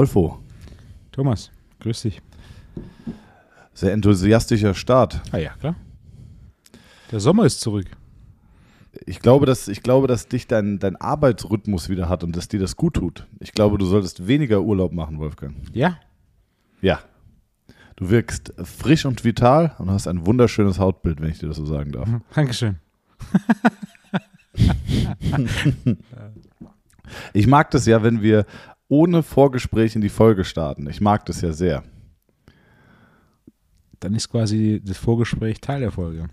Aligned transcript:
Wolfo, 0.00 0.38
Thomas, 1.12 1.50
grüß 1.80 2.00
dich. 2.00 2.22
sehr 3.74 3.92
enthusiastischer 3.92 4.72
Start. 4.72 5.20
Ah 5.30 5.36
ja, 5.36 5.50
klar. 5.60 5.74
Der 7.12 7.20
Sommer 7.20 7.44
ist 7.44 7.60
zurück. 7.60 7.84
Ich 9.04 9.20
glaube, 9.20 9.44
dass, 9.44 9.68
ich 9.68 9.82
glaube, 9.82 10.06
dass 10.06 10.26
dich 10.26 10.46
dein, 10.46 10.78
dein 10.78 10.96
Arbeitsrhythmus 10.96 11.90
wieder 11.90 12.08
hat 12.08 12.24
und 12.24 12.34
dass 12.34 12.48
dir 12.48 12.58
das 12.58 12.76
gut 12.76 12.94
tut. 12.94 13.26
Ich 13.40 13.52
glaube, 13.52 13.76
du 13.76 13.84
solltest 13.84 14.26
weniger 14.26 14.62
Urlaub 14.62 14.94
machen, 14.94 15.18
Wolfgang. 15.18 15.54
Ja, 15.74 15.98
Ja. 16.80 17.00
Du 17.96 18.08
wirkst 18.08 18.54
frisch 18.64 19.04
und 19.04 19.22
vital 19.22 19.74
und 19.76 19.90
hast 19.90 20.08
ein 20.08 20.24
wunderschönes 20.24 20.78
Hautbild, 20.78 21.20
wenn 21.20 21.28
ich 21.28 21.40
dir 21.40 21.48
das 21.48 21.58
so 21.58 21.66
sagen 21.66 21.92
darf. 21.92 22.08
Mhm. 22.08 22.22
Dankeschön. 22.34 22.78
Ich 27.32 27.48
mag 27.48 27.72
das 27.72 27.86
ja, 27.86 28.04
wenn 28.04 28.22
wir 28.22 28.46
ohne 28.90 29.22
Vorgespräch 29.22 29.94
in 29.94 30.02
die 30.02 30.08
Folge 30.08 30.44
starten. 30.44 30.88
Ich 30.90 31.00
mag 31.00 31.24
das 31.26 31.40
ja 31.40 31.52
sehr. 31.52 31.84
Dann 34.00 34.14
ist 34.14 34.28
quasi 34.28 34.82
das 34.84 34.98
Vorgespräch 34.98 35.60
Teil 35.60 35.80
der 35.80 35.92
Folge. 35.92 36.28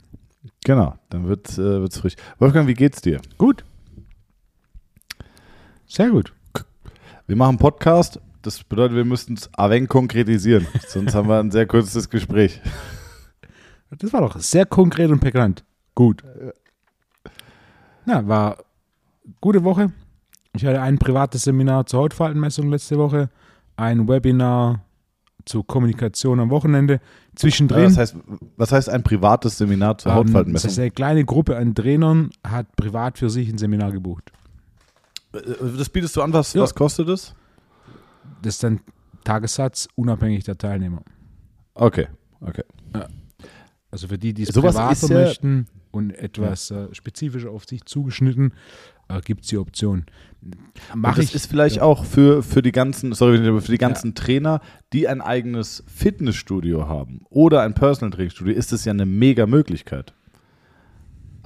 Genau, 0.65 0.97
dann 1.09 1.27
wird 1.27 1.47
es 1.47 1.57
äh, 1.57 1.79
wird's 1.81 1.99
frisch. 1.99 2.15
Wolfgang, 2.39 2.67
wie 2.67 2.73
geht's 2.73 3.01
dir? 3.01 3.21
Gut. 3.37 3.63
Sehr 5.85 6.09
gut. 6.09 6.33
Wir 7.27 7.35
machen 7.35 7.57
Podcast. 7.57 8.19
Das 8.41 8.63
bedeutet, 8.63 8.95
wir 8.95 9.05
müssten 9.05 9.33
es 9.33 9.49
wenig 9.57 9.89
konkretisieren. 9.89 10.65
Sonst 10.87 11.13
haben 11.13 11.29
wir 11.29 11.39
ein 11.39 11.51
sehr 11.51 11.67
kurzes 11.67 12.09
Gespräch. 12.09 12.61
Das 13.91 14.13
war 14.13 14.21
doch 14.21 14.39
sehr 14.39 14.65
konkret 14.65 15.11
und 15.11 15.19
prägnant. 15.19 15.63
Gut. 15.93 16.23
Ja, 18.05 18.27
war 18.27 18.57
gute 19.41 19.63
Woche. 19.63 19.91
Ich 20.57 20.65
hatte 20.65 20.81
ein 20.81 20.97
privates 20.97 21.43
Seminar 21.43 21.85
zur 21.85 22.01
Hautfaltenmessung 22.01 22.69
letzte 22.69 22.97
Woche, 22.97 23.29
ein 23.75 24.07
Webinar 24.07 24.83
zur 25.45 25.65
Kommunikation 25.65 26.39
am 26.39 26.49
Wochenende. 26.49 26.99
Zwischendrin. 27.35 27.85
Was 27.85 27.97
heißt, 27.97 28.15
was 28.57 28.71
heißt 28.71 28.89
ein 28.89 29.03
privates 29.03 29.57
Seminar 29.57 29.97
zur 29.97 30.11
ähm, 30.11 30.17
Hautfaltenmessung? 30.17 30.67
Das 30.67 30.73
heißt, 30.73 30.79
eine 30.79 30.91
kleine 30.91 31.25
Gruppe 31.25 31.55
an 31.57 31.75
Trainern 31.75 32.31
hat 32.45 32.75
privat 32.75 33.17
für 33.17 33.29
sich 33.29 33.47
ein 33.49 33.57
Seminar 33.57 33.91
gebucht. 33.91 34.31
Äh, 35.33 35.39
Das 35.77 35.89
bietest 35.89 36.15
du 36.15 36.21
an, 36.21 36.33
was, 36.33 36.53
Ja. 36.53 36.63
was 36.63 36.73
kostet 36.75 37.07
es? 37.09 37.33
Das 38.41 38.55
ist 38.55 38.63
dann 38.63 38.81
Tagessatz 39.23 39.87
unabhängig 39.95 40.43
der 40.43 40.57
Teilnehmer. 40.57 41.01
Okay, 41.75 42.07
okay. 42.41 42.63
Also 43.91 44.07
für 44.07 44.17
die, 44.17 44.33
die 44.33 44.43
es 44.43 44.49
Sowas 44.49 44.75
privater 44.75 44.91
ist 44.91 45.09
ja- 45.09 45.17
möchten 45.21 45.67
und 45.91 46.11
etwas 46.11 46.71
äh, 46.71 46.87
spezifischer 46.93 47.51
auf 47.51 47.65
sich 47.65 47.85
zugeschnitten, 47.85 48.51
äh, 48.51 48.53
gibt 49.23 49.43
es 49.43 49.49
die 49.49 49.57
Option. 49.57 50.05
Und 50.41 51.01
Mache 51.01 51.21
das 51.21 51.29
ich. 51.29 51.35
ist 51.35 51.47
vielleicht 51.47 51.81
auch 51.81 52.05
für, 52.05 52.43
für 52.43 52.61
die 52.61 52.71
ganzen, 52.71 53.13
sorry, 53.13 53.45
aber 53.45 53.61
für 53.61 53.71
die 53.71 53.77
ganzen 53.77 54.15
Trainer, 54.15 54.61
die 54.93 55.07
ein 55.07 55.21
eigenes 55.21 55.83
Fitnessstudio 55.87 56.87
haben 56.87 57.21
oder 57.29 57.61
ein 57.61 57.73
Personal 57.73 58.11
Training 58.11 58.31
Studio, 58.31 58.53
ist 58.53 58.71
das 58.71 58.85
ja 58.85 58.91
eine 58.93 59.05
mega 59.05 59.45
Möglichkeit. 59.45 60.13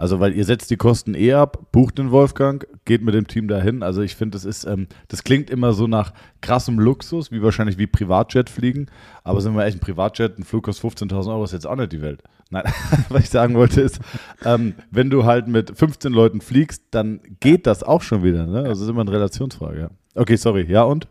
Also, 0.01 0.19
weil 0.19 0.33
ihr 0.33 0.45
setzt 0.45 0.71
die 0.71 0.77
Kosten 0.77 1.13
eh 1.13 1.33
ab, 1.33 1.67
bucht 1.71 1.99
den 1.99 2.09
Wolfgang, 2.09 2.65
geht 2.85 3.03
mit 3.03 3.13
dem 3.13 3.27
Team 3.27 3.47
dahin. 3.47 3.83
Also, 3.83 4.01
ich 4.01 4.15
finde, 4.15 4.35
das 4.35 4.45
ist, 4.45 4.63
ähm, 4.63 4.87
das 5.09 5.23
klingt 5.23 5.51
immer 5.51 5.73
so 5.73 5.85
nach 5.85 6.11
krassem 6.41 6.79
Luxus, 6.79 7.31
wie 7.31 7.43
wahrscheinlich 7.43 7.77
wie 7.77 7.85
Privatjet 7.85 8.49
fliegen. 8.49 8.87
Aber 9.23 9.41
sind 9.41 9.55
wir 9.55 9.63
echt 9.63 9.77
ein 9.77 9.79
Privatjet, 9.79 10.39
ein 10.39 10.43
Flug 10.43 10.63
kostet 10.63 10.91
15.000 11.03 11.27
Euro, 11.29 11.43
ist 11.43 11.51
jetzt 11.51 11.67
auch 11.67 11.75
nicht 11.75 11.91
die 11.91 12.01
Welt. 12.01 12.23
Nein, 12.49 12.63
was 13.09 13.25
ich 13.25 13.29
sagen 13.29 13.53
wollte 13.53 13.81
ist, 13.81 13.99
ähm, 14.43 14.73
wenn 14.89 15.11
du 15.11 15.25
halt 15.25 15.47
mit 15.47 15.77
15 15.77 16.11
Leuten 16.11 16.41
fliegst, 16.41 16.81
dann 16.89 17.19
geht 17.39 17.67
das 17.67 17.83
auch 17.83 18.01
schon 18.01 18.23
wieder. 18.23 18.47
Ne? 18.47 18.57
Also, 18.57 18.69
das 18.69 18.79
ist 18.79 18.89
immer 18.89 19.01
eine 19.01 19.11
Relationsfrage. 19.11 19.81
Ja. 19.81 19.89
Okay, 20.15 20.35
sorry. 20.35 20.65
Ja 20.67 20.81
und? 20.81 21.07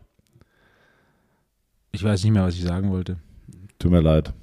ich 1.93 2.03
weiß 2.03 2.25
nicht 2.25 2.33
mehr, 2.33 2.43
was 2.43 2.55
ich 2.55 2.63
sagen 2.63 2.91
wollte. 2.91 3.15
Tut 3.79 3.89
mir 3.89 4.01
leid. 4.01 4.33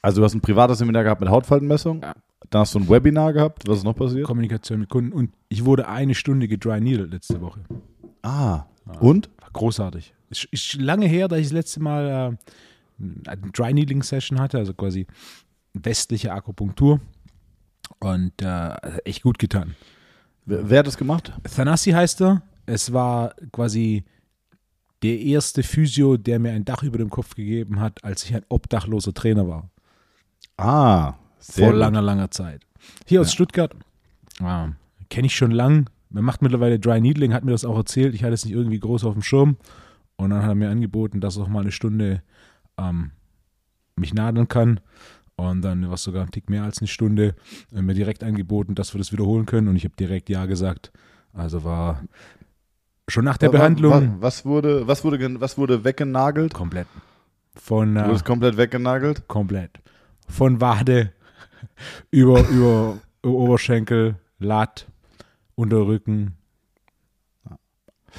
Also, 0.00 0.20
du 0.20 0.24
hast 0.24 0.34
ein 0.34 0.40
privates 0.40 0.78
Seminar 0.78 1.02
gehabt 1.02 1.20
mit 1.20 1.28
Hautfaltenmessung. 1.28 2.02
Ja. 2.02 2.14
Dann 2.52 2.60
hast 2.60 2.74
du 2.74 2.80
ein 2.80 2.88
Webinar 2.88 3.32
gehabt. 3.32 3.66
Was 3.66 3.78
ist 3.78 3.84
noch 3.84 3.96
passiert? 3.96 4.26
Kommunikation 4.26 4.80
mit 4.80 4.90
Kunden 4.90 5.12
und 5.12 5.32
ich 5.48 5.64
wurde 5.64 5.88
eine 5.88 6.14
Stunde 6.14 6.48
gedry 6.48 6.82
needle 6.82 7.06
letzte 7.06 7.40
Woche. 7.40 7.60
Ah. 8.20 8.64
Und? 9.00 9.30
War 9.40 9.50
großartig. 9.54 10.12
Es 10.28 10.44
ist 10.44 10.74
lange 10.74 11.06
her, 11.06 11.28
dass 11.28 11.38
ich 11.38 11.46
das 11.46 11.52
letzte 11.54 11.80
Mal 11.80 12.36
äh, 13.00 13.30
eine 13.30 13.50
Dry 13.52 13.72
Needling 13.72 14.02
Session 14.02 14.38
hatte, 14.38 14.58
also 14.58 14.74
quasi 14.74 15.06
westliche 15.72 16.30
Akupunktur 16.32 17.00
und 18.00 18.42
äh, 18.42 18.74
echt 19.04 19.22
gut 19.22 19.38
getan. 19.38 19.74
Wer, 20.44 20.68
wer 20.68 20.78
hat 20.80 20.86
das 20.86 20.98
gemacht? 20.98 21.32
Thanassi 21.44 21.92
heißt 21.92 22.20
er. 22.20 22.42
Es 22.66 22.92
war 22.92 23.34
quasi 23.50 24.04
der 25.02 25.18
erste 25.20 25.62
Physio, 25.62 26.18
der 26.18 26.38
mir 26.38 26.52
ein 26.52 26.66
Dach 26.66 26.82
über 26.82 26.98
dem 26.98 27.08
Kopf 27.08 27.34
gegeben 27.34 27.80
hat, 27.80 28.04
als 28.04 28.24
ich 28.24 28.34
ein 28.34 28.44
obdachloser 28.50 29.14
Trainer 29.14 29.48
war. 29.48 29.70
Ah. 30.58 31.14
Sehr 31.42 31.64
vor 31.64 31.72
gut. 31.72 31.80
langer, 31.80 32.02
langer 32.02 32.30
Zeit. 32.30 32.62
Hier 33.06 33.20
aus 33.20 33.28
Ja. 33.28 33.32
Stuttgart. 33.34 33.74
Ah, 34.40 34.68
Kenne 35.10 35.26
ich 35.26 35.36
schon 35.36 35.50
lang. 35.50 35.90
Man 36.10 36.24
macht 36.24 36.42
mittlerweile 36.42 36.78
Dry 36.78 37.00
Needling, 37.00 37.32
hat 37.34 37.44
mir 37.44 37.52
das 37.52 37.64
auch 37.64 37.76
erzählt. 37.76 38.14
Ich 38.14 38.22
hatte 38.22 38.34
es 38.34 38.44
nicht 38.44 38.54
irgendwie 38.54 38.80
groß 38.80 39.04
auf 39.04 39.14
dem 39.14 39.22
Schirm. 39.22 39.56
Und 40.16 40.30
dann 40.30 40.42
hat 40.42 40.48
er 40.50 40.54
mir 40.54 40.70
angeboten, 40.70 41.20
dass 41.20 41.36
er 41.36 41.44
auch 41.44 41.48
mal 41.48 41.60
eine 41.60 41.72
Stunde 41.72 42.22
ähm, 42.78 43.10
mich 43.96 44.14
nadeln 44.14 44.48
kann. 44.48 44.80
Und 45.36 45.62
dann 45.62 45.86
war 45.86 45.94
es 45.94 46.02
sogar 46.02 46.22
ein 46.22 46.30
Tick 46.30 46.48
mehr 46.50 46.62
als 46.64 46.78
eine 46.78 46.88
Stunde. 46.88 47.34
äh, 47.74 47.82
mir 47.82 47.94
direkt 47.94 48.22
angeboten, 48.22 48.74
dass 48.74 48.94
wir 48.94 48.98
das 48.98 49.12
wiederholen 49.12 49.46
können. 49.46 49.68
Und 49.68 49.76
ich 49.76 49.84
habe 49.84 49.96
direkt 49.96 50.28
Ja 50.28 50.46
gesagt. 50.46 50.92
Also 51.32 51.64
war 51.64 52.02
schon 53.08 53.24
nach 53.24 53.38
der 53.38 53.48
Wa- 53.48 53.52
wa- 53.54 53.58
Behandlung 53.58 53.92
wa- 53.92 54.16
Was 54.20 54.44
wurde, 54.44 54.86
was 54.86 55.02
wurde, 55.04 55.40
was 55.40 55.56
wurde 55.58 55.84
weggenagelt? 55.84 56.54
komplett. 56.54 56.86
Von 57.54 57.94
Du 57.94 58.00
äh, 58.00 58.18
komplett 58.24 58.56
weggenagelt? 58.56 59.26
komplett. 59.28 59.80
Von 60.28 60.60
Wade 60.60 61.12
über, 62.10 62.46
über 62.48 62.98
Oberschenkel, 63.22 64.16
Lat, 64.38 64.86
Unterrücken, 65.54 66.36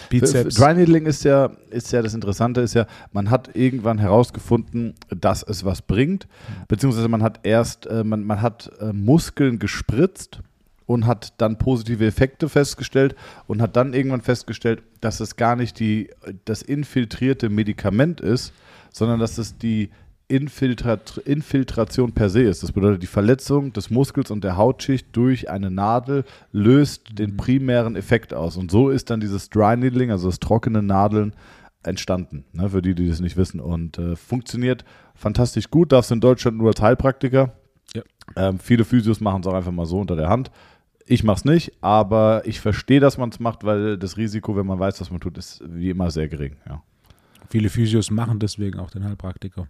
Bizeps. 0.09 0.56
Dry 0.56 0.74
Needling 0.74 1.06
ist 1.06 1.24
ja, 1.24 1.51
ist 1.69 1.91
ja 1.91 2.01
das 2.01 2.13
Interessante, 2.13 2.62
ist 2.62 2.74
ja, 2.74 2.88
man 3.12 3.29
hat 3.29 3.56
irgendwann 3.56 4.00
herausgefunden, 4.00 4.96
dass 5.09 5.44
es 5.44 5.66
was 5.66 5.81
bringt, 5.81 6.28
beziehungsweise 6.68 7.07
man 7.07 7.24
hat 7.24 7.41
erst, 7.44 7.85
äh, 7.88 8.03
man, 8.03 8.24
man 8.24 8.41
hat 8.41 8.72
äh, 8.79 8.94
Muskeln 8.94 9.59
gespritzt 9.59 10.40
und 10.85 11.06
hat 11.06 11.34
dann 11.38 11.57
positive 11.57 12.06
Effekte 12.06 12.50
festgestellt 12.50 13.16
und 13.47 13.62
hat 13.62 13.75
dann 13.75 13.94
irgendwann 13.94 14.22
festgestellt, 14.22 14.84
dass 15.01 15.19
es 15.19 15.35
gar 15.35 15.56
nicht 15.56 15.80
die, 15.80 16.09
das 16.45 16.62
infiltrierte 16.62 17.50
Medikament 17.50 18.19
ist, 18.19 18.53
sondern 18.91 19.19
dass 19.19 19.38
es 19.38 19.57
die 19.57 19.90
Infiltrat 20.34 21.18
Infiltration 21.26 22.12
per 22.12 22.30
se 22.30 22.42
ist. 22.42 22.64
Das 22.64 22.72
bedeutet, 22.72 23.04
die 23.04 23.08
Verletzung 23.08 23.72
des 23.72 23.92
Muskels 23.92 24.32
und 24.32 24.44
der 24.44 24.58
Hautschicht 24.58 25.08
durch 25.12 25.50
eine 25.50 25.70
Nadel 25.70 26.24
löst 26.52 27.20
den 27.20 27.38
primären 27.38 27.96
Effekt 27.96 28.34
aus. 28.34 28.58
Und 28.58 28.72
so 28.72 28.90
ist 28.90 29.12
dann 29.12 29.20
dieses 29.20 29.50
Dry 29.50 29.78
Needling, 29.78 30.10
also 30.10 30.28
das 30.28 30.40
trockene 30.40 30.82
Nadeln, 30.82 31.34
entstanden, 31.84 32.46
ne, 32.54 32.70
für 32.70 32.82
die, 32.82 32.96
die 32.96 33.10
das 33.10 33.20
nicht 33.20 33.38
wissen. 33.38 33.60
Und 33.60 33.98
äh, 34.00 34.16
funktioniert 34.16 34.86
fantastisch 35.16 35.70
gut. 35.70 35.92
Darfst 35.92 36.10
du 36.10 36.16
in 36.16 36.22
Deutschland 36.22 36.58
nur 36.58 36.70
als 36.70 36.82
Heilpraktiker. 36.82 37.54
Ja. 37.94 38.02
Ähm, 38.36 38.58
viele 38.58 38.86
Physios 38.86 39.20
machen 39.20 39.42
es 39.42 39.48
auch 39.48 39.54
einfach 39.54 39.72
mal 39.72 39.86
so 39.86 40.00
unter 40.00 40.16
der 40.16 40.30
Hand. 40.30 40.50
Ich 41.06 41.24
mache 41.24 41.38
es 41.38 41.46
nicht, 41.46 41.74
aber 41.82 42.44
ich 42.46 42.62
verstehe, 42.62 43.02
dass 43.02 43.18
man 43.18 43.30
es 43.30 43.40
macht, 43.40 43.66
weil 43.66 43.98
das 43.98 44.16
Risiko, 44.16 44.56
wenn 44.56 44.66
man 44.66 44.80
weiß, 44.80 45.02
was 45.02 45.12
man 45.12 45.20
tut, 45.20 45.38
ist 45.38 45.62
wie 45.68 45.90
immer 45.90 46.10
sehr 46.10 46.30
gering. 46.30 46.56
Ja. 46.68 46.82
Viele 47.50 47.70
Physios 47.70 48.10
machen 48.10 48.40
deswegen 48.40 48.80
auch 48.80 48.90
den 48.90 49.04
Heilpraktiker. 49.04 49.68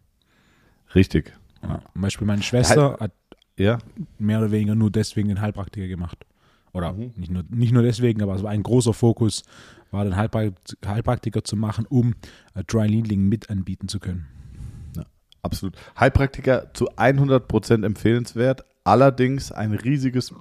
Richtig. 0.96 1.34
Ja. 1.64 1.80
Zum 1.94 2.02
Beispiel 2.02 2.28
meine 2.28 2.42
Schwester 2.44 2.98
hat 3.00 3.12
Ja. 3.58 3.78
mehr 4.20 4.40
oder 4.40 4.52
weniger 4.52 4.76
nur 4.76 4.92
deswegen 4.92 5.30
den 5.30 5.42
Heilpraktiker 5.42 5.88
gemacht. 5.88 6.26
Oder 6.74 6.94
Mhm. 6.94 7.14
nicht, 7.16 7.32
nur, 7.32 7.44
nicht 7.50 7.72
nur 7.72 7.84
deswegen, 7.84 8.22
aber 8.24 8.36
es 8.36 8.44
war 8.44 8.50
ein 8.52 8.64
großer 8.64 8.94
Fokus, 8.94 9.44
war 9.92 10.04
den 10.04 10.16
Heilprakt 10.16 10.76
Heilpraktiker 10.86 11.44
zu 11.44 11.56
machen, 11.56 11.86
um 11.88 12.16
äh, 12.56 12.64
Dry 12.64 12.88
Needling 12.90 13.28
mit 13.30 13.50
anbieten 13.50 13.88
zu 13.88 14.00
können. 14.00 14.28
Absolut. 15.44 15.76
Heilpraktiker 16.00 16.74
zu 16.74 16.88
100% 16.98 17.84
empfehlenswert. 17.86 18.64
Allerdings 18.86 19.52
ein 19.52 19.74
riesiges, 19.74 20.34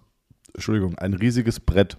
Entschuldigung, 0.55 0.97
ein 0.97 1.15
riesiges 1.15 1.59
Brett. 1.59 1.99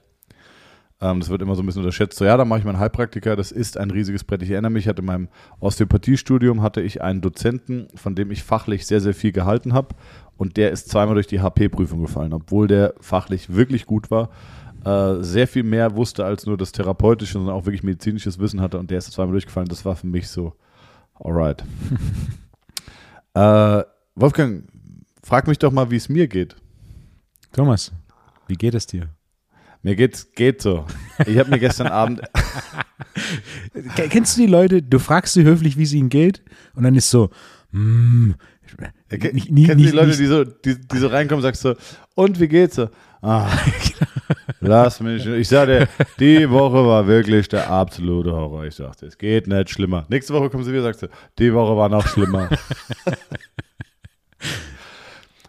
Ähm, 1.04 1.20
das 1.20 1.30
wird 1.30 1.42
immer 1.42 1.56
so 1.56 1.62
ein 1.62 1.66
bisschen 1.66 1.82
unterschätzt. 1.82 2.18
So, 2.18 2.24
ja, 2.24 2.38
da 2.38 2.46
mache 2.46 2.60
ich 2.60 2.66
meinen 2.66 2.80
Heilpraktiker. 2.80 3.36
Das 3.36 3.52
ist 3.52 3.78
ein 3.78 3.92
riesiges 3.92 4.24
Brett. 4.24 4.42
Ich 4.42 4.50
erinnere 4.50 4.72
mich, 4.72 4.86
ich 4.86 4.88
hatte 4.88 5.02
in 5.02 5.08
meinem 5.08 5.28
Osteopathiestudium 5.60 6.62
hatte 6.62 6.82
ich 6.82 7.02
einen 7.02 7.20
Dozenten, 7.20 7.88
von 7.96 8.16
dem 8.16 8.32
ich 8.32 8.44
fachlich 8.44 8.88
sehr, 8.88 9.02
sehr 9.02 9.14
viel 9.14 9.34
gehalten 9.34 9.74
habe. 9.74 9.90
Und 10.38 10.56
der 10.56 10.72
ist 10.72 10.90
zweimal 10.90 11.16
durch 11.16 11.28
die 11.28 11.42
HP-Prüfung 11.42 12.02
gefallen, 12.02 12.32
obwohl 12.32 12.68
der 12.68 12.94
fachlich 13.02 13.54
wirklich 13.54 13.86
gut 13.86 14.12
war. 14.12 14.30
Äh, 14.86 15.22
sehr 15.22 15.48
viel 15.48 15.64
mehr 15.64 15.96
wusste 15.96 16.24
als 16.24 16.46
nur 16.46 16.58
das 16.58 16.72
therapeutische, 16.72 17.34
sondern 17.34 17.54
auch 17.54 17.66
wirklich 17.66 17.84
medizinisches 17.84 18.40
Wissen 18.40 18.62
hatte. 18.62 18.80
Und 18.80 18.90
der 18.90 19.00
ist 19.00 19.12
zweimal 19.12 19.34
durchgefallen. 19.34 19.68
Das 19.68 19.84
war 19.84 19.98
für 19.98 20.08
mich 20.08 20.30
so, 20.30 20.54
alright. 21.16 21.64
Äh, 23.36 23.84
Wolfgang, 24.14 24.66
frag 25.24 25.48
mich 25.48 25.58
doch 25.58 25.72
mal, 25.72 25.90
wie 25.90 25.96
es 25.96 26.08
mir 26.08 26.28
geht. 26.28 26.56
Thomas, 27.52 27.92
wie 28.46 28.54
geht 28.54 28.76
es 28.76 28.86
dir? 28.86 29.10
Mir 29.84 29.96
geht's 29.96 30.32
geht 30.34 30.62
so. 30.62 30.86
Ich 31.28 31.38
habe 31.38 31.50
mir 31.50 31.60
gestern 31.60 31.88
Abend 31.88 32.22
Kennst 33.96 34.38
du 34.38 34.42
die 34.42 34.48
Leute, 34.48 34.82
du 34.82 35.00
fragst 35.00 35.34
sie 35.34 35.44
höflich, 35.44 35.78
wie 35.78 35.84
es 35.84 35.94
ihnen 35.94 36.10
geht 36.10 36.42
und 36.74 36.84
dann 36.84 36.96
ist 36.96 37.10
so, 37.10 37.30
mm, 37.72 38.32
ja, 39.12 39.32
nicht, 39.34 39.52
nie, 39.52 39.66
Kennst 39.66 39.86
du 39.86 39.90
die 39.90 39.96
Leute, 39.96 40.18
die 40.18 40.26
so, 40.26 40.44
die, 40.44 40.80
die 40.80 40.98
so 40.98 41.08
reinkommen 41.08 41.40
und 41.40 41.44
sagst 41.44 41.62
so, 41.62 41.76
und 42.16 42.40
wie 42.40 42.48
geht's 42.48 42.76
so? 42.76 42.90
Ah, 43.22 43.50
lass 44.60 45.00
mich. 45.00 45.26
Ich 45.26 45.48
sag 45.48 45.68
dir, 45.68 45.88
die 46.20 46.50
Woche 46.50 46.86
war 46.86 47.08
wirklich 47.08 47.48
der 47.48 47.70
absolute 47.70 48.32
Horror. 48.34 48.66
Ich 48.66 48.76
sagte, 48.76 49.06
es 49.06 49.18
geht 49.18 49.48
nicht 49.48 49.70
schlimmer. 49.70 50.06
Nächste 50.10 50.34
Woche 50.34 50.50
kommen 50.50 50.64
sie 50.64 50.72
wieder 50.72 50.86
und 50.86 50.94
sagst 50.94 51.04
du, 51.04 51.08
die 51.40 51.54
Woche 51.54 51.78
war 51.78 51.90
noch 51.90 52.06
schlimmer. 52.08 52.50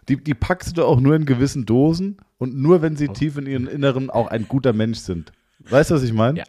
die, 0.09 0.23
die 0.23 0.33
packst 0.33 0.77
du 0.77 0.85
auch 0.85 0.99
nur 0.99 1.15
in 1.15 1.25
gewissen 1.25 1.65
Dosen 1.65 2.17
und 2.37 2.55
nur, 2.55 2.81
wenn 2.81 2.95
sie 2.95 3.07
tief 3.07 3.37
in 3.37 3.47
ihrem 3.47 3.67
Inneren 3.67 4.09
auch 4.09 4.27
ein 4.27 4.47
guter 4.47 4.73
Mensch 4.73 4.99
sind. 4.99 5.31
Weißt 5.59 5.91
du, 5.91 5.95
was 5.95 6.03
ich 6.03 6.13
meine? 6.13 6.39
Ja. 6.39 6.45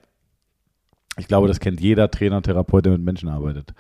Ich 1.18 1.28
glaube, 1.28 1.48
das 1.48 1.60
kennt 1.60 1.80
jeder 1.80 2.10
Trainer, 2.10 2.42
Therapeut, 2.42 2.84
der 2.84 2.92
mit 2.92 3.02
Menschen 3.02 3.28
arbeitet. 3.28 3.72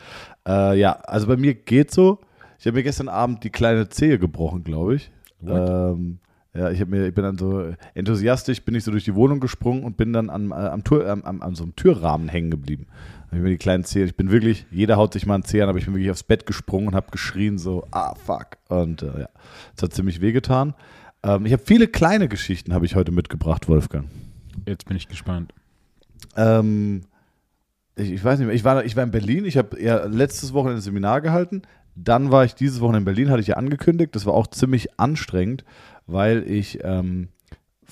Äh, 0.48 0.78
ja, 0.78 0.92
also 0.92 1.26
bei 1.26 1.36
mir 1.36 1.54
geht 1.54 1.90
so. 1.90 2.20
Ich 2.58 2.66
habe 2.66 2.76
mir 2.78 2.82
gestern 2.82 3.08
Abend 3.08 3.44
die 3.44 3.50
kleine 3.50 3.90
Zehe 3.90 4.18
gebrochen, 4.18 4.64
glaube 4.64 4.94
ich. 4.94 5.10
Ähm, 5.46 6.18
ja, 6.54 6.70
ich, 6.70 6.84
mir, 6.86 7.06
ich 7.06 7.14
bin 7.14 7.24
dann 7.24 7.36
so 7.36 7.74
enthusiastisch, 7.94 8.64
bin 8.64 8.74
ich 8.74 8.84
so 8.84 8.90
durch 8.90 9.04
die 9.04 9.14
Wohnung 9.14 9.40
gesprungen 9.40 9.84
und 9.84 9.98
bin 9.98 10.14
dann 10.14 10.30
am, 10.30 10.52
äh, 10.52 10.54
am, 10.54 10.82
Tür, 10.82 11.10
am, 11.10 11.22
am, 11.22 11.42
an 11.42 11.54
so 11.54 11.64
einem 11.64 11.76
Türrahmen 11.76 12.28
hängen 12.28 12.50
geblieben. 12.50 12.86
Hab 13.26 13.32
ich 13.32 13.40
mir 13.40 13.50
die 13.50 13.58
kleinen 13.58 13.84
Zehe, 13.84 14.04
ich 14.04 14.16
bin 14.16 14.30
wirklich, 14.30 14.66
jeder 14.70 14.96
haut 14.96 15.12
sich 15.12 15.26
mal 15.26 15.34
einen 15.34 15.44
Zeh 15.44 15.62
an, 15.62 15.68
aber 15.68 15.78
ich 15.78 15.84
bin 15.84 15.94
wirklich 15.94 16.10
aufs 16.10 16.22
Bett 16.22 16.46
gesprungen 16.46 16.88
und 16.88 16.94
habe 16.94 17.10
geschrien 17.10 17.58
so, 17.58 17.86
ah, 17.90 18.14
fuck. 18.14 18.58
Und 18.68 19.02
äh, 19.02 19.20
ja, 19.20 19.28
es 19.76 19.82
hat 19.82 19.92
ziemlich 19.92 20.20
wehgetan. 20.20 20.74
Ähm, 21.22 21.44
ich 21.46 21.52
habe 21.52 21.62
viele 21.64 21.88
kleine 21.88 22.28
Geschichten, 22.28 22.72
habe 22.72 22.86
ich 22.86 22.94
heute 22.94 23.12
mitgebracht, 23.12 23.68
Wolfgang. 23.68 24.08
Jetzt 24.66 24.86
bin 24.86 24.96
ich 24.96 25.08
gespannt. 25.08 25.52
Ähm, 26.36 27.02
ich, 27.96 28.12
ich, 28.12 28.24
weiß 28.24 28.38
nicht 28.38 28.46
mehr, 28.46 28.54
ich 28.54 28.64
war, 28.64 28.84
ich 28.84 28.96
war 28.96 29.02
in 29.02 29.10
Berlin, 29.10 29.44
ich 29.44 29.56
habe 29.56 29.80
ja 29.82 30.04
letztes 30.04 30.52
Wochenende 30.52 30.78
ein 30.78 30.82
Seminar 30.82 31.20
gehalten, 31.20 31.62
dann 31.94 32.30
war 32.30 32.44
ich 32.44 32.54
dieses 32.54 32.80
Wochenende 32.80 33.10
in 33.10 33.16
Berlin, 33.16 33.30
hatte 33.30 33.40
ich 33.40 33.48
ja 33.48 33.56
angekündigt, 33.56 34.14
das 34.14 34.26
war 34.26 34.34
auch 34.34 34.46
ziemlich 34.46 35.00
anstrengend, 35.00 35.64
weil 36.06 36.48
ich 36.48 36.80
ähm, 36.84 37.28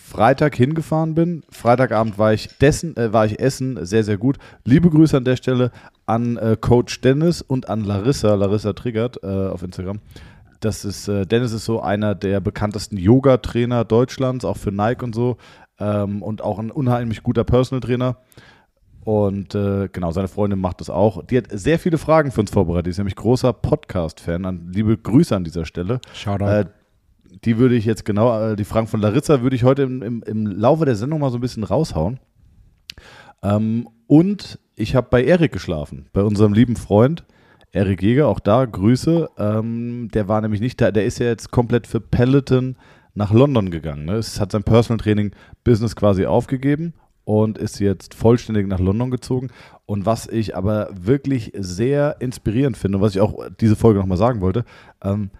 Freitag 0.05 0.55
hingefahren 0.55 1.15
bin. 1.15 1.45
Freitagabend 1.51 2.19
war 2.19 2.35
ich, 2.35 2.49
dessen, 2.59 2.95
äh, 2.97 3.13
war 3.15 3.25
ich 3.25 3.41
essen, 3.41 3.85
sehr, 3.87 4.05
sehr 4.05 4.19
gut. 4.19 4.37
Liebe 4.65 4.91
Grüße 4.91 5.17
an 5.17 5.25
der 5.25 5.37
Stelle 5.37 5.73
an 6.05 6.37
äh, 6.37 6.59
Coach 6.61 7.01
Dennis 7.01 7.41
und 7.41 7.71
an 7.71 7.83
Larissa, 7.85 8.35
Larissa 8.35 8.75
Triggert 8.75 9.23
äh, 9.23 9.27
auf 9.27 9.63
Instagram. 9.63 10.01
Das 10.61 10.85
ist, 10.85 11.09
äh, 11.09 11.25
Dennis 11.25 11.53
ist 11.53 11.65
so 11.65 11.81
einer 11.81 12.15
der 12.15 12.41
bekanntesten 12.41 12.99
Yoga-Trainer 12.99 13.87
Deutschlands, 13.87 14.45
auch 14.45 14.59
für 14.59 14.71
Nike 14.73 15.03
und 15.03 15.15
so. 15.15 15.39
Ähm, 15.81 16.23
und 16.23 16.43
auch 16.43 16.59
ein 16.59 16.71
unheimlich 16.71 17.23
guter 17.23 17.45
Personal 17.45 17.81
Trainer. 17.81 18.19
Und 19.05 19.55
äh, 19.55 19.89
genau, 19.89 20.13
seine 20.13 20.29
Freundin 20.29 20.61
macht 20.61 20.81
das 20.81 20.91
auch. 20.91 21.25
Die 21.25 21.39
hat 21.39 21.47
sehr 21.51 21.79
viele 21.79 21.97
Fragen 21.97 22.31
für 22.31 22.43
uns 22.43 22.51
vorbereitet. 22.51 22.87
Die 22.87 22.91
ist 22.91 22.99
nämlich 22.99 23.17
großer 23.17 23.55
Podcast-Fan. 23.55 24.71
Liebe 24.73 24.99
Grüße 24.99 25.35
an 25.35 25.45
dieser 25.45 25.65
Stelle. 25.65 26.01
Shoutout. 26.13 26.45
Äh, 26.45 26.65
die 27.45 27.59
würde 27.59 27.75
ich 27.75 27.85
jetzt 27.85 28.05
genau, 28.05 28.53
äh, 28.53 28.57
die 28.57 28.65
Fragen 28.65 28.87
von 28.87 29.01
Larissa 29.01 29.43
würde 29.43 29.57
ich 29.57 29.65
heute 29.65 29.83
im, 29.83 30.03
im, 30.03 30.23
im, 30.23 30.47
Laufe 30.47 30.85
der 30.85 30.97
Sendung 30.97 31.21
mal 31.21 31.31
so 31.31 31.39
ein 31.39 31.41
bisschen 31.41 31.65
raushauen. 31.65 32.21
Ähm, 33.43 33.89
und 34.07 34.59
ich 34.77 34.95
habe 34.95 35.09
bei 35.11 35.25
Erik 35.25 35.53
geschlafen, 35.53 36.07
bei 36.13 36.23
unserem 36.23 36.53
lieben 36.53 36.77
Freund. 36.77 37.25
Erik 37.73 38.03
Jäger, 38.03 38.29
auch 38.29 38.41
da 38.41 38.65
Grüße. 38.65 39.31
Ähm, 39.37 40.09
der 40.15 40.29
war 40.29 40.41
nämlich 40.41 40.61
nicht 40.61 40.81
da, 40.81 40.93
der 40.93 41.05
ist 41.05 41.19
ja 41.19 41.27
jetzt 41.27 41.51
komplett 41.51 41.87
für 41.87 42.01
Peloton 42.01 42.77
nach 43.15 43.33
London 43.33 43.71
gegangen. 43.71 44.05
Ne? 44.05 44.15
Es 44.15 44.41
hat 44.41 44.53
sein 44.53 44.63
Personal 44.63 44.99
Training 44.99 45.33
Business 45.65 45.97
quasi 45.97 46.27
aufgegeben 46.27 46.95
und 47.25 47.59
ist 47.59 47.81
jetzt 47.81 48.15
vollständig 48.15 48.69
nach 48.69 48.79
London 48.79 49.11
gezogen. 49.11 49.49
Und 49.87 50.07
was 50.07 50.29
ich 50.29 50.57
aber 50.57 50.89
wirklich 50.95 51.53
sehr 51.57 52.17
inspirierend 52.21 52.77
finde 52.77 52.99
und 52.99 53.03
was 53.03 53.15
ich 53.15 53.21
auch 53.21 53.49
diese 53.61 53.77
Folge 53.77 53.99
nochmal 53.99 54.19
sagen 54.19 54.41
wollte, 54.41 54.65
ähm, 55.03 55.31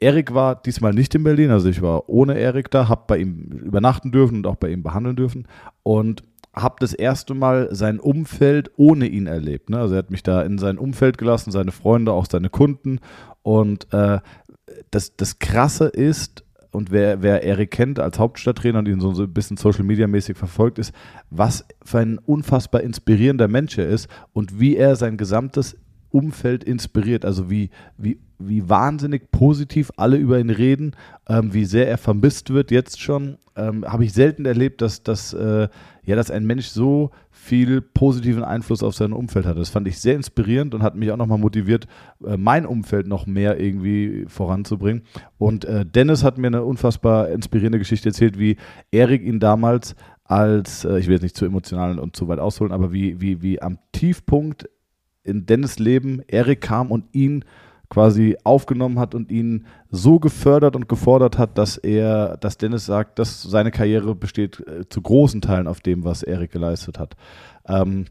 Erik 0.00 0.34
war 0.34 0.60
diesmal 0.60 0.92
nicht 0.92 1.14
in 1.14 1.24
Berlin, 1.24 1.50
also 1.50 1.68
ich 1.68 1.80
war 1.82 2.08
ohne 2.08 2.38
Erik 2.38 2.70
da, 2.70 2.88
habe 2.88 3.04
bei 3.06 3.18
ihm 3.18 3.44
übernachten 3.64 4.12
dürfen 4.12 4.38
und 4.38 4.46
auch 4.46 4.56
bei 4.56 4.68
ihm 4.68 4.82
behandeln 4.82 5.16
dürfen 5.16 5.46
und 5.82 6.22
habe 6.54 6.76
das 6.78 6.92
erste 6.92 7.34
Mal 7.34 7.68
sein 7.74 7.98
Umfeld 7.98 8.70
ohne 8.76 9.06
ihn 9.06 9.26
erlebt. 9.26 9.70
Ne? 9.70 9.78
Also 9.78 9.94
er 9.94 9.98
hat 9.98 10.10
mich 10.10 10.22
da 10.22 10.42
in 10.42 10.58
sein 10.58 10.78
Umfeld 10.78 11.18
gelassen, 11.18 11.50
seine 11.50 11.72
Freunde, 11.72 12.12
auch 12.12 12.26
seine 12.30 12.48
Kunden 12.48 13.00
und 13.42 13.92
äh, 13.92 14.20
das, 14.90 15.16
das 15.16 15.38
Krasse 15.38 15.86
ist, 15.86 16.44
und 16.74 16.90
wer, 16.90 17.22
wer 17.22 17.44
Erik 17.44 17.70
kennt 17.70 18.00
als 18.00 18.18
Hauptstadttrainer 18.18 18.80
und 18.80 18.88
ihn 18.88 19.00
so 19.00 19.10
ein 19.10 19.32
bisschen 19.32 19.56
Social 19.56 19.84
Media 19.84 20.08
mäßig 20.08 20.36
verfolgt, 20.36 20.80
ist, 20.80 20.92
was 21.30 21.64
für 21.84 22.00
ein 22.00 22.18
unfassbar 22.18 22.80
inspirierender 22.80 23.46
Mensch 23.46 23.78
er 23.78 23.88
ist 23.88 24.08
und 24.32 24.58
wie 24.58 24.76
er 24.76 24.96
sein 24.96 25.16
gesamtes 25.16 25.76
Umfeld 26.14 26.62
inspiriert. 26.62 27.24
Also 27.24 27.50
wie, 27.50 27.70
wie, 27.98 28.20
wie 28.38 28.68
wahnsinnig 28.68 29.32
positiv 29.32 29.90
alle 29.96 30.16
über 30.16 30.38
ihn 30.38 30.50
reden, 30.50 30.92
ähm, 31.28 31.52
wie 31.52 31.64
sehr 31.64 31.88
er 31.88 31.98
vermisst 31.98 32.50
wird 32.50 32.70
jetzt 32.70 33.00
schon. 33.00 33.38
Ähm, 33.56 33.84
Habe 33.84 34.04
ich 34.04 34.12
selten 34.12 34.46
erlebt, 34.46 34.80
dass, 34.80 35.02
dass, 35.02 35.32
äh, 35.32 35.68
ja, 36.04 36.16
dass 36.16 36.30
ein 36.30 36.46
Mensch 36.46 36.66
so 36.66 37.10
viel 37.30 37.80
positiven 37.80 38.44
Einfluss 38.44 38.82
auf 38.82 38.94
sein 38.94 39.12
Umfeld 39.12 39.44
hat. 39.44 39.58
Das 39.58 39.70
fand 39.70 39.88
ich 39.88 39.98
sehr 39.98 40.14
inspirierend 40.14 40.74
und 40.74 40.82
hat 40.82 40.94
mich 40.94 41.10
auch 41.10 41.16
nochmal 41.16 41.38
motiviert, 41.38 41.86
äh, 42.24 42.36
mein 42.36 42.64
Umfeld 42.64 43.08
noch 43.08 43.26
mehr 43.26 43.60
irgendwie 43.60 44.24
voranzubringen. 44.28 45.02
Und 45.36 45.64
äh, 45.64 45.84
Dennis 45.84 46.22
hat 46.22 46.38
mir 46.38 46.46
eine 46.46 46.62
unfassbar 46.62 47.28
inspirierende 47.30 47.78
Geschichte 47.78 48.10
erzählt, 48.10 48.38
wie 48.38 48.56
Erik 48.92 49.22
ihn 49.22 49.40
damals 49.40 49.96
als, 50.22 50.84
äh, 50.84 50.98
ich 50.98 51.06
will 51.06 51.14
jetzt 51.14 51.22
nicht 51.22 51.36
zu 51.36 51.44
emotional 51.44 51.98
und 51.98 52.14
zu 52.14 52.28
weit 52.28 52.38
ausholen, 52.38 52.72
aber 52.72 52.92
wie, 52.92 53.20
wie, 53.20 53.42
wie 53.42 53.60
am 53.60 53.78
Tiefpunkt 53.92 54.68
in 55.24 55.46
Dennis 55.46 55.78
Leben 55.78 56.22
Erik 56.28 56.60
kam 56.60 56.90
und 56.90 57.06
ihn 57.12 57.44
quasi 57.90 58.36
aufgenommen 58.44 58.98
hat 58.98 59.14
und 59.14 59.30
ihn 59.30 59.66
so 59.90 60.18
gefördert 60.18 60.74
und 60.74 60.88
gefordert 60.88 61.38
hat, 61.38 61.58
dass 61.58 61.76
er, 61.76 62.36
dass 62.38 62.58
Dennis 62.58 62.86
sagt, 62.86 63.18
dass 63.18 63.42
seine 63.42 63.70
Karriere 63.70 64.14
besteht 64.14 64.60
äh, 64.66 64.88
zu 64.88 65.00
großen 65.00 65.40
Teilen 65.40 65.68
auf 65.68 65.80
dem, 65.80 66.04
was 66.04 66.22
Erik 66.22 66.50
geleistet 66.50 66.98
hat. 66.98 67.14
Ähm, 67.68 68.06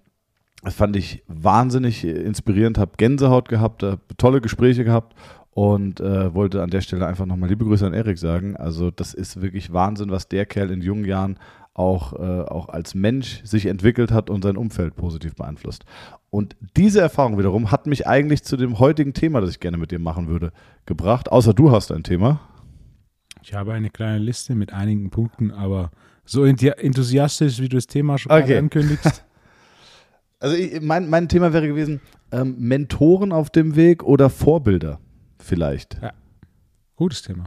das 0.63 0.75
fand 0.75 0.95
ich 0.95 1.23
wahnsinnig 1.27 2.05
inspirierend, 2.05 2.77
habe 2.77 2.93
Gänsehaut 2.97 3.49
gehabt, 3.49 3.83
äh, 3.83 3.97
tolle 4.17 4.39
Gespräche 4.39 4.85
gehabt 4.85 5.15
und 5.51 5.99
äh, 5.99 6.33
wollte 6.33 6.63
an 6.63 6.69
der 6.69 6.81
Stelle 6.81 7.05
einfach 7.05 7.25
nochmal 7.25 7.49
liebe 7.49 7.65
Grüße 7.65 7.85
an 7.85 7.93
Erik 7.93 8.17
sagen. 8.17 8.55
Also 8.55 8.89
das 8.89 9.13
ist 9.13 9.41
wirklich 9.41 9.73
Wahnsinn, 9.73 10.09
was 10.09 10.27
der 10.27 10.45
Kerl 10.45 10.71
in 10.71 10.81
jungen 10.81 11.05
Jahren 11.05 11.37
auch, 11.73 12.13
äh, 12.13 12.41
auch 12.41 12.69
als 12.69 12.93
Mensch 12.93 13.43
sich 13.43 13.65
entwickelt 13.65 14.11
hat 14.11 14.29
und 14.29 14.43
sein 14.43 14.57
Umfeld 14.57 14.95
positiv 14.95 15.35
beeinflusst. 15.35 15.85
Und 16.29 16.55
diese 16.77 17.01
Erfahrung 17.01 17.37
wiederum 17.37 17.71
hat 17.71 17.87
mich 17.87 18.07
eigentlich 18.07 18.43
zu 18.43 18.57
dem 18.57 18.79
heutigen 18.79 19.13
Thema, 19.13 19.41
das 19.41 19.49
ich 19.49 19.59
gerne 19.59 19.77
mit 19.77 19.91
dir 19.91 19.99
machen 19.99 20.27
würde, 20.27 20.51
gebracht. 20.85 21.31
Außer 21.31 21.53
du 21.53 21.71
hast 21.71 21.91
ein 21.91 22.03
Thema. 22.03 22.41
Ich 23.41 23.53
habe 23.53 23.73
eine 23.73 23.89
kleine 23.89 24.19
Liste 24.19 24.55
mit 24.55 24.71
einigen 24.73 25.09
Punkten, 25.09 25.51
aber 25.51 25.91
so 26.25 26.45
enthusiastisch, 26.45 27.59
wie 27.59 27.69
du 27.69 27.77
das 27.77 27.87
Thema 27.87 28.17
schon 28.17 28.31
okay. 28.31 28.57
ankündigst. 28.57 29.23
Also 30.39 30.57
mein, 30.81 31.09
mein 31.09 31.29
Thema 31.29 31.53
wäre 31.53 31.69
gewesen, 31.69 32.01
ähm, 32.33 32.57
Mentoren 32.59 33.31
auf 33.31 33.49
dem 33.49 33.77
Weg 33.77 34.03
oder 34.03 34.29
Vorbilder 34.29 34.99
vielleicht. 35.39 35.97
Ja, 36.01 36.11
gutes 36.97 37.21
Thema. 37.21 37.45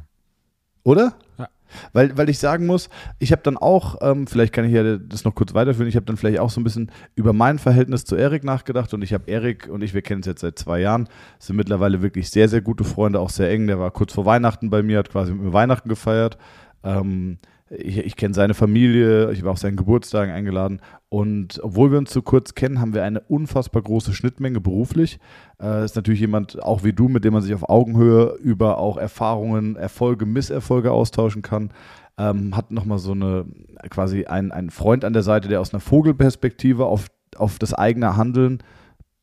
Oder? 0.83 1.19
Ja. 1.37 1.51
Weil, 1.93 2.17
weil 2.17 2.29
ich 2.29 2.39
sagen 2.39 2.67
muss, 2.67 2.89
ich 3.19 3.33
habe 3.33 3.43
dann 3.43 3.57
auch, 3.57 3.97
ähm, 4.01 4.27
vielleicht 4.27 4.53
kann 4.53 4.65
ich 4.65 4.73
ja 4.73 4.97
das 4.97 5.25
noch 5.25 5.35
kurz 5.35 5.55
weiterführen, 5.55 5.89
ich 5.89 5.97
habe 5.97 6.07
dann 6.07 6.17
vielleicht 6.17 6.39
auch 6.39 6.51
so 6.51 6.61
ein 6.61 6.65
bisschen 6.65 6.91
über 7.15 7.33
mein 7.33 7.59
Verhältnis 7.59 8.05
zu 8.05 8.17
Erik 8.17 8.45
nachgedacht 8.45 8.93
und 8.95 9.03
ich 9.03 9.13
habe 9.13 9.31
Erik 9.31 9.69
und 9.69 9.83
ich, 9.83 9.95
wir 9.95 10.03
kennen 10.03 10.21
es 10.21 10.27
jetzt 10.27 10.41
seit 10.41 10.59
zwei 10.59 10.81
Jahren, 10.81 11.09
sind 11.39 11.57
mittlerweile 11.57 12.03
wirklich 12.03 12.31
sehr, 12.31 12.49
sehr 12.49 12.61
gute 12.61 12.85
Freunde, 12.85 13.21
auch 13.21 13.31
sehr 13.31 13.51
eng. 13.51 13.67
Der 13.67 13.79
war 13.79 13.91
kurz 13.91 14.13
vor 14.13 14.27
Weihnachten 14.27 14.71
bei 14.71 14.83
mir, 14.83 14.99
hat 14.99 15.11
quasi 15.11 15.33
mit 15.33 15.43
mir 15.43 15.53
Weihnachten 15.53 15.89
gefeiert. 15.89 16.39
Ähm, 16.85 17.39
ich, 17.71 17.99
ich 17.99 18.17
kenne 18.17 18.35
seine 18.35 18.55
Familie, 18.55 19.33
ich 19.33 19.43
war 19.45 19.53
auf 19.53 19.59
seinen 19.59 19.77
Geburtstagen 19.77 20.33
eingeladen 20.33 20.81
und 21.09 21.61
obwohl 21.63 21.91
wir 21.91 21.99
uns 21.99 22.13
so 22.13 22.23
kurz 22.23 22.55
kennen, 22.55 22.81
haben 22.81 22.95
wir 22.95 23.03
eine 23.03 23.21
unfassbar 23.21 23.83
große 23.83 24.13
Schnittmenge 24.13 24.61
beruflich. 24.61 25.19
Äh, 25.61 25.85
ist 25.85 25.97
natürlich 25.97 26.21
jemand, 26.21 26.63
auch 26.63 26.85
wie 26.85 26.93
du, 26.93 27.09
mit 27.09 27.25
dem 27.25 27.33
man 27.33 27.43
sich 27.43 27.55
auf 27.55 27.69
Augenhöhe 27.69 28.37
über 28.43 28.79
auch 28.79 28.97
Erfahrungen, 28.97 29.77
Erfolge, 29.77 30.27
Misserfolge 30.27 30.93
austauschen 30.93 31.43
kann. 31.43 31.71
Ähm, 32.19 32.57
hat 32.57 32.71
nochmal 32.71 32.99
so 32.99 33.13
eine, 33.13 33.47
quasi 33.91 34.25
einen 34.25 34.71
Freund 34.71 35.05
an 35.05 35.13
der 35.13 35.23
Seite, 35.23 35.49
der 35.49 35.61
aus 35.61 35.73
einer 35.73 35.81
Vogelperspektive 35.81 36.87
auf, 36.87 37.09
auf 37.37 37.59
das 37.59 37.75
eigene 37.75 38.17
Handeln 38.17 38.63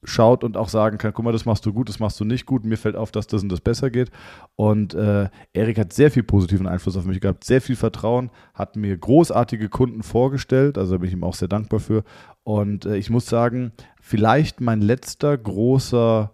schaut 0.03 0.43
und 0.43 0.57
auch 0.57 0.69
sagen 0.69 0.98
kann, 0.98 1.13
guck 1.13 1.25
mal, 1.25 1.31
das 1.31 1.45
machst 1.45 1.65
du 1.65 1.74
gut, 1.74 1.89
das 1.89 2.00
machst 2.00 2.19
du 2.19 2.25
nicht 2.25 2.45
gut, 2.45 2.65
mir 2.65 2.77
fällt 2.77 2.95
auf, 2.95 3.12
dass 3.12 3.27
das 3.27 3.43
und 3.43 3.50
das 3.50 3.62
besser 3.62 3.89
geht. 3.89 4.12
Und 4.55 4.93
äh, 4.93 5.29
Erik 5.53 5.77
hat 5.77 5.93
sehr 5.93 6.12
viel 6.12 6.24
positiven 6.24 6.67
Einfluss 6.67 6.98
auf 6.98 7.05
mich 7.05 7.22
gehabt, 7.22 7.43
sehr 7.43 7.62
viel 7.62 7.75
Vertrauen, 7.75 8.29
hat 8.53 8.75
mir 8.75 8.98
großartige 8.98 9.69
Kunden 9.69 10.03
vorgestellt, 10.03 10.77
also 10.77 11.00
bin 11.00 11.07
ich 11.07 11.13
ihm 11.13 11.24
auch 11.24 11.36
sehr 11.36 11.48
dankbar 11.48 11.79
für. 11.79 12.03
Und 12.43 12.86
äh, 12.86 12.98
ich 12.98 13.10
muss 13.10 13.25
sagen, 13.25 13.72
vielleicht 14.01 14.62
mein 14.62 14.81
letzter 14.81 15.38
großer 15.38 16.31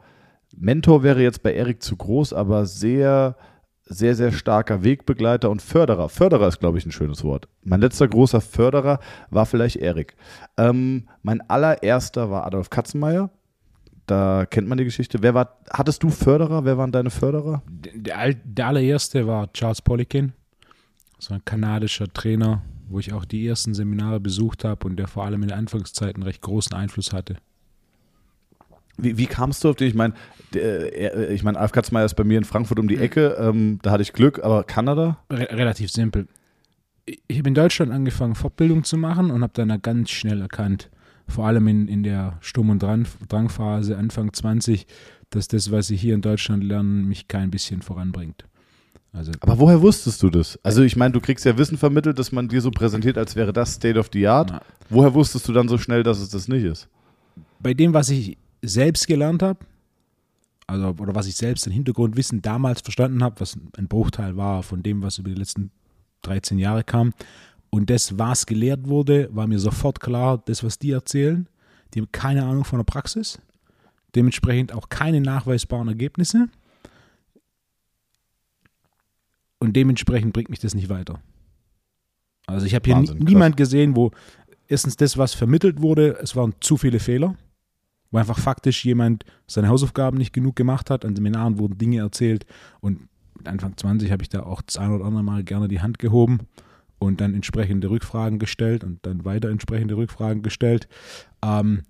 Mentor 0.55 1.03
wäre 1.03 1.21
jetzt 1.21 1.43
bei 1.43 1.53
Erik 1.53 1.83
zu 1.83 1.95
groß, 1.95 2.33
aber 2.33 2.65
sehr 2.65 3.35
sehr, 3.89 4.15
sehr 4.15 4.31
starker 4.31 4.83
Wegbegleiter 4.83 5.49
und 5.49 5.61
Förderer. 5.61 6.09
Förderer 6.09 6.47
ist, 6.47 6.59
glaube 6.59 6.77
ich, 6.77 6.85
ein 6.85 6.91
schönes 6.91 7.23
Wort. 7.23 7.47
Mein 7.63 7.81
letzter 7.81 8.07
großer 8.07 8.39
Förderer 8.39 8.99
war 9.31 9.45
vielleicht 9.47 9.77
Erik. 9.77 10.15
Ähm, 10.57 11.09
mein 11.23 11.41
allererster 11.49 12.29
war 12.29 12.45
Adolf 12.45 12.69
Katzenmeier. 12.69 13.31
Da 14.09 14.47
kennt 14.47 14.67
man 14.67 14.79
die 14.79 14.85
Geschichte. 14.85 15.21
Wer 15.21 15.35
war, 15.35 15.59
hattest 15.69 16.01
du 16.01 16.09
Förderer? 16.09 16.65
Wer 16.65 16.79
waren 16.79 16.91
deine 16.91 17.11
Förderer? 17.11 17.61
Der, 17.67 18.33
der 18.33 18.67
allererste 18.67 19.27
war 19.27 19.53
Charles 19.53 19.83
Poliquin, 19.83 20.33
so 21.19 21.35
ein 21.35 21.45
kanadischer 21.45 22.11
Trainer, 22.11 22.63
wo 22.87 22.97
ich 22.97 23.13
auch 23.13 23.23
die 23.23 23.45
ersten 23.45 23.75
Seminare 23.75 24.19
besucht 24.19 24.65
habe 24.65 24.87
und 24.87 24.95
der 24.95 25.07
vor 25.07 25.25
allem 25.25 25.43
in 25.43 25.49
der 25.49 25.57
Anfangszeit 25.57 26.15
einen 26.15 26.23
recht 26.23 26.41
großen 26.41 26.75
Einfluss 26.75 27.13
hatte. 27.13 27.35
Wie, 28.97 29.15
wie 29.19 29.27
kamst 29.27 29.63
du 29.63 29.69
auf 29.69 29.75
den? 29.75 29.87
Ich 29.87 29.93
meine, 29.93 30.15
ich 31.29 31.43
meine, 31.43 31.59
Alf 31.59 31.71
Katzmeier 31.71 32.05
ist 32.05 32.15
bei 32.15 32.23
mir 32.23 32.39
in 32.39 32.45
Frankfurt 32.45 32.79
um 32.79 32.87
die 32.87 32.97
Ecke. 32.97 33.37
Ähm, 33.39 33.77
da 33.83 33.91
hatte 33.91 34.01
ich 34.01 34.13
Glück, 34.13 34.43
aber 34.43 34.63
Kanada? 34.63 35.19
Re 35.31 35.49
relativ 35.51 35.91
simpel. 35.91 36.27
Ich 37.05 37.37
habe 37.37 37.49
in 37.49 37.53
Deutschland 37.53 37.91
angefangen, 37.91 38.33
Fortbildung 38.33 38.83
zu 38.83 38.97
machen 38.97 39.29
und 39.29 39.43
habe 39.43 39.53
dann 39.53 39.79
ganz 39.83 40.09
schnell 40.09 40.41
erkannt, 40.41 40.89
vor 41.29 41.47
allem 41.47 41.67
in, 41.67 41.87
in 41.87 42.03
der 42.03 42.37
Sturm- 42.41 42.69
und 42.69 42.83
Drangphase, 42.83 43.97
Anfang 43.97 44.33
20, 44.33 44.85
dass 45.29 45.47
das, 45.47 45.71
was 45.71 45.89
ich 45.89 46.01
hier 46.01 46.15
in 46.15 46.21
Deutschland 46.21 46.63
lerne, 46.63 47.03
mich 47.03 47.27
kein 47.27 47.51
bisschen 47.51 47.81
voranbringt. 47.81 48.45
Also, 49.11 49.31
aber 49.39 49.57
woher 49.57 49.81
wusstest 49.81 50.21
du 50.21 50.29
das? 50.29 50.59
Also 50.61 50.83
ich 50.83 50.95
meine, 50.95 51.13
du 51.13 51.19
kriegst 51.19 51.43
ja 51.43 51.57
Wissen 51.57 51.77
vermittelt, 51.77 52.19
dass 52.19 52.31
man 52.31 52.47
dir 52.47 52.61
so 52.61 52.69
präsentiert, 52.69 53.17
als 53.17 53.35
wäre 53.35 53.53
das 53.53 53.73
State 53.73 53.97
of 53.97 54.09
the 54.13 54.27
Art. 54.27 54.51
Na, 54.51 54.61
woher 54.89 55.13
wusstest 55.13 55.47
du 55.47 55.53
dann 55.53 55.67
so 55.67 55.77
schnell, 55.77 56.03
dass 56.03 56.19
es 56.19 56.29
das 56.29 56.47
nicht 56.47 56.63
ist? 56.63 56.87
Bei 57.59 57.73
dem, 57.73 57.93
was 57.93 58.09
ich 58.09 58.37
selbst 58.61 59.07
gelernt 59.07 59.41
habe, 59.41 59.59
also 60.67 60.89
oder 60.99 61.15
was 61.15 61.25
ich 61.25 61.35
selbst 61.35 61.65
im 61.65 61.73
Hintergrundwissen 61.73 62.43
damals 62.43 62.81
verstanden 62.81 63.23
habe, 63.23 63.39
was 63.39 63.57
ein 63.77 63.87
Bruchteil 63.87 64.37
war 64.37 64.61
von 64.61 64.83
dem, 64.83 65.01
was 65.01 65.17
über 65.17 65.29
die 65.29 65.35
letzten 65.35 65.71
13 66.21 66.59
Jahre 66.59 66.83
kam, 66.83 67.13
und 67.69 67.89
das, 67.89 68.17
was 68.17 68.45
gelehrt 68.45 68.87
wurde, 68.87 69.29
war 69.31 69.47
mir 69.47 69.59
sofort 69.59 69.99
klar, 69.99 70.41
das, 70.45 70.63
was 70.63 70.79
die 70.79 70.91
erzählen, 70.91 71.47
die 71.93 72.01
haben 72.01 72.11
keine 72.11 72.45
Ahnung 72.45 72.63
von 72.63 72.79
der 72.79 72.83
Praxis, 72.83 73.39
dementsprechend 74.15 74.73
auch 74.73 74.89
keine 74.89 75.21
nachweisbaren 75.21 75.87
Ergebnisse 75.87 76.49
und 79.59 79.75
dementsprechend 79.75 80.33
bringt 80.33 80.49
mich 80.49 80.59
das 80.59 80.73
nicht 80.73 80.89
weiter. 80.89 81.19
Also 82.47 82.65
ich 82.65 82.73
habe 82.73 82.85
hier 82.85 82.95
Wahnsinn, 82.95 83.19
niemand 83.19 83.57
gesehen, 83.57 83.95
wo 83.95 84.11
erstens 84.67 84.95
das, 84.95 85.17
was 85.17 85.33
vermittelt 85.33 85.81
wurde, 85.81 86.17
es 86.21 86.35
waren 86.35 86.55
zu 86.59 86.77
viele 86.77 86.99
Fehler 86.99 87.35
wo 88.11 88.17
einfach 88.17 88.39
faktisch 88.39 88.85
jemand 88.85 89.25
seine 89.47 89.69
Hausaufgaben 89.69 90.17
nicht 90.17 90.33
genug 90.33 90.55
gemacht 90.55 90.89
hat. 90.89 91.05
An 91.05 91.15
Seminaren 91.15 91.59
wurden 91.59 91.77
Dinge 91.77 91.99
erzählt 91.99 92.45
und 92.81 93.07
Anfang 93.43 93.77
20 93.77 94.11
habe 94.11 94.23
ich 94.23 94.29
da 94.29 94.43
auch 94.43 94.61
das 94.61 94.77
ein 94.77 94.91
oder 94.91 95.05
andere 95.05 95.23
Mal 95.23 95.43
gerne 95.43 95.67
die 95.67 95.81
Hand 95.81 95.99
gehoben 95.99 96.39
und 96.99 97.21
dann 97.21 97.33
entsprechende 97.33 97.89
Rückfragen 97.89 98.39
gestellt 98.39 98.83
und 98.83 98.99
dann 99.05 99.25
weiter 99.25 99.49
entsprechende 99.49 99.95
Rückfragen 99.95 100.43
gestellt. 100.43 100.87
Ähm, 101.43 101.83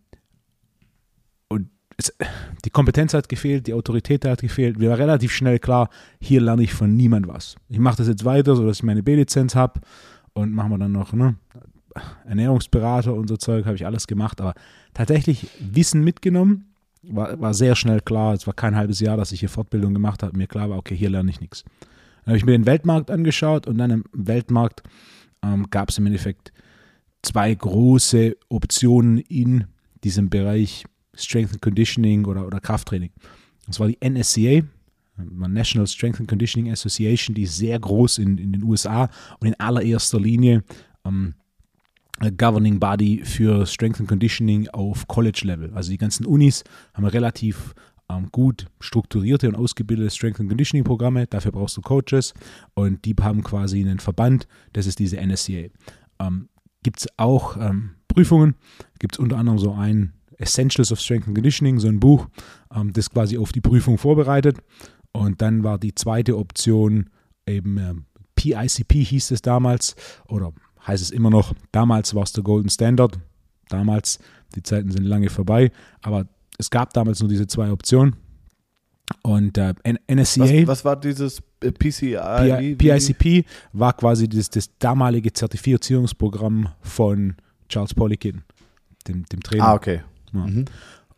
und 1.49 1.69
es, 1.97 2.15
die 2.63 2.69
Kompetenz 2.69 3.13
hat 3.13 3.27
gefehlt, 3.27 3.67
die 3.67 3.73
Autorität 3.73 4.23
hat 4.25 4.41
gefehlt. 4.41 4.77
Mir 4.77 4.91
war 4.91 4.99
relativ 4.99 5.31
schnell 5.31 5.59
klar, 5.59 5.89
hier 6.21 6.41
lerne 6.41 6.63
ich 6.63 6.73
von 6.73 6.95
niemand 6.95 7.27
was. 7.27 7.55
Ich 7.67 7.79
mache 7.79 7.97
das 7.97 8.07
jetzt 8.07 8.23
weiter, 8.23 8.55
sodass 8.55 8.77
ich 8.77 8.83
meine 8.83 9.03
B-Lizenz 9.03 9.55
habe 9.55 9.81
und 10.33 10.53
machen 10.53 10.71
wir 10.71 10.77
dann 10.77 10.91
noch 10.91 11.11
ne, 11.13 11.35
Ernährungsberater 12.25 13.13
und 13.13 13.27
so 13.27 13.37
Zeug, 13.37 13.65
habe 13.65 13.75
ich 13.75 13.85
alles 13.85 14.07
gemacht, 14.07 14.39
aber 14.41 14.53
tatsächlich 14.93 15.49
Wissen 15.59 16.03
mitgenommen, 16.03 16.73
war, 17.01 17.39
war 17.39 17.53
sehr 17.53 17.75
schnell 17.75 18.01
klar, 18.01 18.33
es 18.33 18.45
war 18.45 18.53
kein 18.53 18.75
halbes 18.75 18.99
Jahr, 18.99 19.17
dass 19.17 19.31
ich 19.31 19.39
hier 19.39 19.49
Fortbildung 19.49 19.93
gemacht 19.93 20.21
habe, 20.21 20.37
mir 20.37 20.47
klar 20.47 20.69
war, 20.69 20.77
okay, 20.77 20.95
hier 20.95 21.09
lerne 21.09 21.31
ich 21.31 21.41
nichts. 21.41 21.63
Dann 22.29 22.33
habe 22.33 22.37
ich 22.37 22.45
mir 22.45 22.51
den 22.51 22.67
Weltmarkt 22.67 23.09
angeschaut 23.09 23.65
und 23.65 23.79
dann 23.79 23.89
im 23.89 24.03
Weltmarkt 24.13 24.83
ähm, 25.41 25.65
gab 25.71 25.89
es 25.89 25.97
im 25.97 26.05
Endeffekt 26.05 26.53
zwei 27.23 27.51
große 27.55 28.37
Optionen 28.49 29.17
in 29.17 29.65
diesem 30.03 30.29
Bereich 30.29 30.85
Strength 31.15 31.53
and 31.53 31.61
Conditioning 31.63 32.25
oder, 32.25 32.45
oder 32.45 32.59
Krafttraining. 32.59 33.09
Das 33.65 33.79
war 33.79 33.87
die 33.87 33.97
NSCA, 34.07 34.61
National 35.17 35.87
Strength 35.87 36.19
and 36.19 36.29
Conditioning 36.29 36.71
Association, 36.71 37.33
die 37.33 37.41
ist 37.41 37.57
sehr 37.57 37.79
groß 37.79 38.19
in, 38.19 38.37
in 38.37 38.53
den 38.53 38.61
USA 38.61 39.09
und 39.39 39.47
in 39.47 39.59
allererster 39.59 40.19
Linie 40.19 40.63
ähm, 41.05 41.33
Governing 42.37 42.79
Body 42.79 43.21
für 43.23 43.65
Strength 43.65 44.01
and 44.01 44.09
Conditioning 44.09 44.67
auf 44.67 45.07
College-Level. 45.07 45.71
Also 45.73 45.89
die 45.89 45.97
ganzen 45.97 46.27
Unis 46.27 46.63
haben 46.93 47.05
relativ 47.05 47.73
gut 48.31 48.67
strukturierte 48.79 49.47
und 49.47 49.55
ausgebildete 49.55 50.09
Strength 50.09 50.39
and 50.39 50.49
Conditioning 50.49 50.83
Programme. 50.83 51.27
Dafür 51.27 51.51
brauchst 51.51 51.77
du 51.77 51.81
Coaches 51.81 52.33
und 52.73 53.05
die 53.05 53.15
haben 53.21 53.43
quasi 53.43 53.81
einen 53.81 53.99
Verband. 53.99 54.47
Das 54.73 54.85
ist 54.85 54.99
diese 54.99 55.17
NSCA. 55.17 55.69
Ähm, 56.19 56.49
Gibt 56.83 56.99
es 56.99 57.07
auch 57.17 57.57
ähm, 57.57 57.91
Prüfungen? 58.07 58.55
Gibt 58.99 59.15
es 59.15 59.19
unter 59.19 59.37
anderem 59.37 59.59
so 59.59 59.73
ein 59.73 60.13
Essentials 60.37 60.91
of 60.91 60.99
Strength 60.99 61.27
and 61.27 61.35
Conditioning, 61.35 61.79
so 61.79 61.87
ein 61.87 61.99
Buch, 61.99 62.27
ähm, 62.73 62.93
das 62.93 63.09
quasi 63.09 63.37
auf 63.37 63.51
die 63.51 63.61
Prüfung 63.61 63.97
vorbereitet. 63.97 64.57
Und 65.11 65.41
dann 65.41 65.63
war 65.63 65.77
die 65.77 65.95
zweite 65.95 66.37
Option 66.37 67.09
eben 67.45 68.05
PICP 68.35 68.95
ähm, 68.95 69.01
hieß 69.01 69.31
es 69.31 69.41
damals 69.41 69.95
oder 70.27 70.53
heißt 70.87 71.03
es 71.03 71.11
immer 71.11 71.29
noch, 71.29 71.53
damals 71.71 72.15
war 72.15 72.23
es 72.23 72.31
der 72.31 72.43
Golden 72.43 72.69
Standard. 72.69 73.19
Damals, 73.69 74.19
die 74.55 74.63
Zeiten 74.63 74.91
sind 74.91 75.03
lange 75.03 75.29
vorbei, 75.29 75.71
aber 76.01 76.27
es 76.59 76.69
gab 76.69 76.93
damals 76.93 77.19
nur 77.21 77.29
diese 77.29 77.47
zwei 77.47 77.71
Optionen. 77.71 78.15
Und 79.23 79.57
äh, 79.57 79.73
NSCA. 80.07 80.43
Was, 80.43 80.67
was, 80.67 80.85
war 80.85 80.95
dieses 80.95 81.41
äh, 81.63 81.71
PCI? 81.71 82.75
PICP 82.75 83.45
war 83.73 83.93
quasi 83.93 84.29
das, 84.29 84.51
das 84.51 84.69
damalige 84.77 85.33
Zertifizierungsprogramm 85.33 86.69
von 86.81 87.35
Charles 87.69 87.95
Poliquin, 87.95 88.43
dem, 89.07 89.25
dem 89.25 89.41
Trainer. 89.41 89.69
Ah, 89.69 89.73
okay. 89.73 90.01
Ja. 90.31 90.45
Mhm. 90.45 90.65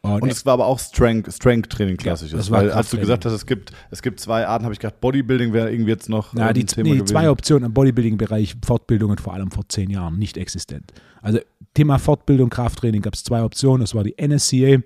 Und, 0.04 0.24
und 0.24 0.32
es 0.32 0.46
war 0.48 0.54
aber 0.54 0.66
auch 0.66 0.80
Strength, 0.80 1.32
Strength 1.32 1.70
Training 1.70 1.96
klassisches. 1.96 2.48
Ja, 2.48 2.52
weil 2.52 2.72
als 2.72 2.90
du 2.90 2.98
gesagt 2.98 3.24
hast, 3.24 3.34
es 3.34 3.46
gibt, 3.46 3.72
es 3.92 4.02
gibt 4.02 4.20
zwei 4.20 4.48
Arten, 4.48 4.64
habe 4.66 4.74
ich 4.74 4.80
gedacht, 4.80 5.00
Bodybuilding 5.00 5.54
wäre 5.54 5.72
irgendwie 5.72 5.92
jetzt 5.92 6.10
noch 6.10 6.34
ja, 6.34 6.52
die, 6.54 6.66
Thema 6.66 6.96
nee, 6.96 7.04
zwei 7.04 7.30
Optionen 7.30 7.66
im 7.66 7.74
Bodybuilding-Bereich, 7.74 8.56
Fortbildungen 8.66 9.20
vor 9.20 9.36
allem 9.36 9.52
vor 9.52 9.70
zehn 9.70 9.92
Jahren 9.92 10.18
nicht 10.18 10.38
existent. 10.38 10.92
Also 11.22 11.40
Thema 11.76 12.00
Fortbildung, 12.00 12.50
Krafttraining 12.50 13.04
gab 13.04 13.14
es 13.14 13.24
zwei 13.24 13.44
Optionen, 13.44 13.82
das 13.82 13.94
war 13.94 14.04
die 14.04 14.16
NSCA 14.20 14.82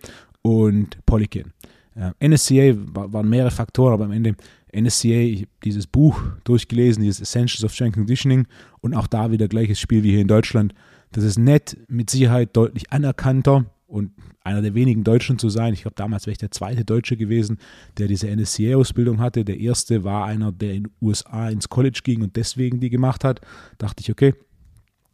und 0.45 1.03
Polykin. 1.07 1.53
Ja, 1.95 2.13
NSCA 2.19 2.75
war, 2.93 3.11
waren 3.11 3.27
mehrere 3.27 3.49
Faktoren, 3.49 3.93
aber 3.93 4.05
am 4.05 4.11
Ende 4.11 4.35
NSCA, 4.71 5.07
ich 5.07 5.41
habe 5.41 5.51
dieses 5.63 5.87
Buch 5.87 6.21
durchgelesen, 6.43 7.01
dieses 7.01 7.19
Essentials 7.19 7.63
of 7.63 7.73
Strength 7.73 7.95
Conditioning 7.95 8.45
und 8.81 8.93
auch 8.93 9.07
da 9.07 9.31
wieder 9.31 9.47
gleiches 9.47 9.79
Spiel 9.79 10.03
wie 10.03 10.11
hier 10.11 10.21
in 10.21 10.27
Deutschland. 10.27 10.75
Das 11.13 11.23
ist 11.23 11.39
nett, 11.39 11.77
mit 11.87 12.11
Sicherheit 12.11 12.55
deutlich 12.55 12.91
anerkannter 12.91 13.65
und 13.87 14.11
einer 14.43 14.61
der 14.61 14.75
wenigen 14.75 15.03
Deutschen 15.03 15.39
zu 15.39 15.49
sein. 15.49 15.73
Ich 15.73 15.81
glaube, 15.81 15.95
damals 15.95 16.27
wäre 16.27 16.33
ich 16.33 16.37
der 16.37 16.51
zweite 16.51 16.85
Deutsche 16.85 17.17
gewesen, 17.17 17.57
der 17.97 18.07
diese 18.07 18.27
NSCA-Ausbildung 18.27 19.19
hatte. 19.19 19.45
Der 19.45 19.59
erste 19.59 20.03
war 20.03 20.25
einer, 20.25 20.51
der 20.51 20.75
in 20.75 20.83
den 20.83 20.91
USA 21.01 21.49
ins 21.49 21.69
College 21.69 22.01
ging 22.03 22.21
und 22.21 22.35
deswegen 22.35 22.79
die 22.79 22.91
gemacht 22.91 23.23
hat. 23.23 23.41
Dachte 23.79 24.01
ich, 24.01 24.11
okay, 24.11 24.35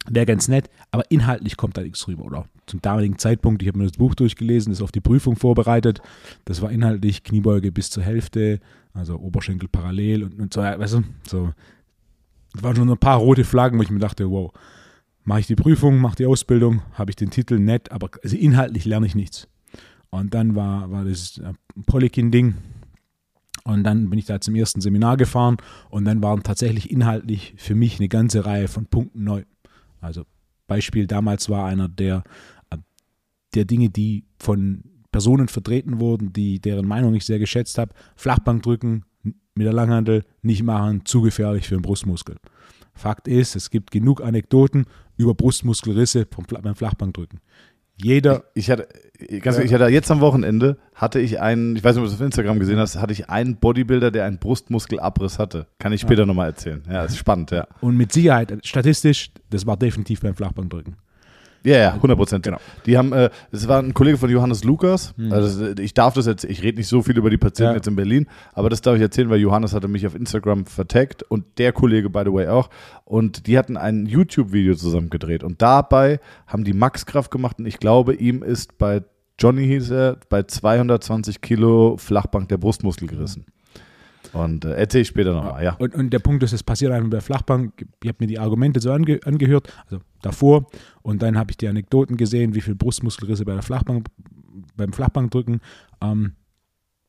wäre 0.08 0.26
ganz 0.26 0.48
nett, 0.48 0.68
aber 0.90 1.10
inhaltlich 1.10 1.56
kommt 1.56 1.76
da 1.76 1.82
nichts 1.82 2.06
rüber. 2.08 2.24
Oder 2.24 2.46
zum 2.66 2.80
damaligen 2.82 3.18
Zeitpunkt, 3.18 3.62
ich 3.62 3.68
habe 3.68 3.78
mir 3.78 3.86
das 3.86 3.96
Buch 3.96 4.14
durchgelesen, 4.14 4.72
ist 4.72 4.82
auf 4.82 4.92
die 4.92 5.00
Prüfung 5.00 5.36
vorbereitet. 5.36 6.00
Das 6.44 6.62
war 6.62 6.70
inhaltlich 6.70 7.22
Kniebeuge 7.24 7.72
bis 7.72 7.90
zur 7.90 8.02
Hälfte, 8.02 8.60
also 8.94 9.18
Oberschenkel 9.18 9.68
parallel 9.68 10.24
und, 10.24 10.40
und 10.40 10.54
so, 10.54 10.60
weißt 10.60 10.94
du, 10.94 11.02
so. 11.26 11.52
Das 12.52 12.62
waren 12.62 12.76
schon 12.76 12.90
ein 12.90 12.98
paar 12.98 13.18
rote 13.18 13.44
Flaggen, 13.44 13.78
wo 13.78 13.82
ich 13.82 13.90
mir 13.90 13.98
dachte, 13.98 14.30
wow, 14.30 14.52
mache 15.24 15.40
ich 15.40 15.46
die 15.46 15.54
Prüfung, 15.54 15.98
mache 15.98 16.16
die 16.16 16.26
Ausbildung, 16.26 16.82
habe 16.94 17.10
ich 17.10 17.16
den 17.16 17.30
Titel 17.30 17.58
nett, 17.58 17.90
aber 17.90 18.10
also 18.22 18.36
inhaltlich 18.36 18.84
lerne 18.84 19.06
ich 19.06 19.14
nichts. 19.14 19.48
Und 20.10 20.34
dann 20.34 20.54
war, 20.54 20.90
war 20.90 21.04
das 21.04 21.38
äh, 21.38 21.54
Polykin-Ding. 21.86 22.54
Und 23.64 23.84
dann 23.84 24.10
bin 24.10 24.18
ich 24.18 24.26
da 24.26 24.40
zum 24.40 24.56
ersten 24.56 24.80
Seminar 24.80 25.16
gefahren 25.16 25.56
und 25.88 26.04
dann 26.04 26.22
waren 26.22 26.42
tatsächlich 26.42 26.90
inhaltlich 26.90 27.54
für 27.56 27.74
mich 27.74 27.98
eine 27.98 28.08
ganze 28.08 28.44
Reihe 28.44 28.66
von 28.66 28.86
Punkten 28.86 29.24
neu. 29.24 29.44
Also 30.02 30.24
Beispiel 30.66 31.06
damals 31.06 31.48
war 31.48 31.66
einer 31.66 31.88
der, 31.88 32.24
äh, 32.70 32.76
der 33.54 33.64
Dinge, 33.64 33.88
die 33.88 34.24
von 34.38 34.84
Personen 35.10 35.48
vertreten 35.48 36.00
wurden, 36.00 36.32
die 36.32 36.60
deren 36.60 36.86
Meinung 36.86 37.14
ich 37.14 37.24
sehr 37.24 37.38
geschätzt 37.38 37.78
habe. 37.78 37.94
Flachbank 38.16 38.62
drücken 38.62 39.04
mit 39.22 39.66
der 39.66 39.72
Langhandel 39.72 40.24
nicht 40.42 40.62
machen, 40.62 41.04
zu 41.04 41.22
gefährlich 41.22 41.68
für 41.68 41.76
den 41.76 41.82
Brustmuskel. 41.82 42.36
Fakt 42.94 43.28
ist, 43.28 43.56
es 43.56 43.70
gibt 43.70 43.90
genug 43.90 44.22
Anekdoten 44.22 44.86
über 45.16 45.34
Brustmuskelrisse 45.34 46.26
beim 46.62 46.74
Flachbankdrücken. 46.74 47.40
Jeder. 48.02 48.44
Ich, 48.54 48.64
ich 48.64 48.70
hatte, 48.70 48.88
ganz 49.40 49.58
ja. 49.58 49.64
ich 49.64 49.74
hatte 49.74 49.86
jetzt 49.88 50.10
am 50.10 50.20
Wochenende 50.20 50.76
hatte 50.94 51.20
ich 51.20 51.40
einen, 51.40 51.76
ich 51.76 51.84
weiß 51.84 51.96
nicht, 51.96 52.02
ob 52.02 52.08
du 52.08 52.14
es 52.14 52.20
auf 52.20 52.24
Instagram 52.24 52.58
gesehen 52.58 52.78
hast, 52.78 52.96
hatte 52.96 53.12
ich 53.12 53.28
einen 53.28 53.56
Bodybuilder, 53.56 54.10
der 54.10 54.24
einen 54.24 54.38
Brustmuskelabriss 54.38 55.38
hatte. 55.38 55.66
Kann 55.78 55.92
ich 55.92 56.00
später 56.00 56.22
ja. 56.22 56.26
nochmal 56.26 56.48
erzählen. 56.48 56.82
Ja, 56.88 57.04
ist 57.04 57.16
spannend, 57.16 57.50
ja. 57.50 57.66
Und 57.80 57.96
mit 57.96 58.12
Sicherheit, 58.12 58.58
statistisch, 58.64 59.30
das 59.50 59.66
war 59.66 59.76
definitiv 59.76 60.20
beim 60.20 60.34
Flachbankdrücken. 60.34 60.96
Ja, 61.64 61.76
ja, 61.78 61.92
100 61.94 62.16
Prozent. 62.18 62.44
Genau. 62.44 62.58
Die 62.86 62.98
haben, 62.98 63.12
äh, 63.12 63.30
es 63.52 63.68
war 63.68 63.78
ein 63.78 63.94
Kollege 63.94 64.18
von 64.18 64.28
Johannes 64.30 64.64
Lukas. 64.64 65.14
Also 65.30 65.68
ich 65.78 65.94
darf 65.94 66.14
das 66.14 66.26
jetzt, 66.26 66.44
ich 66.44 66.62
rede 66.62 66.78
nicht 66.78 66.88
so 66.88 67.02
viel 67.02 67.16
über 67.16 67.30
die 67.30 67.38
Patienten 67.38 67.70
Ja. 67.72 67.76
jetzt 67.76 67.86
in 67.86 67.94
Berlin, 67.96 68.26
aber 68.52 68.68
das 68.68 68.80
darf 68.80 68.96
ich 68.96 69.02
erzählen, 69.02 69.30
weil 69.30 69.38
Johannes 69.40 69.72
hatte 69.74 69.86
mich 69.88 70.06
auf 70.06 70.14
Instagram 70.14 70.66
vertaggt 70.66 71.22
und 71.22 71.44
der 71.58 71.72
Kollege, 71.72 72.10
by 72.10 72.22
the 72.24 72.32
way, 72.32 72.48
auch. 72.48 72.68
Und 73.04 73.46
die 73.46 73.58
hatten 73.58 73.76
ein 73.76 74.06
YouTube-Video 74.06 74.74
zusammen 74.74 75.10
gedreht. 75.10 75.44
Und 75.44 75.62
dabei 75.62 76.18
haben 76.46 76.64
die 76.64 76.72
Max-Kraft 76.72 77.30
gemacht 77.30 77.58
und 77.58 77.66
ich 77.66 77.78
glaube, 77.78 78.14
ihm 78.14 78.42
ist 78.42 78.78
bei 78.78 79.02
Johnny 79.38 79.66
hieß 79.66 79.90
er, 79.90 80.16
bei 80.28 80.42
220 80.44 81.40
Kilo 81.40 81.96
Flachbank 81.96 82.48
der 82.48 82.58
Brustmuskel 82.58 83.08
gerissen. 83.08 83.46
Und 84.32 84.64
äh, 84.64 84.74
erzähle 84.74 85.02
ich 85.02 85.08
später 85.08 85.32
nochmal, 85.34 85.62
ja. 85.62 85.74
Und, 85.78 85.94
und 85.94 86.10
der 86.10 86.18
Punkt 86.18 86.42
ist, 86.42 86.52
es 86.52 86.62
passiert 86.62 86.92
einem 86.92 87.10
bei 87.10 87.16
der 87.16 87.22
Flachbank. 87.22 87.86
Ich 88.02 88.08
habe 88.08 88.16
mir 88.20 88.26
die 88.26 88.38
Argumente 88.38 88.80
so 88.80 88.90
ange, 88.92 89.20
angehört, 89.24 89.72
also 89.84 90.00
davor, 90.22 90.66
und 91.02 91.22
dann 91.22 91.36
habe 91.36 91.50
ich 91.50 91.56
die 91.58 91.68
Anekdoten 91.68 92.16
gesehen, 92.16 92.54
wie 92.54 92.60
viel 92.60 92.74
Brustmuskelrisse 92.74 93.44
bei 93.44 93.52
der 93.54 93.62
Flachbank, 93.62 94.06
beim 94.76 94.92
Flachbankdrücken 94.92 95.60
ähm, 96.02 96.32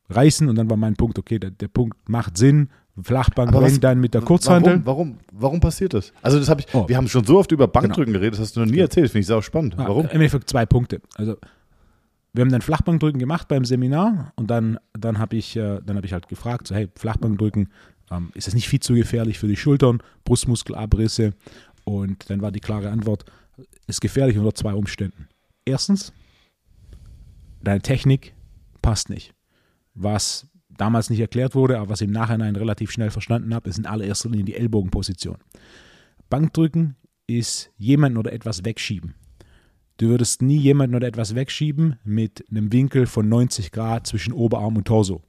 reißen. 0.09 0.49
Und 0.49 0.55
dann 0.57 0.69
war 0.69 0.77
mein 0.77 0.95
Punkt, 0.95 1.17
okay, 1.19 1.39
der, 1.39 1.51
der 1.51 1.67
Punkt 1.69 1.97
macht 2.09 2.37
Sinn. 2.37 2.69
Flachbank, 3.01 3.49
Aber 3.55 3.63
was- 3.63 3.79
dann 3.79 3.99
mit 3.99 4.13
der 4.13 4.21
Kurzhantel. 4.21 4.81
Warum, 4.85 4.85
warum, 4.85 5.17
warum 5.31 5.59
passiert 5.59 5.95
das? 5.95 6.13
Also 6.21 6.37
das 6.37 6.47
habe 6.49 6.61
ich, 6.61 6.67
Oh. 6.75 6.87
wir 6.87 6.95
haben 6.95 7.07
schon 7.07 7.23
so 7.25 7.39
oft 7.39 7.51
über 7.51 7.67
Bankdrücken 7.67 8.13
geredet, 8.13 8.33
das 8.35 8.41
hast 8.41 8.55
du 8.55 8.59
noch 8.59 8.67
nie 8.67 8.77
erzählt, 8.79 9.07
finde 9.09 9.21
ich 9.21 9.25
sau 9.27 9.41
spannend. 9.41 9.75
Warum? 9.77 10.05
Im 10.05 10.11
Endeffekt 10.11 10.47
zwei 10.47 10.65
Punkte. 10.67 11.01
Also 11.15 11.37
wir 12.33 12.41
haben 12.41 12.51
dann 12.51 12.61
Flachbankdrücken 12.61 13.19
gemacht 13.19 13.47
beim 13.47 13.63
Seminar 13.63 14.33
und 14.35 14.49
dann, 14.49 14.79
dann 14.93 15.19
habe 15.19 15.35
ich, 15.35 15.55
äh, 15.55 15.79
hab 15.87 16.03
ich 16.03 16.13
halt 16.13 16.27
gefragt, 16.27 16.67
so 16.67 16.75
hey, 16.75 16.89
Flachbankdrücken, 16.95 17.69
ähm, 18.11 18.31
ist 18.33 18.47
das 18.47 18.55
nicht 18.55 18.67
viel 18.67 18.79
zu 18.79 18.95
gefährlich 18.95 19.37
für 19.37 19.47
die 19.47 19.55
Schultern, 19.55 20.01
Brustmuskelabrisse? 20.25 21.33
Und 21.85 22.29
dann 22.29 22.41
war 22.41 22.51
die 22.51 22.59
klare 22.59 22.89
Antwort, 22.89 23.25
ist 23.87 24.01
gefährlich 24.01 24.37
unter 24.37 24.55
zwei 24.55 24.73
Umständen. 24.73 25.27
Erstens, 25.65 26.11
deine 27.61 27.81
Technik 27.81 28.33
passt 28.81 29.09
nicht. 29.09 29.33
Was 29.93 30.47
damals 30.69 31.11
nicht 31.11 31.19
erklärt 31.19 31.53
wurde, 31.53 31.77
aber 31.77 31.89
was 31.89 32.01
ich 32.01 32.07
im 32.07 32.13
Nachhinein 32.13 32.55
relativ 32.55 32.89
schnell 32.89 33.11
verstanden 33.11 33.53
habe, 33.53 33.69
ist 33.69 33.77
in 33.77 33.85
allererster 33.85 34.29
Linie 34.29 34.45
die 34.45 34.55
Ellbogenposition. 34.55 35.37
Bankdrücken 36.29 36.95
ist 37.27 37.71
jemanden 37.77 38.17
oder 38.17 38.33
etwas 38.33 38.65
wegschieben. 38.65 39.13
Du 39.97 40.07
würdest 40.09 40.41
nie 40.41 40.57
jemanden 40.57 40.95
oder 40.95 41.07
etwas 41.07 41.35
wegschieben 41.35 41.97
mit 42.03 42.43
einem 42.49 42.71
Winkel 42.71 43.05
von 43.05 43.29
90 43.29 43.71
Grad 43.71 44.07
zwischen 44.07 44.33
Oberarm 44.33 44.75
und 44.75 44.85
Torso. 44.85 45.21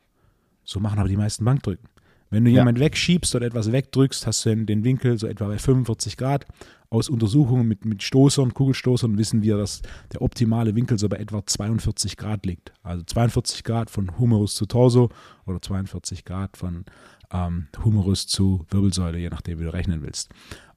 So 0.65 0.81
machen 0.81 0.99
aber 0.99 1.09
die 1.09 1.17
meisten 1.19 1.45
Bankdrücken. 1.45 1.89
Wenn 2.31 2.45
du 2.45 2.51
Ja. 2.51 2.61
jemanden 2.61 2.81
wegschiebst 2.81 3.35
oder 3.37 3.47
etwas 3.47 3.71
wegdrückst, 3.71 4.27
hast 4.27 4.45
du 4.47 4.57
den 4.65 4.83
Winkel 4.83 5.19
so 5.19 5.27
etwa 5.27 5.47
bei 5.47 5.59
45 5.59 6.17
Grad. 6.17 6.47
Aus 6.91 7.09
Untersuchungen 7.09 7.67
mit, 7.69 7.85
mit 7.85 8.03
Stoßern, 8.03 8.55
Kugelstoßern 8.55 9.19
wissen 9.19 9.43
wir, 9.43 9.57
dass 9.57 9.83
der 10.13 10.23
optimale 10.23 10.75
Winkel 10.75 10.99
so 10.99 11.09
bei 11.09 11.17
etwa 11.19 11.45
42 11.45 12.17
Grad 12.17 12.47
liegt. 12.47 12.73
Also 12.83 13.03
42 13.05 13.65
Grad 13.65 13.91
von 13.91 14.19
Humerus 14.19 14.55
zu 14.55 14.65
Torso 14.67 15.11
oder 15.45 15.61
42 15.61 16.25
Grad 16.25 16.57
von 16.57 16.85
ähm, 17.33 17.67
Humerus 17.85 18.27
zu 18.27 18.65
Wirbelsäule, 18.71 19.19
je 19.19 19.29
nachdem, 19.29 19.59
wie 19.59 19.65
du 19.65 19.73
rechnen 19.73 20.03
willst. 20.03 20.31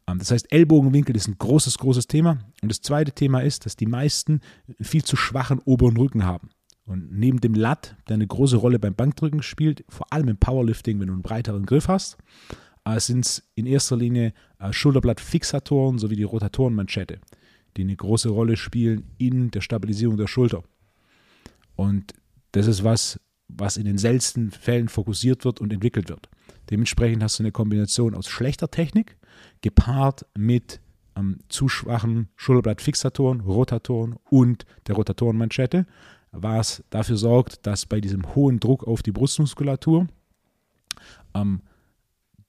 Ähm, 0.08 0.20
das 0.20 0.32
heißt, 0.32 0.52
Ellbogenwinkel 0.52 1.16
ist 1.16 1.28
ein 1.28 1.38
großes, 1.38 1.78
großes 1.78 2.08
Thema. 2.08 2.40
Und 2.62 2.70
das 2.70 2.82
zweite 2.82 3.12
Thema 3.12 3.42
ist, 3.42 3.66
dass 3.66 3.76
die 3.76 3.86
meisten 3.86 4.42
viel 4.80 5.04
zu 5.04 5.16
schwachen 5.16 5.60
oberen 5.66 5.98
Rücken 5.98 6.26
haben. 6.26 6.50
Und 6.86 7.12
neben 7.12 7.42
dem 7.42 7.54
Lat, 7.54 7.96
der 8.08 8.16
eine 8.16 8.28
große 8.28 8.56
Rolle 8.56 8.80
beim 8.80 8.96
Bankdrücken 8.96 9.44
spielt, 9.44 9.84
vor 9.90 10.12
allem 10.12 10.30
im 10.30 10.38
Powerlifting, 10.38 11.00
wenn 11.00 11.08
du 11.08 11.14
einen 11.14 11.22
breiteren 11.22 11.66
Griff 11.66 11.90
hast, 11.90 12.18
äh, 12.86 13.00
sind 13.00 13.26
es 13.26 13.44
in 13.56 13.66
erster 13.66 13.98
Linie 13.98 14.34
äh, 14.60 14.72
Schulterblattfixatoren 14.72 16.00
sowie 16.00 16.16
die 16.16 16.24
Rotatorenmanschette, 16.24 17.20
die 17.76 17.82
eine 17.82 17.96
große 17.96 18.30
Rolle 18.30 18.56
spielen 18.56 19.12
in 19.18 19.52
der 19.52 19.62
Stabilisierung 19.62 20.16
der 20.16 20.28
Schulter. 20.28 20.64
Und 21.76 22.14
das 22.54 22.68
ist 22.68 22.86
was, 22.86 23.20
was 23.50 23.76
in 23.76 23.86
den 23.86 23.98
seltensten 23.98 24.52
Fällen 24.52 24.88
fokussiert 24.88 25.44
wird 25.44 25.60
und 25.60 25.74
entwickelt 25.74 26.08
wird. 26.08 26.30
Dementsprechend 26.70 27.22
hast 27.22 27.40
du 27.40 27.44
eine 27.44 27.52
Kombination 27.52 28.16
aus 28.16 28.28
schlechter 28.28 28.72
Technik 28.72 29.18
gepaart 29.62 30.26
mit 30.38 30.80
ähm, 31.16 31.40
zu 31.50 31.70
schwachen 31.70 32.30
Schulterblattfixatoren, 32.36 33.42
Rotatoren 33.42 34.16
und 34.30 34.66
der 34.88 34.96
Rotatorenmanschette, 34.96 35.86
was 36.32 36.84
dafür 36.90 37.18
sorgt, 37.18 37.66
dass 37.66 37.86
bei 37.86 38.02
diesem 38.02 38.36
hohen 38.36 38.60
Druck 38.60 38.86
auf 38.86 39.02
die 39.02 39.12
Brustmuskulatur 39.12 40.08
ähm, 41.34 41.62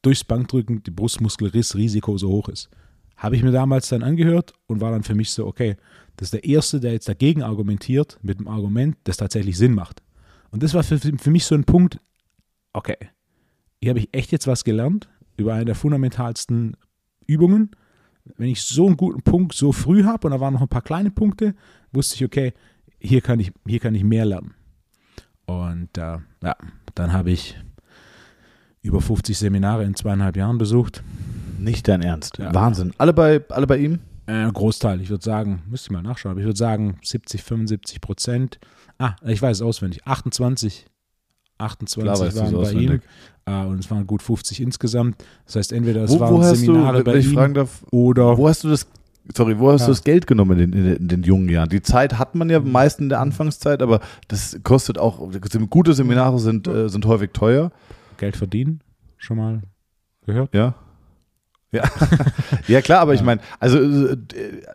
durchs 0.03 0.25
Bankdrücken 0.25 0.83
die 0.83 0.91
Brustmuskelrissrisiko 0.91 2.19
so 2.19 2.29
hoch 2.29 2.49
ist. 2.49 2.69
Habe 3.17 3.37
ich 3.37 3.43
mir 3.43 3.51
damals 3.51 3.89
dann 3.89 4.03
angehört 4.03 4.53
und 4.67 4.81
war 4.81 4.93
dann 4.93 5.03
für 5.03 5.15
mich 5.15 5.31
so, 5.31 5.47
okay, 5.47 5.77
das 6.17 6.27
ist 6.27 6.35
der 6.35 6.45
Erste, 6.45 6.81
der 6.81 6.93
jetzt 6.93 7.09
dagegen 7.09 7.43
argumentiert, 7.43 8.19
mit 8.23 8.39
dem 8.39 8.49
Argument, 8.49 8.97
das 9.05 9.17
tatsächlich 9.17 9.57
Sinn 9.57 9.75
macht. 9.75 10.03
Und 10.51 10.63
das 10.63 10.75
war 10.75 10.83
für, 10.83 10.99
für 10.99 11.31
mich 11.31 11.45
so 11.45 11.55
ein 11.55 11.65
Punkt, 11.65 12.01
okay, 12.73 12.97
hier 13.81 13.91
habe 13.91 14.01
ich 14.01 14.09
echt 14.13 14.33
jetzt 14.33 14.47
was 14.47 14.65
gelernt 14.65 15.09
über 15.37 15.55
eine 15.55 15.65
der 15.65 15.75
fundamentalsten 15.75 16.77
Übungen. 17.29 17.71
Wenn 18.37 18.49
ich 18.49 18.63
so 18.63 18.87
einen 18.87 18.97
guten 18.97 19.23
Punkt 19.23 19.55
so 19.55 19.73
früh 19.73 20.05
habe 20.05 20.27
und 20.27 20.33
da 20.33 20.41
waren 20.41 20.55
noch 20.55 20.61
ein 20.61 20.69
paar 20.69 20.83
kleine 20.83 21.11
Punkte, 21.11 21.55
wusste 21.93 22.17
ich, 22.17 22.25
okay, 22.25 22.53
hier 22.99 23.21
kann 23.21 23.39
ich, 23.39 23.53
hier 23.67 23.79
kann 23.79 23.95
ich 23.95 24.03
mehr 24.03 24.25
lernen. 24.25 24.55
Und 25.47 25.97
äh, 25.97 26.19
ja, 26.43 26.57
dann 26.95 27.13
habe 27.13 27.31
ich 27.31 27.57
über 28.83 29.01
50 29.01 29.39
Seminare 29.39 29.85
in 29.85 29.95
zweieinhalb 29.95 30.37
Jahren 30.37 30.59
besucht. 30.59 31.03
Nicht 31.59 31.89
dein 31.89 32.03
Ernst. 32.03 32.39
Ja. 32.39 32.55
Wahnsinn. 32.55 32.93
Alle 32.99 33.13
bei, 33.13 33.45
alle 33.49 33.67
bei 33.67 33.79
ihm? 33.79 34.01
Äh, 34.27 34.51
Großteil, 34.53 35.01
ich 35.01 35.09
würde 35.09 35.25
sagen, 35.25 35.63
müsste 35.69 35.87
ich 35.87 35.93
mal 35.93 36.03
nachschauen, 36.03 36.33
aber 36.33 36.41
ich 36.41 36.47
würde 36.47 36.59
sagen 36.59 36.99
70, 37.03 37.43
75 37.43 38.01
Prozent. 38.03 38.59
Ah, 38.99 39.17
ich 39.25 39.41
weiß 39.41 39.59
es 39.59 39.63
auswendig. 39.63 40.07
28, 40.07 40.87
28 41.59 42.03
Klar 42.03 42.19
waren 42.19 42.33
bei 42.35 42.59
ihm. 42.59 42.67
auswendig. 42.67 43.03
Äh, 43.47 43.65
und 43.65 43.79
es 43.81 43.91
waren 43.91 44.07
gut 44.07 44.23
50 44.23 44.61
insgesamt. 44.61 45.17
Das 45.47 45.57
heißt, 45.57 45.73
entweder 45.73 46.03
es 46.05 46.11
Wo, 46.13 46.21
waren 46.21 46.35
wo 46.35 46.43
hast 46.43 46.61
Seminare 46.61 46.99
du, 46.99 47.05
bei 47.05 47.19
ihm 47.19 47.55
darf, 47.55 47.85
oder 47.91 48.37
wo 48.37 48.49
hast 48.49 48.65
du 48.65 48.69
das, 48.69 48.87
sorry, 49.35 49.59
wo 49.59 49.73
hast 49.73 49.83
Ja. 49.83 49.87
du 49.87 49.93
das 49.93 50.05
Geld 50.05 50.27
genommen 50.27 50.59
in 50.61 50.73
den, 50.73 50.97
in, 50.97 51.09
den, 51.09 51.23
jungen 51.23 51.49
Jahren? 51.49 51.69
Die 51.69 51.83
Zeit 51.83 52.19
hat 52.19 52.35
man 52.35 52.51
ja 52.51 52.61
meist 52.61 53.01
in 53.01 53.09
der 53.09 53.21
Anfangszeit, 53.21 53.83
aber 53.83 54.01
das 54.29 54.59
kostet 54.63 54.99
auch, 54.99 55.31
gute 55.71 55.95
Seminare 55.95 56.39
sind, 56.39 56.69
äh, 56.69 56.89
sind 56.89 57.07
häufig 57.07 57.31
teuer. 57.33 57.73
Geld 58.19 58.37
verdienen. 58.37 58.81
Schon 59.17 59.37
mal 59.39 59.63
gehört? 60.27 60.55
Ja. 60.55 60.75
Ja, 61.71 61.85
ja 62.67 62.81
klar, 62.81 63.01
aber 63.01 63.13
ich 63.13 63.23
meine, 63.23 63.43
also 63.61 63.79
äh, 63.79 64.17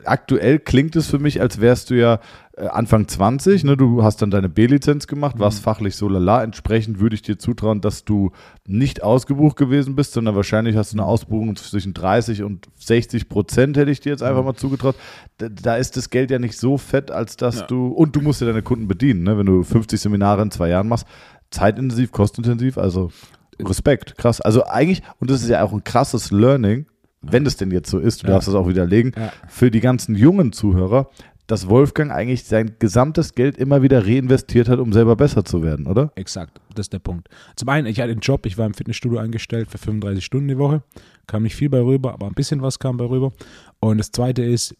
aktuell 0.06 0.60
klingt 0.60 0.96
es 0.96 1.08
für 1.10 1.17
mich, 1.17 1.41
als 1.41 1.60
wärst 1.60 1.89
du 1.89 1.96
ja 1.96 2.15
äh, 2.15 2.19
Anfang 2.56 3.08
20, 3.08 3.63
ne? 3.63 3.76
du 3.76 4.04
hast 4.04 4.22
dann 4.22 4.30
deine 4.30 4.48
B-Lizenz 4.48 5.08
gemacht, 5.08 5.39
warst 5.39 5.63
fachlich 5.63 5.96
so 5.96 6.08
lala. 6.08 6.44
Entsprechend 6.44 7.00
würde 7.00 7.16
ich 7.16 7.24
dir 7.24 7.39
zutrauen, 7.39 7.82
dass 7.82 8.06
du 8.06 8.32
nicht 8.68 9.02
ausgebucht 9.02 9.58
gewesen 9.58 9.96
bist, 9.96 10.13
sondern 10.13 10.36
wahrscheinlich 10.36 10.76
hast 10.76 10.94
du 10.94 10.98
eine 10.98 11.06
Ausbuchung 11.06 11.56
zwischen 11.56 11.96
30 11.96 12.44
und 12.44 12.68
60 12.78 13.28
Prozent, 13.28 13.76
hätte 13.76 13.89
ich 13.89 14.02
dir 14.02 14.12
jetzt 14.12 14.22
einfach 14.22 14.44
mal 14.44 14.54
zugetraut. 14.54 14.96
Da, 15.39 15.50
da 15.50 15.76
ist 15.78 15.98
das 15.98 16.12
Geld 16.12 16.30
ja 16.30 16.38
nicht 16.38 16.56
so 16.60 16.78
fett, 16.78 17.10
als 17.10 17.38
dass 17.38 17.62
Ja. 17.62 17.66
du, 17.66 17.88
und 17.88 18.16
du 18.16 18.22
musst 18.22 18.39
ja 18.42 18.46
deine 18.46 18.62
Kunden 18.62 18.88
bedienen, 18.88 19.24
ne? 19.24 19.36
wenn 19.36 19.48
du 19.48 19.63
50 19.63 20.00
Seminare 20.00 20.44
in 20.44 20.52
zwei 20.52 20.70
Jahren 20.70 20.88
machst, 20.88 21.08
zeitintensiv, 21.50 22.12
kostenintensiv, 22.12 22.78
also 22.78 23.12
Respekt, 23.60 24.16
krass. 24.18 24.42
Also 24.42 24.66
eigentlich, 24.66 25.02
und 25.20 25.30
das 25.32 25.42
ist 25.42 25.50
ja 25.50 25.63
auch 25.63 25.74
ein 25.74 25.84
krasses 25.84 26.30
Learning, 26.32 26.86
wenn 27.22 27.46
es 27.46 27.56
denn 27.56 27.72
jetzt 27.72 27.89
so 27.89 28.00
ist, 28.00 28.22
du 28.24 28.28
Ja. 28.28 28.34
darfst 28.34 28.48
das 28.48 28.56
auch 28.56 28.68
widerlegen, 28.68 29.13
Ja. 29.18 29.32
für 29.48 29.72
die 29.72 29.80
ganzen 29.80 30.13
jungen 30.16 30.52
Zuhörer, 30.52 31.10
dass 31.47 31.67
Wolfgang 31.67 32.12
eigentlich 32.12 32.43
sein 32.45 32.75
gesamtes 32.79 33.36
Geld 33.36 33.58
immer 33.58 33.82
wieder 33.82 34.06
reinvestiert 34.06 34.69
hat, 34.69 34.79
um 34.79 34.93
selber 34.93 35.15
besser 35.15 35.43
zu 35.43 35.62
werden, 35.62 35.88
oder? 35.88 36.12
Exakt, 36.15 36.62
das 36.73 36.86
ist 36.86 36.93
der 36.93 36.99
Punkt. 36.99 37.27
Zum 37.56 37.69
einen, 37.69 37.88
ich 37.88 37.99
hatte 37.99 38.12
einen 38.12 38.21
Job, 38.21 38.45
ich 38.45 38.58
war 38.58 38.65
im 38.65 38.73
Fitnessstudio 38.73 39.19
angestellt 39.19 39.69
für 39.69 39.77
35 39.77 40.23
Stunden 40.23 40.47
die 40.47 40.58
Woche. 40.58 40.84
Kam 41.27 41.43
nicht 41.43 41.56
viel 41.56 41.69
bei 41.69 41.82
rüber, 41.82 42.13
aber 42.13 42.27
ein 42.27 42.34
bisschen 42.34 42.62
was 42.62 42.79
kam 42.79 42.97
bei 42.97 43.06
rüber. 43.06 43.34
Und 43.79 43.97
das 43.97 44.12
zweite 44.12 44.43
ist, 44.43 44.75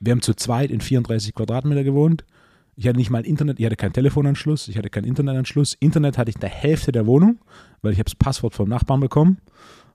wir 0.00 0.12
haben 0.12 0.22
zu 0.22 0.34
zweit 0.34 0.70
in 0.70 0.80
34 0.80 1.34
Quadratmeter 1.34 1.84
gewohnt. 1.84 2.24
Ich 2.74 2.86
hatte 2.88 2.96
nicht 2.96 3.10
mal 3.10 3.24
Internet, 3.24 3.60
ich 3.60 3.66
hatte 3.66 3.76
keinen 3.76 3.92
Telefonanschluss, 3.92 4.68
ich 4.68 4.76
hatte 4.76 4.90
keinen 4.90 5.04
Internetanschluss. 5.04 5.74
Internet 5.78 6.18
hatte 6.18 6.30
ich 6.30 6.36
in 6.36 6.40
der 6.40 6.50
Hälfte 6.50 6.90
der 6.90 7.06
Wohnung, 7.06 7.38
weil 7.82 7.92
ich 7.92 7.98
habe 7.98 8.10
das 8.10 8.14
Passwort 8.14 8.54
vom 8.54 8.68
Nachbarn 8.68 9.00
bekommen. 9.00 9.38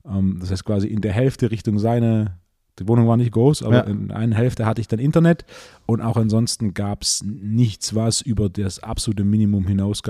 Ähm, 0.05 0.37
das 0.39 0.51
heißt 0.51 0.65
quasi 0.65 0.87
in 0.87 1.01
der 1.01 1.11
Hälfte 1.11 1.51
Richtung 1.51 1.79
seine, 1.79 2.37
die 2.79 2.87
Wohnung 2.87 3.07
war 3.07 3.17
nicht 3.17 3.31
groß, 3.31 3.63
aber 3.63 3.75
Ja. 3.75 3.81
in 3.83 4.11
einer 4.11 4.35
Hälfte 4.35 4.65
hatte 4.65 4.81
ich 4.81 4.87
dann 4.87 4.99
Internet 4.99 5.45
und 5.85 6.01
auch 6.01 6.17
ansonsten 6.17 6.73
gab 6.73 7.01
es 7.01 7.23
nichts, 7.23 7.95
was 7.95 8.21
über 8.21 8.49
das 8.49 8.81
absolute 8.83 9.23
Minimum 9.23 9.67
hinaus, 9.67 10.01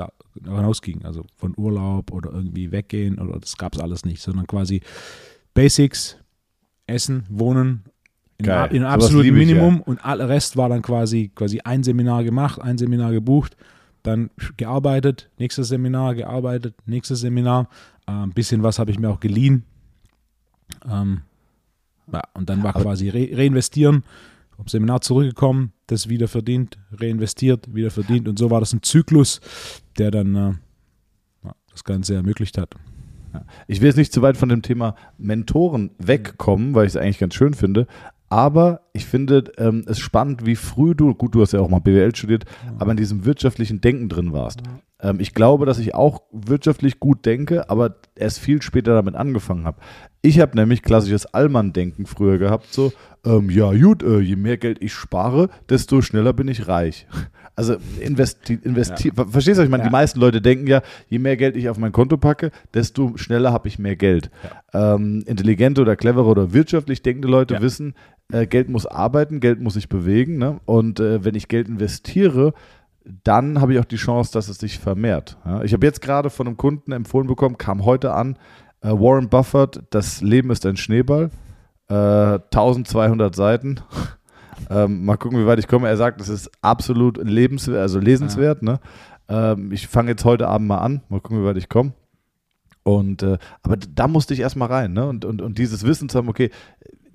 hinausging. 0.43 1.05
Also 1.05 1.23
von 1.35 1.53
Urlaub 1.57 2.11
oder 2.11 2.31
irgendwie 2.31 2.71
weggehen 2.71 3.19
oder 3.19 3.39
das 3.39 3.57
gab 3.57 3.75
es 3.75 3.79
alles 3.81 4.05
nicht, 4.05 4.21
sondern 4.21 4.47
quasi 4.47 4.81
Basics, 5.53 6.17
Essen, 6.85 7.25
Wohnen, 7.29 7.83
in, 8.37 8.45
in 8.45 8.83
ich, 8.83 9.31
Minimum 9.31 9.81
und 9.81 10.03
all 10.05 10.21
Rest 10.21 10.57
war 10.57 10.69
dann 10.69 10.81
quasi, 10.81 11.31
quasi 11.33 11.59
ein 11.61 11.83
Seminar 11.83 12.23
gemacht, 12.23 12.61
ein 12.61 12.77
Seminar 12.77 13.11
gebucht, 13.11 13.57
dann 14.03 14.29
gearbeitet, 14.57 15.29
nächstes 15.39 15.69
Seminar, 15.69 16.15
gearbeitet, 16.15 16.75
nächstes 16.85 17.21
Seminar. 17.21 17.67
Äh, 18.07 18.11
ein 18.11 18.31
bisschen 18.31 18.61
was 18.63 18.77
habe 18.79 18.91
ich 18.91 18.99
mir 18.99 19.09
auch 19.09 19.19
geliehen. 19.19 19.63
Ähm, 20.89 21.21
ja, 22.11 22.21
und 22.33 22.49
dann 22.49 22.63
war 22.63 22.75
Aber- 22.75 22.83
quasi 22.83 23.09
re 23.09 23.29
reinvestieren 23.31 24.03
vom 24.55 24.67
Seminar 24.67 25.01
zurückgekommen, 25.01 25.71
das 25.85 26.09
wieder 26.09 26.27
verdient, 26.27 26.79
reinvestiert, 26.91 27.73
wieder 27.75 27.91
verdient 27.91 28.27
und 28.27 28.39
so 28.39 28.49
war 28.49 28.59
das 28.59 28.73
ein 28.73 28.81
Zyklus, 28.81 29.39
der 29.99 30.09
dann 30.09 30.35
äh, 30.35 31.49
das 31.71 31.83
Ganze 31.83 32.15
ermöglicht 32.15 32.57
hat. 32.57 32.73
Ich 33.67 33.81
will 33.81 33.87
jetzt 33.87 33.97
nicht 33.97 34.11
zu 34.11 34.23
weit 34.23 34.35
von 34.35 34.49
dem 34.49 34.63
Thema 34.63 34.95
Mentoren 35.19 35.91
wegkommen, 35.99 36.73
weil 36.73 36.87
ich 36.87 36.93
es 36.93 36.97
eigentlich 36.97 37.19
ganz 37.19 37.35
schön 37.35 37.53
finde. 37.53 37.85
Aber 38.29 38.81
ich 38.97 39.05
finde 39.05 39.43
ähm, 39.57 39.85
es 39.87 39.99
spannend, 39.99 40.45
wie 40.45 40.55
früh 40.55 40.95
du, 40.95 41.13
gut, 41.13 41.35
du 41.35 41.41
hast 41.41 41.53
ja 41.53 41.59
auch 41.59 41.69
mal 41.69 41.79
BWL 41.79 42.15
studiert, 42.15 42.45
aber 42.79 42.91
in 42.91 42.97
diesem 42.97 43.25
wirtschaftlichen 43.25 43.79
Denken 43.79 44.09
drin 44.09 44.33
warst. 44.33 44.61
Ähm, 44.99 45.19
ich 45.19 45.33
glaube, 45.33 45.65
dass 45.65 45.77
ich 45.77 45.93
auch 45.93 46.23
wirtschaftlich 46.31 46.99
gut 46.99 47.25
denke, 47.25 47.69
aber 47.69 47.95
erst 48.15 48.39
viel 48.39 48.61
später 48.61 48.93
damit 48.95 49.15
angefangen 49.15 49.65
habe. 49.65 49.79
Ich 50.21 50.39
habe 50.39 50.57
nämlich 50.57 50.81
klassisches 50.81 51.27
Allmann-Denken 51.27 52.07
früher 52.07 52.39
gehabt, 52.39 52.73
so, 52.73 52.91
ähm, 53.23 53.49
ja 53.49 53.71
gut, 53.71 54.01
äh, 54.01 54.19
je 54.19 54.35
mehr 54.35 54.57
Geld 54.57 54.81
ich 54.81 54.93
spare, 54.93 55.49
desto 55.69 56.01
schneller 56.01 56.33
bin 56.33 56.47
ich 56.47 56.67
reich. 56.67 57.07
Also 57.59 57.77
investi 57.99 58.59
investi 58.61 59.11
ja. 59.17 59.25
verstehst 59.25 59.57
du, 59.57 59.63
ich 59.63 59.69
meine, 59.71 59.81
ja. 59.81 59.89
die 59.89 59.91
meisten 59.91 60.19
Leute 60.19 60.43
denken 60.43 60.67
ja, 60.67 60.83
je 61.09 61.17
mehr 61.17 61.35
Geld 61.37 61.55
ich 61.55 61.69
auf 61.69 61.79
mein 61.79 61.91
Konto 61.91 62.15
packe, 62.15 62.51
desto 62.75 63.17
schneller 63.17 63.51
habe 63.51 63.67
ich 63.67 63.79
mehr 63.79 63.95
Geld. 63.95 64.29
Ja. 64.71 64.93
Ähm, 64.93 65.23
intelligente 65.25 65.81
oder 65.81 65.95
clevere 65.95 66.27
oder 66.27 66.53
wirtschaftlich 66.53 67.01
denkende 67.01 67.27
Leute 67.27 67.59
wissen, 67.59 67.95
äh, 68.31 68.45
Geld 68.45 68.69
muss 68.69 68.85
arbeiten, 68.91 69.39
Geld 69.39 69.61
muss 69.61 69.73
sich 69.73 69.89
bewegen. 69.89 70.37
Ne? 70.37 70.59
Und 70.65 70.99
äh, 70.99 71.23
wenn 71.23 71.35
ich 71.35 71.47
Geld 71.47 71.67
investiere, 71.67 72.53
dann 73.23 73.61
habe 73.61 73.73
ich 73.73 73.79
auch 73.79 73.85
die 73.85 73.95
Chance, 73.95 74.31
dass 74.33 74.49
es 74.49 74.57
sich 74.57 74.79
vermehrt. 74.79 75.37
Ja? 75.45 75.63
Ich 75.63 75.73
habe 75.73 75.85
jetzt 75.85 76.01
gerade 76.01 76.29
von 76.29 76.47
einem 76.47 76.57
Kunden 76.57 76.91
empfohlen 76.91 77.27
bekommen, 77.27 77.57
kam 77.57 77.85
heute 77.85 78.13
an, 78.13 78.37
äh, 78.81 78.89
Warren 78.89 79.29
Buffett, 79.29 79.81
das 79.89 80.21
Leben 80.21 80.51
ist 80.51 80.65
ein 80.65 80.77
Schneeball, 80.77 81.31
1200 81.89 83.33
äh, 83.33 83.35
Seiten. 83.35 83.79
Ähm, 84.71 85.05
mal 85.05 85.17
gucken, 85.17 85.39
wie 85.39 85.45
weit 85.45 85.59
ich 85.59 85.67
komme. 85.67 85.87
Er 85.87 85.97
sagt, 85.97 86.19
es 86.19 86.29
ist 86.29 86.49
absolut 86.61 87.17
lebenswert, 87.23 87.79
also 87.79 87.99
lesenswert. 87.99 88.63
Ja. 88.63 88.71
Ne? 88.71 88.79
Ähm, 89.29 89.71
ich 89.71 89.87
fange 89.87 90.09
jetzt 90.09 90.25
heute 90.25 90.47
Abend 90.47 90.67
mal 90.67 90.79
an. 90.79 91.03
Mal 91.09 91.21
gucken, 91.21 91.41
wie 91.41 91.45
weit 91.45 91.57
ich 91.57 91.69
komme. 91.69 91.93
Und 92.83 93.21
äh, 93.21 93.37
aber 93.63 93.77
da 93.77 94.07
musste 94.07 94.33
ich 94.33 94.39
erstmal 94.39 94.69
rein, 94.69 94.93
ne? 94.93 95.05
Und, 95.07 95.25
und, 95.25 95.41
und 95.41 95.57
dieses 95.57 95.85
Wissen 95.85 96.07
zu 96.07 96.17
haben, 96.17 96.29
okay, 96.29 96.49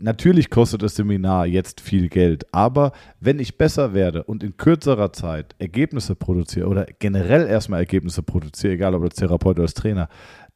natürlich 0.02 0.50
kostet 0.50 0.82
das 0.82 0.96
Seminar 0.96 1.46
jetzt 1.46 1.80
viel 1.80 2.08
Geld, 2.08 2.46
aber 2.52 2.92
wenn 3.20 3.38
ich 3.38 3.56
besser 3.56 3.94
werde 3.94 4.24
und 4.24 4.42
in 4.42 4.56
kürzerer 4.56 5.12
Zeit 5.12 5.54
Ergebnisse 5.58 6.14
produziere 6.14 6.68
oder 6.68 6.86
generell 6.98 7.46
erstmal 7.46 7.80
Ergebnisse 7.80 8.22
produziere, 8.22 8.74
egal 8.74 8.94
ob 8.94 9.02
als 9.04 9.14
Therapeut 9.14 9.56
oder 9.56 9.62
als 9.62 9.74
Trainer, 9.74 10.08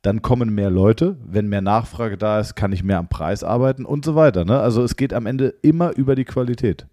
dann 0.03 0.23
kommen 0.23 0.55
mehr 0.55 0.71
Leute. 0.71 1.17
Wenn 1.25 1.49
mehr 1.49 1.63
Nachfrage 1.63 2.17
da 2.17 2.41
ist, 2.41 2.55
kann 2.55 2.73
ich 2.73 2.85
mehr 2.85 2.99
am 2.99 3.09
Preis 3.09 3.43
arbeiten 3.43 3.85
und 3.85 4.05
so 4.05 4.15
weiter. 4.15 4.45
Ne? 4.45 4.59
Also 4.59 4.83
es 4.83 4.97
geht 4.97 5.13
am 5.13 5.27
Ende 5.27 5.55
immer 5.63 5.97
über 5.97 6.15
die 6.15 6.25
Qualität. 6.25 6.87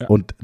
Ja. 0.00 0.08
Und, 0.08 0.34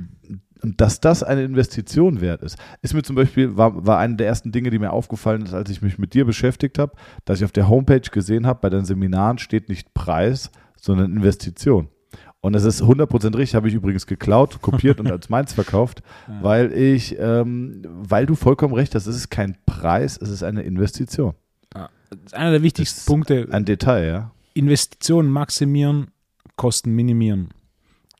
dass 0.63 1.01
das 1.01 1.23
eine 1.23 1.45
Investition 1.45 2.21
wert 2.21 2.43
ist, 2.43 2.57
ist 2.83 2.95
mir 2.95 3.03
zum 3.03 3.15
Beispiel, 3.15 3.57
war, 3.57 3.87
war 3.87 3.99
eine 3.99 4.17
der 4.17 4.27
ersten 4.27 4.53
Dinge, 4.53 4.71
die 4.71 4.79
mir 4.79 4.91
aufgefallen 4.93 5.43
ist, 5.43 5.55
als 5.55 5.71
ich 5.71 5.83
mich 5.83 5.99
mit 5.99 6.15
dir 6.15 6.25
beschäftigt 6.25 6.79
habe, 6.79 6.93
dass 7.25 7.39
ich 7.39 7.45
auf 7.45 7.53
der 7.53 7.69
Homepage 7.69 8.01
gesehen 8.01 8.47
habe, 8.47 8.61
bei 8.63 8.71
den 8.71 8.85
Seminaren 8.85 9.39
steht 9.39 9.69
nicht 9.69 9.93
Preis, 9.95 10.51
sondern 10.87 11.13
Investition. 11.13 11.89
Und 12.41 12.55
es 12.55 12.65
ist 12.65 12.83
100% 12.83 13.37
richtig, 13.37 13.57
habe 13.57 13.69
ich 13.69 13.75
übrigens 13.75 14.07
geklaut, 14.07 14.63
kopiert 14.63 15.01
und 15.01 15.11
als 15.11 15.29
meins 15.29 15.53
verkauft, 15.53 16.03
ja. 16.29 16.43
weil 16.43 16.73
ich, 16.73 17.17
ähm, 17.19 17.83
weil 17.85 18.25
du 18.25 18.37
vollkommen 18.37 18.73
recht 18.75 18.95
hast, 18.95 19.07
es 19.07 19.17
ist 19.17 19.31
kein 19.31 19.59
Preis, 19.67 20.17
es 20.17 20.29
ist 20.29 20.43
eine 20.43 20.63
Investition. 20.63 21.35
Das 21.71 22.19
ist 22.25 22.35
einer 22.35 22.53
der 22.53 22.63
wichtigsten 22.63 23.05
Punkte. 23.05 23.49
Ein 23.51 23.65
Detail, 23.65 24.07
ja. 24.07 24.31
Investitionen 24.55 25.29
maximieren, 25.29 26.13
Kosten 26.55 26.93
minimieren. 26.93 27.49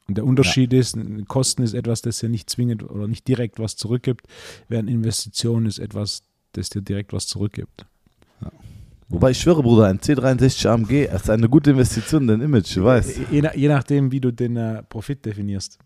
Und 0.09 0.19
der 0.19 0.25
Unterschied 0.25 0.73
ja. 0.73 0.81
ist, 0.81 0.99
Kosten 1.29 1.63
ist 1.63 1.75
etwas, 1.75 2.03
das 2.03 2.21
ja 2.21 2.29
nicht 2.29 2.51
zwingend 2.51 2.83
oder 2.83 3.07
nicht 3.07 3.29
direkt 3.29 3.61
was 3.61 3.77
zurückgibt, 3.77 4.27
während 4.69 4.91
Investition 4.91 5.67
ist 5.67 5.79
etwas, 5.79 6.25
das 6.53 6.69
dir 6.69 6.83
direkt 6.83 7.13
was 7.13 7.29
zurückgibt. 7.29 7.87
Ja. 8.41 8.51
Wobei 9.09 9.31
ich 9.31 9.39
schwöre, 9.39 9.63
Bruder, 9.63 9.87
ein 9.87 9.99
C63 9.99 10.69
AMG 10.69 11.05
ist 11.05 11.31
eine 11.31 11.49
gute 11.49 11.71
Investition 11.71 12.23
in 12.23 12.29
dein 12.29 12.41
Image, 12.41 12.77
du 12.77 12.85
weißt. 12.85 13.21
Je, 13.31 13.49
je 13.55 13.69
nachdem, 13.69 14.11
wie 14.11 14.21
du 14.21 14.33
den 14.33 14.57
uh, 14.57 14.83
Profit 14.89 15.25
definierst. 15.25 15.79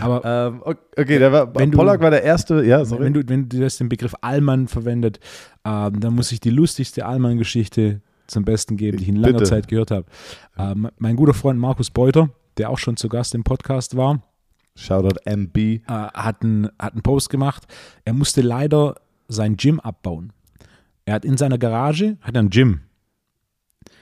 Aber 0.00 0.22
ähm, 0.56 0.62
okay, 0.64 1.18
der 1.18 1.30
war, 1.30 1.54
wenn 1.54 1.70
Pollack 1.70 1.98
du, 1.98 2.04
war 2.04 2.10
der 2.10 2.22
erste, 2.22 2.64
ja, 2.64 2.82
sorry. 2.84 3.04
Wenn 3.04 3.12
du, 3.12 3.28
wenn 3.28 3.48
du 3.48 3.60
das 3.60 3.76
den 3.76 3.90
Begriff 3.90 4.14
Allmann 4.22 4.68
verwendet, 4.68 5.20
ähm, 5.66 6.00
dann 6.00 6.14
muss 6.14 6.32
ich 6.32 6.40
die 6.40 6.50
lustigste 6.50 7.04
Allmann-Geschichte 7.04 8.00
zum 8.26 8.44
Besten 8.44 8.76
geben, 8.76 8.96
die 8.96 9.04
ich 9.04 9.08
in 9.08 9.16
langer 9.16 9.38
Bitte. 9.38 9.50
Zeit 9.50 9.68
gehört 9.68 9.90
habe. 9.90 10.06
Ähm, 10.58 10.88
mein 10.98 11.16
guter 11.16 11.34
Freund 11.34 11.58
Markus 11.58 11.90
Beuter, 11.90 12.30
der 12.56 12.70
auch 12.70 12.78
schon 12.78 12.96
zu 12.96 13.08
Gast 13.08 13.34
im 13.34 13.44
Podcast 13.44 13.96
war, 13.96 14.22
Shoutout 14.76 15.20
MB, 15.24 15.56
äh, 15.56 15.80
hat, 15.86 16.42
einen, 16.42 16.68
hat 16.78 16.92
einen 16.92 17.02
Post 17.02 17.30
gemacht. 17.30 17.66
Er 18.04 18.12
musste 18.12 18.42
leider 18.42 18.94
sein 19.26 19.56
Gym 19.56 19.80
abbauen. 19.80 20.32
Er 21.08 21.14
hat 21.14 21.24
in 21.24 21.38
seiner 21.38 21.56
Garage 21.56 22.18
hat 22.20 22.36
ein 22.36 22.50
Gym. 22.50 22.80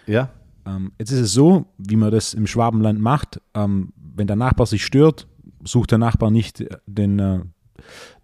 Ja. 0.09 0.31
Ähm, 0.67 0.91
jetzt 0.99 1.13
ist 1.13 1.21
es 1.21 1.33
so, 1.33 1.67
wie 1.79 1.95
man 1.95 2.11
das 2.11 2.35
im 2.35 2.49
Schwabenland 2.49 3.01
macht. 3.01 3.41
Ähm, 3.55 3.93
wenn 3.97 4.27
der 4.27 4.35
Nachbar 4.35 4.67
sich 4.67 4.85
stört, 4.85 5.29
sucht 5.63 5.93
der 5.93 5.99
Nachbar 5.99 6.33
nicht 6.33 6.65
den, 6.87 7.21
äh, 7.21 7.39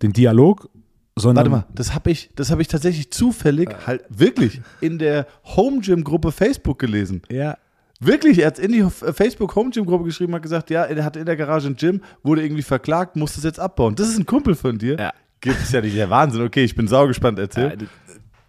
den 0.02 0.12
Dialog, 0.12 0.68
sondern. 1.14 1.52
Warte 1.52 1.64
mal, 1.64 1.72
das 1.76 1.94
habe 1.94 2.10
ich, 2.10 2.30
hab 2.36 2.58
ich 2.58 2.66
tatsächlich 2.66 3.12
zufällig, 3.12 3.70
äh, 3.70 3.74
halt 3.86 4.04
wirklich, 4.08 4.60
in 4.80 4.98
der 4.98 5.28
Home 5.44 5.78
Gym 5.80 6.02
Gruppe 6.02 6.32
Facebook 6.32 6.80
gelesen. 6.80 7.22
Ja. 7.30 7.58
Wirklich, 8.00 8.40
er 8.40 8.48
hat 8.48 8.58
in 8.58 8.72
die 8.72 8.84
Facebook 8.90 9.54
Home 9.54 9.70
Gym 9.70 9.86
Gruppe 9.86 10.06
geschrieben, 10.06 10.34
hat 10.34 10.42
gesagt, 10.42 10.70
ja, 10.70 10.82
er 10.82 11.04
hatte 11.04 11.20
in 11.20 11.26
der 11.26 11.36
Garage 11.36 11.68
ein 11.68 11.76
Gym, 11.76 12.00
wurde 12.24 12.42
irgendwie 12.42 12.62
verklagt, 12.62 13.14
muss 13.14 13.36
das 13.36 13.44
jetzt 13.44 13.60
abbauen. 13.60 13.94
Das 13.94 14.08
ist 14.08 14.18
ein 14.18 14.26
Kumpel 14.26 14.56
von 14.56 14.76
dir. 14.76 14.98
Ja. 14.98 15.12
Gibt 15.42 15.60
es 15.60 15.72
ja 15.72 15.80
nicht, 15.80 15.96
der 15.96 16.08
Wahnsinn. 16.08 16.42
Okay, 16.42 16.62
ich 16.62 16.76
bin 16.76 16.86
saugespannt, 16.86 17.36
erzähl. 17.40 17.70
Ja, 17.70 17.86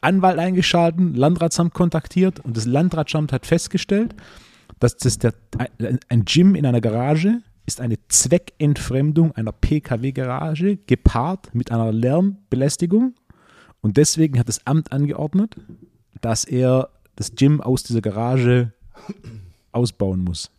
Anwalt 0.04 0.40
eingeschalten, 0.40 1.16
Landratsamt 1.16 1.74
kontaktiert 1.74 2.40
und 2.40 2.58
das 2.58 2.66
Landratsamt 2.66 3.32
hat 3.32 3.46
festgestellt, 3.46 4.16
dass 4.80 4.98
das 4.98 5.18
der, 5.18 5.34
ein 6.10 6.26
Gym 6.26 6.56
in 6.56 6.66
einer 6.66 6.82
Garage 6.82 7.42
ist 7.66 7.80
eine 7.80 7.98
Zweckentfremdung 8.10 9.32
einer 9.34 9.54
PKW-Garage 9.54 10.78
gepaart 10.86 11.56
mit 11.56 11.72
einer 11.72 11.92
Lärmbelästigung. 11.92 13.16
Und 13.82 13.98
deswegen 13.98 14.38
hat 14.40 14.50
das 14.50 14.66
Amt 14.68 14.92
angeordnet, 14.92 15.56
dass 16.22 16.44
er 16.44 16.90
das 17.16 17.36
Gym 17.36 17.62
aus 17.62 17.84
dieser 17.84 18.02
Garage 18.02 18.74
ausbauen 19.72 20.20
muss. 20.20 20.52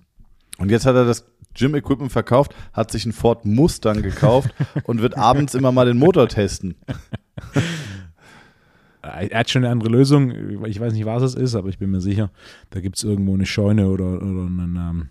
Und 0.58 0.70
jetzt 0.70 0.86
hat 0.86 0.94
er 0.94 1.04
das 1.04 1.26
Gym-Equipment 1.54 2.12
verkauft, 2.12 2.54
hat 2.72 2.90
sich 2.90 3.04
einen 3.04 3.12
Ford 3.12 3.44
Mustang 3.44 4.02
gekauft 4.02 4.50
und 4.84 5.02
wird 5.02 5.16
abends 5.16 5.54
immer 5.54 5.72
mal 5.72 5.86
den 5.86 5.98
Motor 5.98 6.28
testen. 6.28 6.76
Er 9.04 9.38
hat 9.38 9.50
schon 9.50 9.64
eine 9.64 9.72
andere 9.72 9.90
Lösung. 9.90 10.64
Ich 10.64 10.80
weiß 10.80 10.92
nicht, 10.92 11.04
was 11.04 11.22
es 11.22 11.34
ist, 11.34 11.54
aber 11.54 11.68
ich 11.68 11.78
bin 11.78 11.90
mir 11.90 12.00
sicher, 12.00 12.30
da 12.70 12.80
gibt 12.80 12.96
es 12.96 13.04
irgendwo 13.04 13.34
eine 13.34 13.46
Scheune 13.46 13.88
oder, 13.88 14.16
oder, 14.16 14.22
einen, 14.22 14.76
ähm, 14.76 15.08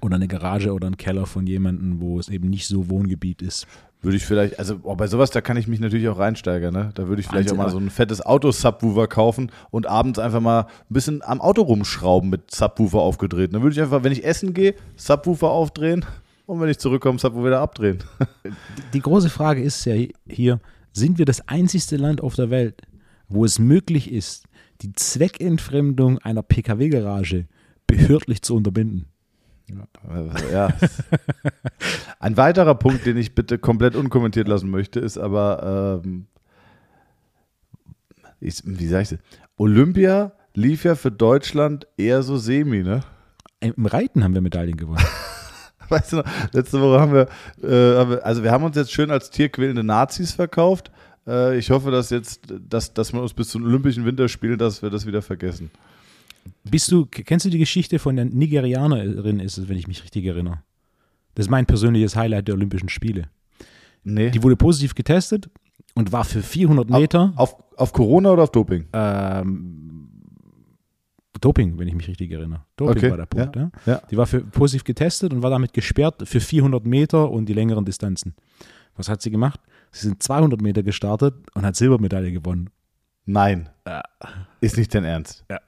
oder 0.00 0.16
eine 0.16 0.28
Garage 0.28 0.72
oder 0.72 0.86
einen 0.86 0.96
Keller 0.96 1.26
von 1.26 1.46
jemandem, 1.46 2.00
wo 2.00 2.18
es 2.18 2.28
eben 2.28 2.50
nicht 2.50 2.66
so 2.66 2.88
Wohngebiet 2.88 3.42
ist. 3.42 3.66
Würde 4.02 4.18
ich 4.18 4.26
vielleicht, 4.26 4.58
also 4.58 4.80
oh, 4.82 4.96
bei 4.96 5.06
sowas, 5.06 5.30
da 5.30 5.40
kann 5.40 5.56
ich 5.56 5.66
mich 5.66 5.80
natürlich 5.80 6.08
auch 6.08 6.18
reinsteigern. 6.18 6.74
Ne? 6.74 6.90
Da 6.94 7.08
würde 7.08 7.20
ich 7.20 7.26
vielleicht 7.26 7.48
Wahnsinn, 7.50 7.60
auch 7.60 7.64
mal 7.64 7.70
so 7.70 7.78
ein 7.78 7.88
fettes 7.88 8.20
Auto-Subwoofer 8.20 9.06
kaufen 9.06 9.50
und 9.70 9.86
abends 9.86 10.18
einfach 10.18 10.40
mal 10.40 10.62
ein 10.62 10.66
bisschen 10.90 11.22
am 11.22 11.40
Auto 11.40 11.62
rumschrauben 11.62 12.28
mit 12.28 12.50
Subwoofer 12.50 12.98
aufgedreht. 12.98 13.54
Dann 13.54 13.62
würde 13.62 13.74
ich 13.74 13.80
einfach, 13.80 14.04
wenn 14.04 14.12
ich 14.12 14.24
essen 14.24 14.52
gehe, 14.52 14.74
Subwoofer 14.96 15.48
aufdrehen 15.48 16.04
und 16.44 16.60
wenn 16.60 16.68
ich 16.68 16.78
zurückkomme, 16.78 17.18
Subwoofer 17.18 17.46
wieder 17.46 17.60
abdrehen. 17.60 17.98
Die, 18.44 18.50
die 18.92 19.00
große 19.00 19.30
Frage 19.30 19.62
ist 19.62 19.82
ja 19.86 19.94
hier, 20.28 20.60
sind 20.92 21.18
wir 21.18 21.24
das 21.24 21.48
einzigste 21.48 21.96
Land 21.96 22.20
auf 22.20 22.34
der 22.34 22.50
Welt, 22.50 22.82
wo 23.28 23.44
es 23.44 23.58
möglich 23.58 24.10
ist, 24.10 24.44
die 24.82 24.92
Zweckentfremdung 24.92 26.18
einer 26.18 26.42
Pkw-Garage 26.42 27.46
behördlich 27.86 28.42
zu 28.42 28.56
unterbinden. 28.56 29.06
Ja. 30.52 30.68
Ein 32.18 32.36
weiterer 32.36 32.74
Punkt, 32.74 33.06
den 33.06 33.16
ich 33.16 33.34
bitte 33.34 33.58
komplett 33.58 33.96
unkommentiert 33.96 34.48
lassen 34.48 34.70
möchte, 34.70 35.00
ist 35.00 35.16
aber, 35.16 36.02
ähm, 36.04 36.26
ich, 38.40 38.60
wie 38.64 38.86
sage 38.86 39.02
ich 39.02 39.08
das? 39.10 39.18
Olympia 39.56 40.32
lief 40.54 40.84
ja 40.84 40.94
für 40.94 41.10
Deutschland 41.10 41.86
eher 41.96 42.22
so 42.22 42.36
semi, 42.36 42.82
ne? 42.82 43.00
Im 43.60 43.86
Reiten 43.86 44.22
haben 44.22 44.34
wir 44.34 44.42
Medaillen 44.42 44.76
gewonnen. 44.76 45.04
weißt 45.88 46.12
du 46.12 46.16
noch, 46.16 46.24
letzte 46.52 46.80
Woche 46.80 47.00
haben 47.00 47.12
wir, 47.12 47.28
äh, 47.62 47.98
haben 47.98 48.10
wir, 48.10 48.26
also 48.26 48.42
wir 48.42 48.50
haben 48.50 48.64
uns 48.64 48.76
jetzt 48.76 48.92
schön 48.92 49.10
als 49.10 49.30
tierquälende 49.30 49.84
Nazis 49.84 50.32
verkauft. 50.32 50.90
Äh, 51.26 51.58
ich 51.58 51.70
hoffe, 51.70 51.90
dass 51.90 52.10
jetzt, 52.10 52.52
dass, 52.68 52.92
dass 52.92 53.12
wir 53.12 53.22
uns 53.22 53.34
bis 53.34 53.48
zum 53.48 53.64
Olympischen 53.64 54.04
Winterspielen, 54.04 54.58
dass 54.58 54.82
wir 54.82 54.90
das 54.90 55.06
wieder 55.06 55.22
vergessen. 55.22 55.70
Bist 56.64 56.90
du, 56.92 57.06
kennst 57.06 57.46
du 57.46 57.50
die 57.50 57.58
Geschichte 57.58 57.98
von 57.98 58.16
der 58.16 58.26
Nigerianerin, 58.26 59.40
ist 59.40 59.58
es, 59.58 59.68
wenn 59.68 59.78
ich 59.78 59.88
mich 59.88 60.02
richtig 60.02 60.26
erinnere? 60.26 60.62
Das 61.34 61.46
ist 61.46 61.50
mein 61.50 61.66
persönliches 61.66 62.16
Highlight 62.16 62.48
der 62.48 62.54
Olympischen 62.54 62.88
Spiele. 62.88 63.28
Nee. 64.04 64.30
Die 64.30 64.42
wurde 64.42 64.56
positiv 64.56 64.94
getestet 64.94 65.48
und 65.94 66.12
war 66.12 66.24
für 66.24 66.42
400 66.42 66.90
Meter. 66.90 67.32
Auf, 67.36 67.54
auf, 67.54 67.78
auf 67.78 67.92
Corona 67.92 68.30
oder 68.30 68.42
auf 68.42 68.52
Doping? 68.52 68.86
Ähm, 68.92 70.08
Doping, 71.40 71.78
wenn 71.78 71.88
ich 71.88 71.94
mich 71.94 72.08
richtig 72.08 72.30
erinnere. 72.30 72.62
Doping 72.76 72.96
Okay, 72.96 73.10
war 73.10 73.16
der 73.16 73.26
Punkt. 73.26 73.56
Ja. 73.56 73.70
ja. 73.86 74.02
Die 74.10 74.16
war 74.16 74.26
für 74.26 74.40
positiv 74.40 74.84
getestet 74.84 75.32
und 75.32 75.42
war 75.42 75.50
damit 75.50 75.72
gesperrt 75.72 76.22
für 76.26 76.40
400 76.40 76.86
Meter 76.86 77.30
und 77.30 77.46
die 77.46 77.54
längeren 77.54 77.84
Distanzen. 77.84 78.34
Was 78.96 79.08
hat 79.08 79.22
sie 79.22 79.30
gemacht? 79.30 79.60
Sie 79.94 80.08
sind 80.08 80.22
200 80.22 80.60
Meter 80.60 80.82
gestartet 80.82 81.34
und 81.54 81.64
hat 81.64 81.76
Silbermedaille 81.76 82.32
gewonnen. 82.32 82.70
Nein. 83.26 83.68
Ja. 83.86 84.02
Ist 84.60 84.76
nicht 84.76 84.92
dein 84.92 85.04
Ernst. 85.04 85.44
Ja. 85.48 85.60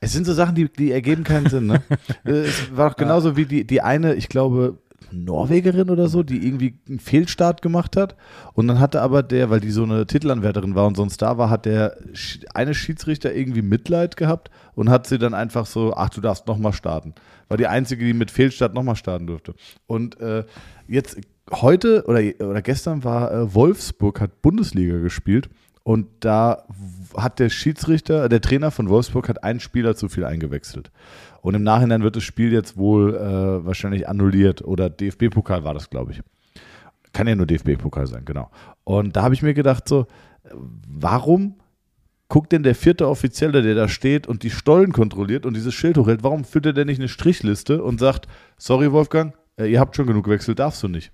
Es 0.00 0.12
sind 0.12 0.26
so 0.26 0.34
Sachen, 0.34 0.54
die, 0.54 0.70
die 0.70 0.92
ergeben 0.92 1.24
keinen 1.24 1.48
Sinn, 1.48 1.66
ne? 1.66 1.82
es 2.24 2.76
war 2.76 2.90
doch 2.90 2.96
genauso 2.96 3.36
wie 3.36 3.46
die, 3.46 3.66
die 3.66 3.80
eine, 3.80 4.14
ich 4.14 4.28
glaube, 4.28 4.78
Norwegerin 5.10 5.88
oder 5.88 6.08
so, 6.08 6.22
die 6.22 6.46
irgendwie 6.46 6.78
einen 6.86 6.98
Fehlstart 6.98 7.62
gemacht 7.62 7.96
hat. 7.96 8.14
Und 8.52 8.68
dann 8.68 8.78
hatte 8.78 9.00
aber 9.00 9.22
der, 9.22 9.48
weil 9.48 9.60
die 9.60 9.70
so 9.70 9.84
eine 9.84 10.06
Titelanwärterin 10.06 10.74
war 10.74 10.86
und 10.86 10.96
so 10.96 11.02
ein 11.02 11.10
Star 11.10 11.38
war, 11.38 11.48
hat 11.48 11.64
der 11.64 11.96
eine 12.52 12.74
Schiedsrichter 12.74 13.34
irgendwie 13.34 13.62
Mitleid 13.62 14.18
gehabt 14.18 14.50
und 14.74 14.90
hat 14.90 15.06
sie 15.06 15.18
dann 15.18 15.32
einfach 15.32 15.64
so, 15.64 15.94
ach, 15.94 16.10
du 16.10 16.20
darfst 16.20 16.46
nochmal 16.46 16.74
starten. 16.74 17.14
War 17.48 17.56
die 17.56 17.68
einzige, 17.68 18.04
die 18.04 18.12
mit 18.12 18.30
Fehlstart 18.30 18.74
nochmal 18.74 18.96
starten 18.96 19.26
durfte. 19.26 19.54
Und 19.86 20.20
äh, 20.20 20.44
jetzt 20.88 21.18
heute 21.50 22.04
oder, 22.06 22.20
oder 22.40 22.62
gestern 22.62 23.04
war 23.04 23.32
äh, 23.32 23.54
Wolfsburg, 23.54 24.20
hat 24.20 24.42
Bundesliga 24.42 24.98
gespielt. 24.98 25.48
Und 25.82 26.06
da 26.20 26.64
hat 27.14 27.38
der 27.38 27.50
Schiedsrichter, 27.50 28.30
der 28.30 28.40
Trainer 28.40 28.70
von 28.70 28.88
Wolfsburg 28.88 29.28
hat 29.28 29.44
einen 29.44 29.60
Spieler 29.60 29.94
zu 29.94 30.08
viel 30.08 30.24
eingewechselt. 30.24 30.90
Und 31.42 31.54
im 31.54 31.62
Nachhinein 31.62 32.02
wird 32.02 32.16
das 32.16 32.22
Spiel 32.24 32.52
jetzt 32.52 32.78
wohl 32.78 33.14
äh, 33.14 33.66
wahrscheinlich 33.66 34.08
annulliert 34.08 34.62
oder 34.62 34.88
DFB-Pokal 34.88 35.62
war 35.62 35.74
das, 35.74 35.90
glaube 35.90 36.12
ich. 36.12 36.22
Kann 37.12 37.28
ja 37.28 37.36
nur 37.36 37.46
DFB-Pokal 37.46 38.06
sein, 38.06 38.24
genau. 38.24 38.50
Und 38.84 39.14
da 39.14 39.22
habe 39.22 39.34
ich 39.34 39.42
mir 39.42 39.52
gedacht, 39.52 39.86
so, 39.86 40.06
warum 40.88 41.56
guckt 42.28 42.52
denn 42.52 42.62
der 42.62 42.74
vierte 42.74 43.06
Offizielle, 43.06 43.60
der 43.60 43.74
da 43.74 43.86
steht 43.86 44.26
und 44.26 44.42
die 44.42 44.50
Stollen 44.50 44.92
kontrolliert 44.92 45.44
und 45.44 45.54
dieses 45.54 45.74
Schild 45.74 45.98
hochhält, 45.98 46.22
warum 46.22 46.44
führt 46.44 46.64
er 46.64 46.72
denn 46.72 46.86
nicht 46.86 46.98
eine 46.98 47.08
Strichliste 47.08 47.82
und 47.82 48.00
sagt, 48.00 48.26
sorry 48.56 48.90
Wolfgang, 48.90 49.34
äh, 49.58 49.70
ihr 49.70 49.80
habt 49.80 49.94
schon 49.96 50.06
genug 50.06 50.24
gewechselt, 50.24 50.58
darfst 50.58 50.82
du 50.82 50.88
nicht. 50.88 51.12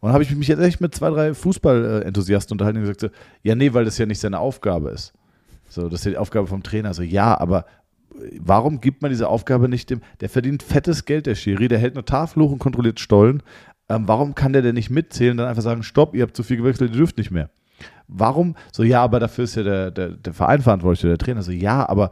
Und 0.00 0.08
dann 0.08 0.12
habe 0.12 0.24
ich 0.24 0.34
mich 0.34 0.48
jetzt 0.48 0.60
echt 0.60 0.80
mit 0.80 0.94
zwei, 0.94 1.10
drei 1.10 1.34
Fußball-Enthusiasten 1.34 2.54
unterhalten 2.54 2.78
und 2.78 2.82
gesagt, 2.84 3.00
so, 3.00 3.08
ja, 3.42 3.54
nee, 3.54 3.72
weil 3.72 3.84
das 3.84 3.98
ja 3.98 4.06
nicht 4.06 4.20
seine 4.20 4.38
Aufgabe 4.38 4.90
ist. 4.90 5.12
So, 5.68 5.88
das 5.88 6.00
ist 6.00 6.04
ja 6.04 6.10
die 6.12 6.18
Aufgabe 6.18 6.46
vom 6.46 6.62
Trainer. 6.62 6.94
So, 6.94 7.02
ja, 7.02 7.38
aber 7.38 7.64
warum 8.38 8.80
gibt 8.80 9.02
man 9.02 9.10
diese 9.10 9.28
Aufgabe 9.28 9.68
nicht 9.68 9.90
dem, 9.90 10.00
der 10.20 10.28
verdient 10.28 10.62
fettes 10.62 11.04
Geld, 11.04 11.26
der 11.26 11.34
Schiri, 11.34 11.68
der 11.68 11.78
hält 11.78 11.94
eine 11.94 12.04
Tafel 12.04 12.42
hoch 12.42 12.52
und 12.52 12.58
kontrolliert 12.58 13.00
Stollen. 13.00 13.42
Ähm, 13.88 14.08
warum 14.08 14.34
kann 14.34 14.52
der 14.52 14.62
denn 14.62 14.74
nicht 14.74 14.90
mitzählen, 14.90 15.36
dann 15.36 15.48
einfach 15.48 15.62
sagen, 15.62 15.82
stopp, 15.82 16.14
ihr 16.14 16.22
habt 16.22 16.36
zu 16.36 16.42
viel 16.42 16.56
gewechselt, 16.56 16.90
ihr 16.90 16.96
dürft 16.96 17.18
nicht 17.18 17.30
mehr. 17.30 17.50
Warum? 18.08 18.54
So, 18.72 18.82
ja, 18.82 19.02
aber 19.02 19.20
dafür 19.20 19.44
ist 19.44 19.56
ja 19.56 19.62
der, 19.62 19.90
der, 19.90 20.10
der 20.10 20.32
Verein 20.32 20.62
verantwortlich, 20.62 21.02
der 21.02 21.18
Trainer. 21.18 21.42
So, 21.42 21.52
ja, 21.52 21.88
aber 21.88 22.10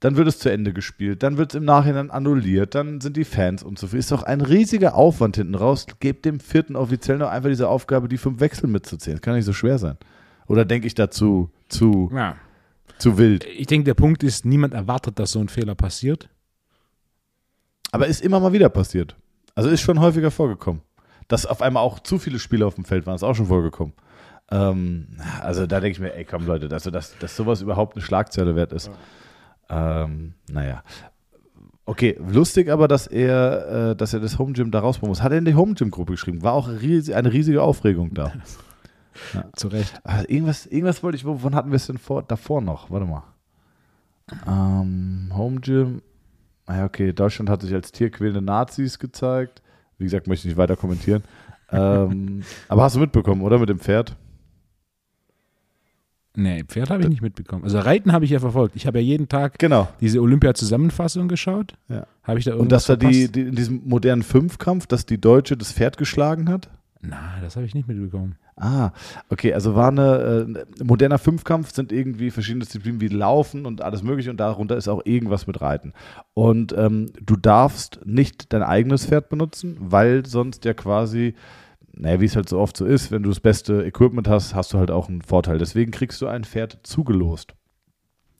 dann 0.00 0.16
wird 0.16 0.28
es 0.28 0.38
zu 0.38 0.50
Ende 0.50 0.72
gespielt, 0.72 1.22
dann 1.22 1.38
wird 1.38 1.52
es 1.52 1.58
im 1.58 1.64
Nachhinein 1.64 2.10
annulliert, 2.10 2.74
dann 2.74 3.00
sind 3.00 3.16
die 3.16 3.24
Fans 3.24 3.62
unzufrieden. 3.62 4.00
Ist 4.00 4.12
doch 4.12 4.22
ein 4.24 4.40
riesiger 4.42 4.94
Aufwand 4.94 5.36
hinten 5.36 5.54
raus. 5.54 5.86
Gebt 6.00 6.24
dem 6.26 6.38
vierten 6.38 6.76
Offiziellen 6.76 7.20
doch 7.20 7.30
einfach 7.30 7.48
diese 7.48 7.68
Aufgabe, 7.68 8.08
die 8.08 8.18
fünf 8.18 8.40
Wechsel 8.40 8.68
mitzuzählen. 8.68 9.16
Das 9.16 9.22
kann 9.22 9.34
nicht 9.34 9.46
so 9.46 9.54
schwer 9.54 9.78
sein. 9.78 9.96
Oder 10.46 10.64
denke 10.64 10.86
ich 10.86 10.94
dazu 10.94 11.50
zu, 11.68 12.10
Ja. 12.14 12.36
zu 12.98 13.16
wild? 13.16 13.44
Ich 13.46 13.66
denke, 13.66 13.84
der 13.84 13.94
Punkt 13.94 14.22
ist, 14.22 14.44
niemand 14.44 14.74
erwartet, 14.74 15.18
dass 15.18 15.32
so 15.32 15.40
ein 15.40 15.48
Fehler 15.48 15.74
passiert. 15.74 16.28
Aber 17.90 18.06
ist 18.06 18.20
immer 18.22 18.40
mal 18.40 18.52
wieder 18.52 18.68
passiert. 18.68 19.16
Also 19.54 19.70
ist 19.70 19.80
schon 19.80 20.00
häufiger 20.00 20.30
vorgekommen. 20.30 20.82
Dass 21.28 21.46
auf 21.46 21.62
einmal 21.62 21.82
auch 21.82 21.98
zu 22.00 22.18
viele 22.18 22.38
Spieler 22.38 22.66
auf 22.66 22.74
dem 22.74 22.84
Feld 22.84 23.06
waren, 23.06 23.14
ist 23.16 23.22
auch 23.22 23.34
schon 23.34 23.46
vorgekommen. 23.46 23.94
Ähm, 24.50 25.08
also 25.40 25.66
da 25.66 25.80
denke 25.80 25.92
ich 25.96 26.00
mir, 26.00 26.14
ey 26.14 26.24
komm 26.24 26.46
Leute, 26.46 26.68
also 26.70 26.90
dass, 26.90 27.16
dass 27.18 27.34
sowas 27.34 27.62
überhaupt 27.62 27.96
eine 27.96 28.02
Schlagzeile 28.04 28.54
wert 28.54 28.72
ist. 28.72 28.90
Ähm, 29.68 30.34
naja. 30.50 30.82
Okay, 31.84 32.18
lustig 32.18 32.70
aber, 32.70 32.88
dass 32.88 33.06
er, 33.06 33.90
äh, 33.90 33.96
dass 33.96 34.12
er 34.12 34.20
das 34.20 34.38
Home 34.38 34.52
Gym 34.52 34.72
da 34.72 34.80
rausbauen 34.80 35.08
muss. 35.08 35.22
Hat 35.22 35.32
er 35.32 35.38
in 35.38 35.44
die 35.44 35.54
Home 35.54 35.74
Gym 35.74 35.90
Gruppe 35.90 36.12
geschrieben? 36.12 36.42
War 36.42 36.52
auch 36.52 36.68
riesig, 36.68 37.14
eine 37.14 37.32
riesige 37.32 37.62
Aufregung 37.62 38.12
da. 38.12 38.32
Zu 39.56 39.68
Recht. 39.68 40.00
Ah, 40.04 40.22
irgendwas, 40.26 40.66
irgendwas 40.66 41.02
wollte 41.02 41.16
ich, 41.16 41.24
wovon 41.24 41.54
hatten 41.54 41.70
wir 41.70 41.76
es 41.76 41.86
denn 41.86 41.98
vor, 41.98 42.22
davor 42.22 42.60
noch? 42.60 42.90
Warte 42.90 43.06
mal. 43.06 43.22
Ähm, 44.46 45.30
Home 45.34 45.60
Gym. 45.60 46.02
Ja, 46.68 46.84
okay, 46.84 47.12
Deutschland 47.12 47.48
hat 47.48 47.62
sich 47.62 47.72
als 47.72 47.92
tierquälende 47.92 48.42
Nazis 48.42 48.98
gezeigt. 48.98 49.62
Wie 49.98 50.04
gesagt, 50.04 50.26
möchte 50.26 50.48
ich 50.48 50.54
nicht 50.54 50.58
weiter 50.58 50.76
kommentieren. 50.76 51.22
ähm, 51.70 52.42
aber 52.68 52.82
hast 52.82 52.96
du 52.96 53.00
mitbekommen, 53.00 53.42
oder? 53.42 53.58
Mit 53.58 53.68
dem 53.68 53.78
Pferd? 53.78 54.16
Nee, 56.36 56.64
Pferd 56.64 56.90
habe 56.90 57.02
ich 57.02 57.08
nicht 57.08 57.22
mitbekommen. 57.22 57.64
Also 57.64 57.78
Reiten 57.78 58.12
habe 58.12 58.24
ich 58.24 58.30
ja 58.30 58.38
verfolgt. 58.38 58.76
Ich 58.76 58.86
habe 58.86 58.98
ja 58.98 59.04
jeden 59.04 59.28
Tag 59.28 59.58
Genau. 59.58 59.88
diese 60.00 60.20
Olympia-Zusammenfassung 60.20 61.28
geschaut. 61.28 61.74
Ja. 61.88 62.06
Habe 62.22 62.38
ich 62.38 62.44
da 62.44 62.54
Und 62.54 62.70
dass 62.72 62.86
da 62.86 62.96
die, 62.96 63.30
die 63.32 63.40
in 63.42 63.54
diesem 63.54 63.82
modernen 63.86 64.22
Fünfkampf, 64.22 64.86
dass 64.86 65.06
die 65.06 65.20
Deutsche 65.20 65.56
das 65.56 65.72
Pferd 65.72 65.96
geschlagen 65.96 66.48
hat? 66.48 66.68
Na, 67.00 67.34
das 67.40 67.56
habe 67.56 67.66
ich 67.66 67.74
nicht 67.74 67.88
mitbekommen. 67.88 68.36
Ah, 68.58 68.92
okay, 69.28 69.52
also 69.52 69.74
war 69.74 69.88
eine 69.88 70.64
äh, 70.80 70.82
moderner 70.84 71.18
Fünfkampf 71.18 71.74
sind 71.74 71.92
irgendwie 71.92 72.30
verschiedene 72.30 72.64
Disziplinen 72.64 73.02
wie 73.02 73.08
Laufen 73.08 73.66
und 73.66 73.82
alles 73.82 74.02
mögliche 74.02 74.30
und 74.30 74.38
darunter 74.38 74.78
ist 74.78 74.88
auch 74.88 75.02
irgendwas 75.04 75.46
mit 75.46 75.60
Reiten. 75.60 75.92
Und 76.32 76.74
ähm, 76.76 77.10
du 77.22 77.36
darfst 77.36 78.00
nicht 78.06 78.54
dein 78.54 78.62
eigenes 78.62 79.04
Pferd 79.06 79.28
benutzen, 79.28 79.76
weil 79.78 80.24
sonst 80.24 80.64
ja 80.64 80.72
quasi, 80.72 81.34
naja, 81.96 82.20
wie 82.20 82.26
es 82.26 82.36
halt 82.36 82.48
so 82.48 82.58
oft 82.58 82.76
so 82.76 82.84
ist, 82.84 83.10
wenn 83.10 83.22
du 83.22 83.30
das 83.30 83.40
beste 83.40 83.84
Equipment 83.84 84.28
hast, 84.28 84.54
hast 84.54 84.72
du 84.72 84.78
halt 84.78 84.90
auch 84.90 85.08
einen 85.08 85.22
Vorteil. 85.22 85.58
Deswegen 85.58 85.90
kriegst 85.90 86.20
du 86.20 86.26
ein 86.26 86.44
Pferd 86.44 86.78
zugelost. 86.82 87.54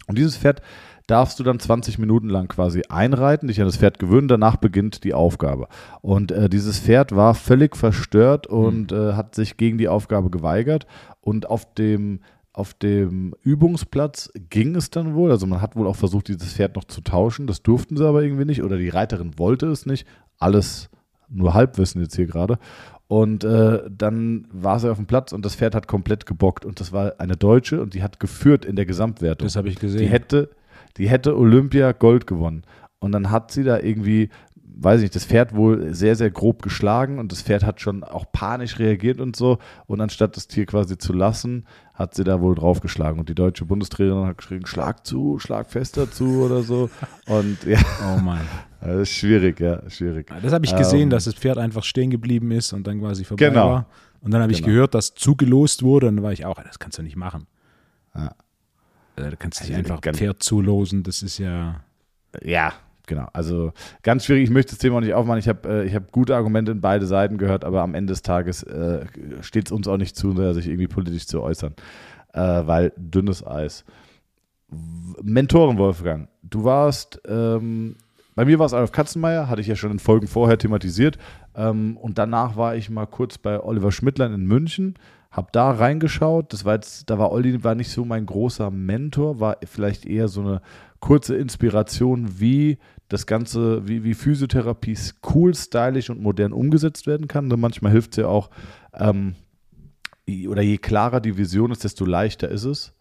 Und 0.06 0.18
dieses 0.18 0.36
Pferd 0.36 0.62
darfst 1.06 1.38
du 1.38 1.44
dann 1.44 1.58
20 1.58 1.98
Minuten 1.98 2.28
lang 2.28 2.48
quasi 2.48 2.82
einreiten, 2.88 3.48
dich 3.48 3.60
an 3.60 3.66
das 3.66 3.78
Pferd 3.78 3.98
gewöhnen, 3.98 4.28
danach 4.28 4.56
beginnt 4.56 5.04
die 5.04 5.14
Aufgabe. 5.14 5.68
Und 6.02 6.32
äh, 6.32 6.48
dieses 6.48 6.80
Pferd 6.80 7.14
war 7.14 7.34
völlig 7.34 7.76
verstört 7.76 8.46
und 8.46 8.92
äh, 8.92 9.14
hat 9.14 9.34
sich 9.34 9.56
gegen 9.56 9.78
die 9.78 9.88
Aufgabe 9.88 10.30
geweigert. 10.30 10.86
Und 11.20 11.48
auf 11.48 11.72
dem, 11.74 12.20
auf 12.52 12.74
dem 12.74 13.34
Übungsplatz 13.42 14.30
ging 14.50 14.76
es 14.76 14.90
dann 14.90 15.14
wohl. 15.14 15.30
Also 15.30 15.46
man 15.46 15.60
hat 15.60 15.76
wohl 15.76 15.86
auch 15.86 15.96
versucht, 15.96 16.28
dieses 16.28 16.52
Pferd 16.52 16.76
noch 16.76 16.84
zu 16.84 17.00
tauschen. 17.00 17.46
Das 17.46 17.62
durften 17.62 17.96
sie 17.96 18.06
aber 18.06 18.22
irgendwie 18.22 18.44
nicht. 18.44 18.62
Oder 18.62 18.76
die 18.76 18.88
Reiterin 18.88 19.38
wollte 19.38 19.66
es 19.66 19.86
nicht. 19.86 20.06
Alles 20.38 20.90
nur 21.28 21.54
Halbwissen 21.54 22.00
jetzt 22.00 22.16
hier 22.16 22.26
gerade. 22.26 22.58
Und 23.08 23.44
äh, 23.44 23.82
dann 23.88 24.48
war 24.50 24.80
sie 24.80 24.90
auf 24.90 24.96
dem 24.96 25.06
Platz 25.06 25.32
und 25.32 25.44
das 25.44 25.54
Pferd 25.54 25.74
hat 25.74 25.86
komplett 25.86 26.26
gebockt. 26.26 26.64
Und 26.64 26.80
das 26.80 26.92
war 26.92 27.14
eine 27.18 27.36
Deutsche 27.36 27.80
und 27.80 27.94
die 27.94 28.02
hat 28.02 28.18
geführt 28.18 28.64
in 28.64 28.74
der 28.74 28.86
Gesamtwertung. 28.86 29.46
Das 29.46 29.56
habe 29.56 29.68
ich 29.68 29.76
gesehen. 29.76 30.00
Die 30.00 30.08
hätte, 30.08 30.50
die 30.96 31.08
hätte 31.08 31.36
Olympia 31.36 31.92
Gold 31.92 32.26
gewonnen. 32.26 32.64
Und 32.98 33.12
dann 33.12 33.30
hat 33.30 33.52
sie 33.52 33.62
da 33.62 33.78
irgendwie, 33.78 34.30
weiß 34.56 34.96
ich 34.98 35.02
nicht, 35.04 35.14
das 35.14 35.24
Pferd 35.24 35.54
wohl 35.54 35.94
sehr, 35.94 36.16
sehr 36.16 36.30
grob 36.30 36.62
geschlagen 36.62 37.20
und 37.20 37.30
das 37.30 37.42
Pferd 37.42 37.64
hat 37.64 37.80
schon 37.80 38.02
auch 38.02 38.24
panisch 38.32 38.80
reagiert 38.80 39.20
und 39.20 39.36
so. 39.36 39.58
Und 39.86 40.00
anstatt 40.00 40.36
das 40.36 40.48
Tier 40.48 40.66
quasi 40.66 40.98
zu 40.98 41.12
lassen, 41.12 41.66
hat 41.94 42.14
sie 42.14 42.24
da 42.24 42.40
wohl 42.40 42.56
draufgeschlagen. 42.56 43.20
Und 43.20 43.28
die 43.28 43.36
deutsche 43.36 43.66
Bundestrainerin 43.66 44.26
hat 44.26 44.38
geschrien, 44.38 44.66
schlag 44.66 45.06
zu, 45.06 45.38
schlag 45.38 45.70
fester 45.70 46.10
zu 46.10 46.42
oder 46.42 46.62
so. 46.62 46.90
Und 47.26 47.62
ja, 47.64 47.78
oh 48.02 48.20
Mann. 48.20 48.46
Das 48.86 49.02
ist 49.02 49.10
schwierig, 49.16 49.60
ja, 49.60 49.88
schwierig. 49.90 50.30
Das 50.42 50.52
habe 50.52 50.64
ich 50.64 50.74
gesehen, 50.76 51.02
Ähm, 51.04 51.10
dass 51.10 51.24
das 51.24 51.34
Pferd 51.34 51.58
einfach 51.58 51.84
stehen 51.84 52.10
geblieben 52.10 52.50
ist 52.50 52.72
und 52.72 52.86
dann 52.86 53.00
quasi 53.00 53.24
vorbei 53.24 53.48
Genau. 53.48 53.68
war. 53.70 53.86
Und 54.20 54.32
dann 54.32 54.42
habe 54.42 54.52
ich 54.52 54.58
Genau. 54.62 54.72
gehört, 54.72 54.94
dass 54.94 55.14
zugelost 55.14 55.82
wurde 55.82 56.08
und 56.08 56.16
dann 56.16 56.22
war 56.24 56.32
ich 56.32 56.44
auch, 56.44 56.60
das 56.62 56.78
kannst 56.78 56.98
du 56.98 57.02
nicht 57.02 57.16
machen. 57.16 57.46
Ja. 58.14 58.34
Also, 59.16 59.30
da 59.30 59.36
kannst 59.36 59.60
du 59.60 59.64
nicht 59.64 59.74
Also, 59.76 59.88
einfach 59.92 60.00
ganz- 60.02 60.18
Pferd 60.18 60.42
zulosen, 60.42 61.02
das 61.02 61.22
ist 61.22 61.38
ja. 61.38 61.80
Ja, 62.42 62.72
genau. 63.06 63.28
Also 63.32 63.72
ganz 64.02 64.24
schwierig. 64.26 64.44
Ich 64.44 64.50
möchte 64.50 64.72
das 64.72 64.78
Thema 64.78 64.96
auch 64.96 65.00
nicht 65.00 65.14
aufmachen. 65.14 65.38
Ich 65.38 65.48
habe 65.48 65.68
äh, 65.68 65.86
ich 65.86 65.94
hab 65.94 66.12
gute 66.12 66.36
Argumente 66.36 66.72
in 66.72 66.80
beide 66.82 67.06
Seiten 67.06 67.38
gehört, 67.38 67.64
aber 67.64 67.82
am 67.82 67.94
Ende 67.94 68.12
des 68.12 68.20
Tages 68.22 68.62
äh, 68.64 69.06
steht 69.40 69.66
es 69.66 69.72
uns 69.72 69.88
auch 69.88 69.96
nicht 69.96 70.16
zu, 70.16 70.38
äh, 70.40 70.52
sich 70.52 70.66
irgendwie 70.66 70.88
politisch 70.88 71.26
zu 71.26 71.40
äußern, 71.40 71.74
äh, 72.34 72.40
weil 72.40 72.92
dünnes 72.96 73.46
Eis. 73.46 73.84
Mentoren 75.22 75.78
Wolfgang, 75.78 76.28
du 76.42 76.64
warst, 76.64 77.20
ähm, 77.26 77.96
bei 78.36 78.44
mir 78.44 78.58
war 78.58 78.66
es 78.66 78.74
Adolf 78.74 78.92
Katzenmeier, 78.92 79.48
hatte 79.48 79.62
ich 79.62 79.66
ja 79.66 79.76
schon 79.76 79.90
in 79.90 79.98
Folgen 79.98 80.28
vorher 80.28 80.58
thematisiert. 80.58 81.16
Ähm, 81.54 81.96
und 81.96 82.18
danach 82.18 82.56
war 82.56 82.76
ich 82.76 82.90
mal 82.90 83.06
kurz 83.06 83.38
bei 83.38 83.60
Oliver 83.60 83.90
Schmidtlein 83.90 84.34
in 84.34 84.44
München, 84.44 84.94
habe 85.30 85.48
da 85.52 85.70
reingeschaut. 85.70 86.52
Das 86.52 86.66
war 86.66 86.74
jetzt, 86.74 87.08
da 87.08 87.18
war 87.18 87.32
Olli 87.32 87.64
war 87.64 87.74
nicht 87.74 87.90
so 87.90 88.04
mein 88.04 88.26
großer 88.26 88.70
Mentor, 88.70 89.40
war 89.40 89.56
vielleicht 89.64 90.04
eher 90.04 90.28
so 90.28 90.42
eine 90.42 90.60
kurze 91.00 91.34
Inspiration, 91.34 92.38
wie 92.38 92.76
das 93.08 93.26
Ganze, 93.26 93.88
wie, 93.88 94.04
wie 94.04 94.12
Physiotherapie 94.12 94.98
cool, 95.34 95.54
stylisch 95.54 96.10
und 96.10 96.20
modern 96.20 96.52
umgesetzt 96.52 97.06
werden 97.06 97.28
kann. 97.28 97.50
Und 97.50 97.60
manchmal 97.60 97.92
hilft 97.92 98.12
es 98.12 98.16
ja 98.18 98.26
auch, 98.26 98.50
ähm, 98.92 99.34
oder 100.46 100.60
je 100.60 100.76
klarer 100.76 101.20
die 101.20 101.38
Vision 101.38 101.70
ist, 101.70 101.84
desto 101.84 102.04
leichter 102.04 102.50
ist 102.50 102.64
es. 102.64 102.92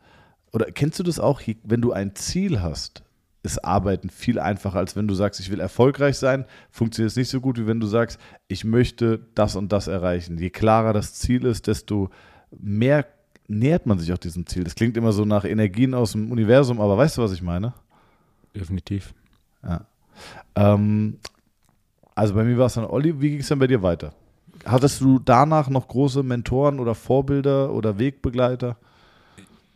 Oder 0.53 0.67
kennst 0.71 0.99
du 0.99 1.03
das 1.03 1.19
auch, 1.19 1.41
wenn 1.63 1.81
du 1.81 1.91
ein 1.91 2.15
Ziel 2.15 2.61
hast, 2.61 3.03
ist 3.45 3.63
Arbeiten 3.63 4.09
viel 4.09 4.39
einfacher, 4.39 4.79
als 4.79 4.95
wenn 4.95 5.07
du 5.07 5.13
sagst, 5.13 5.39
ich 5.39 5.51
will 5.51 5.59
erfolgreich 5.59 6.17
sein, 6.17 6.45
funktioniert 6.71 7.11
es 7.11 7.17
nicht 7.17 7.29
so 7.29 7.39
gut, 7.39 7.57
wie 7.57 7.67
wenn 7.67 7.79
du 7.79 7.87
sagst, 7.87 8.19
ich 8.47 8.65
möchte 8.65 9.19
das 9.35 9.55
und 9.55 9.71
das 9.71 9.87
erreichen. 9.87 10.37
Je 10.37 10.49
klarer 10.49 10.93
das 10.93 11.13
Ziel 11.13 11.45
ist, 11.45 11.67
desto 11.67 12.09
mehr 12.57 13.05
nähert 13.47 13.85
man 13.85 13.99
sich 13.99 14.11
auch 14.11 14.17
diesem 14.17 14.45
Ziel. 14.45 14.63
Das 14.63 14.75
klingt 14.75 14.97
immer 14.97 15.13
so 15.13 15.23
nach 15.23 15.45
Energien 15.45 15.93
aus 15.93 16.13
dem 16.13 16.31
Universum, 16.31 16.81
aber 16.81 16.97
weißt 16.97 17.17
du, 17.17 17.21
was 17.21 17.31
ich 17.31 17.41
meine? 17.41 17.73
definitiv. 18.55 19.13
Ja. 19.63 19.85
Ähm, 20.55 21.17
also 22.15 22.33
bei 22.33 22.43
mir 22.43 22.57
war 22.57 22.67
es 22.67 22.73
dann 22.73 22.85
Olli. 22.85 23.19
Wie 23.21 23.31
ging 23.31 23.39
es 23.39 23.47
denn 23.47 23.59
bei 23.59 23.67
dir 23.67 23.83
weiter? 23.83 24.13
Hattest 24.65 25.01
du 25.01 25.19
danach 25.19 25.69
noch 25.69 25.87
große 25.87 26.23
Mentoren 26.23 26.79
oder 26.79 26.95
Vorbilder 26.95 27.71
oder 27.73 27.99
Wegbegleiter? 27.99 28.77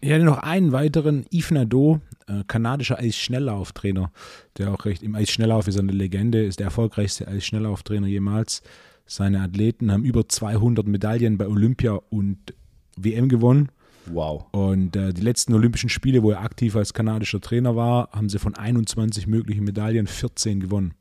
Ich 0.02 0.12
hatte 0.12 0.24
noch 0.24 0.40
einen 0.40 0.72
weiteren, 0.72 1.26
Yves 1.32 1.52
Nadeau, 1.52 2.00
äh, 2.30 2.44
kanadischer 2.48 3.00
Eisschnelllauftrainer, 3.00 4.12
der 4.58 4.72
auch 4.72 4.86
recht 4.86 5.04
im 5.04 5.16
Eisschnelllauf 5.16 5.68
ist 5.68 5.80
eine 5.80 5.92
Legende, 5.92 6.44
ist 6.44 6.60
der 6.60 6.66
erfolgreichste 6.66 7.28
Eisschnelllauftrainer 7.28 8.08
jemals. 8.08 8.62
Seine 9.06 9.42
Athleten 9.42 9.92
haben 9.92 10.04
über 10.04 10.30
200 10.30 10.88
Medaillen 10.88 11.38
bei 11.38 11.48
Olympia 11.48 12.00
und 12.10 12.54
WM 12.96 13.28
gewonnen. 13.30 13.70
Wow. 14.06 14.46
Und 14.52 14.96
äh, 14.96 15.14
die 15.14 15.22
letzten 15.22 15.54
Olympischen 15.54 15.90
Spiele, 15.90 16.24
wo 16.24 16.32
er 16.32 16.42
aktiv 16.42 16.76
als 16.76 16.94
kanadischer 16.94 17.42
Trainer 17.42 17.76
war, 17.76 18.10
haben 18.12 18.30
sie 18.30 18.40
von 18.40 18.56
21 18.56 19.28
möglichen 19.28 19.64
Medaillen 19.64 20.08
14 20.08 20.60
gewonnen. 20.60 20.94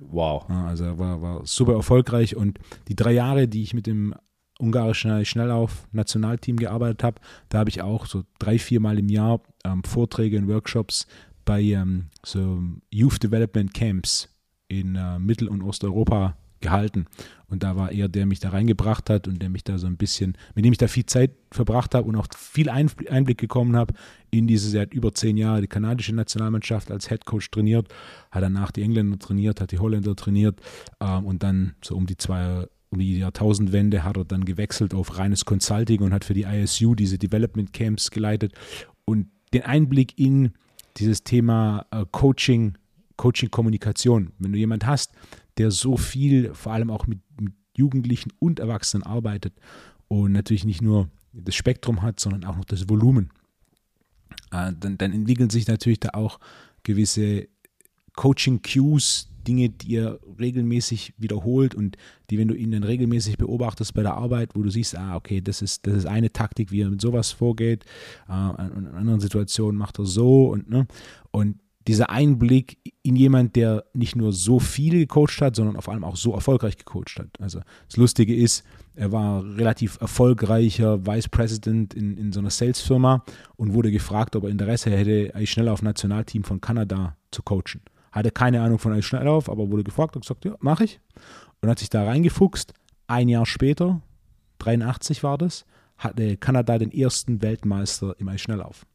Wow. 0.00 0.48
Also 0.48 0.84
er 0.84 0.98
war, 0.98 1.22
war 1.22 1.46
super 1.46 1.74
erfolgreich 1.74 2.36
und 2.36 2.58
die 2.88 2.96
drei 2.96 3.12
Jahre, 3.12 3.48
die 3.48 3.62
ich 3.62 3.74
mit 3.74 3.86
dem 3.86 4.14
ungarischen 4.58 5.24
Schnelllauf-Nationalteam 5.24 6.56
gearbeitet 6.56 7.02
habe, 7.02 7.20
da 7.48 7.58
habe 7.58 7.70
ich 7.70 7.82
auch 7.82 8.06
so 8.06 8.24
drei, 8.38 8.58
vier 8.58 8.80
Mal 8.80 8.98
im 8.98 9.08
Jahr 9.08 9.40
ähm, 9.64 9.82
Vorträge 9.84 10.38
und 10.38 10.48
Workshops 10.48 11.06
bei 11.44 11.62
ähm, 11.62 12.06
so 12.24 12.62
Youth 12.90 13.22
Development 13.22 13.72
Camps 13.72 14.28
in 14.68 14.96
äh, 14.96 15.18
Mittel- 15.18 15.48
und 15.48 15.62
Osteuropa 15.62 16.36
gehalten. 16.60 17.06
Und 17.48 17.62
da 17.62 17.76
war 17.76 17.92
er, 17.92 18.08
der 18.08 18.26
mich 18.26 18.40
da 18.40 18.48
reingebracht 18.48 19.08
hat 19.08 19.28
und 19.28 19.40
der 19.40 19.48
mich 19.48 19.62
da 19.62 19.78
so 19.78 19.86
ein 19.86 19.96
bisschen, 19.96 20.36
mit 20.54 20.64
dem 20.64 20.72
ich 20.72 20.78
da 20.78 20.88
viel 20.88 21.06
Zeit 21.06 21.30
verbracht 21.52 21.94
habe 21.94 22.08
und 22.08 22.16
auch 22.16 22.26
viel 22.36 22.68
Einblick 22.68 23.38
bekommen 23.38 23.76
habe 23.76 23.94
in 24.30 24.46
dieses, 24.46 24.74
er 24.74 24.82
hat 24.82 24.94
über 24.94 25.14
zehn 25.14 25.36
Jahre 25.36 25.60
die 25.60 25.68
kanadische 25.68 26.14
Nationalmannschaft 26.14 26.90
als 26.90 27.08
Head 27.08 27.24
Coach 27.24 27.50
trainiert, 27.50 27.88
hat 28.30 28.42
danach 28.42 28.72
die 28.72 28.82
Engländer 28.82 29.18
trainiert, 29.18 29.60
hat 29.60 29.70
die 29.70 29.78
Holländer 29.78 30.16
trainiert 30.16 30.60
ähm, 31.00 31.26
und 31.26 31.42
dann 31.42 31.76
so 31.84 31.94
um 31.94 32.06
die 32.06 32.16
zwei 32.16 32.66
um 32.96 33.00
die 33.00 33.18
Jahrtausendwende 33.18 34.04
hat 34.04 34.16
er 34.16 34.24
dann 34.24 34.44
gewechselt 34.44 34.94
auf 34.94 35.18
reines 35.18 35.44
Consulting 35.44 36.00
und 36.00 36.14
hat 36.14 36.24
für 36.24 36.34
die 36.34 36.44
ISU 36.44 36.94
diese 36.94 37.18
Development 37.18 37.72
Camps 37.72 38.10
geleitet 38.10 38.54
und 39.04 39.28
den 39.52 39.62
Einblick 39.62 40.18
in 40.18 40.52
dieses 40.96 41.22
Thema 41.22 41.86
äh, 41.90 42.06
Coaching, 42.10 42.78
Coaching-Kommunikation. 43.16 44.32
Wenn 44.38 44.52
du 44.52 44.58
jemand 44.58 44.86
hast, 44.86 45.12
der 45.58 45.70
so 45.70 45.98
viel, 45.98 46.54
vor 46.54 46.72
allem 46.72 46.90
auch 46.90 47.06
mit, 47.06 47.20
mit 47.38 47.52
Jugendlichen 47.76 48.32
und 48.38 48.60
Erwachsenen 48.60 49.02
arbeitet 49.02 49.52
und 50.08 50.32
natürlich 50.32 50.64
nicht 50.64 50.80
nur 50.80 51.10
das 51.32 51.54
Spektrum 51.54 52.00
hat, 52.00 52.18
sondern 52.18 52.44
auch 52.44 52.56
noch 52.56 52.64
das 52.64 52.88
Volumen, 52.88 53.30
äh, 54.52 54.72
dann, 54.80 54.96
dann 54.96 55.12
entwickeln 55.12 55.50
sich 55.50 55.68
natürlich 55.68 56.00
da 56.00 56.10
auch 56.14 56.40
gewisse 56.82 57.46
Coaching-Cues, 58.14 59.28
Dinge, 59.46 59.70
die 59.70 59.92
ihr 59.92 60.20
regelmäßig 60.38 61.14
wiederholt 61.18 61.74
und 61.74 61.96
die, 62.30 62.38
wenn 62.38 62.48
du 62.48 62.54
ihn 62.54 62.72
dann 62.72 62.84
regelmäßig 62.84 63.38
beobachtest 63.38 63.94
bei 63.94 64.02
der 64.02 64.14
Arbeit, 64.14 64.50
wo 64.54 64.62
du 64.62 64.70
siehst, 64.70 64.96
ah, 64.96 65.16
okay, 65.16 65.40
das 65.40 65.62
ist, 65.62 65.86
das 65.86 65.94
ist 65.94 66.06
eine 66.06 66.32
Taktik, 66.32 66.70
wie 66.70 66.82
er 66.82 66.90
mit 66.90 67.00
sowas 67.00 67.32
vorgeht, 67.32 67.84
äh, 68.28 68.32
in 68.32 68.88
anderen 68.94 69.20
Situationen 69.20 69.78
macht 69.78 69.98
er 69.98 70.06
so 70.06 70.48
und, 70.48 70.68
ne, 70.68 70.86
und 71.30 71.56
dieser 71.86 72.10
Einblick 72.10 72.78
in 73.02 73.16
jemand, 73.16 73.54
der 73.54 73.84
nicht 73.94 74.16
nur 74.16 74.32
so 74.32 74.58
viel 74.58 74.98
gecoacht 74.98 75.40
hat, 75.40 75.56
sondern 75.56 75.80
vor 75.80 75.94
allem 75.94 76.04
auch 76.04 76.16
so 76.16 76.32
erfolgreich 76.32 76.76
gecoacht 76.76 77.18
hat. 77.18 77.28
Also 77.40 77.60
das 77.88 77.96
Lustige 77.96 78.34
ist, 78.34 78.64
er 78.94 79.12
war 79.12 79.44
relativ 79.44 79.98
erfolgreicher 80.00 81.06
Vice 81.06 81.28
President 81.28 81.94
in, 81.94 82.16
in 82.16 82.32
so 82.32 82.40
einer 82.40 82.50
Sales-Firma 82.50 83.24
und 83.56 83.74
wurde 83.74 83.92
gefragt, 83.92 84.34
ob 84.34 84.44
er 84.44 84.50
Interesse 84.50 84.90
hätte, 84.90 85.34
eigentlich 85.34 85.50
schneller 85.50 85.72
auf 85.72 85.82
Nationalteam 85.82 86.42
von 86.42 86.60
Kanada 86.60 87.16
zu 87.30 87.42
coachen. 87.42 87.82
Hatte 88.12 88.30
keine 88.30 88.62
Ahnung 88.62 88.78
von 88.78 88.92
Eisschnelllauf, 88.92 89.50
aber 89.50 89.70
wurde 89.70 89.84
gefragt 89.84 90.16
und 90.16 90.22
gesagt, 90.22 90.44
ja, 90.44 90.54
mache 90.60 90.84
ich. 90.84 91.00
Und 91.60 91.68
hat 91.68 91.78
sich 91.78 91.90
da 91.90 92.04
reingefuchst. 92.04 92.72
Ein 93.06 93.28
Jahr 93.28 93.46
später, 93.46 94.00
83 94.58 95.22
war 95.22 95.38
das, 95.38 95.64
hatte 95.98 96.36
Kanada 96.36 96.78
den 96.78 96.92
ersten 96.92 97.42
Weltmeister 97.42 98.14
im 98.18 98.28
Eisschnelllauf. 98.28 98.86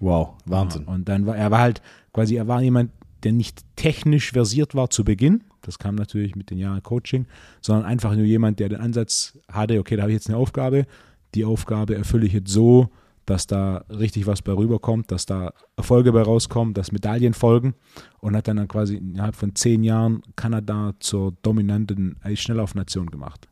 Wow, 0.00 0.34
Wahnsinn. 0.46 0.84
Ja, 0.86 0.94
und 0.94 1.08
dann 1.08 1.26
war 1.26 1.36
er 1.36 1.50
war 1.50 1.60
halt 1.60 1.82
quasi, 2.12 2.36
er 2.36 2.48
war 2.48 2.62
jemand, 2.62 2.92
der 3.24 3.32
nicht 3.32 3.64
technisch 3.76 4.32
versiert 4.32 4.74
war 4.74 4.90
zu 4.90 5.04
Beginn. 5.04 5.44
Das 5.62 5.78
kam 5.78 5.96
natürlich 5.96 6.36
mit 6.36 6.50
den 6.50 6.58
Jahren 6.58 6.82
Coaching, 6.82 7.26
sondern 7.60 7.84
einfach 7.84 8.14
nur 8.14 8.24
jemand, 8.24 8.60
der 8.60 8.68
den 8.68 8.80
Ansatz 8.80 9.38
hatte, 9.50 9.78
okay, 9.80 9.96
da 9.96 10.02
habe 10.02 10.12
ich 10.12 10.16
jetzt 10.16 10.28
eine 10.28 10.38
Aufgabe. 10.38 10.86
Die 11.34 11.44
Aufgabe 11.44 11.96
erfülle 11.96 12.26
ich 12.26 12.32
jetzt 12.32 12.50
so, 12.50 12.90
dass 13.28 13.46
da 13.46 13.84
richtig 13.90 14.26
was 14.26 14.40
bei 14.40 14.52
rüberkommt, 14.52 15.10
dass 15.10 15.26
da 15.26 15.52
Erfolge 15.76 16.12
bei 16.12 16.22
rauskommen, 16.22 16.72
dass 16.72 16.92
Medaillen 16.92 17.34
folgen 17.34 17.74
und 18.20 18.34
hat 18.34 18.48
dann, 18.48 18.66
quasi 18.68 18.96
innerhalb 18.96 19.36
von 19.36 19.54
zehn 19.54 19.84
Jahren 19.84 20.22
Kanada 20.34 20.94
zur 21.00 21.34
dominanten 21.42 22.16
Eisschnelllaufnation 22.22 23.10
gemacht. 23.10 23.48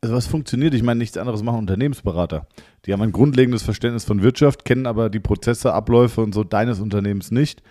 Also 0.00 0.14
was 0.14 0.26
funktioniert? 0.26 0.72
Ich 0.72 0.82
meine, 0.82 0.98
nichts 0.98 1.18
anderes 1.18 1.42
machen 1.42 1.58
Unternehmensberater. 1.58 2.46
Die 2.86 2.92
haben 2.92 3.02
ein 3.02 3.12
grundlegendes 3.12 3.62
Verständnis 3.62 4.04
von 4.04 4.22
Wirtschaft, 4.22 4.64
kennen 4.64 4.86
aber 4.86 5.10
die 5.10 5.20
Prozesse, 5.20 5.74
Abläufe 5.74 6.22
und 6.22 6.32
so 6.32 6.42
deines 6.42 6.80
Unternehmens 6.80 7.30
nicht. 7.30 7.62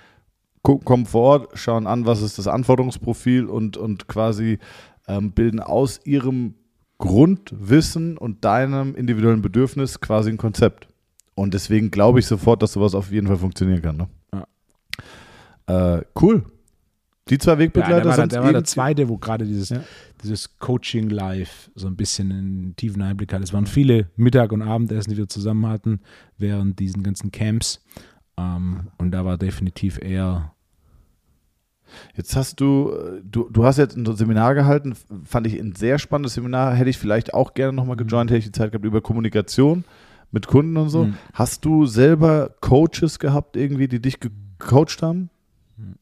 Kommen 0.62 1.06
vor 1.06 1.22
Ort, 1.22 1.58
schauen 1.58 1.88
an, 1.88 2.06
was 2.06 2.22
ist 2.22 2.38
das 2.38 2.48
Anforderungsprofil 2.48 3.46
und, 3.46 3.78
und 3.78 4.08
quasi 4.08 4.60
ähm, 5.08 5.32
bilden 5.32 5.60
aus 5.60 6.00
ihrem 6.06 6.56
Grundwissen 6.98 8.18
und 8.18 8.46
deinem 8.46 8.96
individuellen 8.96 9.42
Bedürfnis 9.42 10.00
quasi 10.00 10.30
ein 10.30 10.38
Konzept. 10.38 10.88
Und 11.36 11.54
deswegen 11.54 11.92
glaube 11.92 12.20
ich 12.20 12.26
sofort, 12.28 12.62
dass 12.62 12.74
sowas 12.74 12.96
auf 12.96 13.12
jeden 13.12 13.28
Fall 13.28 13.38
funktionieren 13.38 13.82
kann. 13.82 13.98
Ne? 13.98 14.08
Ja. 15.68 15.98
Äh, 15.98 16.06
cool. 16.22 16.44
Die 17.30 17.38
zwei 17.38 17.58
Wegbegleiter 17.58 17.98
ja, 17.98 18.04
der 18.04 18.18
war. 18.18 18.28
Der 18.28 18.44
war 18.44 18.52
der 18.52 18.64
zweite, 18.66 19.08
wo 19.08 19.18
gerade 19.18 19.46
dieses, 19.46 19.70
ja. 19.70 19.82
dieses 20.22 20.60
Coaching 20.60 21.10
live 21.10 21.72
so 21.74 21.88
ein 21.88 21.96
bisschen 21.96 22.32
einen 22.32 22.76
tiefen 22.76 23.02
Einblick 23.02 23.32
hat. 23.32 23.42
Es 23.42 23.54
waren 23.54 23.66
viele 23.66 24.10
Mittag- 24.18 24.52
und 24.52 24.62
Abendessen, 24.62 25.12
die 25.12 25.18
wir 25.18 25.30
zusammen 25.30 25.68
hatten 25.68 26.02
während 26.38 26.80
diesen 26.80 27.02
ganzen 27.02 27.32
Camps. 27.32 27.82
Ähm, 28.38 28.90
und 28.98 29.12
da 29.12 29.24
war 29.24 29.38
definitiv 29.38 30.00
eher 30.02 30.54
Jetzt 32.16 32.36
hast 32.36 32.60
du, 32.60 32.92
du, 33.24 33.50
du 33.50 33.66
hast 33.66 33.78
jetzt 33.78 33.96
ein 33.98 34.16
Seminar 34.16 34.56
gehalten, 34.56 34.96
fand 35.26 35.48
ich 35.48 35.60
ein 35.60 35.76
sehr 35.76 36.00
spannendes 36.00 36.36
Seminar, 36.36 36.74
hätte 36.76 36.90
ich 36.90 36.98
vielleicht 36.98 37.34
auch 37.34 37.54
gerne 37.54 37.74
nochmal 37.74 37.96
mhm. 37.96 38.08
gejoint, 38.08 38.32
hätte 38.32 38.40
ich 38.40 38.46
die 38.46 38.52
Zeit 38.52 38.72
gehabt, 38.72 38.86
über 38.86 39.02
Kommunikation 39.02 39.84
mit 40.32 40.48
Kunden 40.48 40.78
und 40.78 40.90
so. 40.90 41.06
Mhm. 41.06 41.16
Hast 41.34 41.64
du 41.66 41.86
selber 41.86 42.56
Coaches 42.60 43.20
gehabt, 43.20 43.56
irgendwie, 43.56 43.88
die 43.88 44.02
dich 44.02 44.20
gecoacht 44.20 45.02
haben? 45.02 45.30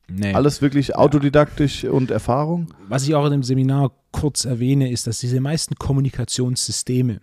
Nee. 0.08 0.34
Alles 0.34 0.62
wirklich 0.62 0.96
autodidaktisch 0.96 1.84
ja. 1.84 1.92
und 1.92 2.12
Erfahrung? 2.12 2.68
Was 2.88 3.04
ich 3.04 3.16
auch 3.16 3.26
in 3.26 3.32
dem 3.32 3.44
Seminar 3.44 3.92
kurz 4.12 4.46
erwähne, 4.46 4.92
ist, 4.92 5.08
dass 5.08 5.20
diese 5.20 5.40
meisten 5.40 5.76
Kommunikationssysteme 5.76 7.20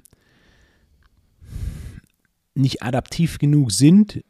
nicht 2.55 2.83
adaptiv 2.83 3.39
genug 3.39 3.73
sind, 3.73 4.25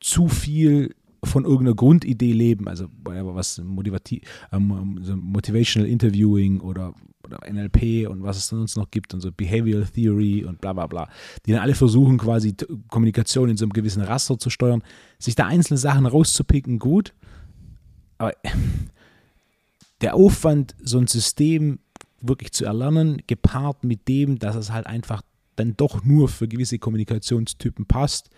zu 0.00 0.28
viel 0.28 0.94
von 1.24 1.44
irgendeiner 1.44 1.74
Grundidee 1.74 2.32
leben, 2.32 2.68
also 2.68 2.86
was 3.04 3.58
ähm, 3.58 5.00
Motivational 5.22 5.88
Interviewing 5.88 6.60
oder, 6.60 6.94
oder, 7.24 7.38
NLP 7.50 8.08
und 8.08 8.22
was 8.22 8.38
es 8.38 8.48
sonst 8.48 8.76
noch 8.76 8.90
gibt 8.90 9.12
und 9.12 9.20
so 9.20 9.30
Behavioral 9.30 9.86
Theory 9.86 10.44
und 10.44 10.60
bla 10.60 10.72
bla 10.72 10.86
bla, 10.86 11.08
die 11.46 11.52
dann 11.52 11.60
alle 11.60 11.74
versuchen 11.74 12.18
quasi 12.18 12.54
Kommunikation 12.88 13.50
in 13.50 13.56
so 13.56 13.64
einem 13.64 13.72
gewissen 13.72 14.02
Raster 14.02 14.38
zu 14.38 14.50
steuern, 14.50 14.82
sich 15.18 15.34
da 15.34 15.46
einzelne 15.46 15.78
Sachen 15.78 16.06
rauszupicken, 16.06 16.78
gut, 16.78 17.12
aber 18.18 18.32
der 20.00 20.14
Aufwand, 20.14 20.74
so 20.82 20.98
ein 20.98 21.06
System 21.06 21.80
wirklich 22.22 22.52
zu 22.52 22.64
erlernen, 22.64 23.22
gepaart 23.26 23.84
mit 23.84 24.08
dem, 24.08 24.38
dass 24.38 24.56
es 24.56 24.70
halt 24.70 24.86
einfach 24.86 25.22
dann 25.56 25.76
doch 25.76 26.04
nur 26.04 26.28
für 26.28 26.48
gewisse 26.48 26.78
Kommunikationstypen 26.78 27.86
passt, 27.86 28.30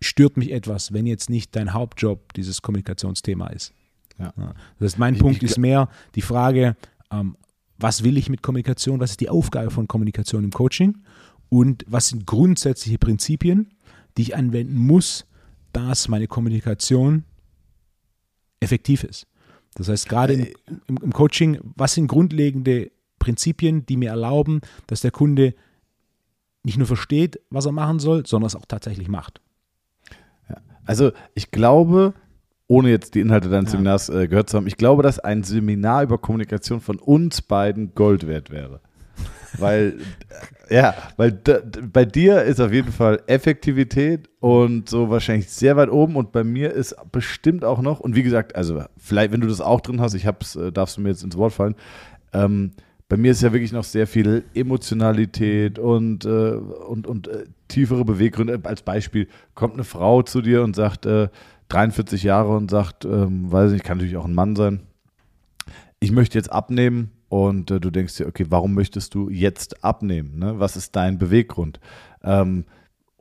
stört 0.00 0.36
mich 0.36 0.52
etwas, 0.52 0.92
wenn 0.92 1.06
jetzt 1.06 1.30
nicht 1.30 1.56
dein 1.56 1.72
Hauptjob 1.72 2.32
dieses 2.34 2.62
Kommunikationsthema 2.62 3.48
ist. 3.48 3.72
Ja. 4.18 4.32
Das 4.78 4.92
heißt, 4.92 4.98
mein 4.98 5.14
ich, 5.14 5.20
Punkt 5.20 5.42
ich, 5.42 5.50
ist 5.50 5.58
mehr 5.58 5.88
die 6.14 6.22
Frage, 6.22 6.76
ähm, 7.10 7.36
was 7.78 8.04
will 8.04 8.18
ich 8.18 8.28
mit 8.28 8.42
Kommunikation, 8.42 9.00
was 9.00 9.12
ist 9.12 9.20
die 9.20 9.30
Aufgabe 9.30 9.70
von 9.70 9.88
Kommunikation 9.88 10.44
im 10.44 10.50
Coaching 10.50 10.98
und 11.48 11.84
was 11.88 12.08
sind 12.08 12.26
grundsätzliche 12.26 12.98
Prinzipien, 12.98 13.70
die 14.16 14.22
ich 14.22 14.36
anwenden 14.36 14.76
muss, 14.76 15.26
dass 15.72 16.08
meine 16.08 16.26
Kommunikation 16.26 17.24
effektiv 18.60 19.04
ist. 19.04 19.26
Das 19.74 19.88
heißt, 19.88 20.08
gerade 20.08 20.34
im, 20.34 20.46
im, 20.88 20.96
im 20.98 21.12
Coaching, 21.12 21.58
was 21.62 21.94
sind 21.94 22.08
grundlegende 22.08 22.90
Prinzipien, 23.18 23.86
die 23.86 23.96
mir 23.96 24.10
erlauben, 24.10 24.60
dass 24.86 25.00
der 25.00 25.10
Kunde 25.10 25.54
nicht 26.64 26.76
nur 26.76 26.86
versteht, 26.86 27.40
was 27.50 27.66
er 27.66 27.72
machen 27.72 27.98
soll, 27.98 28.26
sondern 28.26 28.48
es 28.48 28.56
auch 28.56 28.66
tatsächlich 28.66 29.08
macht. 29.08 29.40
Also 30.86 31.12
ich 31.34 31.50
glaube, 31.50 32.14
ohne 32.66 32.88
jetzt 32.90 33.14
die 33.14 33.20
Inhalte 33.20 33.48
deines 33.48 33.70
ja. 33.70 33.78
Seminars 33.78 34.08
äh, 34.08 34.28
gehört 34.28 34.48
zu 34.48 34.56
haben, 34.56 34.66
ich 34.66 34.76
glaube, 34.76 35.02
dass 35.02 35.18
ein 35.18 35.42
Seminar 35.42 36.04
über 36.04 36.18
Kommunikation 36.18 36.80
von 36.80 36.98
uns 36.98 37.42
beiden 37.42 37.94
Gold 37.94 38.26
wert 38.26 38.50
wäre. 38.50 38.80
weil, 39.58 39.94
ja, 40.70 40.94
weil 41.16 41.32
bei 41.32 42.04
dir 42.04 42.42
ist 42.42 42.60
auf 42.60 42.72
jeden 42.72 42.92
Fall 42.92 43.20
Effektivität 43.26 44.28
und 44.38 44.88
so 44.88 45.10
wahrscheinlich 45.10 45.50
sehr 45.50 45.76
weit 45.76 45.90
oben 45.90 46.16
und 46.16 46.30
bei 46.30 46.44
mir 46.44 46.72
ist 46.72 46.94
bestimmt 47.10 47.64
auch 47.64 47.80
noch, 47.80 47.98
und 47.98 48.14
wie 48.14 48.22
gesagt, 48.22 48.54
also 48.54 48.84
vielleicht, 48.96 49.32
wenn 49.32 49.40
du 49.40 49.48
das 49.48 49.60
auch 49.60 49.80
drin 49.80 50.00
hast, 50.00 50.14
ich 50.14 50.26
hab's, 50.26 50.54
äh, 50.54 50.70
darfst 50.70 50.96
du 50.96 51.00
mir 51.00 51.08
jetzt 51.08 51.24
ins 51.24 51.36
Wort 51.36 51.52
fallen, 51.52 51.74
ähm, 52.32 52.72
bei 53.10 53.16
mir 53.16 53.32
ist 53.32 53.42
ja 53.42 53.52
wirklich 53.52 53.72
noch 53.72 53.82
sehr 53.82 54.06
viel 54.06 54.44
Emotionalität 54.54 55.80
und, 55.80 56.24
äh, 56.24 56.28
und, 56.28 57.08
und 57.08 57.26
äh, 57.26 57.44
tiefere 57.66 58.04
Beweggründe. 58.04 58.60
Als 58.62 58.82
Beispiel 58.82 59.26
kommt 59.56 59.74
eine 59.74 59.82
Frau 59.82 60.22
zu 60.22 60.40
dir 60.40 60.62
und 60.62 60.76
sagt, 60.76 61.06
äh, 61.06 61.28
43 61.70 62.22
Jahre 62.22 62.56
und 62.56 62.70
sagt, 62.70 63.04
ähm, 63.04 63.50
weiß 63.50 63.72
nicht, 63.72 63.84
kann 63.84 63.98
natürlich 63.98 64.16
auch 64.16 64.26
ein 64.26 64.34
Mann 64.34 64.54
sein, 64.54 64.82
ich 65.98 66.12
möchte 66.12 66.38
jetzt 66.38 66.52
abnehmen 66.52 67.10
und 67.28 67.72
äh, 67.72 67.80
du 67.80 67.90
denkst 67.90 68.16
dir, 68.16 68.28
okay, 68.28 68.46
warum 68.48 68.74
möchtest 68.74 69.12
du 69.14 69.28
jetzt 69.28 69.82
abnehmen? 69.82 70.38
Ne? 70.38 70.60
Was 70.60 70.76
ist 70.76 70.94
dein 70.94 71.18
Beweggrund? 71.18 71.80
Ähm, 72.22 72.64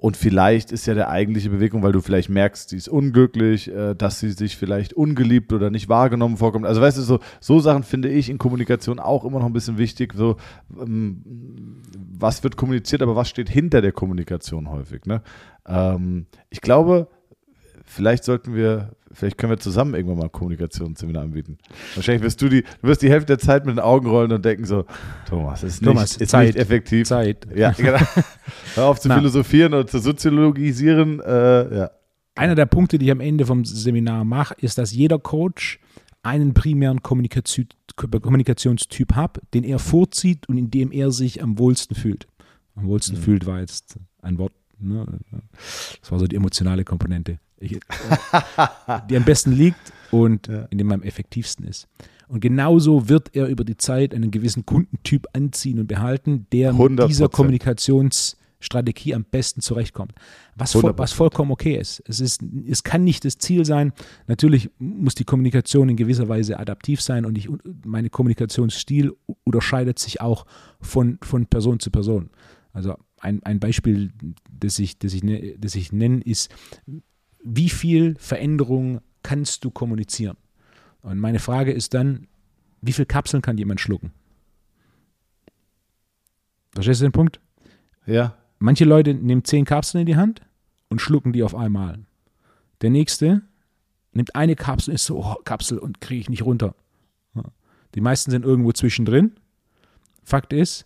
und 0.02 0.16
vielleicht 0.16 0.72
ist 0.72 0.86
ja 0.86 0.94
der 0.94 1.10
eigentliche 1.10 1.50
Bewegung, 1.50 1.84
weil 1.84 1.92
du 1.92 2.00
vielleicht 2.00 2.30
merkst, 2.30 2.70
sie 2.70 2.78
ist 2.78 2.88
unglücklich, 2.88 3.70
äh, 3.70 3.96
dass 3.96 4.22
sie 4.22 4.32
sich 4.32 4.56
vielleicht 4.56 4.94
ungeliebt 4.94 5.52
oder 5.52 5.70
nicht 5.70 5.90
wahrgenommen 5.90 6.38
vorkommt. 6.38 6.66
Also 6.66 6.80
weißt 6.80 6.98
du, 7.00 7.02
so, 7.02 7.20
so 7.42 7.60
Sachen 7.60 7.84
finde 7.84 8.08
ich 8.08 8.30
in 8.30 8.38
Kommunikation 8.38 9.00
auch 9.00 9.26
immer 9.26 9.40
noch 9.40 9.46
ein 9.46 9.52
bisschen 9.52 9.78
wichtig. 9.78 10.14
So, 10.14 10.38
ähm, 10.80 11.82
was 12.18 12.46
wird 12.46 12.56
kommuniziert, 12.56 13.02
aber 13.02 13.18
was 13.18 13.28
steht 13.28 13.50
hinter 13.50 13.82
der 13.82 13.92
Kommunikation 13.92 14.70
häufig. 14.70 15.06
Ne? 15.06 15.22
Ähm, 15.68 16.28
ich 16.50 16.62
glaube, 16.62 17.10
vielleicht 17.90 18.24
sollten 18.24 18.56
wir, 18.56 18.92
vielleicht 19.12 19.38
können 19.38 19.52
wir 19.52 19.58
zusammen 19.58 19.96
irgendwann 19.96 20.20
mal 20.20 20.26
ein 20.26 20.32
Kommunikationsseminar 20.32 21.24
anbieten. 21.24 21.58
Wahrscheinlich 21.96 22.24
wirst 22.24 22.42
du 22.42 22.48
die, 22.48 22.62
du 22.62 22.88
wirst 22.88 23.02
die 23.02 23.10
Hälfte 23.10 23.28
der 23.28 23.40
Zeit 23.40 23.66
mit 23.66 23.76
den 23.76 23.80
Augen 23.80 24.08
rollen 24.08 24.32
und 24.32 24.46
denken 24.46 24.66
so, 24.66 24.86
Thomas, 25.28 25.64
ist, 25.64 25.84
Thomas, 25.84 26.12
nicht, 26.12 26.22
ist 26.22 26.30
Zeit, 26.30 26.48
nicht 26.48 26.58
effektiv. 26.58 27.08
Zeit. 27.08 27.48
Ja, 27.54 27.72
genau. 27.72 28.00
Hör 28.76 28.86
auf 28.86 29.00
zu 29.00 29.10
Na. 29.10 29.18
philosophieren 29.18 29.74
oder 29.74 29.88
zu 29.88 30.00
soziologisieren. 30.00 31.20
Äh, 31.20 31.78
ja. 31.78 31.92
Einer 32.36 32.56
der 32.56 32.68
Punkte, 32.68 33.00
die 33.00 33.08
ich 33.08 33.12
am 33.12 33.22
Ende 33.22 33.46
vom 33.46 33.66
Seminar 33.66 34.24
mache, 34.24 34.56
ist, 34.60 34.78
dass 34.78 34.94
jeder 34.94 35.20
Coach 35.20 35.80
einen 36.22 36.54
primären 36.54 37.02
Kommunikationstyp 37.02 39.16
hat, 39.16 39.42
den 39.54 39.64
er 39.64 39.80
vorzieht 39.80 40.48
und 40.48 40.58
in 40.58 40.70
dem 40.70 40.92
er 40.92 41.12
sich 41.12 41.42
am 41.42 41.58
wohlsten 41.58 41.96
fühlt. 41.96 42.28
Am 42.76 42.86
wohlsten 42.86 43.18
mhm. 43.18 43.24
fühlt 43.24 43.46
war 43.46 43.60
jetzt 43.60 43.98
ein 44.22 44.38
Wort. 44.38 44.54
Ne? 44.78 45.06
Das 46.02 46.12
war 46.12 46.20
so 46.20 46.28
die 46.28 46.36
emotionale 46.36 46.86
Komponente 46.86 47.40
die 47.62 49.18
am 49.18 49.24
besten 49.24 49.52
liegt 49.52 49.94
und 50.12 50.48
ja. 50.48 50.64
in 50.70 50.78
dem 50.78 50.88
man 50.88 51.02
am 51.02 51.04
effektivsten 51.04 51.66
ist. 51.66 51.88
Und 52.28 52.42
genauso 52.42 53.10
wird 53.10 53.36
er 53.36 53.48
über 53.48 53.64
die 53.64 53.78
Zeit 53.78 54.14
einen 54.14 54.30
gewissen 54.30 54.66
Kundentyp 54.66 55.28
anziehen 55.34 55.80
und 55.80 55.88
behalten, 55.88 56.46
der 56.52 56.74
100%. 56.74 56.90
mit 56.90 57.10
dieser 57.10 57.28
Kommunikationsstrategie 57.28 59.16
am 59.16 59.24
besten 59.24 59.62
zurechtkommt. 59.62 60.14
Was, 60.56 60.74
voll, 60.74 60.94
was 60.96 61.12
vollkommen 61.12 61.50
okay 61.50 61.76
ist. 61.76 62.04
Es, 62.06 62.20
ist. 62.20 62.44
es 62.68 62.84
kann 62.84 63.04
nicht 63.04 63.26
das 63.26 63.40
Ziel 63.40 63.66
sein. 63.66 63.94
Natürlich 64.28 64.70
muss 64.78 65.16
die 65.16 65.24
Kommunikation 65.24 65.90
in 65.90 65.96
gewisser 65.96 66.30
Weise 66.30 66.60
adaptiv 66.60 67.02
sein 67.02 67.26
und 67.26 67.36
ich, 67.36 67.50
meine 67.84 68.12
Kommunikationsstil 68.12 69.12
unterscheidet 69.44 69.98
sich 69.98 70.22
auch 70.22 70.46
von, 70.82 71.18
von 71.24 71.48
Person 71.48 71.80
zu 71.80 71.90
Person. 71.90 72.30
Also 72.74 72.96
ein, 73.22 73.42
ein 73.42 73.60
Beispiel, 73.60 74.12
das 74.52 74.78
ich, 74.78 75.00
das, 75.00 75.16
ich, 75.16 75.24
ne, 75.24 75.56
das 75.58 75.74
ich 75.74 75.92
nenne, 75.92 76.22
ist, 76.22 76.50
wie 77.44 77.70
viel 77.70 78.16
Veränderung 78.18 79.02
kannst 79.24 79.64
du 79.64 79.72
kommunizieren? 79.72 80.38
Und 81.02 81.20
meine 81.20 81.40
Frage 81.40 81.72
ist 81.72 81.94
dann, 81.94 82.28
wie 82.82 82.94
viele 82.94 83.06
Kapseln 83.06 83.42
kann 83.42 83.58
jemand 83.58 83.80
schlucken? 83.80 84.12
Verstehst 86.74 87.02
du 87.02 87.06
den 87.06 87.12
Punkt? 87.12 87.40
Ja. 88.06 88.36
Manche 88.60 88.86
Leute 88.86 89.14
nehmen 89.14 89.44
zehn 89.44 89.66
Kapseln 89.66 90.02
in 90.02 90.06
die 90.06 90.18
Hand 90.18 90.42
und 90.90 91.00
schlucken 91.00 91.34
die 91.34 91.44
auf 91.44 91.56
einmal. 91.56 92.00
Der 92.82 92.90
nächste 92.90 93.42
nimmt 94.12 94.36
eine 94.36 94.56
Kapsel, 94.56 94.94
ist 94.94 95.06
so, 95.06 95.24
oh, 95.24 95.36
Kapsel 95.44 95.78
und 95.78 96.02
kriege 96.02 96.22
ich 96.22 96.30
nicht 96.30 96.44
runter. 96.44 96.76
Die 97.96 98.02
meisten 98.02 98.32
sind 98.32 98.46
irgendwo 98.46 98.72
zwischendrin. 98.72 99.34
Fakt 100.24 100.54
ist, 100.54 100.86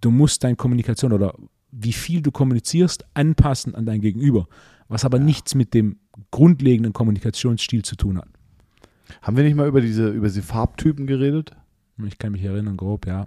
du 0.00 0.10
musst 0.10 0.44
deine 0.44 0.56
Kommunikation 0.56 1.12
oder 1.12 1.34
wie 1.70 1.92
viel 1.92 2.20
du 2.20 2.30
kommunizierst, 2.30 3.06
anpassen 3.14 3.74
an 3.74 3.86
dein 3.86 4.00
Gegenüber 4.00 4.46
was 4.92 5.04
aber 5.04 5.18
ja. 5.18 5.24
nichts 5.24 5.54
mit 5.54 5.74
dem 5.74 5.96
grundlegenden 6.30 6.92
Kommunikationsstil 6.92 7.82
zu 7.82 7.96
tun 7.96 8.18
hat. 8.18 8.28
Haben 9.22 9.36
wir 9.36 9.44
nicht 9.44 9.56
mal 9.56 9.68
über 9.68 9.80
diese, 9.80 10.08
über 10.08 10.26
diese 10.26 10.42
Farbtypen 10.42 11.06
geredet? 11.06 11.52
Ich 12.06 12.18
kann 12.18 12.32
mich 12.32 12.44
erinnern, 12.44 12.76
grob, 12.76 13.06
ja. 13.06 13.26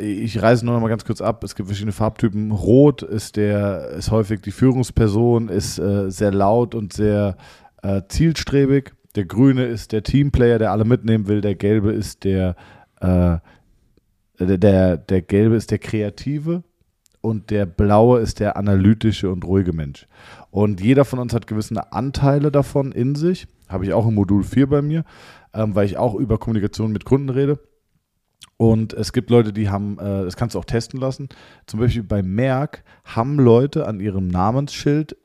Ich 0.00 0.40
reise 0.40 0.64
nur 0.64 0.74
noch 0.74 0.80
mal 0.80 0.88
ganz 0.88 1.04
kurz 1.04 1.20
ab. 1.20 1.44
Es 1.44 1.54
gibt 1.54 1.68
verschiedene 1.68 1.92
Farbtypen. 1.92 2.50
Rot 2.50 3.02
ist 3.02 3.36
der, 3.36 3.90
ist 3.90 4.10
häufig 4.10 4.40
die 4.40 4.50
Führungsperson, 4.50 5.48
ist 5.48 5.78
äh, 5.78 6.10
sehr 6.10 6.32
laut 6.32 6.74
und 6.74 6.94
sehr 6.94 7.36
äh, 7.82 8.00
zielstrebig. 8.08 8.94
Der 9.16 9.26
Grüne 9.26 9.66
ist 9.66 9.92
der 9.92 10.02
Teamplayer, 10.02 10.58
der 10.58 10.72
alle 10.72 10.86
mitnehmen 10.86 11.28
will. 11.28 11.42
Der 11.42 11.54
Gelbe 11.54 11.92
ist 11.92 12.24
der, 12.24 12.56
äh, 13.00 13.36
der, 14.38 14.58
der, 14.58 14.96
der 14.96 15.22
Gelbe 15.22 15.56
ist 15.56 15.70
der 15.70 15.78
Kreative 15.78 16.62
und 17.20 17.50
der 17.50 17.66
Blaue 17.66 18.20
ist 18.20 18.40
der 18.40 18.56
analytische 18.56 19.30
und 19.30 19.44
ruhige 19.44 19.72
Mensch. 19.72 20.06
Und 20.50 20.80
jeder 20.80 21.04
von 21.04 21.18
uns 21.18 21.34
hat 21.34 21.46
gewisse 21.46 21.92
Anteile 21.92 22.50
davon 22.50 22.92
in 22.92 23.14
sich. 23.14 23.46
Habe 23.68 23.84
ich 23.84 23.92
auch 23.92 24.06
im 24.06 24.14
Modul 24.14 24.44
4 24.44 24.68
bei 24.68 24.82
mir, 24.82 25.04
ähm, 25.52 25.74
weil 25.74 25.86
ich 25.86 25.96
auch 25.96 26.14
über 26.14 26.38
Kommunikation 26.38 26.92
mit 26.92 27.04
Kunden 27.04 27.30
rede. 27.30 27.58
Und 28.56 28.94
es 28.94 29.12
gibt 29.12 29.30
Leute, 29.30 29.52
die 29.52 29.68
haben, 29.68 29.98
äh, 29.98 30.24
das 30.24 30.36
kannst 30.36 30.54
du 30.54 30.58
auch 30.58 30.64
testen 30.64 31.00
lassen. 31.00 31.28
Zum 31.66 31.80
Beispiel 31.80 32.02
bei 32.02 32.22
Merck 32.22 32.84
haben 33.04 33.38
Leute 33.38 33.86
an 33.86 34.00
ihrem 34.00 34.28
Namensschild 34.28 35.16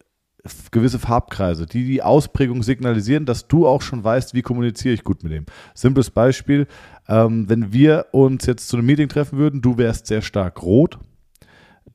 gewisse 0.72 1.00
Farbkreise, 1.00 1.66
die 1.66 1.86
die 1.86 2.02
Ausprägung 2.02 2.64
signalisieren, 2.64 3.26
dass 3.26 3.48
du 3.48 3.68
auch 3.68 3.82
schon 3.82 4.04
weißt, 4.04 4.34
wie 4.34 4.42
kommuniziere 4.42 4.94
ich 4.94 5.04
gut 5.04 5.24
mit 5.24 5.32
dem. 5.32 5.46
Simples 5.76 6.10
Beispiel, 6.10 6.68
ähm, 7.08 7.48
wenn 7.48 7.72
wir 7.74 8.08
uns 8.12 8.46
jetzt 8.46 8.68
zu 8.68 8.78
einem 8.78 8.88
Meeting 8.88 9.08
treffen 9.08 9.38
würden, 9.38 9.62
du 9.62 9.78
wärst 9.78 10.08
sehr 10.08 10.22
stark 10.22 10.64
rot, 10.64 10.98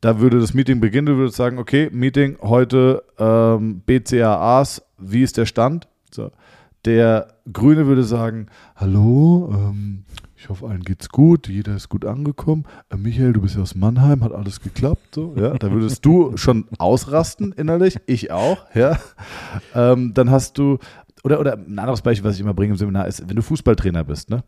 da 0.01 0.21
würde 0.21 0.41
das 0.41 0.55
Meeting 0.55 0.81
beginnen, 0.81 1.07
du 1.07 1.17
würdest 1.17 1.37
sagen, 1.37 1.59
okay, 1.59 1.89
Meeting 1.93 2.39
heute 2.41 3.03
ähm, 3.19 3.83
BCAAs, 3.87 4.83
wie 4.99 5.23
ist 5.23 5.37
der 5.37 5.47
Stand? 5.47 5.89
So. 6.11 6.31
Der 6.85 7.29
Grüne 7.53 7.87
würde 7.87 8.05
sagen, 8.05 8.47
hallo, 8.77 9.51
ähm, 9.53 10.05
ich 10.37 10.49
hoffe, 10.49 10.69
allen 10.69 10.85
geht's 10.85 11.09
gut, 11.09 11.49
jeder 11.49 11.75
ist 11.75 11.89
gut 11.89 12.05
angekommen. 12.05 12.65
Äh, 12.91 12.97
Michael, 12.97 13.33
du 13.33 13.41
bist 13.41 13.57
ja 13.57 13.63
aus 13.63 13.75
Mannheim, 13.75 14.23
hat 14.23 14.33
alles 14.33 14.61
geklappt. 14.61 15.15
So, 15.15 15.35
ja, 15.37 15.55
da 15.55 15.73
würdest 15.73 16.05
du 16.05 16.37
schon 16.37 16.67
ausrasten 16.79 17.53
innerlich, 17.53 17.99
ich 18.07 18.31
auch. 18.31 18.59
Ja, 18.75 18.99
ähm, 19.75 20.15
dann 20.15 20.31
hast 20.31 20.59
du 20.59 20.79
oder 21.25 21.41
oder 21.41 21.55
ein 21.55 21.79
anderes 21.79 22.03
Beispiel, 22.03 22.29
was 22.29 22.37
ich 22.37 22.43
immer 22.43 22.55
bringe 22.55 22.75
im 22.75 22.79
Seminar 22.79 23.09
ist, 23.09 23.29
wenn 23.29 23.35
du 23.35 23.43
Fußballtrainer 23.43 24.05
bist, 24.05 24.31
ne, 24.31 24.45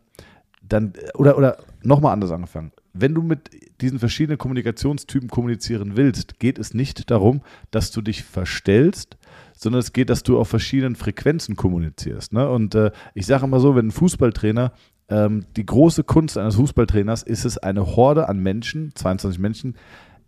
dann 0.69 0.93
oder 1.15 1.37
oder 1.37 1.57
nochmal 1.83 2.13
anders 2.13 2.31
angefangen 2.31 2.71
wenn 2.93 3.13
du 3.13 3.21
mit 3.21 3.49
diesen 3.81 3.99
verschiedenen 3.99 4.37
Kommunikationstypen 4.37 5.29
kommunizieren 5.29 5.95
willst, 5.95 6.39
geht 6.39 6.59
es 6.59 6.73
nicht 6.73 7.09
darum, 7.11 7.41
dass 7.71 7.91
du 7.91 8.01
dich 8.01 8.23
verstellst, 8.23 9.17
sondern 9.55 9.79
es 9.79 9.93
geht, 9.93 10.09
dass 10.09 10.23
du 10.23 10.39
auf 10.39 10.47
verschiedenen 10.47 10.95
Frequenzen 10.95 11.55
kommunizierst. 11.55 12.33
Ne? 12.33 12.49
Und 12.49 12.75
äh, 12.75 12.91
ich 13.13 13.25
sage 13.25 13.45
immer 13.45 13.59
so, 13.59 13.75
wenn 13.75 13.87
ein 13.87 13.91
Fußballtrainer, 13.91 14.73
ähm, 15.09 15.45
die 15.55 15.65
große 15.65 16.03
Kunst 16.03 16.37
eines 16.37 16.55
Fußballtrainers 16.55 17.23
ist 17.23 17.45
es, 17.45 17.57
eine 17.57 17.85
Horde 17.95 18.29
an 18.29 18.39
Menschen, 18.39 18.93
22 18.95 19.39
Menschen, 19.39 19.75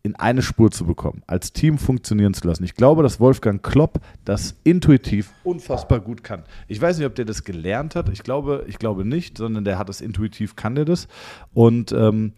in 0.04 0.16
eine 0.16 0.42
Spur 0.42 0.72
zu 0.72 0.86
bekommen, 0.86 1.22
als 1.28 1.54
Team 1.54 1.78
funktionieren 1.78 2.34
zu 2.34 2.48
lassen. 2.48 2.64
Ich 2.64 2.76
glaube, 2.76 3.04
dass 3.04 3.20
Wolfgang 3.20 3.62
Klopp 3.62 4.00
das 4.26 4.56
intuitiv 4.64 5.32
unfassbar 5.44 6.00
gut 6.00 6.24
kann. 6.24 6.44
Ich 6.68 6.82
weiß 6.82 6.98
nicht, 6.98 7.06
ob 7.06 7.16
der 7.16 7.26
das 7.26 7.44
gelernt 7.44 7.96
hat. 7.96 8.10
Ich 8.10 8.24
glaube, 8.24 8.66
ich 8.68 8.80
glaube 8.80 9.06
nicht, 9.06 9.38
sondern 9.38 9.64
der 9.64 9.78
hat 9.78 9.90
das 9.90 10.02
intuitiv, 10.02 10.56
kann 10.56 10.76
der 10.76 10.86
das. 10.86 11.08
Und 11.54 11.92
ähm, 11.92 12.34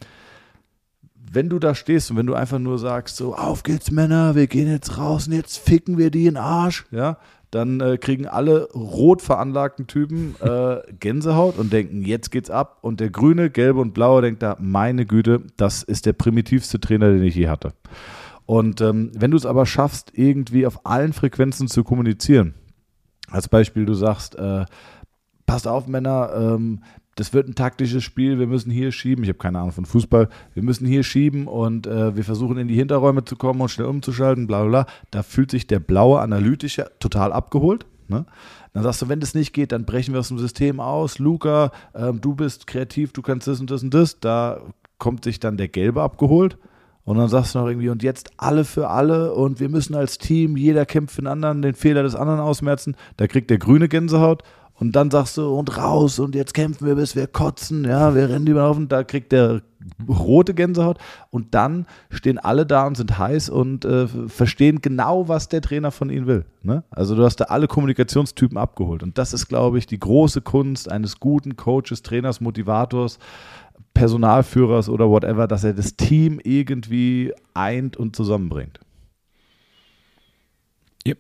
wenn 1.16 1.50
du 1.50 1.58
da 1.58 1.74
stehst 1.74 2.12
und 2.12 2.18
wenn 2.18 2.28
du 2.28 2.36
einfach 2.36 2.60
nur 2.60 2.78
sagst, 2.78 3.16
so, 3.16 3.36
auf 3.36 3.64
geht's 3.64 3.92
Männer, 3.92 4.36
wir 4.36 4.48
gehen 4.48 4.70
jetzt 4.70 4.98
raus 4.98 5.28
und 5.28 5.34
jetzt 5.34 5.58
ficken 5.58 5.98
wir 5.98 6.12
die 6.12 6.28
in 6.28 6.36
den 6.36 6.38
Arsch, 6.38 6.86
ja, 6.92 7.18
dann 7.54 7.80
äh, 7.82 7.98
kriegen 7.98 8.28
alle 8.28 8.70
rot 8.72 9.22
veranlagten 9.22 9.88
Typen 9.88 10.36
äh, 10.42 10.78
Gänsehaut 11.00 11.58
und 11.58 11.72
denken, 11.72 12.04
jetzt 12.04 12.32
geht's 12.32 12.50
ab. 12.50 12.80
Und 12.82 13.00
der 13.00 13.10
grüne, 13.10 13.50
gelbe 13.50 13.80
und 13.80 13.94
blaue 13.94 14.22
denkt 14.22 14.42
da, 14.42 14.58
meine 14.60 15.06
Güte, 15.06 15.44
das 15.58 15.84
ist 15.84 16.06
der 16.06 16.14
primitivste 16.14 16.80
Trainer, 16.80 17.12
den 17.12 17.24
ich 17.24 17.36
je 17.36 17.50
hatte. 17.50 17.74
Und 18.46 18.82
ähm, 18.82 19.12
wenn 19.14 19.32
du 19.32 19.38
es 19.38 19.46
aber 19.46 19.66
schaffst, 19.66 20.12
irgendwie 20.16 20.66
auf 20.66 20.86
allen 20.86 21.14
Frequenzen 21.14 21.68
zu 21.68 21.84
kommunizieren, 21.84 22.56
als 23.30 23.48
Beispiel, 23.48 23.86
du 23.86 23.94
sagst, 23.94 24.36
äh, 24.36 24.66
passt 25.46 25.68
auf, 25.68 25.88
Männer, 25.88 26.32
ähm, 26.36 26.84
das 27.16 27.34
wird 27.34 27.48
ein 27.48 27.56
taktisches 27.56 28.04
Spiel, 28.04 28.40
wir 28.40 28.48
müssen 28.48 28.72
hier 28.72 28.92
schieben, 28.92 29.24
ich 29.24 29.30
habe 29.30 29.38
keine 29.40 29.60
Ahnung 29.60 29.72
von 29.72 29.86
Fußball, 29.86 30.30
wir 30.54 30.64
müssen 30.64 30.88
hier 30.88 31.04
schieben 31.04 31.48
und 31.48 31.86
äh, 31.86 32.16
wir 32.16 32.24
versuchen 32.24 32.58
in 32.58 32.68
die 32.68 32.76
Hinterräume 32.76 33.24
zu 33.24 33.36
kommen 33.36 33.62
und 33.62 33.70
schnell 33.70 33.88
umzuschalten, 33.88 34.48
bla 34.48 34.64
bla 34.64 34.84
bla. 34.84 34.94
Da 35.12 35.24
fühlt 35.24 35.52
sich 35.52 35.68
der 35.68 35.80
blaue 35.80 36.20
Analytische 36.22 36.90
total 37.00 37.32
abgeholt. 37.32 37.86
Ne? 38.08 38.26
Dann 38.74 38.84
sagst 38.84 39.04
du, 39.04 39.10
wenn 39.10 39.20
das 39.20 39.36
nicht 39.36 39.54
geht, 39.54 39.72
dann 39.72 39.86
brechen 39.86 40.14
wir 40.14 40.20
aus 40.20 40.30
dem 40.30 40.40
System 40.40 40.80
aus. 40.80 41.20
Luca, 41.20 41.72
ähm, 41.94 42.20
du 42.20 42.34
bist 42.34 42.66
kreativ, 42.68 43.14
du 43.14 43.22
kannst 43.22 43.48
das 43.48 43.60
und 43.60 43.70
das 43.70 43.84
und 43.84 43.94
das. 43.94 44.20
Da 44.20 44.62
kommt 44.98 45.24
sich 45.24 45.40
dann 45.40 45.58
der 45.58 45.68
Gelbe 45.68 46.02
abgeholt. 46.02 46.58
Und 47.06 47.18
dann 47.18 47.28
sagst 47.28 47.54
du 47.54 47.60
noch 47.60 47.68
irgendwie, 47.68 47.90
und 47.90 48.02
jetzt 48.02 48.32
alle 48.38 48.64
für 48.64 48.90
alle 48.90 49.34
und 49.34 49.60
wir 49.60 49.68
müssen 49.68 49.94
als 49.94 50.18
Team, 50.18 50.56
jeder 50.56 50.86
kämpft 50.86 51.16
für 51.16 51.22
den 51.22 51.28
anderen, 51.28 51.62
den 51.62 51.74
Fehler 51.74 52.02
des 52.02 52.16
anderen 52.16 52.40
ausmerzen. 52.40 52.96
Da 53.18 53.28
kriegt 53.28 53.50
der 53.50 53.58
grüne 53.58 53.90
Gänsehaut 53.90 54.44
und 54.76 54.96
dann 54.96 55.12
sagst 55.12 55.38
du, 55.38 55.54
und 55.54 55.78
raus 55.78 56.20
und 56.20 56.36
jetzt 56.36 56.54
kämpfen 56.54 56.88
wir, 56.88 56.96
bis 56.96 57.16
wir 57.16 57.28
kotzen, 57.28 57.86
ja, 57.86 58.16
wir 58.16 58.30
rennen 58.30 58.48
über 58.48 58.74
den 58.74 58.88
Da 58.88 59.04
kriegt 59.04 59.32
der 59.32 59.62
rote 60.08 60.54
Gänsehaut 60.54 60.98
und 61.30 61.54
dann 61.54 61.86
stehen 62.10 62.40
alle 62.40 62.66
da 62.66 62.88
und 62.88 62.96
sind 62.96 63.18
heiß 63.18 63.50
und 63.50 63.86
äh, 63.86 64.08
verstehen 64.08 64.82
genau, 64.82 65.28
was 65.28 65.50
der 65.50 65.62
Trainer 65.62 65.92
von 65.92 66.10
ihnen 66.10 66.26
will. 66.26 66.46
Ne? 66.64 66.84
Also 66.90 67.16
du 67.16 67.24
hast 67.24 67.38
da 67.38 67.46
alle 67.46 67.68
Kommunikationstypen 67.68 68.58
abgeholt 68.58 69.04
und 69.04 69.18
das 69.18 69.34
ist, 69.34 69.48
glaube 69.48 69.78
ich, 69.78 69.86
die 69.86 70.00
große 70.00 70.42
Kunst 70.42 70.92
eines 70.92 71.20
guten 71.20 71.56
Coaches, 71.56 72.02
Trainers, 72.02 72.42
Motivators, 72.42 73.20
Personalführers 73.94 74.90
oder 74.90 75.10
whatever, 75.10 75.48
dass 75.48 75.64
er 75.64 75.74
das 75.74 75.96
Team 75.96 76.40
irgendwie 76.44 77.32
eint 77.54 77.96
und 77.96 78.16
zusammenbringt. 78.16 78.80
Yep. 81.06 81.20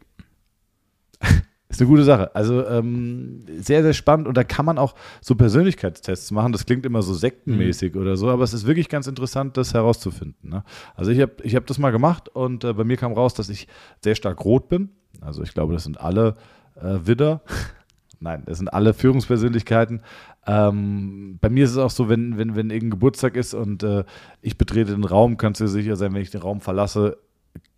Ist 1.73 1.81
eine 1.81 1.89
gute 1.89 2.03
Sache. 2.03 2.35
Also 2.35 2.67
ähm, 2.67 3.45
sehr, 3.57 3.81
sehr 3.81 3.93
spannend 3.93 4.27
und 4.27 4.37
da 4.37 4.43
kann 4.43 4.63
man 4.63 4.77
auch 4.77 4.93
so 5.21 5.33
Persönlichkeitstests 5.33 6.29
machen. 6.29 6.51
Das 6.51 6.67
klingt 6.67 6.85
immer 6.85 7.01
so 7.01 7.15
sektenmäßig 7.15 7.95
mhm. 7.95 8.01
oder 8.01 8.15
so, 8.15 8.29
aber 8.29 8.43
es 8.43 8.53
ist 8.53 8.67
wirklich 8.67 8.89
ganz 8.89 9.07
interessant, 9.07 9.57
das 9.57 9.73
herauszufinden. 9.73 10.51
Ne? 10.51 10.63
Also 10.95 11.09
ich 11.09 11.19
habe 11.19 11.33
ich 11.41 11.55
hab 11.55 11.65
das 11.65 11.79
mal 11.79 11.89
gemacht 11.89 12.29
und 12.29 12.63
äh, 12.63 12.73
bei 12.73 12.83
mir 12.83 12.95
kam 12.95 13.11
raus, 13.13 13.33
dass 13.33 13.49
ich 13.49 13.67
sehr 14.03 14.13
stark 14.13 14.45
rot 14.45 14.69
bin. 14.69 14.89
Also 15.19 15.41
ich 15.41 15.55
glaube, 15.55 15.73
das 15.73 15.83
sind 15.83 15.99
alle 15.99 16.35
äh, 16.75 16.99
Widder. 17.05 17.41
Nein, 18.19 18.43
das 18.45 18.59
sind 18.59 18.67
alle 18.71 18.93
Führungspersönlichkeiten. 18.93 20.01
Ähm, 20.45 21.39
bei 21.41 21.49
mir 21.49 21.63
ist 21.63 21.71
es 21.71 21.77
auch 21.77 21.89
so, 21.89 22.07
wenn, 22.07 22.37
wenn, 22.37 22.55
wenn 22.55 22.69
irgendein 22.69 22.91
Geburtstag 22.91 23.35
ist 23.35 23.55
und 23.55 23.81
äh, 23.81 24.03
ich 24.43 24.59
betrete 24.59 24.91
den 24.91 25.05
Raum, 25.05 25.37
kannst 25.37 25.59
du 25.59 25.67
sicher 25.67 25.95
sein, 25.95 26.13
wenn 26.13 26.21
ich 26.21 26.29
den 26.29 26.41
Raum 26.41 26.61
verlasse, 26.61 27.17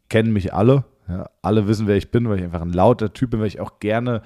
kennen 0.09 0.33
mich 0.33 0.53
alle. 0.53 0.83
Ja, 1.07 1.29
alle 1.41 1.67
wissen, 1.67 1.87
wer 1.87 1.95
ich 1.95 2.09
bin, 2.09 2.27
weil 2.27 2.39
ich 2.39 2.43
einfach 2.43 2.61
ein 2.61 2.73
lauter 2.73 3.13
Typ 3.13 3.31
bin, 3.31 3.39
weil 3.39 3.47
ich 3.47 3.59
auch 3.59 3.79
gerne 3.79 4.21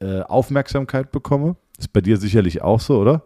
äh, 0.00 0.20
Aufmerksamkeit 0.20 1.10
bekomme. 1.10 1.56
Ist 1.78 1.92
bei 1.92 2.00
dir 2.00 2.16
sicherlich 2.16 2.62
auch 2.62 2.80
so, 2.80 2.98
oder? 3.00 3.24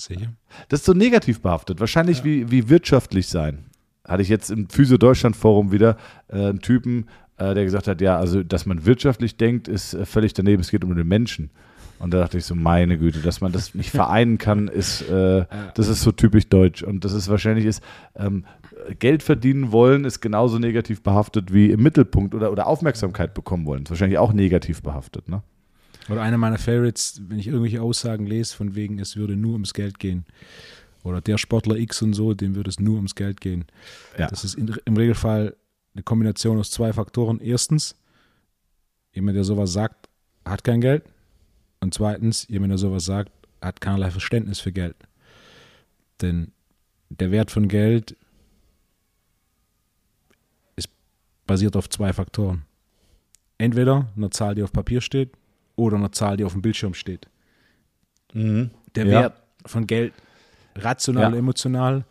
Sicher. 0.00 0.32
Das 0.68 0.80
ist 0.80 0.86
so 0.86 0.92
negativ 0.92 1.40
behaftet. 1.40 1.80
Wahrscheinlich 1.80 2.18
ja. 2.18 2.24
wie, 2.24 2.50
wie 2.50 2.68
wirtschaftlich 2.68 3.28
sein. 3.28 3.64
Hatte 4.06 4.22
ich 4.22 4.28
jetzt 4.28 4.50
im 4.50 4.68
Physio 4.68 4.98
Deutschland 4.98 5.36
Forum 5.36 5.72
wieder 5.72 5.96
äh, 6.28 6.48
einen 6.48 6.60
Typen, 6.60 7.06
äh, 7.38 7.54
der 7.54 7.64
gesagt 7.64 7.86
hat, 7.86 8.00
ja, 8.00 8.18
also 8.18 8.42
dass 8.42 8.66
man 8.66 8.84
wirtschaftlich 8.84 9.36
denkt, 9.36 9.68
ist 9.68 9.94
äh, 9.94 10.04
völlig 10.04 10.34
daneben. 10.34 10.60
Es 10.60 10.70
geht 10.70 10.84
um 10.84 10.94
den 10.94 11.06
Menschen. 11.06 11.50
Und 11.98 12.12
da 12.12 12.18
dachte 12.18 12.36
ich 12.36 12.44
so, 12.44 12.56
meine 12.56 12.98
Güte, 12.98 13.20
dass 13.20 13.40
man 13.40 13.52
das 13.52 13.76
nicht 13.76 13.90
vereinen 13.90 14.36
kann, 14.36 14.66
ist, 14.66 15.08
äh, 15.08 15.46
das 15.74 15.86
ist 15.86 16.02
so 16.02 16.10
typisch 16.10 16.48
deutsch. 16.48 16.82
Und 16.82 17.04
das 17.04 17.12
ist 17.12 17.28
wahrscheinlich 17.28 17.64
ist, 17.64 17.82
ähm, 18.16 18.44
Geld 18.98 19.22
verdienen 19.22 19.72
wollen, 19.72 20.04
ist 20.04 20.20
genauso 20.20 20.58
negativ 20.58 21.02
behaftet 21.02 21.52
wie 21.52 21.70
im 21.70 21.82
Mittelpunkt 21.82 22.34
oder, 22.34 22.52
oder 22.52 22.66
Aufmerksamkeit 22.66 23.34
bekommen 23.34 23.66
wollen. 23.66 23.84
Ist 23.84 23.90
wahrscheinlich 23.90 24.18
auch 24.18 24.32
negativ 24.32 24.82
behaftet, 24.82 25.28
ne? 25.28 25.42
Oder 26.08 26.22
einer 26.22 26.38
meiner 26.38 26.58
Favorites, 26.58 27.22
wenn 27.28 27.38
ich 27.38 27.46
irgendwelche 27.46 27.80
Aussagen 27.80 28.26
lese, 28.26 28.56
von 28.56 28.74
wegen, 28.74 28.98
es 28.98 29.16
würde 29.16 29.36
nur 29.36 29.52
ums 29.52 29.72
Geld 29.72 30.00
gehen. 30.00 30.24
Oder 31.04 31.20
der 31.20 31.38
Sportler 31.38 31.76
X 31.76 32.02
und 32.02 32.14
so, 32.14 32.34
dem 32.34 32.54
würde 32.54 32.70
es 32.70 32.80
nur 32.80 32.96
ums 32.96 33.14
Geld 33.14 33.40
gehen. 33.40 33.66
Ja. 34.18 34.26
Das 34.26 34.44
ist 34.44 34.54
in, 34.54 34.74
im 34.84 34.96
Regelfall 34.96 35.56
eine 35.94 36.02
Kombination 36.02 36.58
aus 36.58 36.70
zwei 36.70 36.92
Faktoren. 36.92 37.40
Erstens, 37.40 37.96
jemand, 39.12 39.36
der 39.36 39.44
sowas 39.44 39.72
sagt, 39.72 40.08
hat 40.44 40.64
kein 40.64 40.80
Geld. 40.80 41.04
Und 41.80 41.94
zweitens, 41.94 42.46
jemand, 42.48 42.70
der 42.70 42.78
sowas 42.78 43.04
sagt, 43.04 43.32
hat 43.60 43.80
keinerlei 43.80 44.10
Verständnis 44.10 44.60
für 44.60 44.72
Geld. 44.72 44.96
Denn 46.20 46.52
der 47.10 47.30
Wert 47.30 47.50
von 47.50 47.68
Geld 47.68 48.16
ist 50.76 50.88
basiert 51.46 51.76
auf 51.76 51.88
zwei 51.88 52.12
Faktoren. 52.12 52.64
Entweder 53.58 54.08
eine 54.16 54.30
Zahl, 54.30 54.54
die 54.54 54.62
auf 54.62 54.72
Papier 54.72 55.00
steht, 55.00 55.32
oder 55.76 55.96
eine 55.96 56.10
Zahl, 56.10 56.36
die 56.36 56.44
auf 56.44 56.52
dem 56.52 56.62
Bildschirm 56.62 56.94
steht. 56.94 57.28
Mhm. 58.32 58.70
Der 58.94 59.06
ja. 59.06 59.20
Wert 59.20 59.42
von 59.66 59.86
Geld, 59.86 60.12
rational, 60.76 61.32
ja. 61.32 61.38
emotional, 61.38 62.04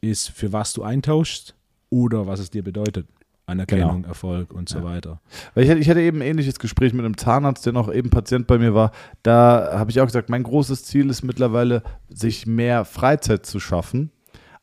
ist, 0.00 0.30
für 0.30 0.52
was 0.52 0.72
du 0.72 0.82
eintauschst 0.82 1.54
oder 1.90 2.26
was 2.26 2.40
es 2.40 2.50
dir 2.50 2.62
bedeutet. 2.62 3.06
Anerkennung, 3.46 4.02
genau. 4.02 4.08
Erfolg 4.08 4.52
und 4.52 4.68
so 4.68 4.78
ja. 4.78 4.84
weiter. 4.84 5.20
Weil 5.54 5.64
ich 5.64 5.70
hatte, 5.70 5.80
ich 5.80 5.88
hatte 5.88 6.00
eben 6.02 6.18
ein 6.18 6.28
ähnliches 6.28 6.58
Gespräch 6.58 6.92
mit 6.92 7.04
einem 7.04 7.16
Zahnarzt, 7.16 7.64
der 7.64 7.72
noch 7.72 7.90
eben 7.92 8.10
Patient 8.10 8.46
bei 8.46 8.58
mir 8.58 8.74
war. 8.74 8.92
Da 9.22 9.70
habe 9.72 9.90
ich 9.90 10.00
auch 10.00 10.06
gesagt, 10.06 10.28
mein 10.28 10.42
großes 10.42 10.84
Ziel 10.84 11.08
ist 11.08 11.22
mittlerweile, 11.22 11.82
sich 12.10 12.46
mehr 12.46 12.84
Freizeit 12.84 13.46
zu 13.46 13.58
schaffen. 13.58 14.10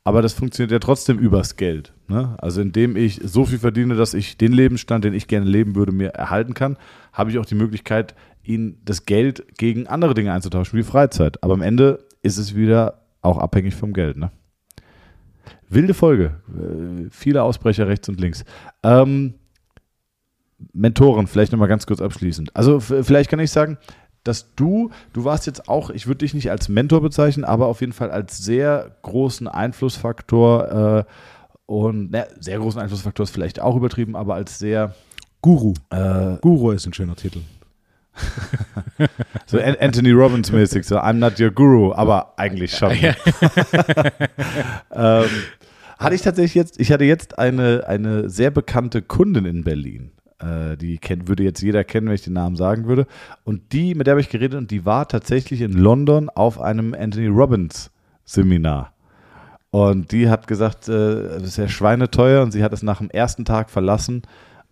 Aber 0.05 0.21
das 0.21 0.33
funktioniert 0.33 0.71
ja 0.71 0.77
trotzdem 0.79 1.17
übers 1.17 1.55
Geld. 1.57 1.91
Ne? 2.07 2.35
Also 2.37 2.61
indem 2.61 2.95
ich 2.95 3.19
so 3.23 3.43
viel 3.43 3.57
verdiene, 3.57 3.95
dass 3.95 4.13
ich 4.13 4.37
den 4.37 4.53
Lebensstand, 4.53 5.03
den 5.03 5.15
ich 5.15 5.27
gerne 5.27 5.47
leben 5.47 5.75
würde, 5.75 5.91
mir 5.91 6.09
erhalten 6.09 6.53
kann, 6.53 6.77
habe 7.11 7.31
ich 7.31 7.39
auch 7.39 7.45
die 7.45 7.55
Möglichkeit, 7.55 8.13
ihn 8.43 8.77
das 8.85 9.07
Geld 9.07 9.57
gegen 9.57 9.87
andere 9.87 10.13
Dinge 10.13 10.31
einzutauschen, 10.31 10.77
wie 10.77 10.83
Freizeit. 10.83 11.43
Aber 11.43 11.55
am 11.55 11.63
Ende 11.63 12.05
ist 12.21 12.37
es 12.37 12.55
wieder 12.55 13.01
auch 13.23 13.39
abhängig 13.39 13.73
vom 13.73 13.93
Geld. 13.93 14.17
Ne? 14.17 14.31
Wilde 15.69 15.95
Folge. 15.95 16.35
Äh, 16.49 17.09
viele 17.09 17.41
Ausbrecher 17.41 17.87
rechts 17.87 18.07
und 18.07 18.19
links. 18.19 18.45
Ähm, 18.83 19.33
Mentoren, 20.71 21.25
vielleicht 21.25 21.51
nochmal 21.51 21.67
ganz 21.67 21.87
kurz 21.87 21.99
abschließend. 21.99 22.55
Also 22.55 22.79
vielleicht 22.79 23.31
kann 23.31 23.39
ich 23.39 23.49
sagen, 23.49 23.79
dass 24.25 24.53
du, 24.55 24.89
du 25.13 25.23
warst 25.23 25.45
jetzt 25.47 25.69
auch, 25.69 25.89
ich 25.89 26.07
würde 26.07 26.17
dich 26.19 26.33
nicht 26.33 26.51
als 26.51 26.67
Mentor 26.67 27.01
bezeichnen, 27.01 27.45
aber 27.45 27.67
auf 27.67 27.79
jeden 27.79 27.93
Fall 27.93 28.11
als 28.11 28.37
sehr 28.37 28.97
großen 29.03 29.47
Einflussfaktor 29.47 31.05
äh, 31.07 31.11
und 31.67 32.11
na, 32.11 32.25
sehr 32.39 32.59
großen 32.59 32.81
Einflussfaktor 32.81 33.23
ist 33.23 33.31
vielleicht 33.31 33.61
auch 33.61 33.75
übertrieben, 33.75 34.15
aber 34.15 34.35
als 34.35 34.59
sehr 34.59 34.93
Guru. 35.41 35.73
Äh, 35.91 36.37
Guru 36.41 36.71
ist 36.71 36.85
ein 36.87 36.93
schöner 36.93 37.15
Titel. 37.15 37.39
so 39.45 39.59
Anthony 39.59 40.11
Robbins 40.11 40.51
mäßig, 40.51 40.85
so 40.85 40.97
I'm 40.97 41.13
not 41.13 41.39
your 41.39 41.51
guru, 41.51 41.93
aber 41.93 42.33
eigentlich 42.37 42.75
schon. 42.75 42.91
ähm, 44.91 45.29
hatte 45.99 46.15
ich 46.15 46.21
tatsächlich 46.21 46.55
jetzt, 46.55 46.79
ich 46.79 46.91
hatte 46.91 47.03
jetzt 47.03 47.37
eine, 47.37 47.83
eine 47.87 48.29
sehr 48.29 48.51
bekannte 48.51 49.01
Kundin 49.01 49.45
in 49.45 49.63
Berlin. 49.63 50.11
Äh, 50.39 50.77
die 50.77 50.97
kennt, 50.97 51.27
würde 51.27 51.43
jetzt 51.43 51.61
jeder 51.61 51.83
kennen, 51.83 52.07
wenn 52.07 52.15
ich 52.15 52.23
den 52.23 52.33
Namen 52.33 52.55
sagen 52.55 52.85
würde. 52.85 53.07
Und 53.43 53.73
die, 53.73 53.95
mit 53.95 54.07
der 54.07 54.13
habe 54.13 54.21
ich 54.21 54.29
geredet 54.29 54.57
und 54.57 54.71
die 54.71 54.85
war 54.85 55.07
tatsächlich 55.07 55.61
in 55.61 55.73
London 55.73 56.29
auf 56.29 56.59
einem 56.59 56.93
Anthony 56.93 57.27
Robbins 57.27 57.91
Seminar. 58.23 58.93
Und 59.71 60.11
die 60.11 60.29
hat 60.29 60.47
gesagt, 60.47 60.87
äh, 60.87 61.39
das 61.39 61.43
ist 61.43 61.57
ja 61.57 61.67
schweineteuer 61.67 62.43
und 62.43 62.51
sie 62.51 62.63
hat 62.63 62.73
es 62.73 62.83
nach 62.83 62.99
dem 62.99 63.09
ersten 63.09 63.45
Tag 63.45 63.69
verlassen 63.69 64.23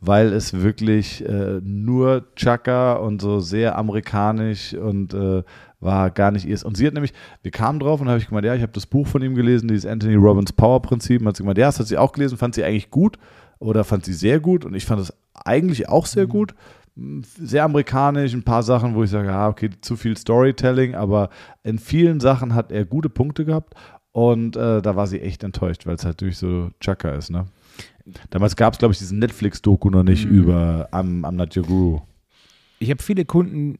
weil 0.06 0.34
es 0.34 0.62
wirklich 0.62 1.26
äh, 1.26 1.62
nur 1.64 2.26
Chaka 2.36 2.94
und 2.94 3.22
so 3.22 3.40
sehr 3.40 3.78
amerikanisch 3.78 4.74
und 4.74 5.14
äh, 5.14 5.44
war 5.80 6.12
gar 6.12 6.32
nicht 6.32 6.46
ihrs. 6.46 6.64
Und 6.64 6.76
sie 6.76 6.86
hat 6.86 6.94
nämlich, 6.94 7.14
wir 7.42 7.52
kamen 7.52 7.80
drauf 7.80 8.02
und 8.02 8.10
habe 8.10 8.20
ich 8.20 8.28
gemeint, 8.28 8.46
ja, 8.46 8.54
ich 8.54 8.62
habe 8.62 8.74
das 8.74 8.86
Buch 8.86 9.08
von 9.08 9.22
ihm 9.22 9.34
gelesen, 9.34 9.70
dieses 9.70 9.86
Anthony 9.86 10.16
Robbins 10.16 10.52
Power 10.52 10.82
Prinzip. 10.82 11.22
Und 11.22 11.28
hat 11.28 11.38
sie 11.38 11.44
gemeint, 11.44 11.58
ja, 11.58 11.68
das 11.68 11.80
hat 11.80 11.88
sie 11.88 11.98
auch 11.98 12.12
gelesen, 12.12 12.38
fand 12.38 12.56
sie 12.56 12.66
eigentlich 12.66 12.92
gut 12.92 13.18
oder 13.60 13.86
fand 13.86 14.04
sie 14.04 14.14
sehr 14.14 14.42
gut 14.42 14.66
und 14.66 14.74
ich 14.74 14.86
fand 14.86 15.02
es 15.02 15.14
eigentlich 15.34 15.90
auch 15.90 16.06
sehr 16.06 16.26
mhm. 16.26 16.30
gut. 16.30 16.56
Sehr 16.96 17.64
amerikanisch, 17.64 18.34
ein 18.34 18.44
paar 18.44 18.62
Sachen, 18.62 18.94
wo 18.94 19.04
ich 19.04 19.10
sage, 19.10 19.30
ja, 19.30 19.48
okay, 19.48 19.72
zu 19.82 19.96
viel 19.96 20.16
Storytelling, 20.16 20.94
aber 20.94 21.30
in 21.64 21.80
vielen 21.80 22.20
Sachen 22.20 22.54
hat 22.54 22.72
er 22.72 22.86
gute 22.86 23.10
Punkte 23.10 23.46
gehabt 23.46 23.74
und 24.12 24.56
äh, 24.56 24.80
da 24.80 24.96
war 24.96 25.08
sie 25.08 25.20
echt 25.20 25.44
enttäuscht, 25.44 25.88
weil 25.88 25.96
es 25.96 26.06
halt 26.06 26.22
durch 26.22 26.38
so 26.38 26.70
Chaka 26.80 27.10
ist, 27.14 27.32
ne? 27.32 27.46
Damals 28.30 28.56
gab 28.56 28.74
es, 28.74 28.80
glaube 28.80 28.92
ich, 28.92 29.00
diesen 29.00 29.20
Netflix-Doku 29.20 29.90
noch 29.90 30.04
nicht 30.04 30.26
mhm. 30.26 30.38
über 30.38 30.90
I'm, 30.92 31.22
I'm 31.22 31.32
Not 31.32 31.56
Your 31.58 31.64
Guru. 31.64 32.02
Ich 32.80 32.90
habe 32.90 33.02
viele 33.02 33.26
Kunden, 33.26 33.80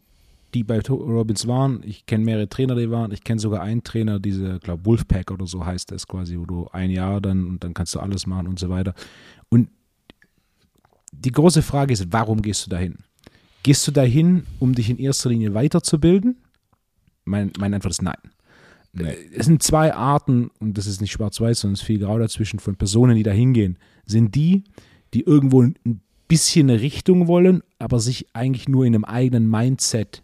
die 0.54 0.64
bei 0.64 0.80
Robbins 0.80 1.48
waren. 1.48 1.82
Ich 1.84 2.06
kenne 2.06 2.24
mehrere 2.24 2.48
Trainer, 2.48 2.76
die 2.76 2.90
waren. 2.90 3.12
Ich 3.12 3.24
kenne 3.24 3.40
sogar 3.40 3.62
einen 3.62 3.84
Trainer, 3.84 4.20
diese, 4.20 4.60
glaube 4.60 4.86
Wolfpack 4.86 5.32
oder 5.32 5.46
so 5.46 5.66
heißt 5.66 5.92
das 5.92 6.08
quasi, 6.08 6.38
wo 6.38 6.46
du 6.46 6.68
ein 6.72 6.90
Jahr 6.90 7.20
dann 7.22 7.46
und 7.46 7.64
dann 7.64 7.74
kannst 7.74 7.96
du 7.96 8.00
alles 8.00 8.28
machen 8.28 8.48
und 8.48 8.60
so 8.60 8.70
weiter. 8.70 8.94
Die 11.20 11.32
große 11.32 11.62
Frage 11.62 11.94
ist, 11.94 12.12
warum 12.12 12.42
gehst 12.42 12.66
du 12.66 12.70
dahin? 12.70 12.98
Gehst 13.64 13.88
du 13.88 13.92
dahin, 13.92 14.46
um 14.60 14.76
dich 14.76 14.90
in 14.90 14.98
erster 14.98 15.30
Linie 15.30 15.54
weiterzubilden? 15.54 16.38
Mein, 17.24 17.52
meine 17.58 17.78
Antwort 17.78 17.94
ist 17.94 18.02
nein. 18.02 18.18
Nee. 18.92 19.16
Es 19.36 19.46
sind 19.46 19.64
zwei 19.64 19.94
Arten, 19.94 20.52
und 20.60 20.78
das 20.78 20.86
ist 20.86 21.02
nicht 21.02 21.12
schwarz-weiß, 21.12 21.62
sondern 21.62 21.74
es 21.76 21.82
ist 21.82 21.88
viel 21.88 22.00
grau 22.00 22.20
dazwischen, 22.20 22.60
von 22.60 22.76
Personen, 22.76 23.16
die 23.16 23.24
da 23.24 23.32
hingehen. 23.32 23.80
Sind 24.06 24.36
die, 24.36 24.66
die 25.14 25.22
irgendwo 25.22 25.64
ein 25.64 26.02
bisschen 26.28 26.70
eine 26.70 26.82
Richtung 26.82 27.28
wollen, 27.28 27.64
aber 27.80 28.00
sich 28.00 28.28
eigentlich 28.34 28.68
nur 28.68 28.86
in 28.86 28.94
einem 28.94 29.06
eigenen 29.06 29.50
Mindset 29.50 30.24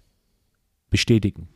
bestätigen. 0.89 1.47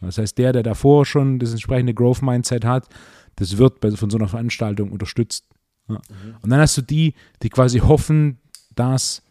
Das 0.00 0.18
heißt, 0.18 0.38
der, 0.38 0.52
der 0.52 0.62
davor 0.62 1.06
schon 1.06 1.38
das 1.38 1.50
entsprechende 1.50 1.94
Growth-Mindset 1.94 2.64
hat, 2.64 2.88
das 3.36 3.58
wird 3.58 3.80
bei, 3.80 3.90
von 3.92 4.10
so 4.10 4.18
einer 4.18 4.28
Veranstaltung 4.28 4.90
unterstützt. 4.90 5.46
Ja. 5.88 5.96
Mhm. 5.96 6.36
Und 6.42 6.50
dann 6.50 6.60
hast 6.60 6.76
du 6.76 6.82
die, 6.82 7.14
die 7.42 7.48
quasi 7.48 7.78
hoffen, 7.78 8.38
dass 8.78 9.22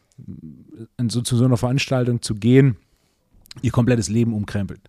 so, 1.10 1.22
zu 1.22 1.38
so 1.38 1.46
einer 1.46 1.58
Veranstaltung 1.58 2.22
zu 2.22 2.36
gehen, 2.36 2.78
ihr 3.62 3.72
komplettes 3.72 4.10
Leben 4.10 4.34
umkrempelt. 4.34 4.82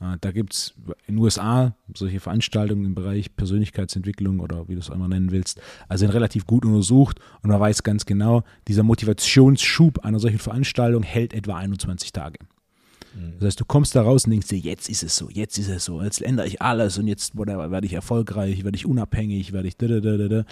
Äh, 0.00 0.16
da 0.20 0.30
gibt 0.30 0.54
es 0.54 0.74
in 1.06 1.16
den 1.16 1.18
USA 1.22 1.74
solche 1.94 2.20
Veranstaltungen 2.20 2.84
im 2.84 2.94
Bereich 2.94 3.34
Persönlichkeitsentwicklung 3.36 4.40
oder 4.40 4.68
wie 4.68 4.74
du 4.74 4.80
es 4.80 4.90
auch 4.90 4.94
immer 4.94 5.08
nennen 5.08 5.30
willst, 5.30 5.60
also 5.88 6.02
sind 6.04 6.14
relativ 6.14 6.46
gut 6.46 6.64
untersucht 6.64 7.20
und 7.42 7.50
man 7.50 7.60
weiß 7.60 7.82
ganz 7.82 8.06
genau, 8.06 8.42
dieser 8.68 8.82
Motivationsschub 8.82 10.04
einer 10.04 10.18
solchen 10.18 10.38
Veranstaltung 10.38 11.02
hält 11.02 11.34
etwa 11.34 11.56
21 11.56 12.12
Tage. 12.12 12.38
Mhm. 13.14 13.34
Das 13.38 13.48
heißt, 13.48 13.60
du 13.60 13.64
kommst 13.64 13.94
da 13.94 14.02
raus 14.02 14.24
und 14.24 14.30
denkst 14.30 14.48
dir, 14.48 14.58
jetzt 14.58 14.88
ist 14.88 15.02
es 15.02 15.16
so, 15.16 15.28
jetzt 15.30 15.58
ist 15.58 15.68
es 15.68 15.84
so, 15.84 16.02
jetzt 16.02 16.22
ändere 16.22 16.46
ich 16.46 16.62
alles 16.62 16.96
und 16.98 17.06
jetzt 17.06 17.36
werde 17.36 17.86
ich 17.86 17.92
erfolgreich, 17.92 18.64
werde 18.64 18.76
ich 18.76 18.86
unabhängig, 18.86 19.52
werde 19.52 19.68
ich 19.68 19.76
da, 19.76 19.88
da, 19.88 20.00
da, 20.00 20.16
da. 20.16 20.44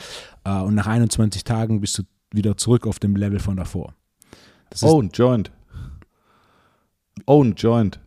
Äh, 0.45 0.65
und 0.65 0.75
nach 0.75 0.87
21 0.87 1.45
Tagen 1.45 1.81
bist 1.81 1.99
du 1.99 2.03
wieder 2.33 2.57
zurück 2.57 2.87
auf 2.87 2.99
dem 2.99 3.17
Level 3.17 3.39
von 3.39 3.57
davor. 3.57 3.95
Own 4.83 5.11
Joint. 5.11 5.51
Own 7.27 7.55
Joint. 7.55 8.01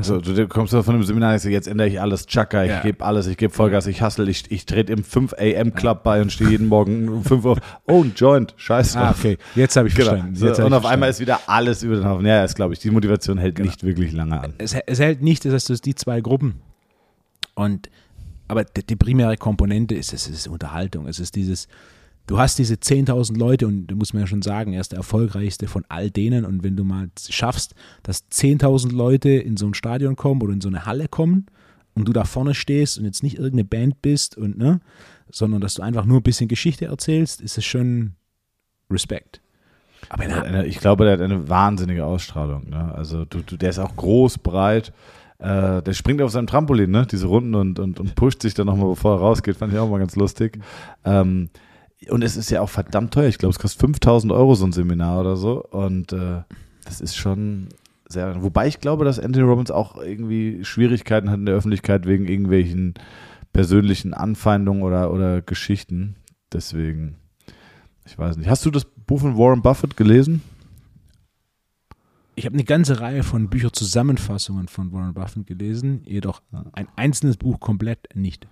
Also 0.00 0.18
du 0.18 0.48
kommst 0.48 0.72
von 0.72 0.94
dem 0.94 1.02
Seminar, 1.02 1.34
ich 1.34 1.42
so, 1.42 1.50
jetzt 1.50 1.68
ändere 1.68 1.88
ich 1.88 2.00
alles, 2.00 2.26
Chaka, 2.26 2.64
ich 2.64 2.70
ja. 2.70 2.80
gebe 2.80 3.04
alles, 3.04 3.26
ich 3.26 3.36
gebe 3.36 3.52
Vollgas, 3.52 3.86
ich 3.86 4.00
hustle, 4.00 4.30
ich, 4.30 4.50
ich 4.50 4.64
trete 4.64 4.92
im 4.94 5.04
5 5.04 5.34
AM 5.34 5.74
Club 5.74 6.04
bei 6.04 6.22
und 6.22 6.32
stehe 6.32 6.48
jeden 6.48 6.68
Morgen 6.68 7.08
um 7.08 7.24
5 7.24 7.44
Uhr. 7.44 7.60
Oh, 7.86 8.02
ein 8.02 8.12
Joint, 8.16 8.54
scheiße. 8.56 8.98
Ah, 8.98 9.10
okay, 9.10 9.36
jetzt 9.56 9.76
habe 9.76 9.88
ich 9.88 9.94
genau. 9.94 10.10
verstanden. 10.10 10.36
So, 10.36 10.46
und 10.46 10.52
auf 10.52 10.56
verstanden. 10.56 10.86
einmal 10.86 11.10
ist 11.10 11.20
wieder 11.20 11.40
alles 11.48 11.82
über 11.82 11.96
den 11.96 12.06
Haufen. 12.06 12.24
Ja, 12.24 12.44
ist 12.44 12.54
glaube 12.54 12.72
ich, 12.72 12.78
die 12.78 12.90
Motivation 12.90 13.36
hält 13.36 13.56
genau. 13.56 13.68
nicht 13.68 13.84
wirklich 13.84 14.12
lange 14.12 14.40
an. 14.40 14.54
Es, 14.56 14.74
es 14.74 15.00
hält 15.00 15.20
nicht, 15.20 15.44
das 15.44 15.52
heißt, 15.52 15.68
du 15.68 15.74
hast 15.74 15.84
die 15.84 15.94
zwei 15.94 16.22
Gruppen 16.22 16.62
und 17.54 17.90
aber 18.50 18.64
die, 18.64 18.96
primäre 18.96 19.36
Komponente 19.36 19.94
ist, 19.94 20.12
es 20.12 20.28
ist 20.28 20.48
Unterhaltung, 20.48 21.06
es 21.06 21.20
ist 21.20 21.36
dieses 21.36 21.68
du 22.30 22.38
hast 22.38 22.58
diese 22.58 22.74
10.000 22.74 23.36
Leute 23.36 23.66
und 23.66 23.88
du 23.88 23.96
musst 23.96 24.14
mir 24.14 24.20
ja 24.20 24.26
schon 24.26 24.42
sagen, 24.42 24.72
er 24.72 24.80
ist 24.80 24.92
der 24.92 24.98
erfolgreichste 24.98 25.66
von 25.66 25.84
all 25.88 26.10
denen. 26.10 26.44
Und 26.44 26.62
wenn 26.62 26.76
du 26.76 26.84
mal 26.84 27.08
schaffst, 27.28 27.74
dass 28.04 28.30
10.000 28.30 28.92
Leute 28.92 29.30
in 29.30 29.56
so 29.56 29.66
ein 29.66 29.74
Stadion 29.74 30.14
kommen 30.14 30.40
oder 30.40 30.52
in 30.52 30.60
so 30.60 30.68
eine 30.68 30.86
Halle 30.86 31.08
kommen 31.08 31.46
und 31.94 32.06
du 32.06 32.12
da 32.12 32.24
vorne 32.24 32.54
stehst 32.54 32.98
und 32.98 33.04
jetzt 33.04 33.24
nicht 33.24 33.36
irgendeine 33.36 33.64
Band 33.64 34.00
bist 34.00 34.36
und 34.36 34.56
ne, 34.58 34.80
sondern 35.30 35.60
dass 35.60 35.74
du 35.74 35.82
einfach 35.82 36.04
nur 36.04 36.18
ein 36.18 36.22
bisschen 36.22 36.48
Geschichte 36.48 36.86
erzählst, 36.86 37.40
ist 37.40 37.58
es 37.58 37.64
schon 37.64 38.14
Respekt. 38.90 39.40
Aber 40.08 40.22
eine, 40.22 40.66
ich 40.66 40.78
glaube, 40.78 41.04
der 41.04 41.14
hat 41.14 41.20
eine 41.20 41.48
wahnsinnige 41.48 42.04
Ausstrahlung. 42.04 42.70
Ne? 42.70 42.94
Also 42.94 43.24
du, 43.24 43.40
du, 43.40 43.56
der 43.56 43.70
ist 43.70 43.78
auch 43.78 43.94
groß, 43.96 44.38
breit. 44.38 44.92
Äh, 45.40 45.82
der 45.82 45.94
springt 45.94 46.20
auf 46.20 46.30
seinem 46.30 46.46
Trampolin, 46.46 46.90
ne? 46.90 47.06
diese 47.06 47.26
Runden 47.26 47.54
und, 47.54 47.78
und, 47.78 47.98
und 47.98 48.14
pusht 48.14 48.42
sich 48.42 48.54
dann 48.54 48.66
nochmal, 48.66 48.90
bevor 48.90 49.16
er 49.16 49.20
rausgeht. 49.20 49.56
Fand 49.56 49.72
ich 49.72 49.78
auch 49.78 49.88
mal 49.88 49.98
ganz 49.98 50.14
lustig. 50.16 50.58
Ähm, 51.04 51.48
und 52.08 52.22
es 52.22 52.36
ist 52.36 52.50
ja 52.50 52.60
auch 52.60 52.68
verdammt 52.68 53.14
teuer. 53.14 53.28
Ich 53.28 53.38
glaube, 53.38 53.50
es 53.50 53.58
kostet 53.58 53.80
5000 53.80 54.32
Euro 54.32 54.54
so 54.54 54.66
ein 54.66 54.72
Seminar 54.72 55.20
oder 55.20 55.36
so. 55.36 55.62
Und 55.64 56.12
äh, 56.12 56.42
das 56.84 57.00
ist 57.00 57.16
schon 57.16 57.68
sehr. 58.06 58.42
Wobei 58.42 58.66
ich 58.66 58.80
glaube, 58.80 59.04
dass 59.04 59.18
Anthony 59.18 59.46
Robbins 59.46 59.70
auch 59.70 59.96
irgendwie 59.96 60.64
Schwierigkeiten 60.64 61.30
hat 61.30 61.38
in 61.38 61.46
der 61.46 61.54
Öffentlichkeit 61.54 62.06
wegen 62.06 62.26
irgendwelchen 62.26 62.94
persönlichen 63.52 64.12
Anfeindungen 64.14 64.82
oder, 64.82 65.12
oder 65.12 65.40
Geschichten. 65.40 66.16
Deswegen, 66.52 67.16
ich 68.04 68.18
weiß 68.18 68.36
nicht. 68.36 68.48
Hast 68.48 68.66
du 68.66 68.70
das 68.70 68.84
Buch 68.84 69.20
von 69.20 69.38
Warren 69.38 69.62
Buffett 69.62 69.96
gelesen? 69.96 70.42
Ich 72.36 72.46
habe 72.46 72.54
eine 72.54 72.64
ganze 72.64 73.00
Reihe 73.00 73.22
von 73.22 73.48
Bücherzusammenfassungen 73.48 74.68
von 74.68 74.92
Warren 74.92 75.14
Buffett 75.14 75.46
gelesen, 75.46 76.02
jedoch 76.04 76.42
ein 76.72 76.88
einzelnes 76.96 77.36
Buch 77.36 77.60
komplett 77.60 78.08
nicht. 78.14 78.46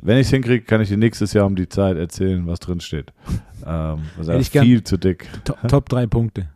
Wenn 0.00 0.18
ich 0.18 0.26
es 0.26 0.30
hinkriege, 0.30 0.64
kann 0.64 0.80
ich 0.80 0.88
dir 0.88 0.96
nächstes 0.96 1.32
Jahr 1.32 1.46
um 1.46 1.54
die 1.54 1.68
Zeit 1.68 1.96
erzählen, 1.96 2.46
was 2.46 2.60
drin 2.60 2.80
steht. 2.80 3.12
Ähm, 3.64 4.00
also 4.16 4.32
ich 4.32 4.50
viel 4.50 4.82
zu 4.82 4.96
dick. 4.96 5.28
Top, 5.44 5.68
Top 5.68 5.88
drei 5.88 6.06
Punkte. 6.06 6.48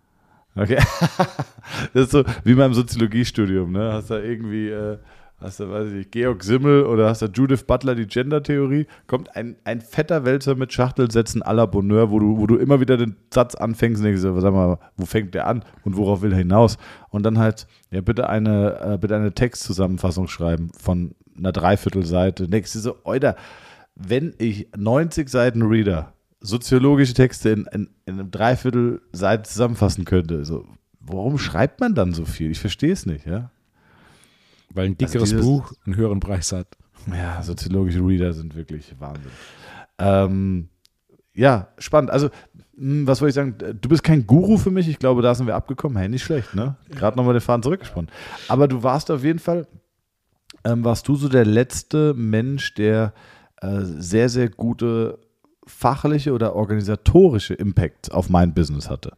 Okay. 0.55 0.77
das 1.95 2.05
ist 2.05 2.11
so 2.11 2.25
wie 2.45 2.55
beim 2.55 2.75
Soziologiestudium, 2.75 3.73
ne? 3.73 3.93
Hast 3.93 4.11
du 4.11 4.15
irgendwie, 4.15 4.69
äh, 4.69 4.99
hast 5.43 5.61
du, 5.61 5.71
weiß 5.71 5.89
ich 5.89 5.95
nicht, 5.95 6.13
Georg 6.13 6.43
Simmel 6.43 6.85
oder 6.85 7.09
hast 7.09 7.23
du 7.23 7.27
Judith 7.27 7.65
Butler 7.65 7.95
die 7.95 8.07
Gender-Theorie, 8.07 8.87
kommt 9.07 9.35
ein, 9.37 9.57
ein 9.65 9.81
fetter 9.81 10.25
Wälzer 10.25 10.55
mit 10.55 10.73
Schachtelsätzen 10.73 11.43
à 11.43 11.53
la 11.53 11.67
Bonheur, 11.67 12.11
wo 12.11 12.19
du, 12.19 12.39
wo 12.39 12.47
du 12.47 12.57
immer 12.57 12.81
wieder 12.81 12.97
den 12.97 13.17
Satz 13.33 13.55
anfängst 13.55 14.01
und 14.01 14.07
denkst, 14.07 14.23
sag 14.23 14.53
mal, 14.53 14.79
wo 14.97 15.07
fängt 15.07 15.35
der 15.35 15.47
an 15.47 15.65
und 15.85 15.97
worauf 15.97 16.23
will 16.23 16.33
er 16.33 16.39
hinaus? 16.39 16.79
Und 17.11 17.25
dann 17.25 17.39
halt, 17.39 17.67
ja, 17.91 18.01
bitte 18.01 18.29
eine, 18.29 18.81
äh, 18.81 18.99
bitte 18.99 19.17
eine 19.17 19.33
Textzusammenfassung 19.33 20.29
schreiben 20.29 20.71
von 20.79 21.15
einer 21.37 21.53
Dreiviertelseite. 21.53 22.49
Du 22.49 22.63
so, 22.65 22.97
Alter, 23.05 23.37
wenn 23.95 24.35
ich 24.39 24.69
90 24.77 25.29
Seiten 25.29 25.63
Reader 25.63 26.13
soziologische 26.41 27.15
Texte 27.15 27.51
in, 27.51 27.67
in, 27.73 27.89
in 28.07 28.15
einem 28.15 28.31
Dreiviertelseite 28.31 29.45
zusammenfassen 29.45 30.05
könnte, 30.05 30.45
so, 30.45 30.67
warum 31.01 31.39
schreibt 31.39 31.81
man 31.81 31.95
dann 31.95 32.13
so 32.13 32.25
viel? 32.25 32.51
Ich 32.51 32.61
verstehe 32.61 32.93
es 32.93 33.07
nicht, 33.07 33.27
ja. 33.27 33.51
Weil 34.75 34.87
ein 34.87 34.99
dickeres 34.99 35.33
also 35.33 35.37
dieses, 35.37 35.47
Buch 35.47 35.73
einen 35.87 35.97
höheren 35.97 36.21
Preis 36.21 36.53
hat. 36.53 36.69
Ja, 37.11 37.43
soziologische 37.43 38.01
Reader 38.01 38.33
sind 38.33 38.55
wirklich 38.55 38.95
Wahnsinn. 38.99 39.33
Ähm, 39.99 40.69
ja, 41.35 41.69
spannend. 41.79 42.11
Also, 42.11 42.31
hm, 42.77 43.07
was 43.07 43.21
wollte 43.21 43.31
ich 43.31 43.35
sagen? 43.35 43.79
Du 43.81 43.89
bist 43.89 44.03
kein 44.03 44.27
Guru 44.27 44.57
für 44.57 44.71
mich. 44.71 44.89
Ich 44.89 44.99
glaube, 44.99 45.23
da 45.23 45.35
sind 45.35 45.47
wir 45.47 45.55
abgekommen. 45.55 45.99
Hey, 45.99 46.09
nicht 46.09 46.23
schlecht, 46.23 46.55
ne? 46.55 46.77
Gerade 46.91 47.17
nochmal 47.17 47.35
den 47.35 47.41
Faden 47.41 47.63
zurückgesponnen. 47.63 48.11
Aber 48.49 48.69
du 48.69 48.83
warst 48.83 49.11
auf 49.11 49.25
jeden 49.25 49.39
Fall 49.39 49.67
ähm, 50.65 50.85
warst 50.85 51.09
du 51.09 51.17
so 51.17 51.29
der 51.29 51.45
letzte 51.45 52.15
Mensch, 52.15 52.75
der 52.75 53.13
äh, 53.61 53.81
sehr, 53.81 54.29
sehr 54.29 54.49
gute 54.49 55.19
fachliche 55.67 56.33
oder 56.33 56.57
organisatorische 56.57 57.55
Impact 57.55 58.13
auf 58.13 58.29
mein 58.29 58.53
Business 58.55 58.91
hatte. 58.91 59.13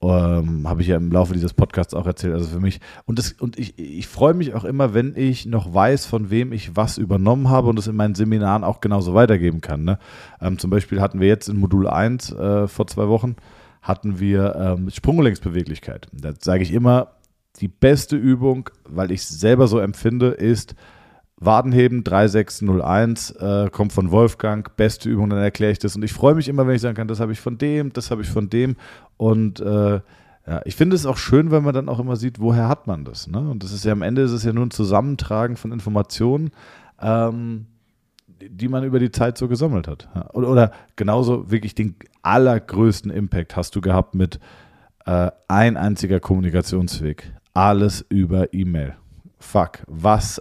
Ähm, 0.00 0.68
Habe 0.68 0.82
ich 0.82 0.88
ja 0.88 0.96
im 0.96 1.10
Laufe 1.10 1.32
dieses 1.32 1.54
Podcasts 1.54 1.92
auch 1.92 2.06
erzählt. 2.06 2.34
Also 2.34 2.48
für 2.48 2.60
mich, 2.60 2.80
und, 3.04 3.18
das, 3.18 3.32
und 3.32 3.58
ich, 3.58 3.78
ich 3.78 4.06
freue 4.06 4.34
mich 4.34 4.54
auch 4.54 4.64
immer, 4.64 4.94
wenn 4.94 5.14
ich 5.16 5.46
noch 5.46 5.74
weiß, 5.74 6.06
von 6.06 6.30
wem 6.30 6.52
ich 6.52 6.76
was 6.76 6.98
übernommen 6.98 7.48
habe 7.48 7.68
und 7.68 7.78
es 7.78 7.88
in 7.88 7.96
meinen 7.96 8.14
Seminaren 8.14 8.62
auch 8.62 8.80
genauso 8.80 9.14
weitergeben 9.14 9.60
kann. 9.60 9.84
Ne? 9.84 9.98
Ähm, 10.40 10.58
zum 10.58 10.70
Beispiel 10.70 11.00
hatten 11.00 11.20
wir 11.20 11.26
jetzt 11.26 11.48
in 11.48 11.58
Modul 11.58 11.88
1 11.88 12.32
äh, 12.32 12.68
vor 12.68 12.86
zwei 12.86 13.08
Wochen, 13.08 13.34
hatten 13.82 14.20
wir 14.20 14.54
ähm, 14.54 14.90
Sprunggelenksbeweglichkeit. 14.90 16.08
Da 16.12 16.32
sage 16.38 16.62
ich 16.62 16.72
immer, 16.72 17.12
die 17.56 17.68
beste 17.68 18.16
Übung, 18.16 18.70
weil 18.84 19.10
ich 19.10 19.22
es 19.22 19.28
selber 19.28 19.66
so 19.66 19.80
empfinde, 19.80 20.28
ist 20.28 20.76
Wadenheben 21.40 22.04
3601, 22.04 23.30
äh, 23.32 23.70
kommt 23.70 23.92
von 23.92 24.10
Wolfgang, 24.10 24.76
beste 24.76 25.08
Übung, 25.08 25.30
dann 25.30 25.38
erkläre 25.38 25.72
ich 25.72 25.78
das. 25.78 25.94
Und 25.96 26.02
ich 26.02 26.12
freue 26.12 26.34
mich 26.34 26.48
immer, 26.48 26.66
wenn 26.66 26.74
ich 26.74 26.82
sagen 26.82 26.96
kann, 26.96 27.08
das 27.08 27.20
habe 27.20 27.32
ich 27.32 27.40
von 27.40 27.58
dem, 27.58 27.92
das 27.92 28.10
habe 28.10 28.22
ich 28.22 28.28
von 28.28 28.50
dem. 28.50 28.76
Und 29.16 29.60
äh, 29.60 30.00
ja, 30.46 30.62
ich 30.64 30.76
finde 30.76 30.96
es 30.96 31.06
auch 31.06 31.16
schön, 31.16 31.50
wenn 31.50 31.62
man 31.62 31.74
dann 31.74 31.88
auch 31.88 32.00
immer 32.00 32.16
sieht, 32.16 32.40
woher 32.40 32.68
hat 32.68 32.86
man 32.86 33.04
das. 33.04 33.26
Ne? 33.26 33.38
Und 33.38 33.62
das 33.62 33.72
ist 33.72 33.84
ja 33.84 33.92
am 33.92 34.02
Ende 34.02 34.22
ist 34.22 34.32
es 34.32 34.44
ja 34.44 34.52
nur 34.52 34.66
ein 34.66 34.70
Zusammentragen 34.70 35.56
von 35.56 35.72
Informationen, 35.72 36.50
ähm, 37.00 37.66
die 38.40 38.68
man 38.68 38.84
über 38.84 38.98
die 38.98 39.10
Zeit 39.10 39.36
so 39.36 39.48
gesammelt 39.48 39.88
hat. 39.88 40.08
Oder, 40.32 40.48
oder 40.48 40.72
genauso 40.96 41.50
wirklich 41.50 41.74
den 41.74 41.96
allergrößten 42.22 43.10
Impact 43.10 43.56
hast 43.56 43.76
du 43.76 43.80
gehabt 43.80 44.14
mit 44.14 44.40
äh, 45.06 45.30
ein 45.48 45.76
einziger 45.76 46.20
Kommunikationsweg 46.20 47.32
alles 47.58 48.06
über 48.08 48.54
E-Mail. 48.54 48.94
Fuck, 49.40 49.80
was, 49.88 50.40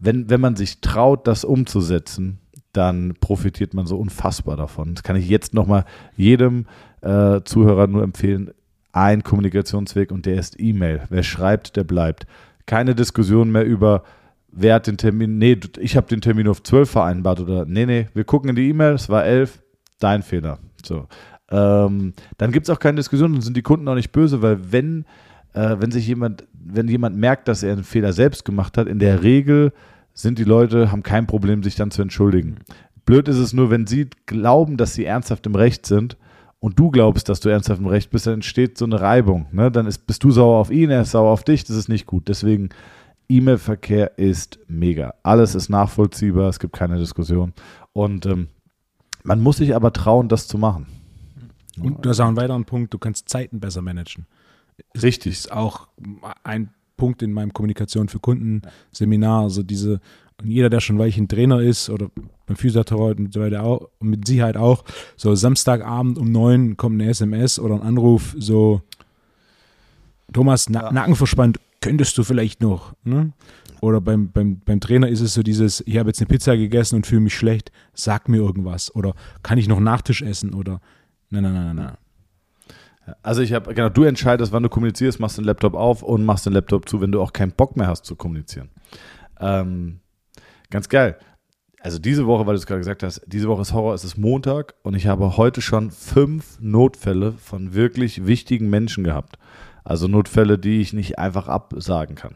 wenn, 0.00 0.30
wenn 0.30 0.40
man 0.40 0.56
sich 0.56 0.80
traut, 0.80 1.26
das 1.26 1.44
umzusetzen, 1.44 2.38
dann 2.72 3.14
profitiert 3.20 3.74
man 3.74 3.86
so 3.86 3.98
unfassbar 3.98 4.56
davon. 4.56 4.94
Das 4.94 5.02
kann 5.02 5.16
ich 5.16 5.28
jetzt 5.28 5.54
nochmal 5.54 5.84
jedem 6.16 6.66
äh, 7.02 7.40
Zuhörer 7.44 7.86
nur 7.86 8.02
empfehlen. 8.02 8.50
Ein 8.92 9.22
Kommunikationsweg 9.22 10.10
und 10.10 10.26
der 10.26 10.36
ist 10.36 10.58
E-Mail. 10.58 11.02
Wer 11.10 11.22
schreibt, 11.22 11.76
der 11.76 11.84
bleibt. 11.84 12.26
Keine 12.66 12.94
Diskussion 12.94 13.52
mehr 13.52 13.64
über, 13.64 14.02
wer 14.50 14.76
hat 14.76 14.86
den 14.86 14.96
Termin, 14.96 15.38
nee, 15.38 15.58
ich 15.78 15.96
habe 15.96 16.08
den 16.08 16.20
Termin 16.20 16.48
auf 16.48 16.62
12 16.62 16.90
vereinbart 16.90 17.40
oder 17.40 17.66
nee, 17.66 17.86
nee, 17.86 18.08
wir 18.14 18.24
gucken 18.24 18.50
in 18.50 18.56
die 18.56 18.68
E-Mail, 18.68 18.94
es 18.94 19.08
war 19.08 19.24
11, 19.24 19.60
dein 19.98 20.22
Fehler. 20.22 20.58
So. 20.84 21.06
Ähm, 21.50 22.14
dann 22.38 22.52
gibt 22.52 22.68
es 22.68 22.70
auch 22.70 22.78
keine 22.78 22.96
Diskussion 22.96 23.34
und 23.34 23.42
sind 23.42 23.56
die 23.56 23.62
Kunden 23.62 23.86
auch 23.88 23.96
nicht 23.96 24.12
böse, 24.12 24.40
weil 24.40 24.72
wenn 24.72 25.04
äh, 25.52 25.76
wenn 25.78 25.90
sich 25.90 26.06
jemand, 26.06 26.44
wenn 26.52 26.88
jemand 26.88 27.16
merkt, 27.16 27.48
dass 27.48 27.62
er 27.62 27.72
einen 27.72 27.84
Fehler 27.84 28.12
selbst 28.12 28.44
gemacht 28.44 28.78
hat, 28.78 28.86
in 28.86 28.98
der 28.98 29.22
Regel 29.22 29.72
sind 30.22 30.38
die 30.38 30.44
Leute, 30.44 30.92
haben 30.92 31.02
kein 31.02 31.26
Problem, 31.26 31.62
sich 31.62 31.74
dann 31.74 31.90
zu 31.90 32.02
entschuldigen. 32.02 32.56
Blöd 33.04 33.28
ist 33.28 33.38
es 33.38 33.52
nur, 33.52 33.70
wenn 33.70 33.86
sie 33.86 34.08
glauben, 34.26 34.76
dass 34.76 34.94
sie 34.94 35.04
ernsthaft 35.04 35.46
im 35.46 35.54
Recht 35.54 35.86
sind 35.86 36.16
und 36.60 36.78
du 36.78 36.90
glaubst, 36.90 37.28
dass 37.28 37.40
du 37.40 37.48
ernsthaft 37.48 37.80
im 37.80 37.86
Recht 37.86 38.10
bist, 38.10 38.26
dann 38.26 38.34
entsteht 38.34 38.78
so 38.78 38.84
eine 38.84 39.00
Reibung. 39.00 39.46
Ne? 39.52 39.70
Dann 39.70 39.86
ist, 39.86 40.06
bist 40.06 40.22
du 40.22 40.30
sauer 40.30 40.58
auf 40.58 40.70
ihn, 40.70 40.90
er 40.90 41.02
ist 41.02 41.12
sauer 41.12 41.30
auf 41.30 41.42
dich, 41.42 41.64
das 41.64 41.76
ist 41.76 41.88
nicht 41.88 42.06
gut. 42.06 42.28
Deswegen, 42.28 42.68
E-Mail-Verkehr 43.28 44.18
ist 44.18 44.58
mega. 44.68 45.14
Alles 45.22 45.54
ist 45.54 45.68
nachvollziehbar, 45.68 46.48
es 46.48 46.58
gibt 46.58 46.74
keine 46.74 46.98
Diskussion. 46.98 47.52
Und 47.92 48.26
ähm, 48.26 48.48
man 49.22 49.40
muss 49.40 49.58
sich 49.58 49.74
aber 49.74 49.92
trauen, 49.92 50.28
das 50.28 50.48
zu 50.48 50.58
machen. 50.58 50.86
Und 51.80 52.04
du 52.04 52.10
hast 52.10 52.20
auch 52.20 52.26
einen 52.26 52.36
weiteren 52.36 52.64
Punkt, 52.64 52.92
du 52.92 52.98
kannst 52.98 53.28
Zeiten 53.28 53.60
besser 53.60 53.82
managen. 53.82 54.26
Richtig. 55.00 55.32
Ist 55.32 55.52
auch 55.52 55.88
ein 56.42 56.70
Punkt 57.00 57.22
in 57.22 57.32
meinem 57.32 57.54
Kommunikation 57.54 58.08
für 58.08 58.18
Kunden, 58.18 58.60
Seminar, 58.92 59.44
also 59.44 59.62
diese, 59.62 60.00
jeder, 60.44 60.68
der 60.68 60.80
schon 60.80 60.98
weil 60.98 61.08
ich 61.08 61.16
ein 61.16 61.28
Trainer 61.28 61.60
ist 61.60 61.88
oder 61.88 62.10
beim 62.46 62.56
Physiotherapeuten 62.56 63.26
und 63.26 63.32
so 63.32 63.40
weiter 63.40 63.64
auch, 63.64 63.88
mit 64.00 64.26
Sicherheit 64.26 64.58
auch, 64.58 64.84
so 65.16 65.34
Samstagabend 65.34 66.18
um 66.18 66.30
neun 66.30 66.76
kommt 66.76 67.00
eine 67.00 67.10
SMS 67.10 67.58
oder 67.58 67.76
ein 67.76 67.82
Anruf, 67.82 68.36
so 68.38 68.82
Thomas, 70.32 70.68
Na 70.68 70.82
ja. 70.82 70.92
Nacken 70.92 71.16
verspannt, 71.16 71.58
könntest 71.80 72.18
du 72.18 72.22
vielleicht 72.22 72.60
noch. 72.60 72.92
Ne? 73.02 73.32
Oder 73.80 74.02
beim, 74.02 74.30
beim, 74.30 74.60
beim 74.60 74.80
Trainer 74.80 75.08
ist 75.08 75.22
es 75.22 75.32
so 75.32 75.42
dieses, 75.42 75.82
ich 75.86 75.96
habe 75.96 76.10
jetzt 76.10 76.20
eine 76.20 76.28
Pizza 76.28 76.54
gegessen 76.54 76.96
und 76.96 77.06
fühle 77.06 77.22
mich 77.22 77.34
schlecht, 77.34 77.72
sag 77.94 78.28
mir 78.28 78.36
irgendwas. 78.36 78.94
Oder 78.94 79.14
kann 79.42 79.56
ich 79.56 79.68
noch 79.68 79.80
Nachtisch 79.80 80.20
essen? 80.20 80.52
Oder 80.52 80.82
nein, 81.30 81.44
nein, 81.44 81.54
nein, 81.54 81.76
nein. 81.76 81.96
Also 83.22 83.42
ich 83.42 83.52
habe, 83.52 83.74
genau, 83.74 83.88
du 83.88 84.04
entscheidest, 84.04 84.52
wann 84.52 84.62
du 84.62 84.68
kommunizierst, 84.68 85.20
machst 85.20 85.38
den 85.38 85.44
Laptop 85.44 85.74
auf 85.74 86.02
und 86.02 86.24
machst 86.24 86.46
den 86.46 86.52
Laptop 86.52 86.88
zu, 86.88 87.00
wenn 87.00 87.12
du 87.12 87.20
auch 87.20 87.32
keinen 87.32 87.52
Bock 87.52 87.76
mehr 87.76 87.86
hast 87.86 88.04
zu 88.04 88.16
kommunizieren. 88.16 88.70
Ähm, 89.38 90.00
ganz 90.70 90.88
geil. 90.88 91.16
Also 91.82 91.98
diese 91.98 92.26
Woche, 92.26 92.46
weil 92.46 92.54
du 92.54 92.58
es 92.58 92.66
gerade 92.66 92.80
gesagt 92.80 93.02
hast, 93.02 93.22
diese 93.26 93.48
Woche 93.48 93.62
ist 93.62 93.72
Horror, 93.72 93.94
es 93.94 94.04
ist 94.04 94.18
Montag 94.18 94.74
und 94.82 94.94
ich 94.94 95.06
habe 95.06 95.38
heute 95.38 95.62
schon 95.62 95.90
fünf 95.90 96.58
Notfälle 96.60 97.32
von 97.32 97.72
wirklich 97.72 98.26
wichtigen 98.26 98.68
Menschen 98.68 99.02
gehabt. 99.02 99.38
Also 99.82 100.06
Notfälle, 100.06 100.58
die 100.58 100.80
ich 100.80 100.92
nicht 100.92 101.18
einfach 101.18 101.48
absagen 101.48 102.16
kann. 102.16 102.34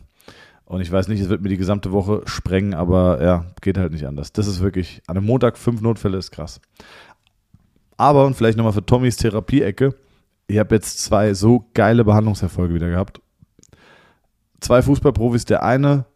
Und 0.64 0.80
ich 0.80 0.90
weiß 0.90 1.08
nicht, 1.08 1.20
es 1.20 1.28
wird 1.28 1.42
mir 1.42 1.50
die 1.50 1.58
gesamte 1.58 1.92
Woche 1.92 2.22
sprengen, 2.24 2.72
aber 2.72 3.22
ja, 3.22 3.44
geht 3.60 3.76
halt 3.76 3.92
nicht 3.92 4.06
anders. 4.06 4.32
Das 4.32 4.46
ist 4.46 4.60
wirklich, 4.60 5.02
an 5.06 5.18
einem 5.18 5.26
Montag 5.26 5.58
fünf 5.58 5.82
Notfälle 5.82 6.16
ist 6.16 6.30
krass. 6.30 6.60
Aber, 7.98 8.24
und 8.24 8.34
vielleicht 8.34 8.56
nochmal 8.56 8.72
für 8.72 8.84
Tommys 8.84 9.16
Therapie-Ecke, 9.16 9.94
ich 10.46 10.58
habe 10.58 10.74
jetzt 10.74 11.02
zwei 11.02 11.34
so 11.34 11.66
geile 11.74 12.04
Behandlungserfolge 12.04 12.74
wieder 12.74 12.90
gehabt. 12.90 13.20
Zwei 14.60 14.82
Fußballprofis, 14.82 15.44
der 15.44 15.62
eine 15.62 16.06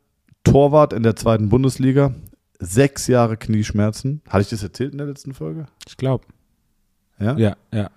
Torwart 0.45 0.93
in 0.93 1.03
der 1.03 1.16
zweiten 1.16 1.49
Bundesliga, 1.49 2.14
sechs 2.59 3.07
Jahre 3.07 3.37
Knieschmerzen. 3.37 4.22
Hatte 4.29 4.43
ich 4.43 4.49
das 4.49 4.62
erzählt 4.62 4.93
in 4.93 4.99
der 4.99 5.07
letzten 5.07 5.35
Folge? 5.35 5.66
Ich 5.87 5.97
glaube. 5.97 6.24
Ja? 7.18 7.37
Ja, 7.37 7.57
ja. 7.72 7.91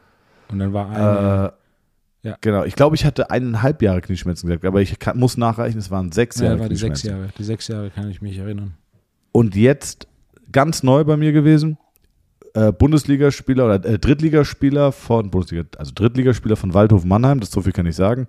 Und 0.50 0.60
dann 0.60 0.74
war 0.74 0.90
eine. 0.90 1.54
Äh, 1.54 2.28
ja. 2.28 2.38
Genau, 2.42 2.64
ich 2.66 2.76
glaube, 2.76 2.96
ich 2.96 3.04
hatte 3.06 3.32
eineinhalb 3.32 3.82
Jahre 3.82 4.02
Knieschmerzen 4.02 4.48
gesagt, 4.48 4.64
aber 4.66 4.82
ich 4.82 5.00
kann, 5.00 5.18
muss 5.18 5.38
nachreichen, 5.38 5.80
es 5.80 5.90
waren 5.90 6.12
sechs 6.12 6.40
ja, 6.40 6.48
Jahre 6.48 6.60
war 6.60 6.70
die 6.70 6.76
sechs 6.76 7.02
Jahre. 7.02 7.30
Die 7.38 7.44
sechs 7.44 7.68
Jahre 7.68 7.90
kann 7.90 8.10
ich 8.12 8.22
mich 8.22 8.38
erinnern. 8.38 8.76
Und 9.32 9.56
jetzt 9.56 10.08
ganz 10.52 10.84
neu 10.84 11.04
bei 11.04 11.18
mir 11.18 11.32
gewesen, 11.32 11.78
äh, 12.54 12.72
Bundesligaspieler 12.72 13.66
oder 13.66 13.86
äh, 13.86 14.00
Drittligaspieler 14.00 14.92
von 14.92 15.30
Bundesliga, 15.30 15.64
also 15.78 15.92
Drittligaspieler 15.96 16.56
von 16.56 16.74
Waldhof 16.74 17.06
Mannheim, 17.06 17.40
das 17.40 17.52
so 17.52 17.62
viel 17.62 17.74
kann 17.74 17.86
ich 17.86 17.96
sagen. 17.96 18.28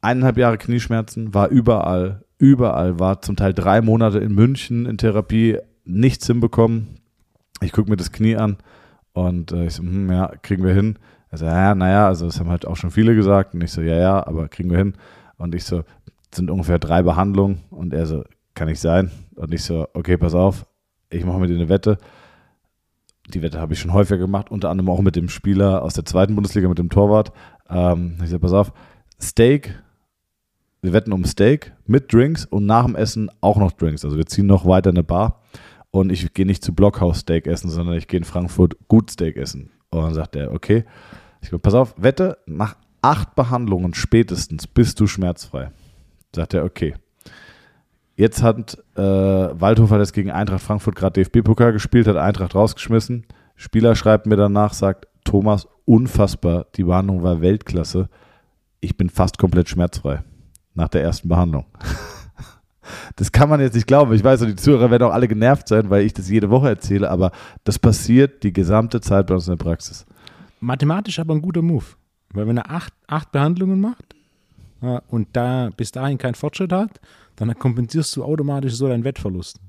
Eineinhalb 0.00 0.38
Jahre 0.38 0.58
Knieschmerzen, 0.58 1.34
war 1.34 1.48
überall, 1.48 2.24
überall, 2.38 2.98
war 2.98 3.20
zum 3.22 3.36
Teil 3.36 3.52
drei 3.54 3.80
Monate 3.80 4.18
in 4.18 4.34
München 4.34 4.86
in 4.86 4.98
Therapie, 4.98 5.58
nichts 5.84 6.26
hinbekommen. 6.26 7.00
Ich 7.60 7.72
gucke 7.72 7.90
mir 7.90 7.96
das 7.96 8.12
Knie 8.12 8.36
an 8.36 8.58
und 9.12 9.52
äh, 9.52 9.66
ich 9.66 9.74
so, 9.74 9.82
hm, 9.82 10.10
ja, 10.10 10.32
kriegen 10.42 10.64
wir 10.64 10.74
hin. 10.74 10.98
Also, 11.30 11.44
ja, 11.44 11.74
naja, 11.74 12.06
also 12.06 12.26
das 12.26 12.40
haben 12.40 12.50
halt 12.50 12.66
auch 12.66 12.76
schon 12.76 12.90
viele 12.90 13.14
gesagt. 13.14 13.54
Und 13.54 13.62
ich 13.62 13.72
so, 13.72 13.82
ja, 13.82 13.96
ja, 13.96 14.26
aber 14.26 14.48
kriegen 14.48 14.70
wir 14.70 14.78
hin. 14.78 14.94
Und 15.36 15.54
ich 15.54 15.64
so, 15.64 15.82
sind 16.32 16.50
ungefähr 16.50 16.78
drei 16.78 17.02
Behandlungen. 17.02 17.60
Und 17.70 17.92
er 17.92 18.06
so, 18.06 18.24
kann 18.54 18.68
nicht 18.68 18.80
sein. 18.80 19.10
Und 19.34 19.52
ich 19.52 19.62
so, 19.62 19.88
okay, 19.92 20.16
pass 20.16 20.34
auf, 20.34 20.66
ich 21.10 21.24
mache 21.24 21.38
mit 21.38 21.50
dir 21.50 21.56
eine 21.56 21.68
Wette. 21.68 21.98
Die 23.28 23.42
Wette 23.42 23.60
habe 23.60 23.74
ich 23.74 23.80
schon 23.80 23.92
häufiger 23.92 24.18
gemacht, 24.18 24.50
unter 24.50 24.70
anderem 24.70 24.88
auch 24.90 25.00
mit 25.00 25.16
dem 25.16 25.28
Spieler 25.28 25.82
aus 25.82 25.94
der 25.94 26.04
zweiten 26.04 26.34
Bundesliga, 26.34 26.68
mit 26.68 26.78
dem 26.78 26.88
Torwart. 26.88 27.32
Ähm, 27.68 28.18
ich 28.22 28.30
so, 28.30 28.38
pass 28.38 28.52
auf, 28.52 28.72
Steak, 29.20 29.82
wir 30.80 30.92
wetten 30.92 31.12
um 31.12 31.24
Steak 31.24 31.72
mit 31.86 32.12
Drinks 32.12 32.44
und 32.44 32.66
nach 32.66 32.86
dem 32.86 32.96
Essen 32.96 33.30
auch 33.40 33.58
noch 33.58 33.72
Drinks. 33.72 34.04
Also 34.04 34.16
wir 34.16 34.26
ziehen 34.26 34.46
noch 34.46 34.64
weiter 34.64 34.90
eine 34.90 35.02
Bar 35.02 35.42
und 35.90 36.10
ich 36.10 36.32
gehe 36.34 36.46
nicht 36.46 36.64
zu 36.64 36.74
Blockhaus 36.74 37.20
Steak 37.20 37.46
essen, 37.46 37.68
sondern 37.70 37.96
ich 37.96 38.08
gehe 38.08 38.18
in 38.18 38.24
Frankfurt 38.24 38.76
gut 38.88 39.10
Steak 39.10 39.36
essen. 39.36 39.70
Und 39.90 40.02
dann 40.02 40.14
sagt 40.14 40.36
er, 40.36 40.52
okay. 40.52 40.84
Ich 41.40 41.50
go, 41.50 41.58
pass 41.58 41.74
auf, 41.74 41.94
wette, 41.96 42.38
nach 42.46 42.76
acht 43.02 43.34
Behandlungen 43.34 43.94
spätestens 43.94 44.66
bist 44.66 45.00
du 45.00 45.06
schmerzfrei. 45.06 45.70
Sagt 46.34 46.54
er, 46.54 46.64
okay. 46.64 46.94
Jetzt 48.18 48.42
hat 48.42 48.76
äh, 48.96 49.00
Waldhofer 49.00 49.96
das 49.96 50.12
gegen 50.12 50.32
Eintracht 50.32 50.60
Frankfurt 50.60 50.96
gerade 50.96 51.22
DFB-Pokal 51.22 51.72
gespielt, 51.72 52.08
hat 52.08 52.16
Eintracht 52.16 52.52
rausgeschmissen. 52.52 53.24
Spieler 53.54 53.94
schreibt 53.94 54.26
mir 54.26 54.34
danach, 54.34 54.72
sagt, 54.72 55.06
Thomas, 55.22 55.68
unfassbar, 55.84 56.66
die 56.74 56.82
Behandlung 56.82 57.22
war 57.22 57.40
Weltklasse. 57.40 58.08
Ich 58.80 58.96
bin 58.96 59.08
fast 59.08 59.38
komplett 59.38 59.68
schmerzfrei 59.68 60.24
nach 60.74 60.88
der 60.88 61.02
ersten 61.02 61.28
Behandlung. 61.28 61.64
Das 63.16 63.30
kann 63.32 63.50
man 63.50 63.60
jetzt 63.60 63.74
nicht 63.74 63.86
glauben. 63.86 64.14
Ich 64.14 64.24
weiß, 64.24 64.40
die 64.40 64.56
Zuhörer 64.56 64.90
werden 64.90 65.02
auch 65.02 65.12
alle 65.12 65.28
genervt 65.28 65.68
sein, 65.68 65.90
weil 65.90 66.06
ich 66.06 66.14
das 66.14 66.30
jede 66.30 66.48
Woche 66.48 66.68
erzähle, 66.68 67.10
aber 67.10 67.32
das 67.64 67.78
passiert 67.78 68.42
die 68.42 68.52
gesamte 68.52 69.02
Zeit 69.02 69.26
bei 69.26 69.34
uns 69.34 69.46
in 69.46 69.58
der 69.58 69.62
Praxis. 69.62 70.06
Mathematisch 70.60 71.18
aber 71.18 71.34
ein 71.34 71.42
guter 71.42 71.60
Move. 71.60 71.84
Weil 72.32 72.46
wenn 72.46 72.56
er 72.56 72.70
acht, 72.70 72.94
acht 73.06 73.30
Behandlungen 73.30 73.78
macht 73.78 74.14
und 75.08 75.28
da 75.34 75.68
bis 75.76 75.92
dahin 75.92 76.16
keinen 76.16 76.34
Fortschritt 76.34 76.72
hat, 76.72 76.98
dann 77.38 77.58
kompensierst 77.58 78.16
du 78.16 78.24
automatisch 78.24 78.74
so 78.74 78.88
deinen 78.88 79.04
Wettverlust. 79.04 79.60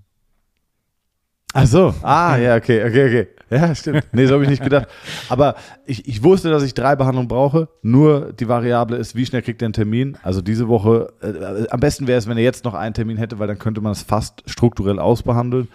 Ach 1.53 1.65
so, 1.65 1.95
ah, 2.03 2.37
ja, 2.37 2.55
okay, 2.55 2.83
okay, 2.85 3.07
okay. 3.07 3.27
Ja, 3.49 3.73
stimmt. 3.73 4.05
Nee, 4.11 4.27
so 4.27 4.35
habe 4.35 4.43
ich 4.43 4.49
nicht 4.51 4.63
gedacht. 4.63 4.87
Aber 5.29 5.55
ich, 5.87 6.07
ich 6.07 6.23
wusste, 6.23 6.51
dass 6.51 6.61
ich 6.61 6.75
drei 6.75 6.95
Behandlungen 6.95 7.27
brauche. 7.27 7.69
Nur 7.81 8.33
die 8.33 8.47
Variable 8.47 8.97
ist, 8.97 9.15
wie 9.15 9.25
schnell 9.25 9.41
kriegt 9.41 9.61
er 9.63 9.65
einen 9.65 9.73
Termin? 9.73 10.17
Also 10.21 10.41
diese 10.41 10.67
Woche, 10.67 11.11
äh, 11.21 11.67
am 11.69 11.79
besten 11.79 12.05
wäre 12.05 12.19
es, 12.19 12.27
wenn 12.27 12.37
er 12.37 12.43
jetzt 12.43 12.65
noch 12.65 12.75
einen 12.75 12.93
Termin 12.93 13.17
hätte, 13.17 13.39
weil 13.39 13.47
dann 13.47 13.57
könnte 13.57 13.81
man 13.81 13.93
es 13.93 14.03
fast 14.03 14.43
strukturell 14.45 14.99
ausbehandeln. 14.99 15.67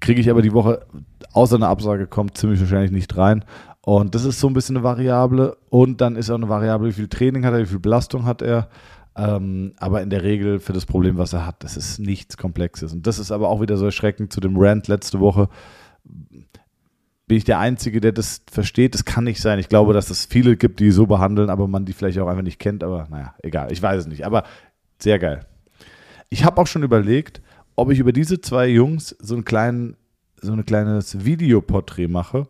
Kriege 0.00 0.20
ich 0.20 0.28
aber 0.28 0.42
die 0.42 0.52
Woche, 0.52 0.84
außer 1.32 1.54
eine 1.54 1.68
Absage 1.68 2.08
kommt, 2.08 2.36
ziemlich 2.36 2.58
wahrscheinlich 2.58 2.90
nicht 2.90 3.16
rein. 3.16 3.44
Und 3.82 4.16
das 4.16 4.24
ist 4.24 4.40
so 4.40 4.48
ein 4.48 4.54
bisschen 4.54 4.76
eine 4.76 4.84
Variable. 4.84 5.56
Und 5.70 6.00
dann 6.00 6.16
ist 6.16 6.30
auch 6.30 6.34
eine 6.34 6.48
Variable, 6.48 6.88
wie 6.88 6.92
viel 6.92 7.08
Training 7.08 7.44
hat 7.44 7.54
er, 7.54 7.60
wie 7.60 7.66
viel 7.66 7.78
Belastung 7.78 8.24
hat 8.24 8.42
er. 8.42 8.68
Ähm, 9.14 9.74
aber 9.76 10.02
in 10.02 10.10
der 10.10 10.22
Regel 10.22 10.58
für 10.58 10.72
das 10.72 10.86
Problem, 10.86 11.18
was 11.18 11.32
er 11.32 11.46
hat, 11.46 11.62
das 11.64 11.76
ist 11.76 11.98
nichts 11.98 12.36
Komplexes. 12.36 12.92
Und 12.92 13.06
das 13.06 13.18
ist 13.18 13.30
aber 13.30 13.48
auch 13.48 13.60
wieder 13.60 13.76
so 13.76 13.84
erschreckend 13.84 14.32
zu 14.32 14.40
dem 14.40 14.56
Rant 14.56 14.88
letzte 14.88 15.20
Woche. 15.20 15.48
Bin 17.26 17.36
ich 17.36 17.44
der 17.44 17.58
Einzige, 17.58 18.00
der 18.00 18.12
das 18.12 18.42
versteht? 18.50 18.94
Das 18.94 19.04
kann 19.04 19.24
nicht 19.24 19.40
sein. 19.40 19.58
Ich 19.58 19.68
glaube, 19.68 19.92
dass 19.92 20.10
es 20.10 20.24
viele 20.24 20.56
gibt, 20.56 20.80
die 20.80 20.90
so 20.90 21.06
behandeln, 21.06 21.50
aber 21.50 21.68
man 21.68 21.84
die 21.84 21.92
vielleicht 21.92 22.18
auch 22.18 22.28
einfach 22.28 22.42
nicht 22.42 22.58
kennt. 22.58 22.82
Aber 22.82 23.06
naja, 23.10 23.34
egal. 23.42 23.70
Ich 23.70 23.82
weiß 23.82 24.00
es 24.00 24.06
nicht. 24.06 24.24
Aber 24.24 24.44
sehr 24.98 25.18
geil. 25.18 25.46
Ich 26.30 26.44
habe 26.44 26.60
auch 26.60 26.66
schon 26.66 26.82
überlegt, 26.82 27.42
ob 27.76 27.90
ich 27.90 27.98
über 27.98 28.12
diese 28.12 28.40
zwei 28.40 28.68
Jungs 28.68 29.14
so, 29.18 29.34
einen 29.34 29.44
kleinen, 29.44 29.96
so 30.40 30.52
ein 30.52 30.64
kleines 30.64 31.24
Videoporträt 31.24 32.08
mache, 32.08 32.48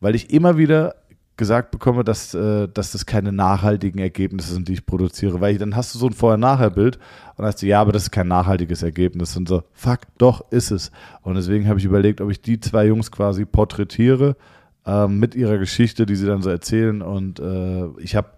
weil 0.00 0.14
ich 0.14 0.32
immer 0.32 0.56
wieder 0.56 0.96
gesagt 1.36 1.70
bekomme, 1.70 2.02
dass, 2.02 2.34
äh, 2.34 2.68
dass 2.68 2.92
das 2.92 3.04
keine 3.04 3.32
nachhaltigen 3.32 3.98
Ergebnisse 4.00 4.54
sind, 4.54 4.68
die 4.68 4.74
ich 4.74 4.86
produziere. 4.86 5.40
Weil 5.40 5.52
ich, 5.52 5.58
dann 5.58 5.76
hast 5.76 5.94
du 5.94 5.98
so 5.98 6.06
ein 6.06 6.12
Vorher-Nachher-Bild 6.12 6.96
und 6.96 7.38
dann 7.38 7.46
hast 7.46 7.62
du, 7.62 7.66
ja, 7.66 7.80
aber 7.80 7.92
das 7.92 8.04
ist 8.04 8.10
kein 8.10 8.28
nachhaltiges 8.28 8.82
Ergebnis. 8.82 9.36
Und 9.36 9.48
so, 9.48 9.62
fuck, 9.72 10.00
doch, 10.18 10.50
ist 10.50 10.70
es. 10.70 10.90
Und 11.22 11.34
deswegen 11.34 11.68
habe 11.68 11.78
ich 11.78 11.84
überlegt, 11.84 12.20
ob 12.20 12.30
ich 12.30 12.40
die 12.40 12.58
zwei 12.60 12.86
Jungs 12.86 13.10
quasi 13.10 13.44
porträtiere 13.44 14.36
ähm, 14.86 15.18
mit 15.18 15.34
ihrer 15.34 15.58
Geschichte, 15.58 16.06
die 16.06 16.16
sie 16.16 16.26
dann 16.26 16.42
so 16.42 16.50
erzählen. 16.50 17.02
Und 17.02 17.38
äh, 17.38 17.86
ich 17.98 18.16
habe 18.16 18.30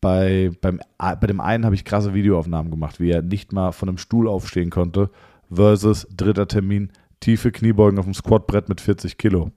bei, 0.00 0.50
beim, 0.60 0.80
bei 0.98 1.26
dem 1.26 1.40
einen 1.40 1.64
habe 1.64 1.76
ich 1.76 1.84
krasse 1.84 2.12
Videoaufnahmen 2.12 2.72
gemacht, 2.72 2.98
wie 2.98 3.10
er 3.10 3.22
nicht 3.22 3.52
mal 3.52 3.70
von 3.70 3.88
einem 3.88 3.98
Stuhl 3.98 4.26
aufstehen 4.26 4.70
konnte, 4.70 5.10
versus 5.48 6.08
dritter 6.16 6.48
Termin, 6.48 6.90
tiefe 7.20 7.52
Kniebeugen 7.52 8.00
auf 8.00 8.04
dem 8.04 8.14
Squatbrett 8.14 8.68
mit 8.68 8.80
40 8.80 9.16
Kilo 9.16 9.52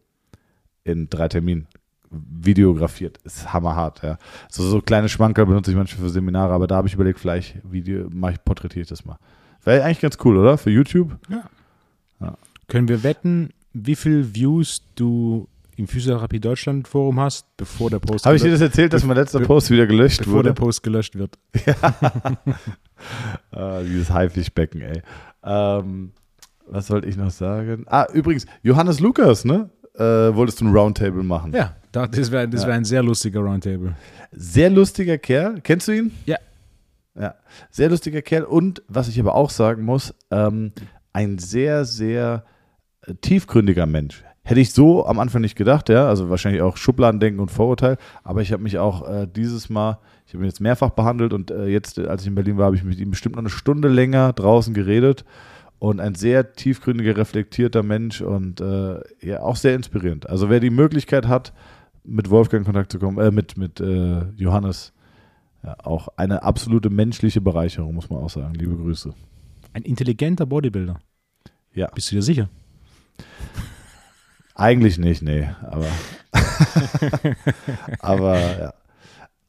in 0.83 1.09
drei 1.09 1.27
Terminen 1.29 1.67
videografiert. 2.29 3.17
Ist 3.23 3.53
hammerhart, 3.53 4.01
ja. 4.03 4.17
So, 4.49 4.63
so 4.63 4.81
kleine 4.81 5.09
Schmankerl 5.09 5.45
benutze 5.45 5.71
ich 5.71 5.77
manchmal 5.77 6.07
für 6.07 6.09
Seminare, 6.09 6.53
aber 6.53 6.67
da 6.67 6.75
habe 6.75 6.87
ich 6.87 6.93
überlegt, 6.93 7.19
vielleicht 7.19 7.57
Video, 7.63 8.07
mache 8.09 8.33
ich, 8.33 8.43
porträtiere 8.43 8.83
ich 8.83 8.89
das 8.89 9.05
mal. 9.05 9.17
Wäre 9.63 9.83
eigentlich 9.83 10.01
ganz 10.01 10.17
cool, 10.23 10.37
oder? 10.37 10.57
Für 10.57 10.69
YouTube? 10.69 11.17
Ja. 11.29 11.43
ja. 12.21 12.37
Können 12.67 12.87
wir 12.87 13.03
wetten, 13.03 13.49
wie 13.73 13.95
viel 13.95 14.33
Views 14.33 14.83
du 14.95 15.47
im 15.77 15.87
Physiotherapie 15.87 16.39
Deutschland 16.39 16.87
Forum 16.87 17.19
hast, 17.19 17.45
bevor 17.57 17.89
der 17.89 17.99
Post 17.99 18.25
Habe 18.25 18.37
ich 18.37 18.41
dir 18.41 18.51
das 18.51 18.61
erzählt, 18.61 18.93
dass 18.93 19.03
mein 19.03 19.17
letzter 19.17 19.41
Post 19.41 19.69
wieder 19.71 19.85
gelöscht 19.85 20.19
bevor 20.19 20.35
wurde? 20.35 20.49
der 20.49 20.53
Post 20.53 20.83
gelöscht 20.83 21.15
wird. 21.15 21.37
Ja. 21.65 21.75
ah, 23.51 23.81
dieses 23.81 24.09
Haifischbecken, 24.09 24.81
ey. 24.81 25.01
Ähm, 25.43 26.11
was 26.67 26.89
wollte 26.89 27.07
ich 27.07 27.17
noch 27.17 27.31
sagen? 27.31 27.85
Ah, 27.87 28.07
übrigens, 28.13 28.45
Johannes 28.63 28.99
Lukas, 28.99 29.45
ne? 29.45 29.69
Äh, 29.95 30.35
wolltest 30.35 30.61
du 30.61 30.65
ein 30.65 30.75
Roundtable 30.75 31.23
machen? 31.23 31.53
Ja, 31.53 31.75
das 31.95 32.31
wäre 32.31 32.47
das 32.47 32.67
wär 32.67 32.73
ein 32.73 32.85
sehr 32.85 33.03
lustiger 33.03 33.39
Roundtable. 33.39 33.95
Sehr 34.31 34.69
lustiger 34.69 35.17
Kerl. 35.17 35.61
Kennst 35.61 35.87
du 35.87 35.93
ihn? 35.93 36.11
Ja. 36.25 36.37
Ja, 37.17 37.35
sehr 37.71 37.89
lustiger 37.89 38.21
Kerl. 38.21 38.43
Und 38.43 38.83
was 38.87 39.07
ich 39.07 39.19
aber 39.19 39.35
auch 39.35 39.49
sagen 39.49 39.83
muss, 39.83 40.13
ähm, 40.31 40.73
ein 41.13 41.37
sehr, 41.37 41.85
sehr 41.85 42.43
äh, 43.01 43.13
tiefgründiger 43.15 43.85
Mensch. 43.85 44.23
Hätte 44.43 44.59
ich 44.59 44.73
so 44.73 45.07
am 45.07 45.17
Anfang 45.19 45.41
nicht 45.41 45.55
gedacht, 45.55 45.89
ja. 45.89 46.07
Also 46.07 46.29
wahrscheinlich 46.29 46.61
auch 46.61 46.77
Schubladendenken 46.77 47.39
und 47.39 47.49
Vorurteil. 47.49 47.97
Aber 48.23 48.41
ich 48.41 48.51
habe 48.51 48.61
mich 48.61 48.77
auch 48.77 49.07
äh, 49.07 49.27
dieses 49.33 49.69
Mal, 49.69 49.99
ich 50.27 50.33
habe 50.33 50.43
ihn 50.43 50.47
jetzt 50.47 50.59
mehrfach 50.59 50.91
behandelt 50.91 51.33
und 51.33 51.51
äh, 51.51 51.67
jetzt, 51.67 51.97
als 51.97 52.23
ich 52.23 52.27
in 52.27 52.35
Berlin 52.35 52.57
war, 52.57 52.65
habe 52.65 52.75
ich 52.75 52.83
mit 52.83 52.99
ihm 52.99 53.11
bestimmt 53.11 53.35
noch 53.35 53.41
eine 53.41 53.49
Stunde 53.49 53.87
länger 53.87 54.33
draußen 54.33 54.73
geredet. 54.73 55.23
Und 55.79 55.99
ein 55.99 56.15
sehr 56.15 56.53
tiefgründiger, 56.53 57.17
reflektierter 57.17 57.83
Mensch 57.83 58.21
und 58.21 58.61
äh, 58.61 58.99
ja, 59.21 59.41
auch 59.41 59.55
sehr 59.55 59.75
inspirierend. 59.75 60.29
Also 60.29 60.49
wer 60.49 60.59
die 60.59 60.69
Möglichkeit 60.69 61.27
hat, 61.27 61.53
mit 62.05 62.29
Wolfgang 62.29 62.61
in 62.61 62.65
Kontakt 62.65 62.91
zu 62.91 62.99
kommen, 62.99 63.17
äh, 63.19 63.31
mit, 63.31 63.57
mit 63.57 63.79
äh, 63.79 64.23
Johannes, 64.35 64.93
Ja, 65.63 65.75
auch 65.83 66.09
eine 66.17 66.43
absolute 66.43 66.89
menschliche 66.89 67.41
Bereicherung, 67.41 67.95
muss 67.95 68.09
man 68.09 68.21
auch 68.23 68.29
sagen. 68.29 68.53
Liebe 68.53 68.75
Grüße. 68.75 69.13
Ein 69.73 69.83
intelligenter 69.83 70.45
Bodybuilder. 70.45 70.99
Ja. 71.73 71.87
Bist 71.93 72.11
du 72.11 72.15
dir 72.15 72.21
sicher? 72.21 72.49
Eigentlich 74.55 74.97
nicht, 74.97 75.21
nee, 75.21 75.49
aber. 75.63 75.87
aber 77.99 78.37
ja. 78.39 78.73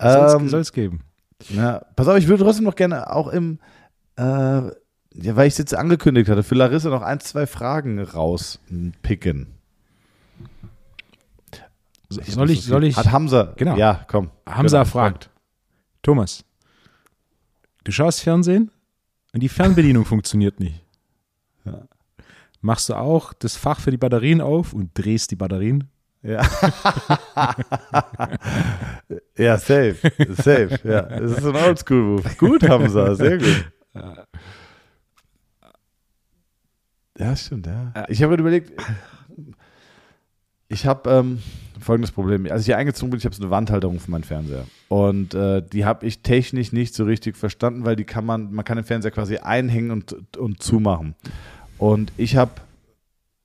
Soll 0.00 0.61
es 0.61 0.70
Ähm, 0.70 0.74
geben. 0.74 1.00
ja. 1.50 1.80
Pass 1.94 2.09
auf, 2.09 2.16
ich 2.18 2.28
würde 2.28 2.42
trotzdem 2.44 2.64
noch 2.64 2.74
gerne 2.74 3.11
auch 3.14 3.28
im, 3.28 3.59
äh, 4.16 4.22
ja, 4.22 5.36
weil 5.36 5.46
ich 5.46 5.54
es 5.54 5.59
jetzt 5.59 5.74
angekündigt 5.74 6.28
hatte, 6.28 6.42
für 6.42 6.54
Larissa 6.54 6.90
noch 6.90 7.02
ein, 7.02 7.20
zwei 7.20 7.46
Fragen 7.46 8.00
rauspicken. 8.02 9.46
Soll 12.09 12.50
ich, 12.50 12.62
soll 12.62 12.84
ich? 12.84 12.96
Hat 12.96 13.11
Hamza. 13.11 13.54
Genau. 13.57 13.76
Ja, 13.76 14.04
komm. 14.07 14.30
Hamza 14.46 14.78
Genau, 14.82 14.90
fragt. 14.90 15.30
Thomas, 16.02 16.44
du 17.84 17.92
schaust 17.92 18.20
Fernsehen 18.22 18.70
und 19.32 19.42
die 19.42 19.48
Fernbedienung 19.48 20.04
funktioniert 20.07 20.61
nicht. 20.61 20.84
Ja. 21.64 21.82
Machst 22.61 22.88
du 22.88 22.94
auch 22.94 23.32
das 23.32 23.57
Fach 23.57 23.80
für 23.80 23.90
die 23.90 23.96
Batterien 23.96 24.40
auf 24.40 24.72
und 24.72 24.90
drehst 24.94 25.30
die 25.30 25.36
Batterien? 25.36 25.90
Ja. 26.22 26.42
ja, 29.36 29.59
safe. 29.59 29.96
Safe. 30.30 30.80
Ja. 30.82 31.02
Das 31.02 31.32
ist 31.32 31.44
ein 31.44 31.54
Oldschool-Move. 31.54 32.34
Gut, 32.38 32.68
Hamza, 32.68 33.14
sehr 33.14 33.38
gut. 33.38 33.70
Ja, 37.18 37.36
stimmt, 37.36 37.66
ja. 37.66 37.92
Ich 38.09 38.22
habe 38.22 38.32
mir 38.34 38.40
überlegt, 38.40 38.72
ich 40.68 40.86
habe 40.86 41.11
ähm, 41.11 41.42
folgendes 41.82 42.12
Problem. 42.12 42.46
Als 42.50 42.62
ich 42.62 42.66
hier 42.66 42.78
eingezogen 42.78 43.10
bin, 43.10 43.18
ich 43.18 43.24
habe 43.24 43.34
so 43.34 43.42
eine 43.42 43.50
Wandhalterung 43.50 44.00
für 44.00 44.10
meinen 44.10 44.24
Fernseher. 44.24 44.64
Und 44.88 45.34
äh, 45.34 45.62
die 45.62 45.84
habe 45.84 46.06
ich 46.06 46.20
technisch 46.20 46.72
nicht 46.72 46.94
so 46.94 47.04
richtig 47.04 47.36
verstanden, 47.36 47.84
weil 47.84 47.96
die 47.96 48.04
kann 48.04 48.24
man, 48.24 48.52
man 48.52 48.64
kann 48.64 48.76
den 48.76 48.84
Fernseher 48.84 49.10
quasi 49.10 49.38
einhängen 49.38 49.90
und, 49.90 50.36
und 50.36 50.62
zumachen. 50.62 51.14
Und 51.78 52.12
ich 52.16 52.36
habe 52.36 52.52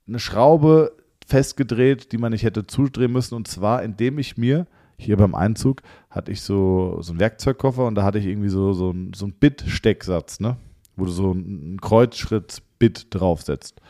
eine 0.06 0.18
Schraube 0.18 0.92
festgedreht, 1.26 2.12
die 2.12 2.18
man 2.18 2.32
nicht 2.32 2.44
hätte 2.44 2.66
zudrehen 2.66 3.12
müssen. 3.12 3.34
Und 3.34 3.48
zwar, 3.48 3.82
indem 3.82 4.18
ich 4.18 4.36
mir, 4.36 4.66
hier 4.96 5.16
beim 5.16 5.34
Einzug, 5.34 5.82
hatte 6.10 6.30
ich 6.30 6.42
so, 6.42 6.98
so 7.00 7.12
einen 7.12 7.20
Werkzeugkoffer 7.20 7.86
und 7.86 7.94
da 7.94 8.04
hatte 8.04 8.18
ich 8.18 8.26
irgendwie 8.26 8.48
so, 8.48 8.72
so, 8.72 8.90
ein, 8.90 9.12
so 9.14 9.24
einen 9.24 9.34
Bit-Stecksatz, 9.34 10.40
ne? 10.40 10.56
wo 10.96 11.04
du 11.04 11.10
so 11.10 11.30
einen 11.30 11.80
Kreuzschritt-Bit 11.80 13.06
draufsetzt. 13.10 13.80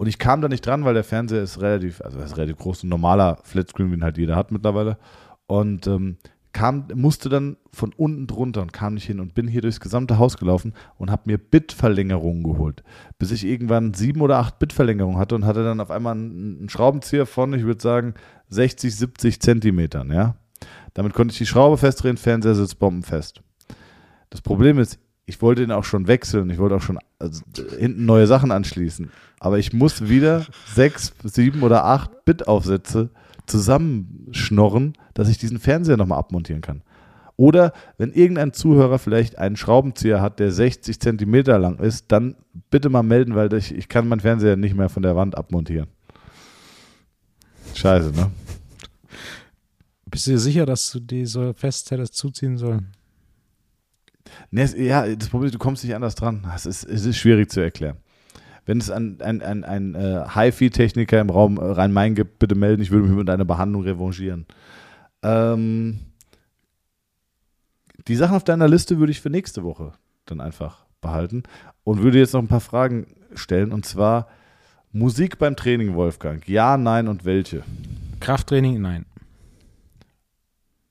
Und 0.00 0.06
ich 0.06 0.18
kam 0.18 0.40
da 0.40 0.48
nicht 0.48 0.64
dran, 0.64 0.86
weil 0.86 0.94
der 0.94 1.04
Fernseher 1.04 1.42
ist 1.42 1.60
relativ, 1.60 2.00
also 2.00 2.20
ist 2.20 2.38
relativ 2.38 2.56
groß, 2.56 2.84
ein 2.84 2.88
normaler 2.88 3.36
Flatscreen, 3.42 3.90
wie 3.90 3.96
ihn 3.96 4.02
halt 4.02 4.16
jeder 4.16 4.34
hat 4.34 4.50
mittlerweile. 4.50 4.96
Und 5.46 5.86
ähm, 5.88 6.16
kam, 6.54 6.86
musste 6.94 7.28
dann 7.28 7.58
von 7.70 7.92
unten 7.92 8.26
drunter 8.26 8.62
und 8.62 8.72
kam 8.72 8.94
nicht 8.94 9.04
hin 9.04 9.20
und 9.20 9.34
bin 9.34 9.46
hier 9.46 9.60
durchs 9.60 9.78
gesamte 9.78 10.16
Haus 10.16 10.38
gelaufen 10.38 10.72
und 10.96 11.10
habe 11.10 11.24
mir 11.26 11.36
Bit-Verlängerungen 11.36 12.42
geholt, 12.42 12.82
bis 13.18 13.30
ich 13.30 13.44
irgendwann 13.44 13.92
sieben 13.92 14.22
oder 14.22 14.38
acht 14.38 14.58
Bit-Verlängerungen 14.58 15.18
hatte 15.18 15.34
und 15.34 15.44
hatte 15.44 15.64
dann 15.64 15.80
auf 15.80 15.90
einmal 15.90 16.14
einen, 16.14 16.60
einen 16.60 16.68
Schraubenzieher 16.70 17.26
von, 17.26 17.52
ich 17.52 17.64
würde 17.64 17.82
sagen, 17.82 18.14
60, 18.48 18.96
70 18.96 19.42
Zentimetern, 19.42 20.10
ja. 20.10 20.34
Damit 20.94 21.12
konnte 21.12 21.32
ich 21.32 21.38
die 21.38 21.44
Schraube 21.44 21.76
festdrehen, 21.76 22.16
Fernseher 22.16 22.54
sitzt 22.54 22.78
bombenfest. 22.78 23.42
Das 24.30 24.40
Problem 24.40 24.78
ist, 24.78 24.98
ich 25.30 25.40
wollte 25.40 25.62
ihn 25.62 25.70
auch 25.70 25.84
schon 25.84 26.08
wechseln, 26.08 26.50
ich 26.50 26.58
wollte 26.58 26.74
auch 26.74 26.82
schon 26.82 26.98
also, 27.20 27.42
hinten 27.78 28.04
neue 28.04 28.26
Sachen 28.26 28.50
anschließen. 28.50 29.10
Aber 29.38 29.58
ich 29.58 29.72
muss 29.72 30.08
wieder 30.08 30.44
sechs, 30.74 31.12
sieben 31.22 31.62
oder 31.62 31.84
acht 31.84 32.24
Bit-Aufsätze 32.24 33.10
zusammenschnorren, 33.46 34.94
dass 35.14 35.28
ich 35.28 35.38
diesen 35.38 35.60
Fernseher 35.60 35.96
nochmal 35.96 36.18
abmontieren 36.18 36.62
kann. 36.62 36.82
Oder 37.36 37.72
wenn 37.96 38.12
irgendein 38.12 38.52
Zuhörer 38.52 38.98
vielleicht 38.98 39.38
einen 39.38 39.56
Schraubenzieher 39.56 40.20
hat, 40.20 40.40
der 40.40 40.50
60 40.50 40.98
Zentimeter 40.98 41.58
lang 41.58 41.78
ist, 41.78 42.06
dann 42.08 42.34
bitte 42.70 42.90
mal 42.90 43.04
melden, 43.04 43.36
weil 43.36 43.52
ich, 43.54 43.72
ich 43.72 43.88
kann 43.88 44.08
meinen 44.08 44.20
Fernseher 44.20 44.56
nicht 44.56 44.74
mehr 44.74 44.88
von 44.88 45.04
der 45.04 45.14
Wand 45.14 45.38
abmontieren. 45.38 45.86
Scheiße, 47.74 48.10
ne? 48.10 48.30
Bist 50.10 50.26
du 50.26 50.32
dir 50.32 50.38
sicher, 50.38 50.66
dass 50.66 50.90
du 50.90 50.98
diese 50.98 51.54
fest 51.54 51.92
hättest 51.92 52.16
zuziehen 52.16 52.58
sollen? 52.58 52.88
Ja, 54.50 55.06
das 55.06 55.28
Problem 55.28 55.46
ist, 55.46 55.54
du 55.54 55.58
kommst 55.58 55.84
nicht 55.84 55.94
anders 55.94 56.14
dran. 56.14 56.46
Es 56.54 56.66
ist, 56.66 56.84
es 56.84 57.04
ist 57.04 57.16
schwierig 57.16 57.50
zu 57.50 57.60
erklären. 57.60 57.96
Wenn 58.66 58.78
es 58.78 58.90
ein, 58.90 59.20
ein, 59.20 59.42
ein, 59.42 59.64
ein 59.64 59.94
äh, 59.94 60.24
HiFi-Techniker 60.34 61.20
im 61.20 61.30
Raum 61.30 61.56
äh, 61.56 61.64
Rhein-Main 61.64 62.14
gibt, 62.14 62.38
bitte 62.38 62.54
melden. 62.54 62.82
Ich 62.82 62.90
würde 62.90 63.08
mich 63.08 63.16
mit 63.16 63.30
einer 63.30 63.44
Behandlung 63.44 63.82
revanchieren. 63.82 64.46
Ähm, 65.22 66.00
die 68.06 68.16
Sachen 68.16 68.36
auf 68.36 68.44
deiner 68.44 68.68
Liste 68.68 68.98
würde 68.98 69.12
ich 69.12 69.20
für 69.20 69.30
nächste 69.30 69.64
Woche 69.64 69.92
dann 70.26 70.40
einfach 70.40 70.84
behalten 71.00 71.42
und 71.84 72.02
würde 72.02 72.18
jetzt 72.18 72.34
noch 72.34 72.42
ein 72.42 72.48
paar 72.48 72.60
Fragen 72.60 73.06
stellen. 73.34 73.72
Und 73.72 73.86
zwar 73.86 74.28
Musik 74.92 75.38
beim 75.38 75.56
Training, 75.56 75.94
Wolfgang. 75.94 76.46
Ja, 76.48 76.76
nein 76.76 77.08
und 77.08 77.24
welche? 77.24 77.62
Krafttraining? 78.20 78.80
Nein. 78.80 79.06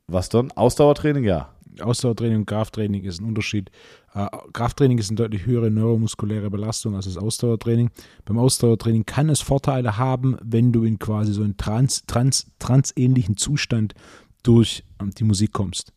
Was 0.07 0.29
dann? 0.29 0.51
Ausdauertraining? 0.51 1.23
Ja. 1.23 1.49
Ausdauertraining 1.81 2.39
und 2.39 2.45
Krafttraining 2.45 3.03
ist 3.03 3.21
ein 3.21 3.25
Unterschied. 3.25 3.69
Äh, 4.13 4.27
Krafttraining 4.53 4.97
ist 4.97 5.09
eine 5.09 5.17
deutlich 5.17 5.45
höhere 5.45 5.71
neuromuskuläre 5.71 6.49
Belastung 6.49 6.95
als 6.95 7.05
das 7.05 7.17
Ausdauertraining. 7.17 7.89
Beim 8.25 8.37
Ausdauertraining 8.37 9.05
kann 9.05 9.29
es 9.29 9.41
Vorteile 9.41 9.97
haben, 9.97 10.37
wenn 10.43 10.71
du 10.71 10.83
in 10.83 10.99
quasi 10.99 11.33
so 11.33 11.43
einen 11.43 11.57
trans, 11.57 12.05
trans, 12.05 12.47
transähnlichen 12.59 13.37
Zustand 13.37 13.93
durch 14.43 14.83
ähm, 15.01 15.11
die 15.11 15.23
Musik 15.23 15.53
kommst. 15.53 15.93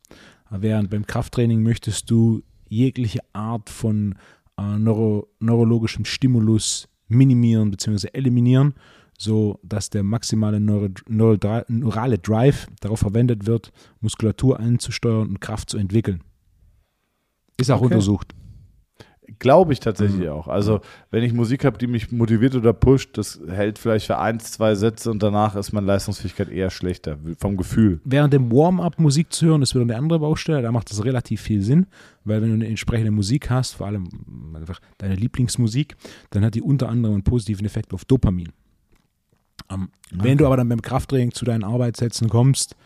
Während 0.51 0.91
beim 0.91 1.07
Krafttraining 1.07 1.63
möchtest 1.63 2.11
du 2.11 2.43
jegliche 2.69 3.21
Art 3.33 3.71
von 3.71 4.17
äh, 4.59 4.79
neuro, 4.79 5.29
neurologischem 5.41 6.05
Stimulus 6.05 6.89
minimieren 7.09 7.71
bzw. 7.71 8.09
eliminieren, 8.13 8.75
so 9.19 9.61
dass 9.63 9.91
der 9.91 10.03
maximale 10.03 10.59
neurale 10.61 12.19
Drive 12.19 12.67
darauf 12.81 13.01
verwendet 13.01 13.47
wird, 13.47 13.73
Muskulatur 14.01 14.59
anzusteuern 14.61 15.29
und 15.29 15.41
Kraft 15.41 15.71
zu 15.71 15.79
entwickeln. 15.79 16.23
Ist 17.59 17.71
auch 17.71 17.77
Okay. 17.77 17.87
untersucht. 17.87 18.35
Glaube 19.39 19.73
ich 19.73 19.81
tatsächlich 19.81 20.23
Mhm. 20.27 20.33
auch. 20.33 20.49
Also, 20.49 20.81
wenn 21.11 21.23
ich 21.23 21.33
Musik 21.33 21.65
habe, 21.65 21.79
die 21.79 21.87
mich 21.87 22.11
motiviert 22.13 22.55
oder 22.57 22.73
pusht, 22.73 23.17
das 23.17 23.41
hält 23.49 23.79
vielleicht 23.79 24.07
für 24.07 24.19
ein, 24.19 24.41
zwei 24.41 24.75
Sätze 24.75 25.11
und 25.11 25.23
danach 25.23 25.55
ist 25.55 25.73
meine 25.73 25.87
Leistungsfähigkeit 25.87 26.49
eher 26.49 26.71
schlechter, 26.71 27.19
vom 27.39 27.57
Gefühl. 27.57 28.01
Während 28.05 28.35
dem 28.35 28.51
Warm-up 28.53 28.99
Musik 28.99 29.33
zu 29.33 29.47
hören, 29.47 29.63
ist 29.63 29.75
wieder 29.75 29.83
eine 29.85 29.97
andere 29.97 30.19
Baustelle. 30.19 30.61
Da 30.61 30.73
macht 30.73 30.91
das 30.91 31.05
relativ 31.05 31.41
viel 31.41 31.63
Sinn, 31.63 31.87
weil 32.25 32.43
wenn 32.43 32.49
du 32.49 32.55
eine 32.57 32.67
entsprechende 32.67 33.11
Musik 33.13 33.49
hast, 33.49 33.73
vor 33.75 33.87
allem 33.87 34.09
einfach 34.55 34.81
deine 34.99 35.15
Lieblingsmusik, 35.15 35.97
dann 36.31 36.45
hat 36.45 36.55
die 36.55 36.63
unter 36.63 36.89
anderem 36.89 37.15
einen 37.15 37.25
positiven 37.25 37.65
Effekt 37.65 37.95
auf 37.95 38.05
Dopamin. 38.05 38.49
Ähm, 39.73 39.89
Wenn 40.11 40.39
du 40.39 40.47
aber 40.47 40.57
dann 40.57 40.69
beim 40.69 40.83
Krafttraining 40.83 41.33
zu 41.33 41.45
deinen 41.45 41.65
Arbeitssätzen 41.65 42.29
kommst, 42.29 42.77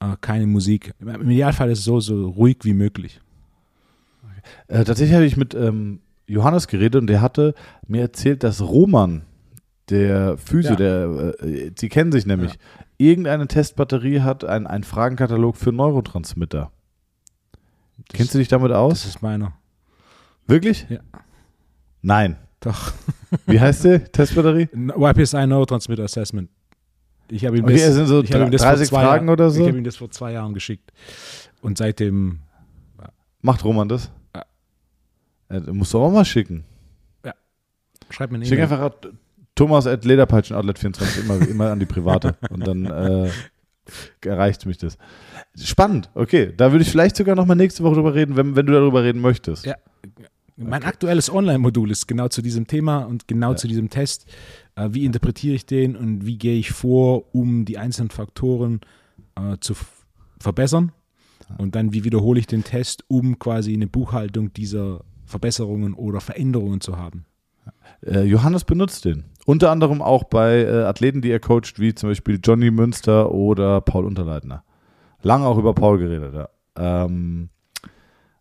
äh, 0.00 0.14
keine 0.20 0.46
Musik. 0.46 0.92
Im 1.00 1.30
Idealfall 1.30 1.70
ist 1.70 1.80
es 1.80 1.84
so, 1.84 2.00
so 2.00 2.28
ruhig 2.28 2.58
wie 2.62 2.74
möglich. 2.74 3.20
Äh, 4.68 4.84
tatsächlich 4.84 5.14
habe 5.14 5.24
ich 5.26 5.36
mit 5.36 5.54
ähm, 5.54 6.00
Johannes 6.26 6.68
geredet 6.68 7.00
und 7.00 7.06
der 7.08 7.20
hatte 7.20 7.54
mir 7.88 8.02
erzählt, 8.02 8.42
dass 8.44 8.60
Roman, 8.62 9.22
der 9.90 10.36
Physio, 10.38 10.72
Ja. 10.72 10.76
der, 10.76 11.34
äh, 11.42 11.70
sie 11.76 11.88
kennen 11.88 12.12
sich 12.12 12.26
nämlich, 12.26 12.52
Ja. 12.52 12.58
irgendeine 12.98 13.48
Testbatterie 13.48 14.20
hat, 14.20 14.44
ein, 14.44 14.66
einen 14.66 14.84
Fragenkatalog 14.84 15.56
für 15.56 15.72
Neurotransmitter. 15.72 16.70
Kennst 18.12 18.34
du 18.34 18.38
dich 18.38 18.48
damit 18.48 18.70
Das 18.70 18.78
aus? 18.78 19.04
ist 19.06 19.22
meiner. 19.22 19.54
Wirklich? 20.46 20.86
Ja. 20.88 21.00
Nein. 22.02 22.36
Doch. 22.60 22.92
Wie 23.46 23.60
heißt 23.60 23.84
die 23.84 23.98
Testbatterie? 23.98 24.68
YPSI 24.72 25.46
Neurotransmitter 25.46 26.04
Assessment. 26.04 26.50
Ich 27.28 27.44
habe 27.44 27.58
ihm 27.58 27.64
Okay, 27.64 27.74
das, 27.74 27.94
sind 27.94 28.06
so 28.06 28.22
ich 28.22 28.32
habe 28.32 28.44
ihm 28.44 28.50
das 28.50 28.62
30 28.62 28.88
vor 28.88 28.98
zwei 28.98 29.04
Fragen 29.04 29.26
Jahren- 29.26 29.32
oder 29.32 29.50
so? 29.50 29.60
Ich 29.62 29.68
habe 29.68 29.78
ihm 29.78 29.84
das 29.84 29.96
vor 29.96 30.10
zwei 30.10 30.32
Jahren 30.32 30.54
geschickt. 30.54 30.92
Und 31.60 31.78
seitdem 31.78 32.40
Macht 33.42 33.64
Roman 33.64 33.88
das? 33.88 34.10
Ja. 34.34 34.44
Ja, 35.50 35.60
du 35.60 35.72
musst 35.74 35.94
du 35.94 35.98
auch 35.98 36.10
mal 36.10 36.24
schicken. 36.24 36.64
schreibt 38.10 38.32
mir 38.32 38.38
eine 38.38 38.46
Schick 38.46 38.58
E-Mail. 38.58 38.72
einfach 38.72 38.90
Thomas 39.54 39.86
at 39.86 40.04
Lederpeitschen-Outlet24 40.04 41.20
immer, 41.20 41.48
immer 41.48 41.70
an 41.70 41.78
die 41.78 41.86
private 41.86 42.36
und 42.50 42.66
dann 42.66 42.86
äh, 42.86 43.30
erreicht 44.24 44.66
mich 44.66 44.78
das. 44.78 44.98
Spannend, 45.56 46.10
okay. 46.14 46.52
Da 46.56 46.72
würde 46.72 46.82
ich 46.82 46.90
vielleicht 46.90 47.16
sogar 47.16 47.36
noch 47.36 47.46
mal 47.46 47.54
nächste 47.54 47.82
Woche 47.84 47.94
drüber 47.94 48.14
reden, 48.14 48.36
wenn, 48.36 48.56
wenn 48.56 48.66
du 48.66 48.72
darüber 48.72 49.02
reden 49.02 49.20
möchtest. 49.20 49.64
Ja. 49.64 49.76
Mein 50.56 50.84
aktuelles 50.84 51.30
Online-Modul 51.32 51.90
ist 51.90 52.06
genau 52.08 52.28
zu 52.28 52.40
diesem 52.40 52.66
Thema 52.66 53.00
und 53.00 53.28
genau 53.28 53.50
Ja. 53.50 53.56
zu 53.56 53.68
diesem 53.68 53.90
Test. 53.90 54.26
Äh, 54.74 54.88
wie 54.92 55.04
interpretiere 55.04 55.54
ich 55.54 55.66
den 55.66 55.96
und 55.96 56.24
wie 56.24 56.38
gehe 56.38 56.58
ich 56.58 56.70
vor, 56.70 57.34
um 57.34 57.64
die 57.66 57.76
einzelnen 57.78 58.10
Faktoren 58.10 58.80
äh, 59.36 59.56
zu 59.60 59.74
verbessern? 60.40 60.92
Und 61.58 61.74
dann, 61.74 61.92
wie 61.92 62.04
wiederhole 62.04 62.40
ich 62.40 62.46
den 62.46 62.64
Test, 62.64 63.04
um 63.08 63.38
quasi 63.38 63.74
eine 63.74 63.86
Buchhaltung 63.86 64.52
dieser 64.52 65.04
Verbesserungen 65.26 65.92
oder 65.94 66.20
Veränderungen 66.20 66.80
zu 66.80 66.96
haben? 66.96 67.26
Äh, 68.04 68.22
Johannes 68.22 68.64
benutzt 68.64 69.04
den. 69.04 69.24
Unter 69.44 69.70
anderem 69.70 70.00
auch 70.02 70.24
bei 70.24 70.62
äh, 70.62 70.84
Athleten, 70.84 71.20
die 71.20 71.30
er 71.30 71.38
coacht, 71.38 71.78
wie 71.78 71.94
zum 71.94 72.08
Beispiel 72.10 72.40
Johnny 72.42 72.70
Münster 72.70 73.30
oder 73.32 73.80
Paul 73.80 74.06
Unterleitner. 74.06 74.64
Lange 75.22 75.46
auch 75.46 75.58
über 75.58 75.74
Paul 75.74 75.98
geredet, 75.98 76.34
ja. 76.34 76.48
Ähm, 76.78 77.50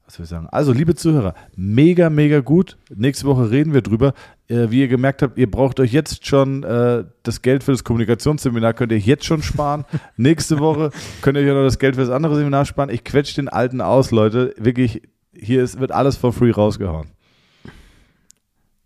was 0.05 0.19
ich 0.19 0.27
sagen? 0.27 0.47
Also, 0.51 0.71
liebe 0.71 0.95
Zuhörer, 0.95 1.33
mega, 1.55 2.09
mega 2.09 2.41
gut. 2.41 2.77
Nächste 2.93 3.25
Woche 3.25 3.49
reden 3.49 3.73
wir 3.73 3.81
drüber. 3.81 4.13
Äh, 4.47 4.69
wie 4.69 4.81
ihr 4.81 4.87
gemerkt 4.87 5.23
habt, 5.23 5.37
ihr 5.37 5.49
braucht 5.49 5.79
euch 5.79 5.91
jetzt 5.91 6.27
schon 6.27 6.63
äh, 6.63 7.05
das 7.23 7.41
Geld 7.41 7.63
für 7.63 7.71
das 7.71 7.83
Kommunikationsseminar, 7.83 8.73
könnt 8.73 8.91
ihr 8.91 8.99
jetzt 8.99 9.25
schon 9.25 9.41
sparen. 9.41 9.85
Nächste 10.17 10.59
Woche 10.59 10.91
könnt 11.21 11.37
ihr 11.37 11.43
euch 11.43 11.51
auch 11.51 11.55
noch 11.55 11.63
das 11.63 11.79
Geld 11.79 11.95
für 11.95 12.01
das 12.01 12.11
andere 12.11 12.35
Seminar 12.35 12.65
sparen. 12.65 12.89
Ich 12.89 13.03
quetsche 13.03 13.35
den 13.35 13.49
alten 13.49 13.81
aus, 13.81 14.11
Leute. 14.11 14.53
Wirklich, 14.57 15.01
hier 15.33 15.63
ist, 15.63 15.79
wird 15.79 15.91
alles 15.91 16.15
for 16.17 16.31
free 16.31 16.51
rausgehauen. 16.51 17.09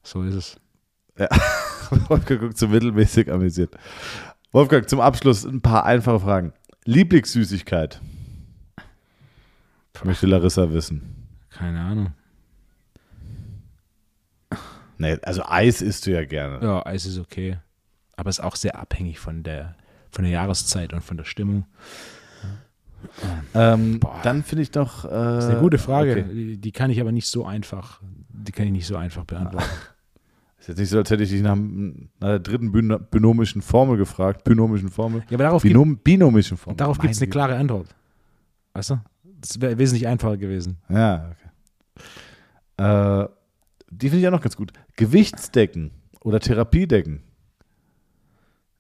So 0.03 0.24
ist 0.24 0.36
es. 0.36 0.57
Wolfgang 2.07 2.39
guckt 2.39 2.57
so 2.57 2.70
mittelmäßig 2.70 3.30
amüsiert. 3.30 3.76
Wolfgang, 4.53 4.88
zum 4.88 5.01
Abschluss 5.01 5.43
ein 5.43 5.61
paar 5.61 5.86
einfache 5.86 6.22
Fragen. 6.22 6.53
Lieblingssüßigkeit? 6.86 7.99
Möchte 10.03 10.27
Larissa 10.27 10.71
wissen. 10.71 11.01
Keine 11.49 11.79
Ahnung. 11.81 12.11
Nee, 14.97 15.17
also 15.23 15.43
Eis 15.45 15.81
isst 15.81 16.05
du 16.05 16.11
ja 16.11 16.25
gerne. 16.25 16.59
Ja, 16.65 16.85
Eis 16.85 17.05
ist 17.05 17.17
okay. 17.17 17.57
Aber 18.17 18.29
ist 18.29 18.41
auch 18.41 18.55
sehr 18.55 18.77
abhängig 18.77 19.19
von 19.19 19.43
der, 19.43 19.75
von 20.11 20.23
der 20.23 20.33
Jahreszeit 20.33 20.91
und 20.93 21.01
von 21.03 21.15
der 21.17 21.23
Stimmung. 21.23 21.65
Ähm, 23.53 24.01
dann 24.23 24.43
finde 24.43 24.61
ich 24.63 24.71
doch. 24.71 25.05
Äh, 25.05 25.09
Das 25.09 25.45
ist 25.45 25.51
eine 25.51 25.61
gute 25.61 25.77
Frage. 25.77 26.11
okay. 26.11 26.33
Die, 26.33 26.57
die 26.57 26.71
kann 26.73 26.91
ich 26.91 26.99
aber 26.99 27.13
nicht 27.13 27.27
so 27.27 27.45
einfach, 27.45 28.01
die 28.29 28.51
kann 28.51 28.65
ich 28.65 28.73
nicht 28.73 28.87
so 28.87 28.97
einfach 28.97 29.23
beantworten. 29.23 29.65
Ist 30.59 30.67
jetzt 30.67 30.77
nicht 30.79 30.89
so, 30.89 30.97
als 30.97 31.09
hätte 31.09 31.23
ich 31.23 31.29
dich 31.29 31.41
nach, 31.41 31.55
nach 31.55 32.27
der 32.27 32.39
dritten 32.39 32.73
bin 32.73 32.93
binomischen 33.09 33.61
Formel 33.61 33.95
gefragt. 33.95 34.43
Binomischen 34.43 34.89
Formel. 34.89 35.23
Ja, 35.29 35.35
aber 35.37 35.45
darauf 35.45 35.61
gibt 35.63 35.71
Binom 35.73 35.95
binomischen 35.97 36.57
Formel. 36.57 36.75
darauf 36.75 36.97
Meine 36.97 37.07
gibt's 37.07 37.21
eine 37.21 37.29
klare 37.31 37.55
Antwort. 37.55 37.87
Weißt 38.73 38.89
du? 38.89 38.99
Das 39.41 39.61
wäre 39.61 39.77
wesentlich 39.77 40.07
einfacher 40.07 40.37
gewesen. 40.37 40.77
Ja, 40.89 41.31
okay. 42.77 43.23
Äh, 43.23 43.27
die 43.91 44.09
finde 44.09 44.21
ich 44.21 44.27
auch 44.27 44.31
noch 44.31 44.41
ganz 44.41 44.55
gut. 44.55 44.71
Gewichtsdecken 44.97 45.91
oder 46.23 46.39
Therapiedecken. 46.39 47.21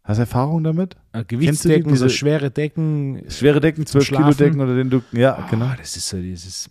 Hast 0.03 0.17
du 0.17 0.21
Erfahrung 0.21 0.63
damit? 0.63 0.95
Äh, 1.13 1.19
du 1.19 1.23
die- 1.23 1.35
Gewichtsdecken, 1.35 1.95
so 1.95 2.05
diese- 2.05 2.17
schwere 2.17 2.51
Decken. 2.51 3.23
Schwere 3.29 3.59
Decken, 3.59 3.85
12 3.85 4.07
Kilo? 4.07 4.31
Decken 4.33 4.59
oder 4.61 4.75
den 4.75 4.89
du. 4.89 5.01
Ja, 5.11 5.47
genau. 5.49 5.65
Ah, 5.65 5.75
das 5.77 5.95
ist 5.95 6.07
so 6.09 6.17
dieses. 6.21 6.69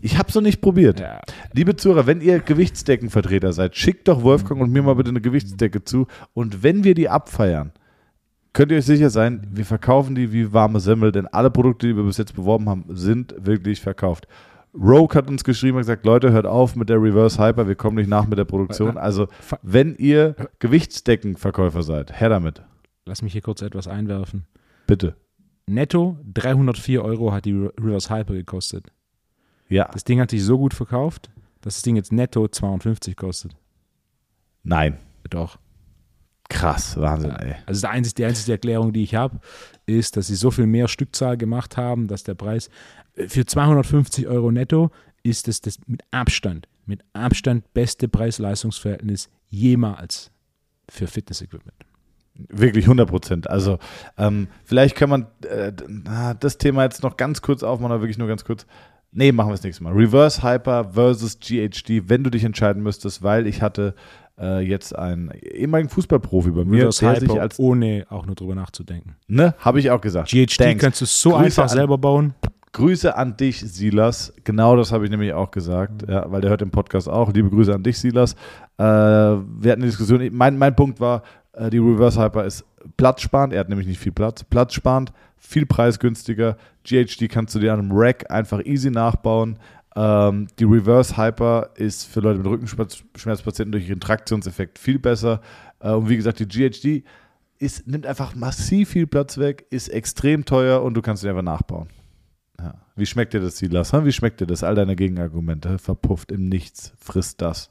Ich 0.00 0.16
habe 0.16 0.28
es 0.28 0.34
noch 0.34 0.42
nicht 0.42 0.60
probiert. 0.60 1.00
Ja, 1.00 1.20
Liebe 1.52 1.74
Zuhörer, 1.74 2.06
wenn 2.06 2.20
ihr 2.20 2.38
Gewichtsdeckenvertreter 2.38 3.52
seid, 3.52 3.74
schickt 3.76 4.06
doch 4.06 4.22
Wolfgang 4.22 4.60
und 4.60 4.70
mir 4.70 4.82
mal 4.82 4.94
bitte 4.94 5.10
eine 5.10 5.20
Gewichtsdecke 5.20 5.82
zu. 5.82 6.06
Und 6.34 6.62
wenn 6.62 6.84
wir 6.84 6.94
die 6.94 7.08
abfeiern, 7.08 7.72
könnt 8.52 8.72
ihr 8.72 8.78
euch 8.78 8.86
sicher 8.86 9.10
sein, 9.10 9.46
wir 9.50 9.64
verkaufen 9.64 10.14
die 10.14 10.32
wie 10.32 10.52
warme 10.52 10.80
Semmel, 10.80 11.12
denn 11.12 11.26
alle 11.26 11.50
Produkte, 11.50 11.86
die 11.86 11.96
wir 11.96 12.04
bis 12.04 12.16
jetzt 12.18 12.34
beworben 12.34 12.68
haben, 12.68 12.84
sind 12.88 13.34
wirklich 13.38 13.80
verkauft. 13.80 14.26
Rogue 14.74 15.14
hat 15.14 15.28
uns 15.28 15.44
geschrieben 15.44 15.76
und 15.76 15.82
gesagt, 15.82 16.04
Leute, 16.04 16.30
hört 16.30 16.46
auf 16.46 16.76
mit 16.76 16.88
der 16.88 17.02
Reverse 17.02 17.42
Hyper, 17.42 17.66
wir 17.66 17.74
kommen 17.74 17.96
nicht 17.96 18.08
nach 18.08 18.26
mit 18.26 18.38
der 18.38 18.44
Produktion. 18.44 18.96
Also, 18.98 19.28
wenn 19.62 19.94
ihr 19.96 20.36
Gewichtsdeckenverkäufer 20.58 21.82
seid, 21.82 22.20
her 22.20 22.28
damit. 22.28 22.62
lass 23.06 23.22
mich 23.22 23.32
hier 23.32 23.42
kurz 23.42 23.62
etwas 23.62 23.88
einwerfen. 23.88 24.46
Bitte. 24.86 25.16
Netto 25.66 26.18
304 26.32 27.02
Euro 27.02 27.32
hat 27.32 27.44
die 27.44 27.52
Reverse 27.52 28.14
Hyper 28.14 28.34
gekostet. 28.34 28.86
Ja. 29.68 29.88
Das 29.92 30.04
Ding 30.04 30.20
hat 30.20 30.30
sich 30.30 30.42
so 30.42 30.58
gut 30.58 30.74
verkauft, 30.74 31.30
dass 31.60 31.74
das 31.74 31.82
Ding 31.82 31.96
jetzt 31.96 32.12
netto 32.12 32.48
52 32.48 33.16
kostet. 33.16 33.56
Nein. 34.62 34.98
Doch. 35.30 35.58
Krass, 36.48 36.96
Wahnsinn, 36.96 37.30
ey. 37.30 37.56
Also 37.66 37.86
die 37.86 37.92
einzige, 37.92 38.14
die 38.14 38.24
einzige 38.24 38.52
Erklärung, 38.52 38.92
die 38.92 39.02
ich 39.02 39.14
habe, 39.14 39.38
ist, 39.86 40.16
dass 40.16 40.28
sie 40.28 40.34
so 40.34 40.50
viel 40.50 40.66
mehr 40.66 40.88
Stückzahl 40.88 41.36
gemacht 41.36 41.76
haben, 41.76 42.08
dass 42.08 42.24
der 42.24 42.34
Preis 42.34 42.70
äh, 43.14 43.28
für 43.28 43.44
250 43.44 44.26
Euro 44.26 44.50
netto 44.50 44.90
ist 45.22 45.48
das, 45.48 45.60
das 45.60 45.78
mit 45.86 46.02
Abstand, 46.10 46.68
mit 46.86 47.04
Abstand 47.12 47.72
beste 47.74 48.08
Preis-Leistungs-Verhältnis 48.08 49.28
jemals 49.50 50.30
für 50.88 51.06
Fitness-Equipment. 51.06 51.84
Wirklich 52.48 52.84
100 52.84 53.08
Prozent. 53.08 53.50
Also 53.50 53.78
ähm, 54.16 54.48
vielleicht 54.64 54.94
kann 54.94 55.10
man 55.10 55.26
äh, 55.42 55.72
das 56.38 56.56
Thema 56.56 56.84
jetzt 56.84 57.02
noch 57.02 57.16
ganz 57.16 57.42
kurz 57.42 57.62
aufmachen, 57.62 57.92
aber 57.92 58.02
wirklich 58.02 58.18
nur 58.18 58.28
ganz 58.28 58.44
kurz. 58.44 58.64
Nee, 59.10 59.32
machen 59.32 59.48
wir 59.48 59.54
das 59.54 59.64
nächste 59.64 59.82
Mal. 59.82 59.92
Reverse 59.92 60.42
Hyper 60.42 60.92
versus 60.92 61.40
GHD, 61.40 62.08
wenn 62.08 62.22
du 62.22 62.30
dich 62.30 62.44
entscheiden 62.44 62.82
müsstest, 62.82 63.22
weil 63.22 63.46
ich 63.46 63.60
hatte 63.60 63.94
äh, 64.40 64.60
jetzt 64.60 64.96
einen 64.96 65.30
ehemaligen 65.32 65.88
Fußballprofi 65.90 66.50
bei 66.50 66.64
mir, 66.64 66.80
Reverse 66.82 67.04
der 67.04 67.14
sich 67.20 67.28
Hyper, 67.30 67.40
als, 67.42 67.58
ohne 67.58 68.06
auch 68.10 68.26
nur 68.26 68.34
drüber 68.34 68.54
nachzudenken. 68.54 69.16
ne, 69.26 69.54
habe 69.58 69.80
ich 69.80 69.90
auch 69.90 70.00
gesagt. 70.00 70.28
GHD 70.30 70.56
Thanks. 70.58 70.80
kannst 70.82 71.00
du 71.00 71.04
so 71.06 71.30
Grüße 71.30 71.44
einfach 71.44 71.62
an- 71.64 71.68
selber 71.70 71.98
bauen. 71.98 72.34
Grüße 72.72 73.16
an 73.16 73.36
dich, 73.36 73.60
Silas. 73.60 74.32
Genau 74.44 74.76
das 74.76 74.92
habe 74.92 75.04
ich 75.04 75.10
nämlich 75.10 75.32
auch 75.32 75.50
gesagt, 75.50 76.08
ja, 76.08 76.30
weil 76.30 76.42
der 76.42 76.50
hört 76.50 76.60
den 76.60 76.70
Podcast 76.70 77.08
auch. 77.08 77.32
Liebe 77.32 77.48
Grüße 77.50 77.74
an 77.74 77.82
dich, 77.82 77.98
Silas. 77.98 78.34
Äh, 78.76 78.82
wir 78.84 79.38
hatten 79.72 79.82
eine 79.82 79.86
Diskussion. 79.86 80.28
Mein, 80.32 80.58
mein 80.58 80.76
Punkt 80.76 81.00
war, 81.00 81.22
äh, 81.54 81.70
die 81.70 81.78
Reverse 81.78 82.22
Hyper 82.22 82.44
ist 82.44 82.64
platzsparend. 82.98 83.52
Er 83.54 83.60
hat 83.60 83.68
nämlich 83.70 83.88
nicht 83.88 83.98
viel 83.98 84.12
Platz. 84.12 84.44
Platzsparend, 84.44 85.12
viel 85.38 85.64
preisgünstiger. 85.66 86.56
GHD 86.84 87.28
kannst 87.28 87.54
du 87.54 87.58
dir 87.58 87.72
an 87.72 87.80
einem 87.80 87.90
Rack 87.92 88.30
einfach 88.30 88.60
easy 88.64 88.90
nachbauen. 88.90 89.58
Ähm, 89.96 90.48
die 90.58 90.64
Reverse 90.64 91.16
Hyper 91.16 91.70
ist 91.74 92.04
für 92.04 92.20
Leute 92.20 92.38
mit 92.38 92.46
Rückenschmerzpatienten 92.46 93.72
durch 93.72 93.88
ihren 93.88 94.00
Traktionseffekt 94.00 94.78
viel 94.78 94.98
besser. 94.98 95.40
Äh, 95.80 95.90
und 95.92 96.08
wie 96.08 96.16
gesagt, 96.16 96.38
die 96.40 96.46
GHD 96.46 97.04
ist, 97.58 97.86
nimmt 97.86 98.06
einfach 98.06 98.34
massiv 98.34 98.90
viel 98.90 99.06
Platz 99.06 99.38
weg, 99.38 99.66
ist 99.70 99.88
extrem 99.88 100.44
teuer 100.44 100.82
und 100.82 100.94
du 100.94 101.02
kannst 101.02 101.22
sie 101.22 101.28
einfach 101.28 101.42
nachbauen. 101.42 101.88
Ja. 102.60 102.74
Wie 102.96 103.06
schmeckt 103.06 103.34
dir 103.34 103.40
das, 103.40 103.58
Silas? 103.58 103.92
Wie 103.92 104.12
schmeckt 104.12 104.40
dir 104.40 104.46
das? 104.46 104.62
All 104.64 104.74
deine 104.74 104.96
Gegenargumente 104.96 105.78
verpufft 105.78 106.32
im 106.32 106.48
Nichts. 106.48 106.92
Frisst 106.98 107.40
das. 107.40 107.70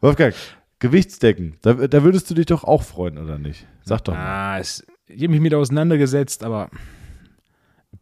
Wolfgang, 0.00 0.34
Gewichtsdecken. 0.78 1.56
Da, 1.62 1.72
da 1.74 2.02
würdest 2.02 2.30
du 2.30 2.34
dich 2.34 2.46
doch 2.46 2.64
auch 2.64 2.82
freuen, 2.82 3.16
oder 3.18 3.38
nicht? 3.38 3.66
Sag 3.84 4.04
doch 4.04 4.12
mal. 4.12 4.54
Ah, 4.54 4.58
es, 4.58 4.84
ich 5.06 5.22
habe 5.22 5.28
mich 5.28 5.40
mit 5.40 5.54
auseinandergesetzt, 5.54 6.44
aber 6.44 6.70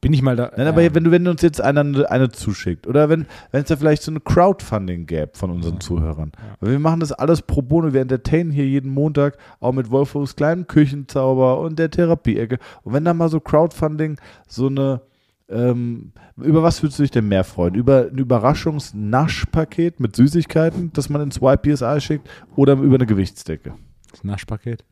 bin 0.00 0.12
ich 0.12 0.22
mal 0.22 0.36
da. 0.36 0.50
Nein, 0.56 0.66
aber 0.66 0.82
ja. 0.82 0.94
wenn 0.94 1.04
du, 1.04 1.10
wenn 1.10 1.26
uns 1.28 1.42
jetzt 1.42 1.60
einer 1.60 2.10
eine 2.10 2.30
zuschickt 2.30 2.86
oder 2.86 3.08
wenn 3.08 3.26
wenn 3.52 3.62
es 3.62 3.68
da 3.68 3.76
vielleicht 3.76 4.02
so 4.02 4.10
eine 4.10 4.20
Crowdfunding 4.20 5.06
gäbe 5.06 5.30
von 5.34 5.50
unseren 5.50 5.80
Zuhörern. 5.80 6.32
Weil 6.60 6.72
wir 6.72 6.78
machen 6.78 7.00
das 7.00 7.12
alles 7.12 7.42
pro 7.42 7.62
bono, 7.62 7.92
wir 7.92 8.00
entertainen 8.00 8.50
hier 8.50 8.66
jeden 8.66 8.92
Montag 8.92 9.38
auch 9.60 9.72
mit 9.72 9.90
Wolfos 9.90 10.34
kleinen 10.34 10.66
Küchenzauber 10.66 11.60
und 11.60 11.78
der 11.78 11.90
Therapieecke. 11.90 12.58
Und 12.82 12.94
wenn 12.94 13.04
da 13.04 13.14
mal 13.14 13.28
so 13.28 13.38
Crowdfunding 13.38 14.18
so 14.48 14.66
eine 14.66 15.02
ähm, 15.48 16.12
über 16.36 16.62
was 16.62 16.82
würdest 16.82 16.98
du 16.98 17.02
dich 17.02 17.10
denn 17.10 17.28
mehr 17.28 17.44
freuen? 17.44 17.74
Über 17.74 18.08
ein 18.10 18.18
Überraschungsnaschpaket 18.18 20.00
mit 20.00 20.16
Süßigkeiten, 20.16 20.92
das 20.94 21.10
man 21.10 21.22
ins 21.22 21.40
YPSI 21.42 22.00
schickt, 22.00 22.28
oder 22.56 22.72
über 22.74 22.94
eine 22.94 23.06
Gewichtsdecke? 23.06 23.74
Das 24.10 24.24
Naschpaket. 24.24 24.84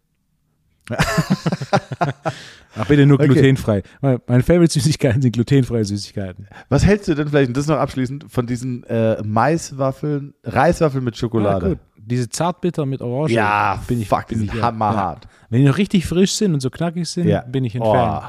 Ach, 2.76 2.86
bitte 2.86 3.06
nur 3.06 3.18
Okay. 3.20 3.28
glutenfrei. 3.28 3.82
Meine 4.00 4.20
meine 4.26 4.42
Favorite-Süßigkeiten 4.42 5.22
sind 5.22 5.32
glutenfreie 5.32 5.84
Süßigkeiten. 5.84 6.46
Was 6.68 6.84
hältst 6.86 7.08
du 7.08 7.14
denn 7.14 7.28
vielleicht, 7.28 7.48
und 7.48 7.56
das 7.56 7.66
noch 7.66 7.76
abschließend, 7.78 8.26
von 8.30 8.46
diesen 8.46 8.84
äh, 8.84 9.22
Maiswaffeln, 9.22 10.34
Reiswaffeln 10.44 11.04
mit 11.04 11.16
Schokolade? 11.16 11.66
Ah, 11.66 11.68
gut. 11.70 11.78
Diese 11.96 12.28
Zartbitter 12.28 12.86
mit 12.86 13.02
Orange. 13.02 13.32
Ja, 13.34 13.82
bin 13.86 14.00
ich, 14.00 14.08
fuck, 14.08 14.26
bin 14.28 14.42
ich, 14.44 14.52
hammerhart. 14.62 15.24
Ja. 15.24 15.30
Wenn 15.50 15.60
die 15.62 15.66
noch 15.68 15.78
richtig 15.78 16.06
frisch 16.06 16.32
sind 16.32 16.54
und 16.54 16.60
so 16.60 16.70
knackig 16.70 17.06
sind, 17.08 17.28
Ja. 17.28 17.42
bin 17.42 17.64
ich 17.64 17.74
ein 17.76 17.82
Oh. 17.82 17.92
Fan. 17.92 18.22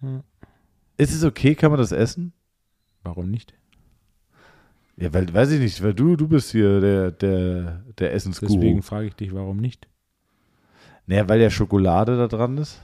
Hm. 0.00 0.20
Ist 0.96 1.14
es 1.14 1.24
okay? 1.24 1.54
Kann 1.54 1.70
man 1.70 1.78
das 1.80 1.92
essen? 1.92 2.32
Warum 3.04 3.30
nicht? 3.30 3.54
Ja, 4.96 5.12
weil, 5.14 5.32
weiß 5.32 5.52
ich 5.52 5.60
nicht, 5.60 5.80
weil 5.82 5.94
du, 5.94 6.16
du 6.16 6.26
bist 6.28 6.50
hier 6.50 6.80
der, 6.80 7.10
der, 7.12 7.84
der 7.98 8.12
Essensguru. 8.14 8.52
Deswegen 8.54 8.82
frage 8.82 9.06
ich 9.06 9.14
dich, 9.14 9.32
warum 9.32 9.58
nicht? 9.58 9.86
Naja, 11.08 11.26
weil 11.26 11.40
ja 11.40 11.48
Schokolade 11.48 12.18
da 12.18 12.28
dran 12.28 12.58
ist. 12.58 12.82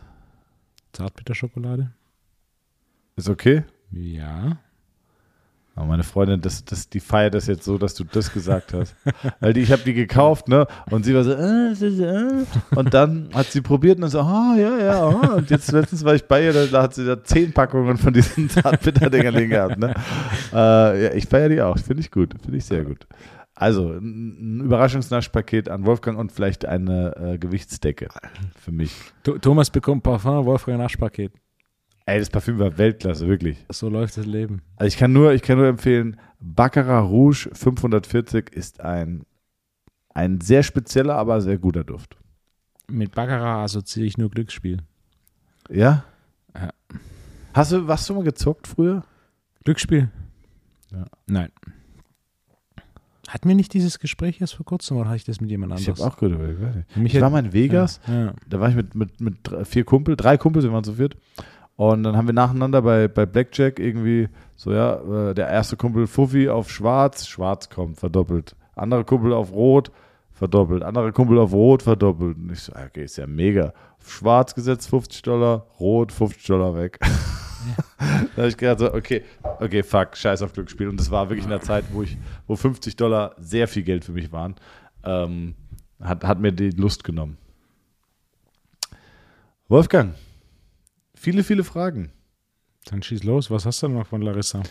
Zartbitterschokolade? 0.92 1.90
Ist 3.16 3.28
okay? 3.28 3.64
Ja. 3.90 4.58
Aber 5.74 5.86
meine 5.86 6.04
Freundin, 6.04 6.40
das, 6.40 6.64
das, 6.64 6.88
die 6.88 7.00
feiert 7.00 7.34
das 7.34 7.48
jetzt 7.48 7.64
so, 7.64 7.76
dass 7.76 7.94
du 7.94 8.04
das 8.04 8.32
gesagt 8.32 8.72
hast. 8.72 8.96
Weil 9.40 9.52
die, 9.52 9.60
ich 9.60 9.72
habe 9.72 9.82
die 9.82 9.92
gekauft, 9.92 10.48
ne? 10.48 10.66
Und 10.90 11.04
sie 11.04 11.14
war 11.14 11.24
so, 11.24 11.32
äh, 11.32 11.72
äh. 11.72 12.46
und 12.74 12.94
dann 12.94 13.28
hat 13.34 13.46
sie 13.48 13.60
probiert 13.60 14.00
und 14.00 14.08
so, 14.08 14.20
ah, 14.20 14.54
ja, 14.56 14.78
ja, 14.78 15.00
ah. 15.02 15.34
und 15.34 15.50
jetzt 15.50 15.70
letztens 15.72 16.02
war 16.02 16.14
ich 16.14 16.24
bei 16.24 16.44
ihr, 16.44 16.54
da, 16.54 16.64
da 16.64 16.82
hat 16.82 16.94
sie 16.94 17.04
da 17.04 17.22
zehn 17.22 17.52
Packungen 17.52 17.98
von 17.98 18.14
diesen 18.14 18.48
Zartbitterdingern 18.48 19.34
liegen 19.34 19.50
gehabt, 19.50 19.78
ne? 19.78 19.92
Äh, 20.50 21.04
ja, 21.04 21.12
ich 21.12 21.26
feiere 21.26 21.50
die 21.50 21.60
auch, 21.60 21.76
finde 21.76 22.00
ich 22.00 22.10
gut, 22.10 22.34
finde 22.42 22.56
ich 22.56 22.64
sehr 22.64 22.84
gut. 22.84 23.06
Also, 23.56 23.92
ein 23.92 24.60
Überraschungsnaschpaket 24.60 25.68
an 25.68 25.86
Wolfgang 25.86 26.18
und 26.18 26.32
vielleicht 26.32 26.64
eine 26.64 27.14
äh, 27.16 27.38
Gewichtsdecke 27.38 28.08
für 28.58 28.72
mich. 28.72 28.92
Th- 29.24 29.40
Thomas 29.40 29.70
bekommt 29.70 30.02
Parfum, 30.02 30.44
Wolfgang 30.44 30.78
Naschpaket. 30.78 31.32
Ey, 32.06 32.18
das 32.18 32.30
Parfüm 32.30 32.58
war 32.58 32.76
Weltklasse, 32.76 33.26
wirklich. 33.28 33.64
So 33.70 33.88
läuft 33.88 34.16
das 34.18 34.26
Leben. 34.26 34.60
Also 34.76 34.88
ich 34.88 34.96
kann 34.98 35.12
nur, 35.12 35.32
ich 35.32 35.42
kann 35.42 35.56
nur 35.56 35.68
empfehlen, 35.68 36.18
Baccarat 36.40 37.04
Rouge 37.08 37.48
540 37.54 38.50
ist 38.52 38.80
ein, 38.80 39.22
ein 40.12 40.40
sehr 40.40 40.62
spezieller, 40.64 41.14
aber 41.14 41.40
sehr 41.40 41.56
guter 41.56 41.84
Duft. 41.84 42.16
Mit 42.90 43.14
Baccarat 43.14 43.64
assoziiere 43.64 44.06
ich 44.08 44.18
nur 44.18 44.30
Glücksspiel. 44.30 44.78
Ja? 45.70 46.04
Ja. 46.54 46.70
Hast 47.54 47.72
du, 47.72 47.86
warst 47.86 48.10
du 48.10 48.14
mal 48.14 48.24
gezockt 48.24 48.66
früher? 48.66 49.04
Glücksspiel? 49.64 50.10
Ja. 50.92 51.04
Nein. 51.26 51.50
Hatten 53.28 53.48
wir 53.48 53.54
nicht 53.54 53.72
dieses 53.72 53.98
Gespräch 53.98 54.40
erst 54.40 54.54
vor 54.54 54.66
kurzem 54.66 54.96
oder 54.98 55.08
hatte 55.08 55.16
ich 55.16 55.24
das 55.24 55.40
mit 55.40 55.50
jemand 55.50 55.72
Ich 55.78 55.88
anderes? 55.88 56.04
habe 56.04 56.14
auch 56.14 56.20
weiß 56.22 56.74
nicht. 56.76 56.96
Mich 56.96 57.14
Ich 57.14 57.20
war 57.20 57.30
mal 57.30 57.44
in 57.44 57.52
Vegas. 57.52 58.00
Ja, 58.06 58.24
ja. 58.26 58.32
Da 58.48 58.60
war 58.60 58.68
ich 58.68 58.74
mit, 58.74 58.94
mit, 58.94 59.20
mit 59.20 59.36
drei- 59.42 59.64
vier 59.64 59.84
Kumpel, 59.84 60.16
drei 60.16 60.36
Kumpels, 60.36 60.64
wir 60.64 60.72
waren 60.72 60.84
zu 60.84 60.94
viert. 60.94 61.16
Und 61.76 62.02
dann 62.04 62.16
haben 62.16 62.26
wir 62.28 62.34
nacheinander 62.34 62.82
bei, 62.82 63.08
bei 63.08 63.26
Blackjack 63.26 63.80
irgendwie 63.80 64.28
so, 64.56 64.72
ja, 64.72 65.30
äh, 65.30 65.34
der 65.34 65.48
erste 65.48 65.76
Kumpel 65.76 66.06
Fuffi 66.06 66.48
auf 66.48 66.70
Schwarz, 66.70 67.26
Schwarz 67.26 67.68
kommt, 67.70 67.98
verdoppelt. 67.98 68.54
Anderer 68.76 69.02
Kumpel 69.04 69.32
auf 69.32 69.52
Rot, 69.52 69.90
verdoppelt. 70.32 70.82
Anderer 70.84 71.10
Kumpel 71.10 71.38
auf 71.38 71.52
Rot, 71.52 71.82
verdoppelt. 71.82 72.36
Und 72.36 72.52
ich 72.52 72.60
so, 72.60 72.72
okay, 72.72 73.04
ist 73.04 73.16
ja 73.16 73.26
mega. 73.26 73.72
Auf 74.00 74.12
Schwarz 74.12 74.54
gesetzt 74.54 74.88
50 74.90 75.22
Dollar, 75.22 75.66
Rot 75.80 76.12
50 76.12 76.46
Dollar 76.46 76.76
weg. 76.76 76.98
da 77.98 78.36
habe 78.36 78.48
ich 78.48 78.56
gedacht 78.56 78.78
so, 78.78 78.92
okay, 78.92 79.24
okay, 79.60 79.82
fuck, 79.82 80.16
scheiß 80.16 80.42
auf 80.42 80.52
Glücksspiel. 80.52 80.88
Und 80.88 80.98
das 80.98 81.10
war 81.10 81.28
wirklich 81.28 81.44
in 81.44 81.50
der 81.50 81.60
Zeit, 81.60 81.84
wo 81.92 82.02
ich, 82.02 82.16
wo 82.46 82.56
50 82.56 82.96
Dollar 82.96 83.34
sehr 83.38 83.68
viel 83.68 83.82
Geld 83.82 84.04
für 84.04 84.12
mich 84.12 84.32
waren. 84.32 84.54
Ähm, 85.04 85.54
hat, 86.00 86.24
hat 86.24 86.40
mir 86.40 86.52
die 86.52 86.70
Lust 86.70 87.04
genommen. 87.04 87.38
Wolfgang, 89.68 90.14
viele, 91.14 91.42
viele 91.42 91.64
Fragen. 91.64 92.10
Dann 92.86 93.02
schieß 93.02 93.24
los. 93.24 93.50
Was 93.50 93.64
hast 93.64 93.82
du 93.82 93.88
denn 93.88 93.96
noch 93.96 94.06
von 94.06 94.22
Larissa? 94.22 94.62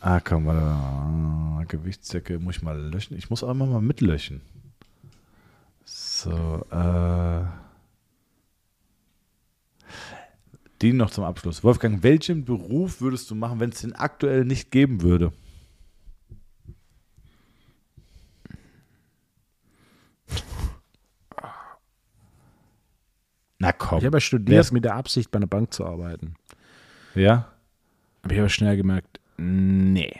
Ah, 0.00 0.20
komm, 0.20 0.46
warte 0.46 0.60
mal. 0.60 1.64
Gewichtsdecke 1.66 2.38
muss 2.38 2.56
ich 2.56 2.62
mal 2.62 2.78
löschen. 2.78 3.16
Ich 3.16 3.30
muss 3.30 3.42
auch 3.42 3.50
immer 3.50 3.66
mal 3.66 3.82
mitlöschen. 3.82 4.40
So, 5.84 6.64
äh. 6.70 7.67
Die 10.82 10.92
noch 10.92 11.10
zum 11.10 11.24
Abschluss. 11.24 11.64
Wolfgang, 11.64 12.02
welchen 12.02 12.44
Beruf 12.44 13.00
würdest 13.00 13.30
du 13.30 13.34
machen, 13.34 13.58
wenn 13.60 13.70
es 13.70 13.80
den 13.80 13.94
aktuell 13.94 14.44
nicht 14.44 14.70
geben 14.70 15.02
würde? 15.02 15.32
Na 23.58 23.72
komm. 23.72 23.98
Ich 23.98 24.04
habe 24.04 24.16
ja 24.18 24.20
studiert 24.20 24.56
Wär's- 24.56 24.72
mit 24.72 24.84
der 24.84 24.94
Absicht, 24.94 25.30
bei 25.30 25.38
einer 25.38 25.46
Bank 25.46 25.72
zu 25.72 25.84
arbeiten. 25.84 26.34
ja? 27.14 27.48
Aber 28.22 28.32
ich 28.34 28.38
habe 28.40 28.50
schnell 28.50 28.76
gemerkt, 28.76 29.20
nee. 29.38 30.12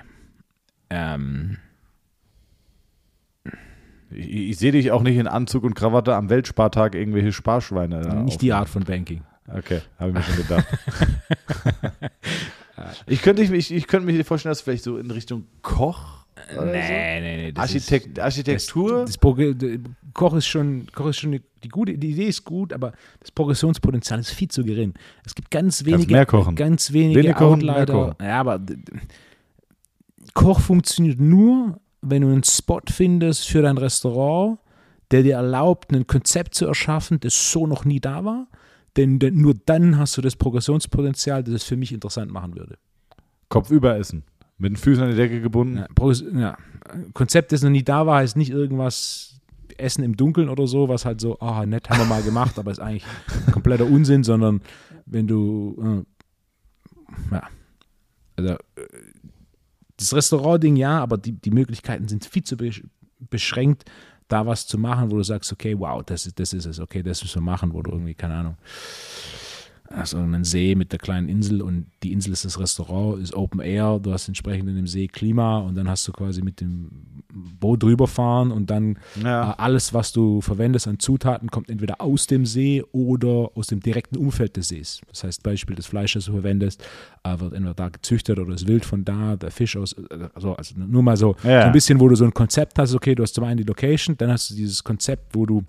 Ähm, 0.91 1.59
Ich, 4.11 4.27
ich 4.31 4.57
sehe 4.59 4.73
dich 4.73 4.91
auch 4.91 5.03
nicht 5.03 5.19
in 5.19 5.27
Anzug 5.27 5.65
und 5.65 5.75
Krawatte 5.75 6.15
am 6.15 6.31
Weltspartag 6.31 6.95
irgendwelche 6.95 7.31
Sparschweine. 7.33 8.23
nicht 8.25 8.41
die 8.41 8.53
aufnehmen. 8.53 8.59
Art 8.61 8.69
von 8.71 8.85
Banking. 8.85 9.23
Okay, 9.55 9.81
habe 9.99 10.11
ich 10.11 10.17
mir 10.17 10.23
schon 10.23 10.37
gedacht. 10.37 10.67
ich, 13.07 13.23
könnte, 13.23 13.43
ich, 13.43 13.73
ich, 13.73 13.87
könnte 13.87 14.07
mir 14.07 14.25
vorstellen, 14.25 14.51
dass 14.51 14.61
vielleicht 14.61 14.85
so 14.85 14.99
in 14.99 15.11
Richtung 15.11 15.47
Koch 15.63 16.19
oder 16.57 16.67
nee, 16.67 17.21
nee, 17.21 17.37
nee. 17.37 17.53
so. 17.55 17.61
Architekt, 17.61 18.19
Architektur. 18.19 19.05
Das, 19.07 19.19
das 19.19 19.81
Koch 20.15 20.35
ist 20.35 20.47
schon, 20.47 20.87
Koch 20.95 21.07
ist 21.07 21.19
schon 21.19 21.31
eine, 21.31 21.43
die 21.63 21.69
gute, 21.69 21.97
die 21.97 22.11
Idee 22.11 22.29
ist 22.29 22.45
gut, 22.45 22.73
aber 22.73 22.93
das 23.21 23.31
Progressionspotenzial 23.31 24.21
ist 24.21 24.31
viel 24.31 24.49
zu 24.49 24.65
gering. 24.65 24.95
Es 25.25 25.35
gibt 25.35 25.51
ganz 25.51 25.85
wenige, 25.85 26.13
mehr 26.13 26.27
kochen. 26.27 26.55
ganz 26.55 26.93
wenige 26.93 27.21
Wenig 27.21 27.37
Outlier. 27.37 27.87
kochen. 27.87 28.15
Ja, 28.21 28.41
aber 28.41 28.61
Koch 30.35 30.61
funktioniert 30.61 31.21
nur, 31.21 31.81
wenn 32.01 32.23
du 32.23 32.29
einen 32.29 32.45
Spot 32.45 32.81
findest 32.91 33.49
für 33.49 33.63
dein 33.63 33.79
Restaurant, 33.79 34.59
der 35.11 35.23
dir 35.23 35.37
erlaubt, 35.37 35.93
ein 35.93 36.07
Konzept 36.07 36.55
zu 36.55 36.67
erschaffen, 36.67 37.19
das 37.21 37.51
so 37.51 37.67
noch 37.67 37.85
nie 37.85 38.01
da 38.01 38.25
war. 38.25 38.47
Denn, 38.99 39.21
denn 39.21 39.37
nur 39.37 39.55
dann 39.55 39.97
hast 39.97 40.17
du 40.17 40.21
das 40.21 40.37
Progressionspotenzial, 40.37 41.45
das 41.45 41.55
es 41.55 41.65
für 41.65 41.77
mich 41.77 41.93
interessant 41.93 42.33
machen 42.33 42.57
würde. 42.57 42.79
Kopf 43.49 43.71
über 43.71 43.97
essen. 43.97 44.25
Mit 44.59 44.73
den 44.73 44.77
Füßen 44.77 45.05
an 45.05 45.11
die 45.11 45.17
Decke 45.17 45.41
gebunden. 45.41 45.77
Ja, 45.77 46.13
ja. 46.35 46.59
Konzept, 47.15 47.53
das 47.53 47.63
noch 47.63 47.71
nie 47.71 47.85
da 47.85 48.07
war, 48.07 48.19
heißt 48.19 48.37
nicht 48.37 48.51
irgendwas 48.51 49.41
Essen 49.77 50.03
im 50.03 50.17
Dunkeln 50.17 50.49
oder 50.49 50.67
so, 50.67 50.89
was 50.89 51.05
halt 51.05 51.21
so, 51.21 51.39
ah, 51.39 51.65
nett, 51.65 51.89
haben 51.89 52.01
wir 52.01 52.07
mal 52.07 52.23
gemacht, 52.23 52.59
aber 52.59 52.73
ist 52.73 52.81
eigentlich 52.81 53.05
kompletter 53.53 53.87
Unsinn, 53.87 54.25
sondern 54.25 54.63
wenn 55.07 55.29
du, 55.29 56.05
äh, 57.31 57.35
ja, 57.35 57.43
also 58.37 58.51
äh, 58.51 58.59
das 59.97 60.13
Restaurant-Ding 60.13 60.75
ja, 60.75 60.99
aber 60.99 61.19
die, 61.19 61.33
die 61.33 61.53
Möglichkeiten 61.53 62.09
sind 62.09 62.25
viel 62.25 62.43
zu 62.43 62.57
besch 62.57 62.83
beschränkt, 63.31 63.85
da 64.29 64.47
was 64.47 64.67
zu 64.67 64.79
machen, 64.79 65.11
wo 65.11 65.17
du 65.17 65.23
sagst, 65.23 65.53
okay, 65.53 65.79
wow, 65.79 66.03
das 66.05 66.27
ist, 66.27 66.39
das 66.39 66.53
ist 66.53 66.67
es, 66.67 66.79
okay, 66.79 67.03
das 67.03 67.23
müssen 67.23 67.43
wir 67.43 67.51
machen, 67.51 67.73
wo 67.73 67.83
du 67.83 67.91
irgendwie, 67.91 68.15
keine 68.15 68.35
Ahnung, 68.35 68.57
hast 69.91 70.15
einen 70.15 70.45
See 70.45 70.75
mit 70.75 70.93
der 70.93 70.99
kleinen 70.99 71.29
Insel 71.29 71.63
und 71.63 71.87
die 72.03 72.13
Insel 72.13 72.33
ist 72.33 72.45
das 72.45 72.59
Restaurant, 72.59 73.23
ist 73.23 73.35
Open 73.35 73.61
Air, 73.61 73.99
du 74.01 74.13
hast 74.13 74.29
entsprechend 74.29 74.69
in 74.69 74.77
dem 74.77 74.87
See 74.87 75.09
Klima 75.09 75.59
und 75.59 75.75
dann 75.77 75.89
hast 75.89 76.07
du 76.07 76.13
quasi 76.13 76.43
mit 76.43 76.61
dem 76.61 76.91
Boot 77.61 77.83
drüber 77.83 78.07
fahren 78.07 78.51
und 78.53 78.71
dann 78.71 78.99
Ja. 79.23 79.51
äh, 79.51 79.55
alles, 79.59 79.95
was 79.95 80.13
du 80.13 80.41
verwendest 80.41 80.89
an 80.89 80.99
Zutaten, 80.99 81.51
kommt 81.51 81.71
entweder 81.71 82.01
aus 82.01 82.27
dem 82.27 82.47
See 82.47 82.83
oder 82.93 83.51
aus 83.55 83.69
dem 83.69 83.81
direkten 83.81 84.17
Umfeld 84.17 84.57
des 84.57 84.69
Sees. 84.69 85.01
Das 85.09 85.25
heißt, 85.25 85.43
Beispiel, 85.43 85.77
das 85.77 85.87
Fleisch, 85.87 86.15
das 86.15 86.25
du 86.27 86.33
verwendest, 86.33 86.83
äh, 87.25 87.39
wird 87.41 87.53
entweder 87.55 87.75
da 87.75 87.89
gezüchtet 87.89 88.39
oder 88.39 88.55
ist 88.55 88.67
wild 88.67 88.85
von 88.85 89.05
da, 89.05 89.37
der 89.37 89.51
Fisch 89.51 89.77
aus, 89.77 89.95
also, 90.35 90.55
also 90.55 90.75
nur 90.77 91.03
mal 91.03 91.17
so, 91.17 91.37
Ja. 91.43 91.63
so 91.63 91.67
ein 91.69 91.73
bisschen, 91.73 92.01
wo 92.01 92.09
du 92.09 92.15
so 92.17 92.25
ein 92.25 92.35
Konzept 92.35 92.79
hast, 92.79 92.95
okay, 92.95 93.15
du 93.15 93.23
hast 93.23 93.35
zum 93.35 93.45
einen 93.45 93.59
die 93.59 93.65
Location, 93.65 94.17
dann 94.19 94.31
hast 94.31 94.51
du 94.51 94.55
dieses 94.55 94.83
Konzept, 94.85 95.35
wo 95.35 95.47
du 95.47 95.63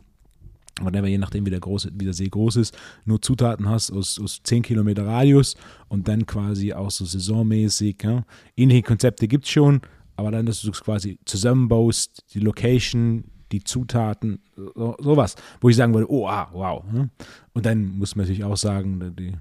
whatever, 0.82 1.08
je 1.08 1.18
nachdem, 1.18 1.46
wie 1.46 1.50
der, 1.50 1.60
große, 1.60 1.92
wie 1.94 2.06
der 2.06 2.14
See 2.14 2.30
groß 2.30 2.56
ist, 2.56 2.74
nur 3.04 3.22
Zutaten 3.22 3.68
hast 3.68 3.92
aus, 3.92 4.18
aus 4.24 4.40
10 4.44 4.62
Kilometer 4.64 5.06
Radius 5.06 5.58
und 5.90 6.08
dann 6.08 6.26
quasi 6.26 6.72
auch 6.72 6.90
so 6.90 7.04
saisonmäßig. 7.04 7.98
Ja. 8.04 8.24
Ähnliche 8.56 8.84
Konzepte 8.84 9.28
gibt 9.28 9.44
es 9.44 9.52
schon, 9.52 9.82
aber 10.20 10.32
dann, 10.32 10.46
dass 10.46 10.62
du 10.62 10.72
es 10.72 10.82
quasi 10.82 11.18
zusammenbaust, 11.24 12.26
die 12.34 12.42
Location, 12.42 13.24
die 13.54 13.64
Zutaten, 13.64 14.40
so, 14.56 14.98
sowas, 15.00 15.36
wo 15.62 15.70
ich 15.70 15.78
sagen 15.78 15.94
würde, 15.94 16.12
oh, 16.12 16.28
ah, 16.28 16.50
wow. 16.52 16.84
Ja. 16.94 17.08
Und 17.54 17.66
dann 17.66 17.98
muss 17.98 18.16
man 18.16 18.26
natürlich 18.26 18.44
auch 18.44 18.58
sagen, 18.58 19.16
die, 19.18 19.34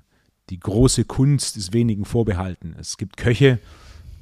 die 0.50 0.60
große 0.60 1.04
Kunst 1.04 1.56
ist 1.56 1.72
wenigen 1.72 2.04
vorbehalten. 2.04 2.76
Es 2.78 2.96
gibt 2.96 3.16
Köche, 3.16 3.58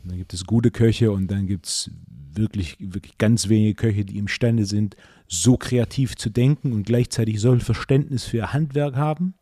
dann 0.05 0.17
gibt 0.17 0.33
es 0.33 0.47
gute 0.47 0.71
Köche 0.71 1.13
und 1.13 1.31
dann 1.31 1.47
gibt 1.47 1.67
es 1.67 1.91
wirklich, 2.33 2.77
wirklich 2.81 3.19
ganz 3.19 3.51
wenige 3.51 3.75
Köche, 3.75 4.07
die 4.07 4.17
imstande 4.17 4.65
sind, 4.65 4.97
so 5.29 5.59
kreativ 5.59 6.17
zu 6.17 6.31
denken 6.31 6.73
und 6.73 6.85
gleichzeitig 6.85 7.39
so 7.41 7.51
ein 7.51 7.61
Verständnis 7.61 8.25
für 8.25 8.39
ihr 8.39 8.53
Handwerk 8.55 8.97
haben, 8.97 9.35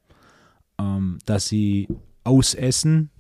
ähm, 0.81 1.19
dass 1.27 1.47
sie 1.49 1.87
aus 2.25 2.55
Essen 2.55 3.11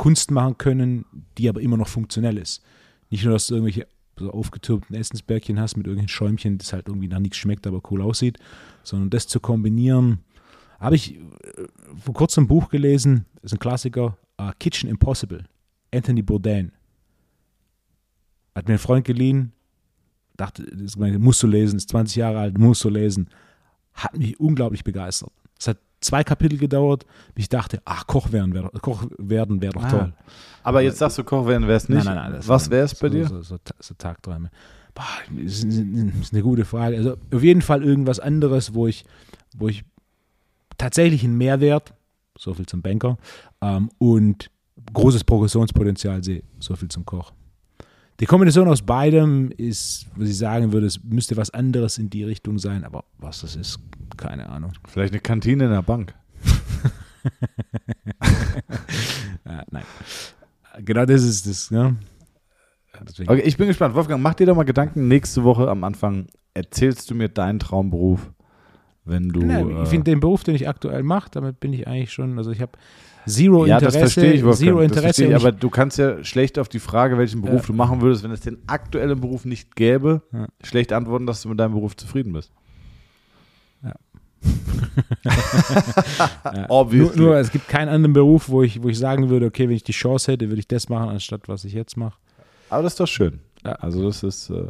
Kunst 0.00 0.30
machen 0.30 0.56
können, 0.56 1.04
die 1.36 1.46
aber 1.46 1.60
immer 1.60 1.76
noch 1.76 1.88
funktionell 1.88 2.38
ist. 2.38 2.62
Nicht 3.10 3.22
nur, 3.22 3.34
dass 3.34 3.48
du 3.48 3.56
irgendwelche 3.56 3.86
so 4.18 4.32
aufgetürmten 4.32 4.96
Essensbärchen 4.96 5.60
hast 5.60 5.76
mit 5.76 5.86
irgendwelchen 5.86 6.08
Schäumchen, 6.08 6.56
das 6.56 6.72
halt 6.72 6.88
irgendwie 6.88 7.08
nach 7.08 7.18
nichts 7.18 7.36
schmeckt, 7.36 7.66
aber 7.66 7.82
cool 7.90 8.00
aussieht, 8.00 8.38
sondern 8.82 9.10
das 9.10 9.26
zu 9.26 9.40
kombinieren. 9.40 10.20
Habe 10.78 10.96
ich 10.96 11.16
äh, 11.16 11.20
vor 12.02 12.14
kurzem 12.14 12.44
ein 12.44 12.48
Buch 12.48 12.70
gelesen, 12.70 13.26
ist 13.42 13.52
ein 13.52 13.58
Klassiker, 13.58 14.16
uh, 14.40 14.52
Kitchen 14.58 14.88
Impossible, 14.88 15.44
Anthony 15.92 16.22
Bourdain. 16.22 16.72
Hat 18.54 18.68
mir 18.68 18.76
ein 18.76 18.78
Freund 18.78 19.04
geliehen, 19.04 19.52
dachte, 20.38 20.64
das 20.64 20.96
musst 20.96 21.42
du 21.42 21.46
lesen, 21.46 21.76
ist 21.76 21.90
20 21.90 22.16
Jahre 22.16 22.38
alt, 22.38 22.56
musst 22.56 22.82
du 22.84 22.88
lesen. 22.88 23.28
Hat 23.92 24.16
mich 24.16 24.40
unglaublich 24.40 24.82
begeistert. 24.82 25.32
Es 25.58 25.68
hat 25.68 25.76
zwei 26.00 26.24
Kapitel 26.24 26.58
gedauert, 26.58 27.04
bis 27.34 27.44
ich 27.44 27.48
dachte, 27.48 27.80
ach, 27.84 28.06
Koch 28.06 28.32
werden 28.32 28.54
wäre 28.54 28.70
Koch 28.80 29.04
werden 29.18 29.60
wär 29.60 29.70
doch 29.70 29.84
Ah. 29.84 29.88
toll. 29.90 30.12
Aber 30.62 30.82
jetzt 30.82 30.98
sagst 30.98 31.18
du, 31.18 31.24
Koch 31.24 31.46
werden 31.46 31.66
wäre 31.68 31.76
es 31.76 31.88
nicht. 31.88 32.04
Nein, 32.04 32.14
nein, 32.16 32.32
nein. 32.32 32.40
Was 32.46 32.70
wäre 32.70 32.84
es 32.84 32.94
bei 32.94 33.08
so, 33.08 33.14
dir? 33.14 33.26
So, 33.28 33.42
so, 33.42 33.56
so 33.78 33.94
Tagträume. 33.94 34.50
Boah, 34.94 35.04
das 35.30 35.64
ist, 35.64 35.64
ist 35.64 36.32
eine 36.32 36.42
gute 36.42 36.64
Frage. 36.64 36.96
Also 36.96 37.16
auf 37.32 37.42
jeden 37.42 37.62
Fall 37.62 37.82
irgendwas 37.84 38.18
anderes, 38.20 38.74
wo 38.74 38.86
ich, 38.86 39.04
wo 39.56 39.68
ich 39.68 39.84
tatsächlich 40.78 41.24
einen 41.24 41.38
Mehrwert, 41.38 41.94
so 42.36 42.54
viel 42.54 42.66
zum 42.66 42.82
Banker, 42.82 43.16
ähm, 43.60 43.90
und 43.98 44.50
großes 44.92 45.24
Progressionspotenzial 45.24 46.24
sehe, 46.24 46.42
so 46.58 46.74
viel 46.76 46.88
zum 46.88 47.04
Koch. 47.04 47.32
Die 48.20 48.26
Kombination 48.26 48.68
aus 48.68 48.82
beidem 48.82 49.50
ist, 49.56 50.06
was 50.14 50.28
ich 50.28 50.36
sagen 50.36 50.72
würde, 50.72 50.86
es 50.86 51.02
müsste 51.02 51.38
was 51.38 51.50
anderes 51.50 51.96
in 51.96 52.10
die 52.10 52.22
Richtung 52.22 52.58
sein, 52.58 52.84
aber 52.84 53.04
was 53.18 53.40
das 53.40 53.56
ist, 53.56 53.80
keine 54.18 54.50
Ahnung. 54.50 54.72
Vielleicht 54.86 55.14
eine 55.14 55.20
Kantine 55.20 55.64
in 55.64 55.70
der 55.70 55.82
Bank. 55.82 56.14
Äh, 59.44 59.64
nein. 59.70 59.84
Genau 60.84 61.04
das 61.06 61.22
ist 61.24 61.46
das, 61.46 61.70
ne? 61.70 61.96
Deswegen. 63.06 63.30
Okay, 63.30 63.42
ich 63.42 63.56
bin 63.56 63.66
gespannt. 63.66 63.94
Wolfgang, 63.94 64.22
mach 64.22 64.34
dir 64.34 64.46
doch 64.46 64.54
mal 64.54 64.64
Gedanken. 64.64 65.08
Nächste 65.08 65.42
Woche 65.44 65.68
am 65.68 65.82
Anfang 65.82 66.26
erzählst 66.54 67.10
du 67.10 67.14
mir 67.14 67.28
deinen 67.28 67.58
Traumberuf, 67.58 68.30
wenn 69.04 69.30
du. 69.30 69.40
Nein, 69.40 69.70
äh, 69.70 69.82
ich 69.82 69.88
finde 69.88 70.10
den 70.10 70.20
Beruf, 70.20 70.44
den 70.44 70.54
ich 70.54 70.68
aktuell 70.68 71.02
mache, 71.02 71.30
damit 71.32 71.58
bin 71.58 71.72
ich 71.72 71.88
eigentlich 71.88 72.12
schon, 72.12 72.38
also 72.38 72.50
ich 72.50 72.60
habe 72.60 72.72
zero 73.26 73.66
ja, 73.66 73.76
Interesse, 73.78 73.98
das 74.00 74.12
verstehe 74.12 74.32
ich, 74.32 74.42
Wolfgang. 74.44 74.58
zero 74.68 74.80
Interesse. 74.80 75.02
verstehe 75.02 75.28
ich, 75.28 75.34
aber 75.34 75.52
du 75.52 75.70
kannst 75.70 75.98
ja 75.98 76.22
schlecht 76.24 76.58
auf 76.58 76.68
die 76.68 76.78
Frage, 76.80 77.18
welchen 77.18 77.42
Beruf 77.42 77.62
Ja. 77.62 77.66
du 77.68 77.72
machen 77.74 78.00
würdest, 78.00 78.22
wenn 78.24 78.30
es 78.30 78.40
den 78.40 78.58
aktuellen 78.66 79.20
Beruf 79.20 79.44
nicht 79.44 79.76
gäbe, 79.76 80.22
Ja. 80.32 80.46
schlecht 80.62 80.92
antworten, 80.92 81.26
dass 81.26 81.42
du 81.42 81.48
mit 81.48 81.60
deinem 81.60 81.72
Beruf 81.74 81.96
zufrieden 81.96 82.32
bist. 82.32 82.50
Ja. 86.44 86.66
Obviously. 86.68 87.16
Nur, 87.18 87.26
nur, 87.28 87.36
es 87.36 87.50
gibt 87.50 87.68
keinen 87.68 87.88
anderen 87.88 88.12
Beruf, 88.12 88.48
wo 88.48 88.62
ich, 88.62 88.82
wo 88.82 88.88
ich 88.88 88.98
sagen 88.98 89.28
würde, 89.28 89.46
okay, 89.46 89.68
wenn 89.68 89.76
ich 89.76 89.84
die 89.84 89.92
Chance 89.92 90.32
hätte, 90.32 90.48
würde 90.48 90.60
ich 90.60 90.68
das 90.68 90.88
machen, 90.88 91.10
anstatt 91.10 91.48
was 91.48 91.64
ich 91.64 91.72
jetzt 91.72 91.96
mache. 91.96 92.16
Aber 92.70 92.82
das 92.82 92.92
ist 92.94 93.00
doch 93.00 93.06
schön. 93.06 93.40
Ja. 93.64 93.72
Also 93.72 94.02
das 94.04 94.22
ist, 94.22 94.50
äh, 94.50 94.62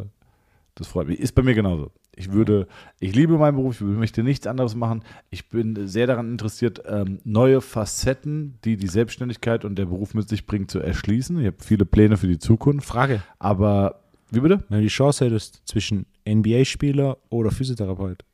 das 0.81 0.89
freut 0.89 1.09
mich. 1.09 1.21
Ist 1.21 1.35
bei 1.35 1.43
mir 1.43 1.55
genauso. 1.55 1.93
Ich 2.17 2.33
würde, 2.33 2.67
ich 3.01 3.15
liebe 3.15 3.37
meinen 3.37 3.57
Beruf, 3.57 3.83
ich 3.83 3.87
möchte 3.87 4.23
nichts 4.23 4.47
anderes 4.47 4.75
machen. 4.75 5.05
Ich 5.29 5.51
bin 5.51 5.87
sehr 5.87 6.07
daran 6.07 6.31
interessiert, 6.31 6.83
ähm, 6.87 7.21
neue 7.23 7.61
Facetten, 7.61 8.59
die 8.65 8.79
die 8.79 8.87
Selbstständigkeit 8.87 9.67
und 9.67 9.77
der 9.77 9.85
Beruf 9.85 10.15
mit 10.15 10.27
sich 10.27 10.47
bringt, 10.47 10.71
zu 10.71 10.79
erschließen. 10.79 11.39
Ich 11.39 11.47
habe 11.47 11.57
viele 11.61 11.85
Pläne 11.85 12.17
für 12.17 12.29
die 12.29 12.39
Zukunft. 12.39 12.89
Frage, 12.89 13.23
Aber, 13.39 14.05
wie 14.31 14.41
bitte? 14.41 14.65
wenn 14.71 14.79
du 14.79 14.83
die 14.85 14.89
Chance 14.89 15.27
hättest 15.27 15.61
zwischen 15.69 16.07
NBA-Spieler 16.27 17.19
oder 17.29 17.51
Physiotherapeut. 17.51 18.25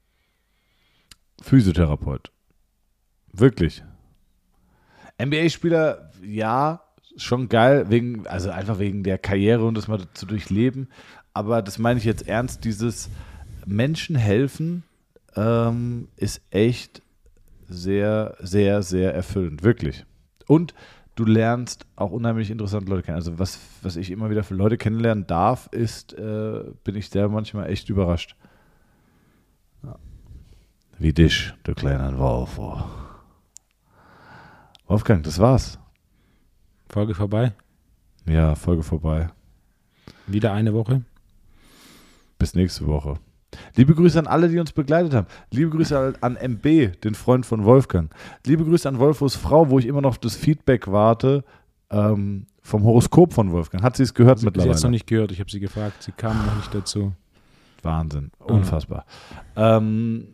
Physiotherapeut. 1.43 2.31
Wirklich. 3.33 3.83
NBA-Spieler, 5.21 6.13
ja, 6.23 6.81
schon 7.17 7.49
geil, 7.49 7.87
wegen, 7.89 8.27
also 8.27 8.51
einfach 8.51 8.79
wegen 8.79 9.03
der 9.03 9.19
Karriere 9.19 9.65
und 9.65 9.77
das 9.77 9.89
mal 9.89 10.01
zu 10.13 10.27
durchleben. 10.27 10.89
Aber 11.37 11.61
das 11.61 11.79
meine 11.79 11.99
ich 11.99 12.07
jetzt 12.07 12.27
ernst, 12.27 12.65
dieses 12.65 13.11
Menschen 13.67 14.17
helfen 14.17 14.85
ähm, 15.35 16.09
ist 16.17 16.41
echt 16.49 17.03
sehr, 17.69 18.39
sehr, 18.41 18.83
sehr 18.83 19.13
erfüllend. 19.13 19.63
Wirklich. 19.63 20.07
Und 20.47 20.73
du 21.15 21.27
lernst 21.27 21.85
auch 21.95 22.11
unheimlich 22.11 22.51
interessante 22.51 22.89
Leute 22.89 23.03
kennen. 23.03 23.17
Also 23.17 23.39
was, 23.39 23.59
was 23.83 23.97
ich 23.97 24.11
immer 24.11 24.31
wieder 24.31 24.45
für 24.45 24.55
Leute 24.55 24.79
kennenlernen 24.79 25.27
darf, 25.27 25.69
ist, 25.73 26.15
äh, 26.15 26.65
bin 26.85 26.97
ich 26.97 27.11
sehr 27.11 27.29
manchmal 27.29 27.69
echt 27.69 27.91
überrascht. 27.91 28.35
Ja. 29.83 29.97
Wie 30.99 31.13
dich, 31.13 31.53
du 31.65 31.75
kleiner 31.75 32.19
Wolf. 32.19 32.59
Oh. 32.59 32.83
Wolfgang, 34.87 35.23
das 35.23 35.39
war's. 35.39 35.79
Folge 36.89 37.15
vorbei. 37.15 37.53
Ja, 38.25 38.55
Folge 38.55 38.83
vorbei. 38.83 39.29
Wieder 40.27 40.55
eine 40.55 40.73
Woche. 40.73 41.03
Bis 42.39 42.55
nächste 42.55 42.87
Woche. 42.87 43.19
Liebe 43.75 43.95
Grüße 43.95 44.19
an 44.19 44.27
alle, 44.27 44.49
die 44.49 44.59
uns 44.59 44.73
begleitet 44.73 45.15
haben. 45.15 45.27
Liebe 45.51 45.71
Grüße 45.71 46.15
an 46.21 46.37
MB, 46.37 47.01
den 47.03 47.15
Freund 47.15 47.47
von 47.47 47.65
Wolfgang. 47.65 48.13
Liebe 48.45 48.65
Grüße 48.65 48.89
an 48.89 48.99
Wolfos 48.99 49.37
Frau, 49.37 49.71
wo 49.71 49.79
ich 49.79 49.87
immer 49.87 50.03
noch 50.03 50.11
auf 50.11 50.19
das 50.19 50.37
Feedback 50.37 50.89
warte 50.89 51.45
ähm, 51.91 52.47
vom 52.63 52.85
Horoskop 52.85 53.33
von 53.33 53.53
Wolfgang. 53.53 53.83
Hat 53.83 53.97
sie 53.97 54.03
es 54.03 54.15
gehört 54.15 54.41
Sie 54.41 54.47
mittlerweile? 54.47 54.73
jetzt 54.73 54.83
noch 54.83 54.91
nicht 54.91 55.07
gehört. 55.07 55.33
Ich 55.33 55.41
habe 55.41 55.51
sie 55.51 55.61
gefragt. 55.61 56.03
Sie 56.03 56.13
kam 56.13 56.45
noch 56.45 56.57
nicht 56.57 56.75
dazu. 56.75 57.13
Wahnsinn, 57.83 58.33
unfassbar. 58.39 59.07
Ähm, 59.55 60.29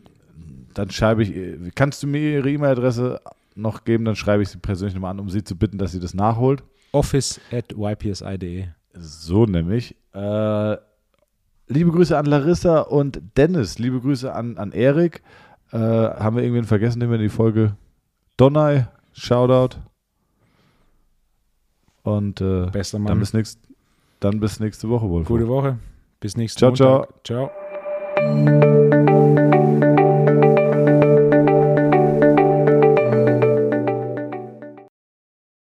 dann 0.73 0.91
schreibe 0.91 1.23
ich, 1.23 1.75
kannst 1.75 2.03
du 2.03 2.07
mir 2.07 2.39
ihre 2.39 2.51
E-Mail-Adresse 2.51 3.21
noch 3.55 3.85
geben, 3.85 4.07
dann 4.07 4.17
schreibe 4.17 4.43
ich 4.43 4.49
sie 4.49 4.59
persönlich 4.59 4.95
nochmal 4.95 5.11
an, 5.11 5.21
um 5.21 5.29
sie 5.29 5.45
zu 5.45 5.57
bitten, 5.57 5.77
dass 5.77 5.93
sie 5.93 6.01
das 6.01 6.15
nachholt. 6.15 6.63
Office 6.93 7.41
at 7.51 7.73
ypsi.de. 7.73 8.69
So 8.95 9.45
nämlich. 9.45 9.95
Äh, 10.15 10.77
liebe 11.69 11.91
Grüße 11.91 12.17
an 12.17 12.27
Larissa 12.27 12.81
und 12.81 13.21
Dennis. 13.37 13.79
Liebe 13.79 14.01
Grüße 14.01 14.33
an, 14.33 14.59
an 14.59 14.73
Erik. 14.73 15.23
Äh, 15.73 15.79
haben 15.79 16.37
wir 16.37 16.43
irgendwen 16.43 16.65
vergessen, 16.65 17.01
den 17.01 17.09
wir 17.09 17.17
in 17.17 17.23
die 17.23 17.29
Folge 17.29 17.77
Donai, 18.37 18.87
Shoutout. 19.13 19.79
Und 22.03 22.41
äh, 22.41 22.67
Bester 22.67 22.99
dann, 22.99 23.05
Mann. 23.05 23.19
bis 23.21 23.33
nächst, 23.33 23.59
dann 24.21 24.41
bis 24.41 24.61
nächste 24.61 24.89
Woche, 24.89 25.09
Wolf. 25.09 25.29
Gute 25.29 25.49
Woche. 25.49 25.79
Bis 26.21 26.37
nächsten 26.37 26.59
Ciao, 26.59 26.73
ciao. 26.73 27.07
Montag. 27.25 27.51
Ciao. 28.15 29.02